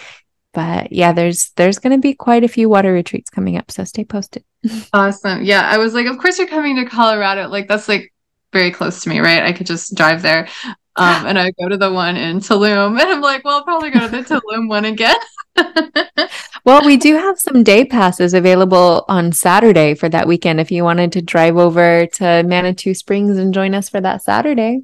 But 0.55 0.93
yeah, 0.93 1.13
there's 1.13 1.51
there's 1.57 1.79
going 1.79 1.97
to 1.97 2.01
be 2.01 2.15
quite 2.15 2.45
a 2.45 2.49
few 2.49 2.69
water 2.69 2.93
retreats 2.93 3.29
coming 3.29 3.57
up, 3.57 3.73
so 3.73 3.83
stay 3.83 4.05
posted. 4.05 4.45
awesome. 4.93 5.43
Yeah, 5.43 5.69
I 5.69 5.79
was 5.79 5.95
like, 5.95 6.07
of 6.07 6.17
course 6.19 6.39
you're 6.39 6.47
coming 6.47 6.77
to 6.77 6.85
Colorado. 6.85 7.49
Like 7.49 7.67
that's 7.67 7.89
like 7.89 8.13
very 8.53 8.71
close 8.71 9.03
to 9.03 9.09
me, 9.09 9.19
right? 9.19 9.43
I 9.43 9.53
could 9.53 9.67
just 9.67 9.97
drive 9.97 10.23
there. 10.23 10.49
Um, 10.95 11.27
and 11.27 11.39
I 11.39 11.51
go 11.61 11.69
to 11.69 11.77
the 11.77 11.93
one 11.93 12.17
in 12.17 12.39
Tulum, 12.39 12.99
and 13.01 13.11
I'm 13.11 13.21
like, 13.21 13.45
well, 13.45 13.57
I'll 13.57 13.65
probably 13.65 13.91
go 13.91 14.01
to 14.01 14.09
the 14.09 14.19
Tulum 14.41 14.69
one 14.69 14.85
again. 14.85 15.17
well, 16.65 16.85
we 16.85 16.97
do 16.97 17.15
have 17.15 17.39
some 17.39 17.63
day 17.63 17.85
passes 17.85 18.35
available 18.35 19.05
on 19.09 19.33
Saturday 19.33 19.95
for 19.95 20.09
that 20.09 20.27
weekend 20.27 20.61
if 20.61 20.71
you 20.71 20.85
wanted 20.85 21.13
to 21.13 21.23
drive 21.23 21.57
over 21.57 22.07
to 22.07 22.43
Manitou 22.43 22.95
Springs 22.95 23.39
and 23.39 23.55
join 23.55 23.75
us 23.75 23.89
for 23.89 24.01
that 24.01 24.23
Saturday. 24.23 24.83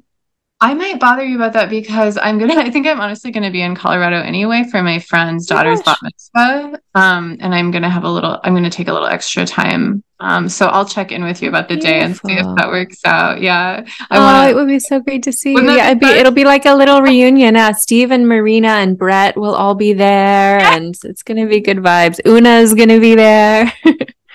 I 0.63 0.75
might 0.75 0.99
bother 0.99 1.23
you 1.23 1.37
about 1.37 1.53
that 1.53 1.71
because 1.71 2.19
I'm 2.21 2.37
gonna. 2.37 2.53
I 2.55 2.69
think 2.69 2.85
I'm 2.85 3.01
honestly 3.01 3.31
gonna 3.31 3.49
be 3.49 3.63
in 3.63 3.73
Colorado 3.73 4.17
anyway 4.17 4.63
for 4.69 4.83
my 4.83 4.99
friend's 4.99 5.47
daughter's 5.47 5.81
bat 5.81 5.97
mitzvah. 6.03 6.79
Um, 6.93 7.37
and 7.39 7.55
I'm 7.55 7.71
gonna 7.71 7.89
have 7.89 8.03
a 8.03 8.09
little. 8.09 8.39
I'm 8.43 8.53
gonna 8.53 8.69
take 8.69 8.87
a 8.87 8.93
little 8.93 9.07
extra 9.07 9.43
time. 9.47 10.03
Um, 10.19 10.47
so 10.47 10.67
I'll 10.67 10.85
check 10.85 11.11
in 11.11 11.23
with 11.23 11.41
you 11.41 11.49
about 11.49 11.67
the 11.67 11.77
Beautiful. 11.77 11.91
day 11.91 12.05
and 12.05 12.15
see 12.15 12.33
if 12.33 12.55
that 12.57 12.67
works 12.67 12.99
out. 13.05 13.41
Yeah. 13.41 13.83
I 14.11 14.17
oh, 14.17 14.21
wanna, 14.21 14.49
it 14.51 14.53
would 14.53 14.67
be 14.67 14.77
so 14.77 14.99
great 14.99 15.23
to 15.23 15.31
see 15.31 15.53
you. 15.53 15.71
Yeah, 15.71 15.87
it'd 15.87 15.99
be, 15.99 16.05
it'll 16.05 16.31
be 16.31 16.45
like 16.45 16.67
a 16.67 16.75
little 16.75 17.01
reunion. 17.01 17.55
Uh, 17.55 17.73
Steve 17.73 18.11
and 18.11 18.27
Marina 18.27 18.67
and 18.67 18.95
Brett 18.95 19.35
will 19.35 19.55
all 19.55 19.73
be 19.73 19.93
there, 19.93 20.59
and 20.59 20.95
it's 21.03 21.23
gonna 21.23 21.47
be 21.47 21.59
good 21.59 21.77
vibes. 21.77 22.19
Una 22.27 22.57
is 22.57 22.75
gonna 22.75 22.99
be 22.99 23.15
there. 23.15 23.73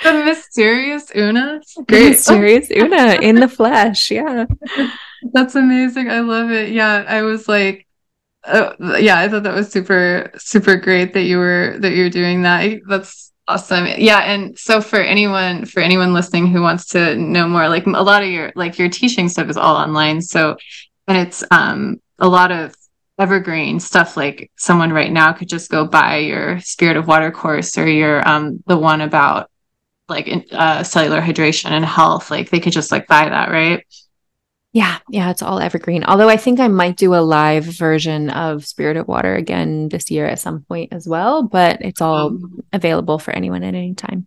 the 0.02 0.12
mysterious 0.24 1.12
Una. 1.14 1.60
Great. 1.86 2.10
Mysterious 2.10 2.68
Una 2.72 3.14
in 3.22 3.36
the 3.36 3.48
flesh. 3.56 4.10
Yeah. 4.10 4.46
That's 5.32 5.54
amazing. 5.54 6.10
I 6.10 6.20
love 6.20 6.50
it. 6.50 6.70
Yeah, 6.70 7.04
I 7.08 7.22
was 7.22 7.48
like, 7.48 7.86
uh, 8.44 8.72
yeah, 8.98 9.18
I 9.20 9.28
thought 9.28 9.44
that 9.44 9.54
was 9.54 9.70
super, 9.72 10.30
super 10.38 10.76
great 10.76 11.14
that 11.14 11.22
you 11.24 11.38
were 11.38 11.76
that 11.80 11.92
you're 11.94 12.10
doing 12.10 12.42
that. 12.42 12.80
That's 12.88 13.32
awesome. 13.48 13.86
Yeah, 13.98 14.20
and 14.20 14.58
so 14.58 14.80
for 14.80 15.00
anyone 15.00 15.66
for 15.66 15.80
anyone 15.80 16.14
listening 16.14 16.48
who 16.48 16.62
wants 16.62 16.86
to 16.90 17.16
know 17.16 17.48
more, 17.48 17.68
like 17.68 17.86
a 17.86 17.90
lot 17.90 18.22
of 18.22 18.30
your 18.30 18.52
like 18.56 18.78
your 18.78 18.90
teaching 18.90 19.28
stuff 19.28 19.50
is 19.50 19.56
all 19.58 19.76
online. 19.76 20.22
So, 20.22 20.56
and 21.08 21.18
it's 21.18 21.44
um 21.52 21.98
a 22.18 22.28
lot 22.28 22.52
of 22.52 22.74
evergreen 23.18 23.80
stuff. 23.80 24.16
Like 24.16 24.50
someone 24.58 24.92
right 24.92 25.12
now 25.12 25.32
could 25.32 25.48
just 25.48 25.70
go 25.70 25.86
buy 25.86 26.18
your 26.18 26.60
Spirit 26.60 26.96
of 26.98 27.08
Water 27.08 27.32
course 27.32 27.78
or 27.78 27.88
your 27.88 28.26
um 28.28 28.62
the 28.66 28.78
one 28.78 29.00
about 29.02 29.50
like 30.08 30.28
uh, 30.52 30.82
cellular 30.84 31.20
hydration 31.20 31.70
and 31.70 31.84
health. 31.84 32.30
Like 32.30 32.50
they 32.50 32.60
could 32.60 32.72
just 32.72 32.92
like 32.92 33.06
buy 33.08 33.28
that, 33.28 33.50
right? 33.50 33.84
Yeah, 34.76 34.98
yeah, 35.08 35.30
it's 35.30 35.40
all 35.40 35.58
evergreen. 35.58 36.04
Although 36.04 36.28
I 36.28 36.36
think 36.36 36.60
I 36.60 36.68
might 36.68 36.98
do 36.98 37.14
a 37.14 37.24
live 37.24 37.64
version 37.64 38.28
of 38.28 38.66
Spirit 38.66 38.98
of 38.98 39.08
Water 39.08 39.34
again 39.34 39.88
this 39.88 40.10
year 40.10 40.26
at 40.26 40.38
some 40.38 40.64
point 40.64 40.92
as 40.92 41.08
well, 41.08 41.44
but 41.44 41.80
it's 41.80 42.02
all 42.02 42.26
um, 42.26 42.62
available 42.74 43.18
for 43.18 43.30
anyone 43.30 43.62
at 43.62 43.74
any 43.74 43.94
time. 43.94 44.26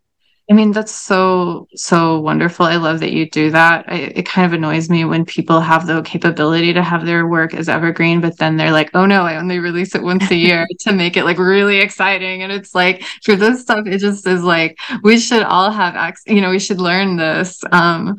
I 0.49 0.55
mean, 0.55 0.71
that's 0.71 0.91
so, 0.91 1.67
so 1.75 2.19
wonderful. 2.21 2.65
I 2.65 2.77
love 2.77 3.01
that 3.01 3.11
you 3.11 3.29
do 3.29 3.51
that. 3.51 3.85
I, 3.87 3.97
it 3.97 4.25
kind 4.25 4.47
of 4.47 4.53
annoys 4.53 4.89
me 4.89 5.05
when 5.05 5.23
people 5.23 5.61
have 5.61 5.85
the 5.85 6.01
capability 6.01 6.73
to 6.73 6.81
have 6.81 7.05
their 7.05 7.27
work 7.27 7.53
as 7.53 7.69
evergreen, 7.69 8.19
but 8.19 8.39
then 8.39 8.57
they're 8.57 8.71
like, 8.71 8.89
oh 8.95 9.05
no, 9.05 9.21
I 9.21 9.37
only 9.37 9.59
release 9.59 9.93
it 9.93 10.01
once 10.01 10.31
a 10.31 10.35
year 10.47 10.65
to 10.79 10.93
make 10.93 11.15
it 11.15 11.25
like 11.25 11.37
really 11.37 11.77
exciting. 11.77 12.41
And 12.41 12.51
it's 12.51 12.73
like, 12.73 13.03
for 13.23 13.35
this 13.35 13.61
stuff, 13.61 13.85
it 13.85 13.99
just 13.99 14.25
is 14.25 14.41
like, 14.41 14.79
we 15.03 15.19
should 15.19 15.43
all 15.43 15.69
have 15.69 15.93
access, 15.93 16.33
you 16.33 16.41
know, 16.41 16.49
we 16.49 16.57
should 16.57 16.81
learn 16.81 17.17
this. 17.17 17.61
Um, 17.71 18.17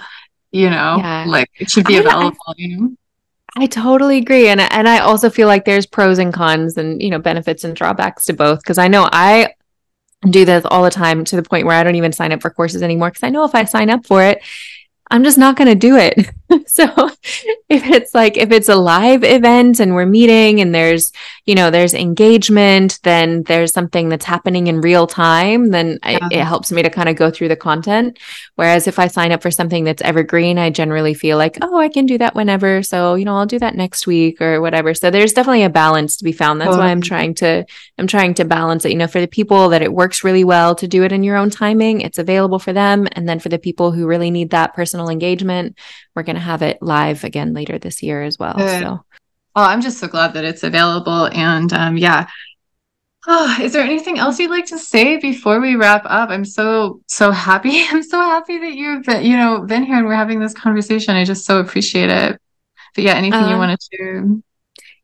you 0.53 0.71
know, 0.71 0.97
yeah. 0.99 1.25
like 1.27 1.51
it 1.59 1.71
should 1.71 1.87
be 1.87 1.97
I 1.97 2.01
available, 2.01 2.39
I, 2.47 2.53
you 2.57 2.77
know. 2.77 2.97
I 3.57 3.67
totally 3.67 4.19
agree. 4.19 4.49
And 4.49 4.61
and 4.61 4.89
I 4.89 4.99
also 4.99 5.31
feel 5.31 5.49
like 5.49 5.65
there's 5.65 5.87
pros 5.87 6.19
and 6.19 6.33
cons 6.33 6.77
and 6.77 7.03
you 7.03 7.11
know 7.11 7.19
benefits 7.19 7.65
and 7.65 7.75
drawbacks 7.75 8.25
to 8.27 8.33
both. 8.33 8.65
Cause 8.65 8.79
I 8.79 8.89
know 8.89 9.09
I 9.13 9.55
do 10.29 10.45
this 10.45 10.65
all 10.67 10.85
the 10.85 10.91
time 10.91 11.25
to 11.25 11.37
the 11.37 11.43
point 11.43 11.67
where 11.67 11.77
I 11.77 11.83
don't 11.83 11.97
even 11.97 12.13
sign 12.13 12.33
up 12.33 12.43
for 12.43 12.51
courses 12.51 12.83
anymore. 12.83 13.11
Cause 13.11 13.23
I 13.23 13.31
know 13.31 13.45
if 13.45 13.55
I 13.55 13.65
sign 13.65 13.91
up 13.91 14.07
for 14.07 14.23
it, 14.23 14.43
I'm 15.11 15.25
just 15.25 15.39
not 15.39 15.57
going 15.57 15.69
to 15.69 15.75
do 15.75 15.97
it. 15.97 16.31
so 16.67 16.87
if 17.69 17.87
it's 17.87 18.15
like, 18.15 18.37
if 18.37 18.51
it's 18.51 18.69
a 18.69 18.75
live 18.75 19.23
event 19.23 19.81
and 19.81 19.95
we're 19.95 20.07
meeting 20.07 20.61
and 20.61 20.75
there's, 20.75 21.13
you 21.47 21.55
know, 21.55 21.71
there's 21.71 21.95
engagement, 21.95 22.99
then 23.03 23.43
there's 23.45 23.73
something 23.73 24.09
that's 24.09 24.25
happening 24.25 24.67
in 24.67 24.81
real 24.81 25.07
time, 25.07 25.71
then 25.71 25.99
yeah. 26.05 26.19
I, 26.23 26.29
it 26.33 26.45
helps 26.45 26.73
me 26.73 26.83
to 26.83 26.91
kind 26.91 27.09
of 27.09 27.17
go 27.17 27.31
through 27.31 27.49
the 27.49 27.57
content. 27.57 28.19
Whereas 28.57 28.87
if 28.87 28.99
I 28.99 29.07
sign 29.07 29.33
up 29.33 29.43
for 29.43 29.51
something 29.51 29.85
that's 29.85 30.03
evergreen, 30.03 30.59
I 30.59 30.71
generally 30.71 31.15
feel 31.15 31.37
like, 31.37 31.59
oh, 31.63 31.79
I 31.79 31.89
can 31.89 32.07
do 32.07 32.19
that 32.19 32.35
whenever. 32.35 32.83
So, 32.83 33.15
you 33.15 33.25
know, 33.25 33.37
I'll 33.37 33.47
do 33.47 33.59
that 33.59 33.77
next 33.77 34.07
week 34.07 34.41
or 34.41 34.61
whatever. 34.61 34.95
So 34.95 35.11
there's 35.11 35.33
definitely 35.33 35.63
a 35.63 35.71
balance 35.71 36.17
to 36.17 36.25
be 36.25 36.33
found. 36.33 36.61
That's 36.61 36.77
why 36.77 36.89
I'm 36.89 37.03
trying 37.03 37.35
to, 37.37 37.65
I'm 37.99 38.07
trying 38.07 38.35
to 38.35 38.45
balance 38.45 38.85
it. 38.85 38.91
You 38.91 38.99
know, 38.99 39.07
for 39.07 39.21
the 39.21 39.29
people 39.29 39.69
that 39.71 39.83
it 39.83 39.93
works 39.93 40.25
really 40.25 40.45
well 40.45 40.75
to 40.75 40.89
do 40.89 41.05
it 41.05 41.13
in 41.13 41.23
your 41.23 41.37
own 41.37 41.51
timing, 41.51 42.01
it's 42.01 42.19
available 42.19 42.59
for 42.59 42.73
them. 42.73 43.07
And 43.13 43.29
then 43.29 43.39
for 43.39 43.49
the 43.49 43.59
people 43.59 43.93
who 43.93 44.07
really 44.07 44.31
need 44.31 44.51
that 44.51 44.75
personal 44.75 45.09
engagement. 45.09 45.77
We're 46.21 46.25
going 46.25 46.37
to 46.37 46.43
have 46.43 46.61
it 46.61 46.83
live 46.83 47.25
again 47.25 47.55
later 47.55 47.79
this 47.79 48.03
year 48.03 48.23
as 48.23 48.39
well. 48.39 48.53
Good. 48.53 48.83
So, 48.83 49.03
oh, 49.57 49.63
I'm 49.63 49.81
just 49.81 49.97
so 49.97 50.07
glad 50.07 50.35
that 50.35 50.45
it's 50.45 50.63
available. 50.63 51.31
And 51.33 51.73
um, 51.73 51.97
yeah. 51.97 52.29
Oh, 53.27 53.57
is 53.59 53.73
there 53.73 53.83
anything 53.83 54.19
else 54.19 54.39
you'd 54.39 54.51
like 54.51 54.67
to 54.67 54.79
say 54.79 55.17
before 55.17 55.61
we 55.61 55.77
wrap 55.77 56.03
up? 56.05 56.29
I'm 56.29 56.45
so 56.45 57.01
so 57.07 57.31
happy. 57.31 57.85
I'm 57.89 58.03
so 58.03 58.21
happy 58.21 58.59
that 58.59 58.75
you've 58.75 59.05
been, 59.05 59.25
you 59.25 59.35
know 59.35 59.63
been 59.63 59.83
here 59.83 59.97
and 59.97 60.07
we're 60.07 60.15
having 60.15 60.41
this 60.41 60.53
conversation. 60.53 61.17
I 61.17 61.25
just 61.25 61.47
so 61.47 61.59
appreciate 61.59 62.11
it. 62.11 62.39
But 62.95 63.05
yeah, 63.05 63.15
anything 63.15 63.45
um, 63.45 63.51
you 63.51 63.57
wanted 63.57 63.81
to 63.93 64.43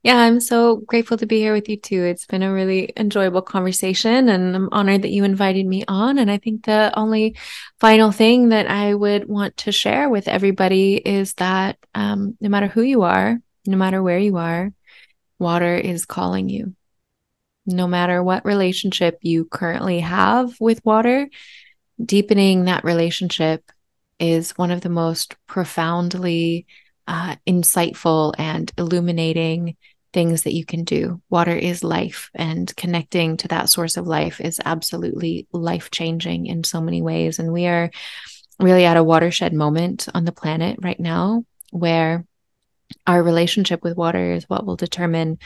yeah, 0.07 0.19
I'm 0.19 0.39
so 0.39 0.77
grateful 0.77 1.17
to 1.17 1.27
be 1.27 1.39
here 1.39 1.53
with 1.53 1.69
you 1.69 1.77
too. 1.77 2.05
It's 2.05 2.27
been 2.27 2.45
a 2.45 2.53
really 2.53 2.93
enjoyable 2.97 3.43
conversation, 3.43 4.29
and 4.29 4.55
I'm 4.55 4.69
honored 4.71 5.03
that 5.03 5.11
you 5.11 5.25
invited 5.25 5.67
me 5.67 5.83
on. 5.89 6.21
And 6.21 6.31
I 6.31 6.39
think 6.39 6.65
the 6.65 6.93
only 6.97 7.37
final 7.81 8.13
thing 8.13 8.51
that 8.51 8.71
I 8.71 8.95
would 8.95 9.29
want 9.29 9.57
to 9.57 9.73
share 9.73 10.09
with 10.09 10.29
everybody 10.29 10.95
is 10.95 11.35
that 11.35 11.79
um, 11.93 12.37
no 12.41 12.49
matter 12.49 12.69
who 12.69 12.83
you 12.83 13.03
are, 13.03 13.41
no 13.67 13.77
matter 13.77 14.01
where 14.01 14.21
you 14.21 14.37
are, 14.37 14.71
water 15.41 15.75
is 15.75 16.07
calling 16.07 16.49
you. 16.49 16.77
No 17.67 17.89
matter 17.89 18.23
what 18.23 18.45
relationship 18.45 19.19
you 19.23 19.45
currently 19.45 19.99
have 19.99 20.55
with 20.61 20.85
water, 20.85 21.29
deepening 22.01 22.67
that 22.67 22.85
relationship 22.85 23.73
is 24.21 24.53
one 24.53 24.71
of 24.71 24.83
the 24.83 24.89
most 24.89 25.35
profoundly 25.49 26.67
uh, 27.09 27.35
insightful 27.45 28.35
and 28.39 28.71
illuminating 28.79 29.77
things 30.17 30.45
that 30.45 30.55
you 30.55 30.65
can 30.65 30.83
do. 30.83 31.21
Water 31.29 31.53
is 31.53 31.85
life, 31.85 32.31
and 32.35 32.75
connecting 32.75 33.37
to 33.37 33.49
that 33.49 33.69
source 33.69 33.99
of 33.99 34.07
life 34.07 34.41
is 34.41 34.59
absolutely 34.65 35.47
life 35.53 35.91
changing 35.91 36.47
in 36.47 36.65
so 36.65 36.81
many 36.81 37.03
ways. 37.03 37.39
And 37.39 37.53
we 37.53 37.67
are 37.67 37.91
really 38.59 38.87
at 38.87 38.97
a 38.97 39.05
watershed 39.05 39.53
moment 39.53 40.09
on 40.15 40.25
the 40.25 40.33
planet 40.33 40.79
right 40.81 40.99
now 40.99 41.45
where 41.71 42.25
our 43.07 43.23
relationship 43.23 43.83
with 43.85 43.99
water 43.99 44.33
is 44.33 44.49
what 44.49 44.65
will 44.65 44.77
determine 44.77 45.37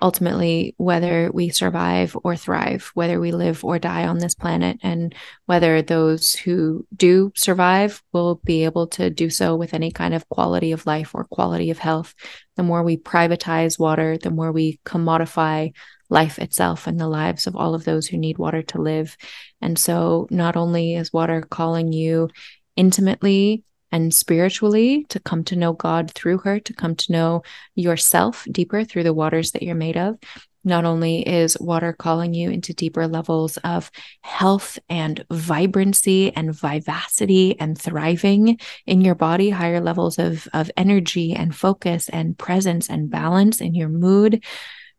ultimately 0.00 0.74
whether 0.76 1.30
we 1.32 1.48
survive 1.48 2.16
or 2.24 2.36
thrive, 2.36 2.90
whether 2.94 3.20
we 3.20 3.32
live 3.32 3.64
or 3.64 3.78
die 3.78 4.06
on 4.06 4.18
this 4.18 4.34
planet, 4.34 4.78
and 4.82 5.14
whether 5.46 5.82
those 5.82 6.34
who 6.34 6.86
do 6.94 7.32
survive 7.36 8.02
will 8.12 8.36
be 8.44 8.64
able 8.64 8.86
to 8.86 9.10
do 9.10 9.30
so 9.30 9.56
with 9.56 9.74
any 9.74 9.90
kind 9.90 10.14
of 10.14 10.28
quality 10.28 10.72
of 10.72 10.86
life 10.86 11.14
or 11.14 11.24
quality 11.24 11.70
of 11.70 11.78
health. 11.78 12.14
The 12.56 12.62
more 12.62 12.82
we 12.82 12.96
privatize 12.96 13.78
water, 13.78 14.18
the 14.18 14.30
more 14.30 14.52
we 14.52 14.80
commodify 14.84 15.72
life 16.10 16.38
itself 16.38 16.86
and 16.86 16.98
the 16.98 17.08
lives 17.08 17.46
of 17.46 17.54
all 17.54 17.74
of 17.74 17.84
those 17.84 18.06
who 18.06 18.16
need 18.16 18.38
water 18.38 18.62
to 18.62 18.80
live. 18.80 19.16
And 19.60 19.78
so, 19.78 20.26
not 20.30 20.56
only 20.56 20.94
is 20.94 21.12
water 21.12 21.42
calling 21.42 21.92
you 21.92 22.28
intimately 22.76 23.64
and 23.90 24.12
spiritually 24.12 25.04
to 25.08 25.20
come 25.20 25.44
to 25.44 25.56
know 25.56 25.72
God 25.72 26.10
through 26.12 26.38
her, 26.38 26.60
to 26.60 26.72
come 26.72 26.94
to 26.96 27.12
know 27.12 27.42
yourself 27.74 28.46
deeper 28.50 28.84
through 28.84 29.04
the 29.04 29.14
waters 29.14 29.52
that 29.52 29.62
you're 29.62 29.74
made 29.74 29.96
of. 29.96 30.18
Not 30.64 30.84
only 30.84 31.26
is 31.26 31.58
water 31.58 31.92
calling 31.92 32.34
you 32.34 32.50
into 32.50 32.74
deeper 32.74 33.06
levels 33.06 33.56
of 33.58 33.90
health 34.20 34.78
and 34.88 35.24
vibrancy 35.30 36.34
and 36.34 36.54
vivacity 36.54 37.58
and 37.58 37.78
thriving 37.78 38.58
in 38.84 39.00
your 39.00 39.14
body, 39.14 39.50
higher 39.50 39.80
levels 39.80 40.18
of, 40.18 40.46
of 40.52 40.70
energy 40.76 41.32
and 41.32 41.54
focus 41.54 42.08
and 42.08 42.36
presence 42.36 42.90
and 42.90 43.10
balance 43.10 43.60
in 43.60 43.74
your 43.74 43.88
mood 43.88 44.44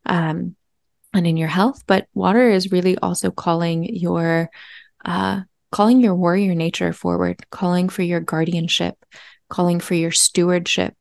um, 0.06 0.56
and 1.14 1.28
in 1.28 1.38
your 1.38 1.48
health, 1.48 1.84
but 1.88 2.08
water 2.14 2.50
is 2.50 2.72
really 2.72 2.98
also 2.98 3.32
calling 3.32 3.84
your 3.84 4.50
uh, 5.04 5.42
calling 5.72 6.02
your 6.02 6.16
warrior 6.16 6.56
nature 6.56 6.94
forward, 6.94 7.44
calling 7.50 7.90
for 7.90 8.02
your 8.02 8.20
guardianship, 8.20 8.96
calling 9.50 9.80
for 9.80 9.94
your 9.94 10.12
stewardship, 10.12 10.96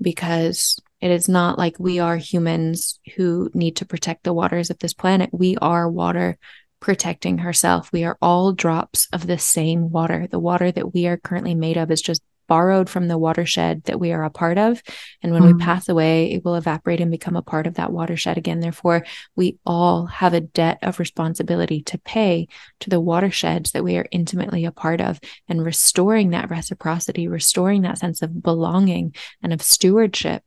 because 0.00 0.78
it 1.00 1.10
is 1.10 1.28
not 1.28 1.58
like 1.58 1.78
we 1.78 1.98
are 1.98 2.16
humans 2.16 2.98
who 3.16 3.50
need 3.54 3.76
to 3.76 3.86
protect 3.86 4.24
the 4.24 4.32
waters 4.32 4.70
of 4.70 4.78
this 4.78 4.94
planet. 4.94 5.30
We 5.32 5.56
are 5.58 5.90
water 5.90 6.38
protecting 6.80 7.38
herself. 7.38 7.90
We 7.92 8.04
are 8.04 8.18
all 8.22 8.52
drops 8.52 9.08
of 9.12 9.26
the 9.26 9.38
same 9.38 9.90
water. 9.90 10.26
The 10.28 10.38
water 10.38 10.70
that 10.70 10.92
we 10.94 11.06
are 11.06 11.16
currently 11.16 11.54
made 11.54 11.76
of 11.76 11.90
is 11.90 12.02
just 12.02 12.22
borrowed 12.48 12.90
from 12.90 13.06
the 13.06 13.18
watershed 13.18 13.84
that 13.84 14.00
we 14.00 14.10
are 14.12 14.24
a 14.24 14.30
part 14.30 14.58
of. 14.58 14.82
And 15.22 15.32
when 15.32 15.42
mm. 15.42 15.52
we 15.52 15.64
pass 15.64 15.88
away, 15.88 16.32
it 16.32 16.44
will 16.44 16.56
evaporate 16.56 17.00
and 17.00 17.10
become 17.10 17.36
a 17.36 17.42
part 17.42 17.66
of 17.66 17.74
that 17.74 17.92
watershed 17.92 18.36
again. 18.36 18.60
Therefore, 18.60 19.04
we 19.36 19.58
all 19.64 20.06
have 20.06 20.34
a 20.34 20.40
debt 20.40 20.78
of 20.82 20.98
responsibility 20.98 21.82
to 21.82 21.98
pay 21.98 22.48
to 22.80 22.90
the 22.90 23.00
watersheds 23.00 23.72
that 23.72 23.84
we 23.84 23.96
are 23.96 24.08
intimately 24.10 24.64
a 24.64 24.72
part 24.72 25.00
of 25.00 25.20
and 25.48 25.64
restoring 25.64 26.30
that 26.30 26.50
reciprocity, 26.50 27.28
restoring 27.28 27.82
that 27.82 27.98
sense 27.98 28.22
of 28.22 28.42
belonging 28.42 29.14
and 29.42 29.52
of 29.52 29.62
stewardship 29.62 30.42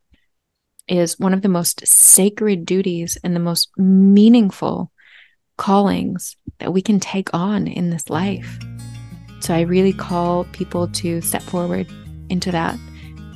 is 0.88 1.19
one 1.19 1.34
of 1.34 1.41
the 1.41 1.48
most 1.48 1.86
sacred 1.88 2.65
duties 2.65 3.18
and 3.23 3.36
the 3.36 3.40
most 3.40 3.69
meaningful 3.78 4.91
callings 5.57 6.36
that 6.60 6.73
we 6.73 6.82
can 6.82 6.99
take 6.99 7.34
on 7.34 7.68
in 7.68 7.91
this 7.91 8.10
life. 8.10 8.60
So 9.42 9.54
I 9.54 9.62
really 9.62 9.94
call 9.94 10.46
people 10.52 10.88
to 10.88 11.22
step 11.22 11.42
forward 11.42 11.88
into 12.30 12.52
that. 12.52 12.78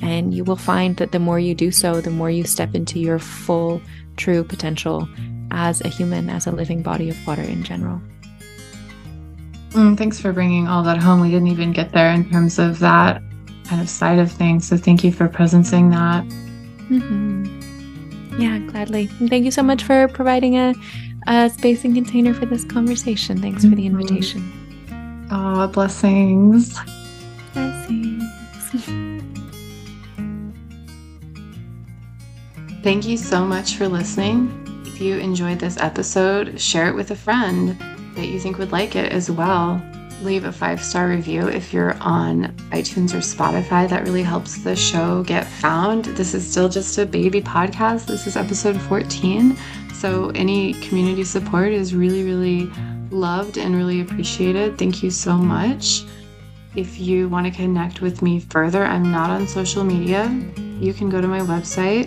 And 0.02 0.34
you 0.34 0.44
will 0.44 0.56
find 0.56 0.96
that 0.98 1.12
the 1.12 1.18
more 1.18 1.38
you 1.38 1.54
do 1.54 1.70
so, 1.70 2.00
the 2.00 2.10
more 2.10 2.30
you 2.30 2.44
step 2.44 2.74
into 2.74 2.98
your 2.98 3.18
full, 3.18 3.80
true 4.16 4.44
potential 4.44 5.08
as 5.50 5.80
a 5.80 5.88
human, 5.88 6.28
as 6.28 6.46
a 6.46 6.52
living 6.52 6.82
body 6.82 7.08
of 7.08 7.26
water 7.26 7.42
in 7.42 7.62
general. 7.62 8.00
Mm, 9.70 9.96
thanks 9.96 10.20
for 10.20 10.32
bringing 10.32 10.68
all 10.68 10.82
that 10.82 10.98
home. 10.98 11.20
We 11.20 11.30
didn't 11.30 11.48
even 11.48 11.72
get 11.72 11.92
there 11.92 12.10
in 12.10 12.30
terms 12.30 12.58
of 12.58 12.78
that 12.80 13.22
kind 13.64 13.80
of 13.80 13.88
side 13.88 14.18
of 14.18 14.30
things. 14.30 14.66
So 14.66 14.76
thank 14.76 15.02
you 15.02 15.12
for 15.12 15.28
presencing 15.28 15.90
that. 15.90 16.24
Mm-hmm. 16.88 18.40
Yeah, 18.40 18.58
gladly. 18.58 19.10
And 19.18 19.28
thank 19.28 19.44
you 19.44 19.50
so 19.50 19.62
much 19.62 19.82
for 19.82 20.08
providing 20.08 20.56
a, 20.56 20.74
a 21.26 21.50
space 21.50 21.84
and 21.84 21.94
container 21.94 22.32
for 22.32 22.46
this 22.46 22.64
conversation. 22.64 23.40
Thanks 23.40 23.62
mm-hmm. 23.62 23.70
for 23.70 23.76
the 23.76 23.86
mm-hmm. 23.86 24.00
invitation. 24.00 24.65
Oh, 25.28 25.66
blessings. 25.66 26.78
Blessings. 27.52 28.22
Thank 32.82 33.06
you 33.06 33.16
so 33.16 33.44
much 33.44 33.74
for 33.74 33.88
listening. 33.88 34.62
If 34.86 35.00
you 35.00 35.16
enjoyed 35.16 35.58
this 35.58 35.76
episode, 35.78 36.60
share 36.60 36.88
it 36.88 36.94
with 36.94 37.10
a 37.10 37.16
friend 37.16 37.76
that 38.14 38.26
you 38.26 38.38
think 38.38 38.58
would 38.58 38.70
like 38.70 38.94
it 38.94 39.10
as 39.10 39.28
well. 39.28 39.82
Leave 40.22 40.44
a 40.44 40.52
five 40.52 40.82
star 40.82 41.08
review 41.08 41.48
if 41.48 41.72
you're 41.72 41.94
on 42.00 42.44
iTunes 42.70 43.12
or 43.12 43.18
Spotify. 43.18 43.88
That 43.88 44.04
really 44.04 44.22
helps 44.22 44.62
the 44.62 44.76
show 44.76 45.24
get 45.24 45.44
found. 45.46 46.04
This 46.04 46.34
is 46.34 46.48
still 46.48 46.68
just 46.68 46.96
a 46.98 47.04
baby 47.04 47.42
podcast. 47.42 48.06
This 48.06 48.28
is 48.28 48.36
episode 48.36 48.80
14. 48.82 49.56
So, 49.92 50.30
any 50.36 50.74
community 50.74 51.24
support 51.24 51.72
is 51.72 51.94
really, 51.94 52.22
really 52.22 52.70
loved 53.10 53.58
and 53.58 53.74
really 53.74 54.00
appreciated. 54.00 54.78
Thank 54.78 55.02
you 55.02 55.10
so 55.10 55.36
much. 55.36 56.04
If 56.74 56.98
you 56.98 57.28
want 57.28 57.46
to 57.46 57.52
connect 57.52 58.00
with 58.00 58.20
me 58.20 58.40
further, 58.40 58.84
I'm 58.84 59.10
not 59.10 59.30
on 59.30 59.48
social 59.48 59.82
media. 59.82 60.28
You 60.78 60.92
can 60.92 61.08
go 61.08 61.20
to 61.20 61.26
my 61.26 61.40
website, 61.40 62.06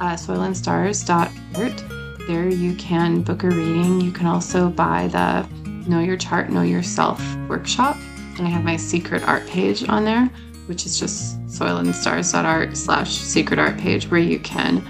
uh, 0.00 0.14
soilandstars.art. 0.14 1.84
There 2.26 2.48
you 2.48 2.74
can 2.74 3.22
book 3.22 3.44
a 3.44 3.48
reading. 3.48 4.00
You 4.00 4.10
can 4.10 4.26
also 4.26 4.68
buy 4.68 5.06
the 5.08 5.46
Know 5.88 6.00
Your 6.00 6.16
Chart, 6.16 6.50
Know 6.50 6.62
Yourself 6.62 7.22
workshop. 7.48 7.96
And 8.38 8.46
I 8.46 8.50
have 8.50 8.64
my 8.64 8.76
secret 8.76 9.22
art 9.22 9.46
page 9.46 9.88
on 9.88 10.04
there, 10.04 10.26
which 10.66 10.84
is 10.84 10.98
just 10.98 11.40
soilandstars.art 11.46 12.76
slash 12.76 13.16
secret 13.16 13.60
art 13.60 13.78
page 13.78 14.10
where 14.10 14.20
you 14.20 14.40
can 14.40 14.84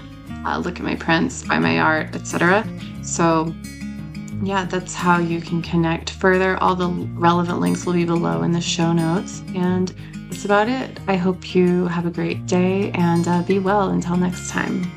uh, 0.45 0.57
look 0.57 0.77
at 0.77 0.83
my 0.83 0.95
prints, 0.95 1.43
buy 1.43 1.59
my 1.59 1.79
art, 1.79 2.15
etc. 2.15 2.67
So 3.03 3.53
yeah, 4.43 4.65
that's 4.65 4.93
how 4.93 5.19
you 5.19 5.41
can 5.41 5.61
connect 5.61 6.11
further. 6.11 6.57
All 6.57 6.75
the 6.75 6.89
relevant 6.89 7.59
links 7.59 7.85
will 7.85 7.93
be 7.93 8.05
below 8.05 8.43
in 8.43 8.51
the 8.51 8.61
show 8.61 8.93
notes. 8.93 9.41
And 9.55 9.93
that's 10.29 10.45
about 10.45 10.69
it. 10.69 10.99
I 11.07 11.15
hope 11.15 11.55
you 11.55 11.87
have 11.87 12.05
a 12.05 12.11
great 12.11 12.45
day 12.45 12.91
and 12.91 13.27
uh, 13.27 13.41
be 13.43 13.59
well 13.59 13.89
until 13.89 14.17
next 14.17 14.49
time. 14.49 14.89